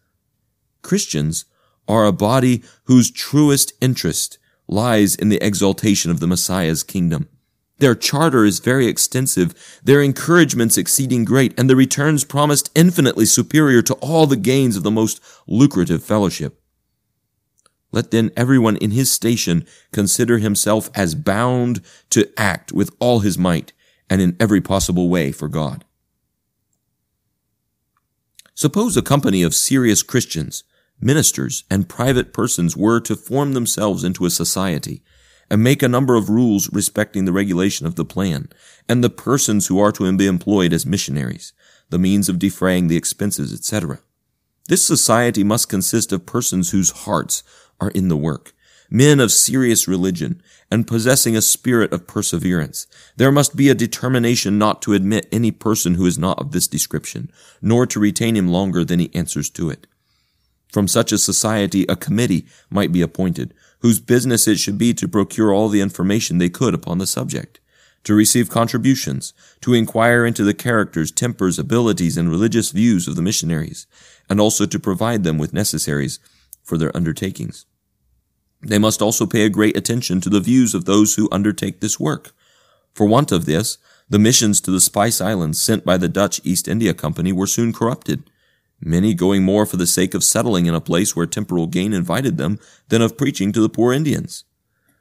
Christians 0.81 1.45
are 1.87 2.07
a 2.07 2.11
body 2.11 2.63
whose 2.85 3.11
truest 3.11 3.73
interest 3.79 4.39
lies 4.67 5.13
in 5.13 5.29
the 5.29 5.45
exaltation 5.45 6.09
of 6.09 6.19
the 6.19 6.25
Messiah's 6.25 6.81
kingdom. 6.81 7.29
Their 7.77 7.93
charter 7.93 8.45
is 8.45 8.57
very 8.57 8.87
extensive, 8.87 9.79
their 9.83 10.01
encouragements 10.01 10.75
exceeding 10.75 11.23
great, 11.23 11.53
and 11.59 11.69
the 11.69 11.75
returns 11.75 12.25
promised 12.25 12.71
infinitely 12.73 13.27
superior 13.27 13.83
to 13.83 13.93
all 14.01 14.25
the 14.25 14.37
gains 14.37 14.75
of 14.75 14.81
the 14.81 14.89
most 14.89 15.21
lucrative 15.47 16.03
fellowship. 16.03 16.60
Let 17.91 18.11
then 18.11 18.31
everyone 18.37 18.77
in 18.77 18.91
his 18.91 19.11
station 19.11 19.65
consider 19.91 20.37
himself 20.37 20.89
as 20.95 21.15
bound 21.15 21.81
to 22.11 22.29
act 22.37 22.71
with 22.71 22.95
all 22.99 23.19
his 23.19 23.37
might 23.37 23.73
and 24.09 24.21
in 24.21 24.37
every 24.39 24.61
possible 24.61 25.09
way 25.09 25.31
for 25.31 25.47
God. 25.47 25.83
Suppose 28.53 28.95
a 28.95 29.01
company 29.01 29.43
of 29.43 29.55
serious 29.55 30.03
Christians 30.03 30.63
ministers, 31.01 31.63
and 31.69 31.89
private 31.89 32.31
persons 32.31 32.77
were 32.77 32.99
to 33.01 33.15
form 33.15 33.53
themselves 33.53 34.03
into 34.03 34.25
a 34.25 34.29
society 34.29 35.01
and 35.49 35.63
make 35.63 35.83
a 35.83 35.87
number 35.87 36.15
of 36.15 36.29
rules 36.29 36.71
respecting 36.71 37.25
the 37.25 37.33
regulation 37.33 37.85
of 37.85 37.95
the 37.95 38.05
plan 38.05 38.47
and 38.87 39.03
the 39.03 39.09
persons 39.09 39.67
who 39.67 39.79
are 39.79 39.91
to 39.91 40.09
be 40.15 40.27
employed 40.27 40.71
as 40.71 40.85
missionaries, 40.85 41.51
the 41.89 41.99
means 41.99 42.29
of 42.29 42.39
defraying 42.39 42.87
the 42.87 42.95
expenses, 42.95 43.51
etc. 43.51 43.99
This 44.69 44.85
society 44.85 45.43
must 45.43 45.67
consist 45.67 46.13
of 46.13 46.25
persons 46.25 46.69
whose 46.69 46.91
hearts 46.91 47.43
are 47.81 47.89
in 47.89 48.07
the 48.07 48.15
work, 48.15 48.53
men 48.89 49.19
of 49.19 49.31
serious 49.31 49.87
religion, 49.87 50.41
and 50.69 50.87
possessing 50.87 51.35
a 51.35 51.41
spirit 51.41 51.91
of 51.91 52.07
perseverance. 52.07 52.87
There 53.17 53.31
must 53.31 53.57
be 53.57 53.67
a 53.69 53.75
determination 53.75 54.57
not 54.57 54.81
to 54.83 54.93
admit 54.93 55.27
any 55.31 55.51
person 55.51 55.95
who 55.95 56.05
is 56.05 56.17
not 56.17 56.39
of 56.39 56.51
this 56.51 56.67
description, 56.67 57.31
nor 57.61 57.85
to 57.87 57.99
retain 57.99 58.37
him 58.37 58.47
longer 58.47 58.85
than 58.85 58.99
he 58.99 59.13
answers 59.13 59.49
to 59.51 59.69
it. 59.69 59.87
From 60.71 60.87
such 60.87 61.11
a 61.11 61.17
society, 61.17 61.85
a 61.89 61.97
committee 61.97 62.45
might 62.69 62.93
be 62.93 63.01
appointed, 63.01 63.53
whose 63.79 63.99
business 63.99 64.47
it 64.47 64.57
should 64.57 64.77
be 64.77 64.93
to 64.93 65.07
procure 65.07 65.51
all 65.51 65.67
the 65.67 65.81
information 65.81 66.37
they 66.37 66.49
could 66.49 66.73
upon 66.73 66.97
the 66.97 67.07
subject, 67.07 67.59
to 68.03 68.13
receive 68.13 68.49
contributions, 68.49 69.33
to 69.59 69.73
inquire 69.73 70.25
into 70.25 70.43
the 70.43 70.53
characters, 70.53 71.11
tempers, 71.11 71.59
abilities, 71.59 72.17
and 72.17 72.29
religious 72.29 72.71
views 72.71 73.07
of 73.07 73.15
the 73.15 73.21
missionaries, 73.21 73.85
and 74.29 74.39
also 74.39 74.65
to 74.65 74.79
provide 74.79 75.23
them 75.23 75.37
with 75.37 75.53
necessaries 75.53 76.19
for 76.63 76.77
their 76.77 76.95
undertakings. 76.95 77.65
They 78.61 78.77
must 78.77 79.01
also 79.01 79.25
pay 79.25 79.43
a 79.45 79.49
great 79.49 79.75
attention 79.75 80.21
to 80.21 80.29
the 80.29 80.39
views 80.39 80.73
of 80.75 80.85
those 80.85 81.15
who 81.15 81.29
undertake 81.31 81.79
this 81.79 81.99
work. 81.99 82.31
For 82.93 83.05
want 83.05 83.31
of 83.31 83.45
this, 83.45 83.77
the 84.09 84.19
missions 84.19 84.61
to 84.61 84.71
the 84.71 84.81
Spice 84.81 85.21
Islands 85.21 85.61
sent 85.61 85.85
by 85.85 85.97
the 85.97 86.09
Dutch 86.09 86.41
East 86.43 86.67
India 86.67 86.93
Company 86.93 87.31
were 87.31 87.47
soon 87.47 87.73
corrupted, 87.73 88.29
many 88.79 89.13
going 89.13 89.43
more 89.43 89.65
for 89.65 89.77
the 89.77 89.87
sake 89.87 90.13
of 90.13 90.23
settling 90.23 90.65
in 90.65 90.75
a 90.75 90.81
place 90.81 91.15
where 91.15 91.25
temporal 91.25 91.67
gain 91.67 91.93
invited 91.93 92.37
them 92.37 92.59
than 92.89 93.01
of 93.01 93.17
preaching 93.17 93.51
to 93.53 93.61
the 93.61 93.69
poor 93.69 93.93
Indians. 93.93 94.43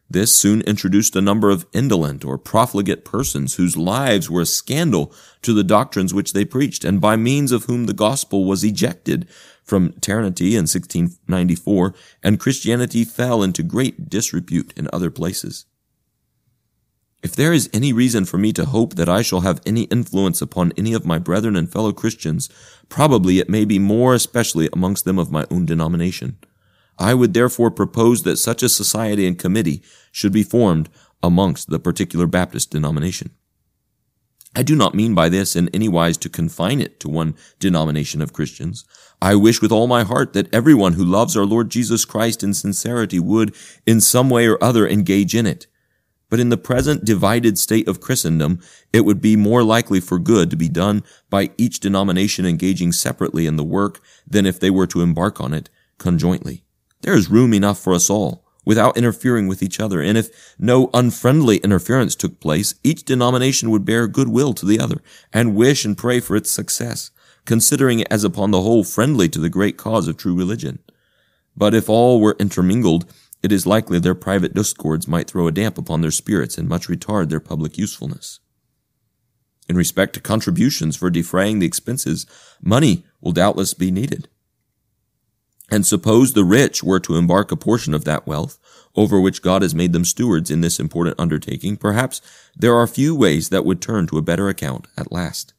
This 0.09 0.35
soon 0.35 0.63
introduced 0.63 1.15
a 1.15 1.21
number 1.21 1.51
of 1.51 1.67
indolent 1.73 2.25
or 2.25 2.37
profligate 2.37 3.05
persons 3.05 3.55
whose 3.55 3.77
lives 3.77 4.29
were 4.29 4.41
a 4.41 4.47
scandal 4.47 5.13
to 5.43 5.53
the 5.53 5.63
doctrines 5.63 6.13
which 6.13 6.33
they 6.33 6.45
preached, 6.45 6.85
and 6.85 7.01
by 7.01 7.15
means 7.15 7.53
of 7.53 7.65
whom 7.65 7.87
the 7.87 7.93
gospel 7.93 8.45
was 8.45 8.65
ejected 8.65 9.29
from 9.71 9.93
Ternate 10.01 10.41
in 10.41 10.67
1694, 10.67 11.95
and 12.25 12.41
Christianity 12.41 13.05
fell 13.05 13.43
into 13.43 13.63
great 13.63 14.11
disrepute 14.11 14.75
in 14.77 14.89
other 14.93 15.11
places. 15.11 15.65
If 17.23 17.37
there 17.37 17.53
is 17.53 17.71
any 17.73 17.93
reason 17.93 18.25
for 18.25 18.37
me 18.37 18.53
to 18.55 18.65
hope 18.65 18.95
that 18.95 19.09
I 19.09 19.23
shall 19.23 19.43
have 19.43 19.61
any 19.65 19.83
influence 19.85 20.43
upon 20.43 20.73
any 20.77 20.93
of 20.93 21.07
my 21.07 21.19
brethren 21.19 21.55
and 21.55 21.71
fellow 21.71 21.93
Christians, 21.93 22.49
probably 22.89 23.39
it 23.39 23.49
may 23.49 23.65
be 23.65 23.79
more 23.79 24.15
especially 24.15 24.69
amongst 24.73 25.05
them 25.05 25.19
of 25.19 25.31
my 25.31 25.47
own 25.51 25.67
denomination. 25.67 26.39
I 26.99 27.15
would 27.15 27.33
therefore 27.33 27.71
propose 27.71 28.25
that 28.25 28.39
such 28.39 28.63
a 28.65 28.69
society 28.69 29.27
and 29.27 29.39
committee 29.39 29.83
should 30.11 30.33
be 30.33 30.43
formed 30.43 30.89
amongst 31.23 31.71
the 31.71 31.79
particular 31.79 32.27
Baptist 32.27 32.71
denomination. 32.71 33.31
I 34.57 34.65
do 34.65 34.75
not 34.75 34.97
mean 34.97 35.15
by 35.15 35.29
this 35.29 35.55
in 35.55 35.69
any 35.69 35.89
wise 35.89 36.17
to 36.19 36.29
confine 36.29 36.81
it 36.81 36.99
to 37.01 37.09
one 37.09 37.37
denomination 37.61 38.21
of 38.21 38.33
Christians. 38.33 38.85
I 39.23 39.37
wish 39.37 39.63
with 39.63 39.71
all 39.71 39.87
my 39.87 40.03
heart 40.03 40.33
that 40.33 40.53
everyone 40.53 40.95
who 40.95 41.05
loves 41.05 41.37
our 41.37 41.45
Lord 41.45 41.71
Jesus 41.71 42.05
Christ 42.05 42.43
in 42.43 42.53
sincerity 42.55 43.21
would, 43.21 43.55
in 43.87 44.01
some 44.01 44.29
way 44.29 44.49
or 44.49 44.63
other, 44.63 44.89
engage 44.89 45.37
in 45.37 45.47
it. 45.47 45.69
But 46.31 46.41
in 46.41 46.49
the 46.49 46.57
present 46.57 47.05
divided 47.05 47.59
state 47.59 47.87
of 47.87 48.01
Christendom, 48.01 48.61
it 48.93 49.05
would 49.05 49.21
be 49.21 49.37
more 49.37 49.63
likely 49.63 50.01
for 50.01 50.19
good 50.19 50.51
to 50.51 50.57
be 50.57 50.69
done 50.69 51.05
by 51.29 51.51
each 51.57 51.79
denomination 51.79 52.45
engaging 52.45 52.91
separately 52.93 53.47
in 53.47 53.57
the 53.57 53.65
work 53.65 54.01
than 54.27 54.47
if 54.47 54.59
they 54.59 54.71
were 54.71 54.87
to 54.89 55.03
embark 55.03 55.41
on 55.41 55.53
it 55.53 55.71
conjointly. 55.99 56.65
There 57.03 57.15
is 57.15 57.31
room 57.31 57.55
enough 57.55 57.79
for 57.79 57.95
us 57.95 58.11
all, 58.11 58.45
without 58.71 58.97
interfering 58.97 59.49
with 59.49 59.65
each 59.65 59.81
other, 59.81 60.01
and 60.01 60.17
if 60.17 60.55
no 60.57 60.91
unfriendly 60.95 61.57
interference 61.57 62.15
took 62.15 62.39
place, 62.39 62.77
each 62.85 63.05
denomination 63.05 63.69
would 63.69 63.85
bear 63.85 64.07
goodwill 64.07 64.55
to 64.55 64.65
the 64.65 64.79
other, 64.79 65.03
and 65.33 65.57
wish 65.57 65.85
and 65.85 65.99
pray 65.99 66.21
for 66.21 66.37
its 66.37 66.53
success, 66.53 67.11
considering 67.45 67.99
it 67.99 68.07
as 68.13 68.23
upon 68.23 68.53
the 68.53 68.63
whole 68.63 68.85
friendly 68.85 69.29
to 69.29 69.41
the 69.41 69.49
great 69.49 69.77
cause 69.77 70.07
of 70.07 70.17
true 70.17 70.37
religion. 70.37 70.79
But 71.57 71.75
if 71.75 71.89
all 71.89 72.21
were 72.21 72.37
intermingled, 72.39 73.13
it 73.43 73.51
is 73.51 73.67
likely 73.67 73.99
their 73.99 74.15
private 74.15 74.55
discords 74.55 75.09
might 75.09 75.27
throw 75.27 75.49
a 75.49 75.53
damp 75.53 75.77
upon 75.77 76.01
their 76.01 76.13
spirits 76.13 76.57
and 76.57 76.69
much 76.69 76.87
retard 76.87 77.29
their 77.29 77.41
public 77.41 77.77
usefulness. 77.77 78.39
In 79.69 79.77
respect 79.77 80.15
to 80.15 80.21
contributions 80.21 80.95
for 80.95 81.11
defraying 81.11 81.59
the 81.59 81.67
expenses, 81.67 82.25
money 82.63 83.05
will 83.21 83.33
doubtless 83.33 83.75
be 83.75 83.91
needed. 83.91 84.29
And 85.73 85.85
suppose 85.85 86.33
the 86.33 86.45
rich 86.45 86.83
were 86.83 87.01
to 87.01 87.17
embark 87.17 87.53
a 87.53 87.57
portion 87.57 87.95
of 87.95 88.05
that 88.05 88.27
wealth, 88.27 88.59
over 88.95 89.21
which 89.21 89.43
God 89.43 89.63
has 89.63 89.75
made 89.75 89.93
them 89.93 90.05
stewards 90.05 90.51
in 90.51 90.61
this 90.61 90.81
important 90.81 91.19
undertaking, 91.19 91.77
perhaps 91.77 92.21
there 92.57 92.75
are 92.75 92.87
few 92.87 93.15
ways 93.15 93.49
that 93.49 93.65
would 93.65 93.81
turn 93.81 94.07
to 94.09 94.19
a 94.19 94.23
better 94.23 94.49
account 94.49 94.87
at 94.97 95.13
last. 95.13 95.55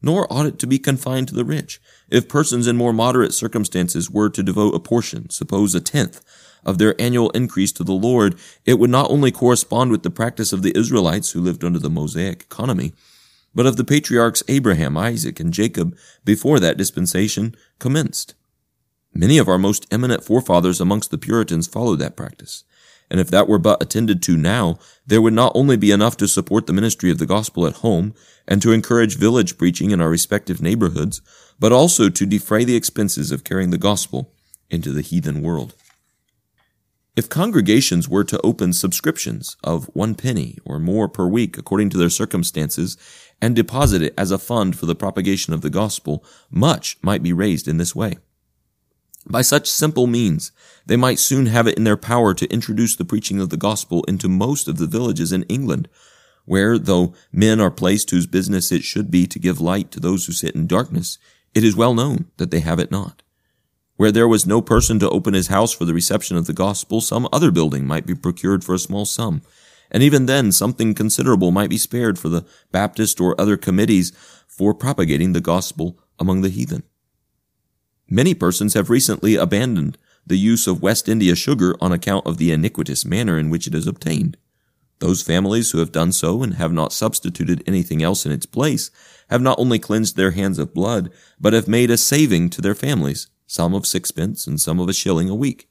Nor 0.00 0.32
ought 0.32 0.46
it 0.46 0.58
to 0.58 0.66
be 0.66 0.78
confined 0.78 1.28
to 1.28 1.34
the 1.34 1.44
rich. 1.44 1.80
If 2.10 2.28
persons 2.28 2.66
in 2.66 2.76
more 2.76 2.92
moderate 2.92 3.34
circumstances 3.34 4.10
were 4.10 4.30
to 4.30 4.42
devote 4.42 4.74
a 4.74 4.80
portion, 4.80 5.30
suppose 5.30 5.74
a 5.74 5.80
tenth, 5.80 6.24
of 6.64 6.78
their 6.78 7.00
annual 7.00 7.30
increase 7.30 7.72
to 7.72 7.84
the 7.84 7.92
Lord, 7.92 8.36
it 8.64 8.78
would 8.78 8.90
not 8.90 9.10
only 9.10 9.30
correspond 9.30 9.90
with 9.90 10.02
the 10.02 10.10
practice 10.10 10.52
of 10.52 10.62
the 10.62 10.76
Israelites 10.76 11.32
who 11.32 11.40
lived 11.40 11.64
under 11.64 11.78
the 11.78 11.90
Mosaic 11.90 12.42
economy, 12.42 12.92
but 13.54 13.66
of 13.66 13.76
the 13.76 13.84
patriarchs 13.84 14.42
Abraham, 14.48 14.96
Isaac, 14.96 15.40
and 15.40 15.52
Jacob 15.52 15.96
before 16.24 16.58
that 16.60 16.76
dispensation 16.76 17.54
commenced. 17.78 18.34
Many 19.14 19.38
of 19.38 19.48
our 19.48 19.58
most 19.58 19.86
eminent 19.90 20.24
forefathers 20.24 20.80
amongst 20.80 21.10
the 21.10 21.18
Puritans 21.18 21.66
followed 21.66 21.98
that 21.98 22.16
practice. 22.16 22.64
And 23.10 23.20
if 23.20 23.30
that 23.30 23.46
were 23.46 23.58
but 23.58 23.82
attended 23.82 24.22
to 24.22 24.38
now, 24.38 24.78
there 25.06 25.20
would 25.20 25.34
not 25.34 25.52
only 25.54 25.76
be 25.76 25.90
enough 25.90 26.16
to 26.16 26.26
support 26.26 26.66
the 26.66 26.72
ministry 26.72 27.10
of 27.10 27.18
the 27.18 27.26
gospel 27.26 27.66
at 27.66 27.76
home 27.76 28.14
and 28.48 28.62
to 28.62 28.72
encourage 28.72 29.18
village 29.18 29.58
preaching 29.58 29.90
in 29.90 30.00
our 30.00 30.08
respective 30.08 30.62
neighborhoods, 30.62 31.20
but 31.60 31.72
also 31.72 32.08
to 32.08 32.24
defray 32.24 32.64
the 32.64 32.74
expenses 32.74 33.30
of 33.30 33.44
carrying 33.44 33.70
the 33.70 33.76
gospel 33.76 34.32
into 34.70 34.92
the 34.92 35.02
heathen 35.02 35.42
world. 35.42 35.74
If 37.14 37.28
congregations 37.28 38.08
were 38.08 38.24
to 38.24 38.40
open 38.40 38.72
subscriptions 38.72 39.58
of 39.62 39.90
one 39.92 40.14
penny 40.14 40.56
or 40.64 40.78
more 40.78 41.06
per 41.06 41.26
week 41.26 41.58
according 41.58 41.90
to 41.90 41.98
their 41.98 42.08
circumstances 42.08 42.96
and 43.42 43.54
deposit 43.54 44.00
it 44.00 44.14
as 44.16 44.30
a 44.30 44.38
fund 44.38 44.78
for 44.78 44.86
the 44.86 44.94
propagation 44.94 45.52
of 45.52 45.60
the 45.60 45.68
gospel, 45.68 46.24
much 46.50 46.96
might 47.02 47.22
be 47.22 47.34
raised 47.34 47.68
in 47.68 47.76
this 47.76 47.94
way. 47.94 48.16
By 49.26 49.42
such 49.42 49.70
simple 49.70 50.06
means, 50.06 50.50
they 50.86 50.96
might 50.96 51.18
soon 51.18 51.46
have 51.46 51.66
it 51.66 51.76
in 51.76 51.84
their 51.84 51.96
power 51.96 52.34
to 52.34 52.52
introduce 52.52 52.96
the 52.96 53.04
preaching 53.04 53.40
of 53.40 53.50
the 53.50 53.56
gospel 53.56 54.02
into 54.04 54.28
most 54.28 54.66
of 54.66 54.78
the 54.78 54.86
villages 54.86 55.32
in 55.32 55.44
England, 55.44 55.88
where, 56.44 56.76
though 56.76 57.14
men 57.30 57.60
are 57.60 57.70
placed 57.70 58.10
whose 58.10 58.26
business 58.26 58.72
it 58.72 58.82
should 58.82 59.10
be 59.10 59.26
to 59.28 59.38
give 59.38 59.60
light 59.60 59.92
to 59.92 60.00
those 60.00 60.26
who 60.26 60.32
sit 60.32 60.56
in 60.56 60.66
darkness, 60.66 61.18
it 61.54 61.62
is 61.62 61.76
well 61.76 61.94
known 61.94 62.30
that 62.38 62.50
they 62.50 62.60
have 62.60 62.80
it 62.80 62.90
not. 62.90 63.22
Where 63.96 64.10
there 64.10 64.26
was 64.26 64.46
no 64.46 64.60
person 64.60 64.98
to 64.98 65.10
open 65.10 65.34
his 65.34 65.46
house 65.46 65.72
for 65.72 65.84
the 65.84 65.94
reception 65.94 66.36
of 66.36 66.46
the 66.46 66.52
gospel, 66.52 67.00
some 67.00 67.28
other 67.32 67.52
building 67.52 67.86
might 67.86 68.06
be 68.06 68.14
procured 68.14 68.64
for 68.64 68.74
a 68.74 68.78
small 68.78 69.04
sum, 69.04 69.42
and 69.90 70.02
even 70.02 70.26
then 70.26 70.50
something 70.50 70.94
considerable 70.94 71.52
might 71.52 71.70
be 71.70 71.78
spared 71.78 72.18
for 72.18 72.28
the 72.28 72.44
Baptist 72.72 73.20
or 73.20 73.40
other 73.40 73.56
committees 73.56 74.10
for 74.48 74.74
propagating 74.74 75.32
the 75.32 75.40
gospel 75.40 75.98
among 76.18 76.40
the 76.40 76.48
heathen. 76.48 76.82
Many 78.12 78.34
persons 78.34 78.74
have 78.74 78.90
recently 78.90 79.36
abandoned 79.36 79.96
the 80.26 80.36
use 80.36 80.66
of 80.66 80.82
West 80.82 81.08
India 81.08 81.34
sugar 81.34 81.74
on 81.80 81.92
account 81.92 82.26
of 82.26 82.36
the 82.36 82.52
iniquitous 82.52 83.06
manner 83.06 83.38
in 83.38 83.48
which 83.48 83.66
it 83.66 83.74
is 83.74 83.86
obtained. 83.86 84.36
Those 84.98 85.22
families 85.22 85.70
who 85.70 85.78
have 85.78 85.92
done 85.92 86.12
so 86.12 86.42
and 86.42 86.56
have 86.56 86.74
not 86.74 86.92
substituted 86.92 87.64
anything 87.66 88.02
else 88.02 88.26
in 88.26 88.30
its 88.30 88.44
place 88.44 88.90
have 89.30 89.40
not 89.40 89.58
only 89.58 89.78
cleansed 89.78 90.18
their 90.18 90.32
hands 90.32 90.58
of 90.58 90.74
blood, 90.74 91.10
but 91.40 91.54
have 91.54 91.66
made 91.66 91.90
a 91.90 91.96
saving 91.96 92.50
to 92.50 92.60
their 92.60 92.74
families, 92.74 93.28
some 93.46 93.72
of 93.72 93.86
sixpence 93.86 94.46
and 94.46 94.60
some 94.60 94.78
of 94.78 94.90
a 94.90 94.92
shilling 94.92 95.30
a 95.30 95.34
week. 95.34 95.70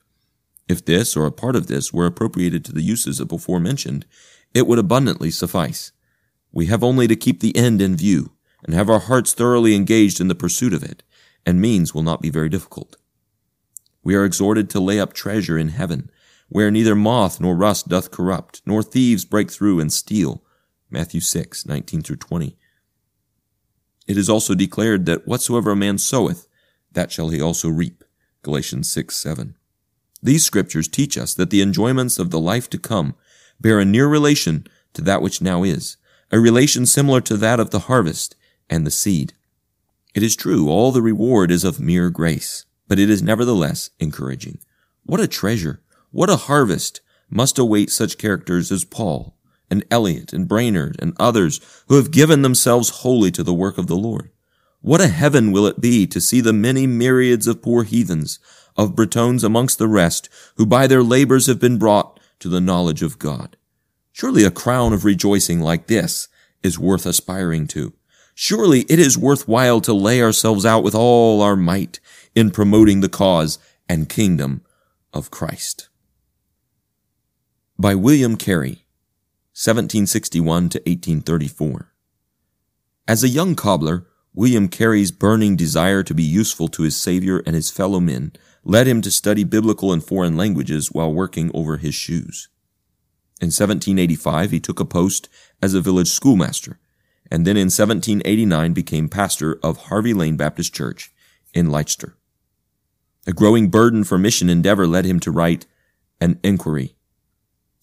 If 0.67 0.83
this 0.83 1.15
or 1.15 1.27
a 1.27 1.31
part 1.31 1.55
of 1.55 1.67
this 1.67 1.93
were 1.93 2.07
appropriated 2.07 2.65
to 2.65 2.71
the 2.71 2.81
uses 2.81 3.23
before 3.23 3.59
mentioned, 3.59 4.07
it 4.51 4.65
would 4.65 4.79
abundantly 4.79 5.29
suffice. 5.29 5.91
We 6.51 6.65
have 6.65 6.83
only 6.83 7.07
to 7.07 7.15
keep 7.15 7.39
the 7.39 7.55
end 7.55 7.83
in 7.83 7.95
view, 7.95 8.31
and 8.63 8.73
have 8.73 8.89
our 8.89 9.01
hearts 9.01 9.31
thoroughly 9.31 9.75
engaged 9.75 10.19
in 10.19 10.27
the 10.27 10.33
pursuit 10.33 10.73
of 10.73 10.81
it, 10.81 11.03
and 11.45 11.61
means 11.61 11.93
will 11.93 12.03
not 12.03 12.21
be 12.21 12.29
very 12.29 12.49
difficult. 12.49 12.97
We 14.03 14.15
are 14.15 14.25
exhorted 14.25 14.69
to 14.71 14.79
lay 14.79 14.99
up 14.99 15.13
treasure 15.13 15.57
in 15.57 15.69
heaven, 15.69 16.09
where 16.49 16.71
neither 16.71 16.95
moth 16.95 17.39
nor 17.39 17.55
rust 17.55 17.87
doth 17.87 18.11
corrupt, 18.11 18.61
nor 18.65 18.83
thieves 18.83 19.25
break 19.25 19.51
through 19.51 19.79
and 19.79 19.91
steal. 19.91 20.43
Matthew 20.89 21.21
6, 21.21 21.65
19 21.65 22.01
through 22.01 22.17
20. 22.17 22.57
It 24.07 24.17
is 24.17 24.29
also 24.29 24.55
declared 24.55 25.05
that 25.05 25.27
whatsoever 25.27 25.71
a 25.71 25.75
man 25.75 25.97
soweth, 25.97 26.47
that 26.91 27.11
shall 27.11 27.29
he 27.29 27.39
also 27.39 27.69
reap. 27.69 28.03
Galatians 28.41 28.91
6, 28.91 29.15
7. 29.15 29.55
These 30.21 30.43
scriptures 30.43 30.87
teach 30.87 31.17
us 31.17 31.33
that 31.35 31.49
the 31.49 31.61
enjoyments 31.61 32.19
of 32.19 32.29
the 32.29 32.39
life 32.39 32.69
to 32.71 32.77
come 32.77 33.15
bear 33.59 33.79
a 33.79 33.85
near 33.85 34.07
relation 34.07 34.67
to 34.93 35.01
that 35.03 35.21
which 35.21 35.41
now 35.41 35.63
is, 35.63 35.97
a 36.31 36.39
relation 36.39 36.85
similar 36.85 37.21
to 37.21 37.37
that 37.37 37.59
of 37.59 37.69
the 37.69 37.79
harvest 37.79 38.35
and 38.69 38.85
the 38.85 38.91
seed. 38.91 39.33
It 40.13 40.23
is 40.23 40.35
true, 40.35 40.69
all 40.69 40.91
the 40.91 41.01
reward 41.01 41.51
is 41.51 41.63
of 41.63 41.79
mere 41.79 42.09
grace, 42.09 42.65
but 42.87 42.99
it 42.99 43.09
is 43.09 43.21
nevertheless 43.21 43.89
encouraging. 43.99 44.59
What 45.03 45.19
a 45.19 45.27
treasure 45.27 45.81
what 46.11 46.29
a 46.29 46.35
harvest 46.35 46.99
must 47.29 47.57
await 47.57 47.89
such 47.89 48.17
characters 48.17 48.71
as 48.71 48.83
Paul 48.83 49.37
and 49.69 49.85
Eliot 49.89 50.33
and 50.33 50.47
Brainerd 50.47 50.97
and 50.99 51.13
others 51.17 51.61
who 51.87 51.95
have 51.95 52.11
given 52.11 52.41
themselves 52.41 52.89
wholly 52.89 53.31
to 53.31 53.43
the 53.43 53.53
work 53.53 53.77
of 53.77 53.87
the 53.87 53.95
Lord. 53.95 54.29
What 54.81 54.99
a 54.99 55.07
heaven 55.07 55.53
will 55.53 55.65
it 55.65 55.79
be 55.79 56.05
to 56.07 56.19
see 56.19 56.41
the 56.41 56.51
many 56.51 56.85
myriads 56.85 57.47
of 57.47 57.61
poor 57.61 57.83
heathens, 57.83 58.39
of 58.75 58.95
Britons 58.95 59.43
amongst 59.43 59.77
the 59.77 59.87
rest, 59.87 60.27
who 60.57 60.65
by 60.65 60.87
their 60.87 61.03
labors 61.03 61.47
have 61.47 61.59
been 61.59 61.77
brought 61.77 62.19
to 62.39 62.49
the 62.49 62.61
knowledge 62.61 63.01
of 63.01 63.19
God. 63.19 63.55
Surely 64.11 64.43
a 64.43 64.51
crown 64.51 64.91
of 64.91 65.05
rejoicing 65.05 65.61
like 65.61 65.87
this 65.87 66.27
is 66.61 66.77
worth 66.77 67.05
aspiring 67.05 67.67
to. 67.67 67.93
Surely 68.43 68.87
it 68.89 68.97
is 68.97 69.19
worthwhile 69.19 69.81
to 69.81 69.93
lay 69.93 70.19
ourselves 70.19 70.65
out 70.65 70.83
with 70.83 70.95
all 70.95 71.43
our 71.43 71.55
might 71.55 71.99
in 72.33 72.49
promoting 72.49 73.01
the 73.01 73.07
cause 73.07 73.59
and 73.87 74.09
kingdom 74.09 74.63
of 75.13 75.29
Christ 75.29 75.89
by 77.77 77.93
William 77.93 78.35
Carey, 78.37 78.87
1761 79.53 80.69
to 80.69 80.79
1834. 80.79 81.93
As 83.07 83.23
a 83.23 83.29
young 83.29 83.53
cobbler, 83.53 84.07
William 84.33 84.67
Carey's 84.69 85.11
burning 85.11 85.55
desire 85.55 86.01
to 86.01 86.15
be 86.15 86.23
useful 86.23 86.67
to 86.69 86.81
his 86.81 86.95
Savior 86.95 87.43
and 87.45 87.53
his 87.53 87.69
fellow 87.69 87.99
men 87.99 88.31
led 88.63 88.87
him 88.87 89.03
to 89.03 89.11
study 89.11 89.43
biblical 89.43 89.93
and 89.93 90.03
foreign 90.03 90.35
languages 90.35 90.91
while 90.91 91.13
working 91.13 91.51
over 91.53 91.77
his 91.77 91.93
shoes. 91.93 92.49
In 93.39 93.49
1785, 93.49 94.49
he 94.49 94.59
took 94.59 94.79
a 94.79 94.85
post 94.85 95.29
as 95.61 95.75
a 95.75 95.81
village 95.81 96.09
schoolmaster, 96.09 96.79
and 97.31 97.47
then 97.47 97.55
in 97.55 97.67
1789 97.67 98.73
became 98.73 99.07
pastor 99.07 99.57
of 99.63 99.85
Harvey 99.85 100.13
Lane 100.13 100.35
Baptist 100.37 100.75
Church 100.75 101.11
in 101.53 101.71
Leicester. 101.71 102.17
A 103.25 103.33
growing 103.33 103.69
burden 103.69 104.03
for 104.03 104.17
mission 104.17 104.49
endeavor 104.49 104.85
led 104.85 105.05
him 105.05 105.19
to 105.21 105.31
write 105.31 105.65
an 106.19 106.39
inquiry 106.43 106.95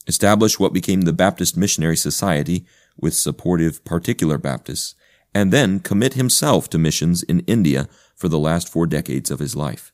establish 0.08 0.58
what 0.58 0.72
became 0.72 1.02
the 1.02 1.12
Baptist 1.12 1.56
Missionary 1.56 1.96
Society 1.96 2.64
with 2.96 3.14
supportive 3.14 3.84
particular 3.84 4.38
Baptists, 4.38 4.94
and 5.34 5.52
then 5.52 5.78
commit 5.78 6.14
himself 6.14 6.68
to 6.70 6.78
missions 6.78 7.22
in 7.22 7.40
India 7.40 7.88
for 8.16 8.28
the 8.28 8.38
last 8.38 8.68
four 8.68 8.86
decades 8.86 9.30
of 9.30 9.38
his 9.38 9.54
life. 9.54 9.92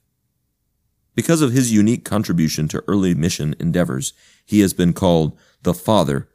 Because 1.15 1.43
of 1.43 1.53
his 1.53 1.73
unique 1.73 2.05
contribution 2.05 2.69
to 2.69 2.83
early 2.89 3.15
mission 3.15 3.55
endeavors, 3.59 4.15
he 4.47 4.61
has 4.61 4.73
been 4.73 4.93
called 4.93 5.37
the 5.63 5.75
father 5.75 6.29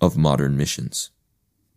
of 0.00 0.16
modern 0.16 0.56
missions. 0.56 1.10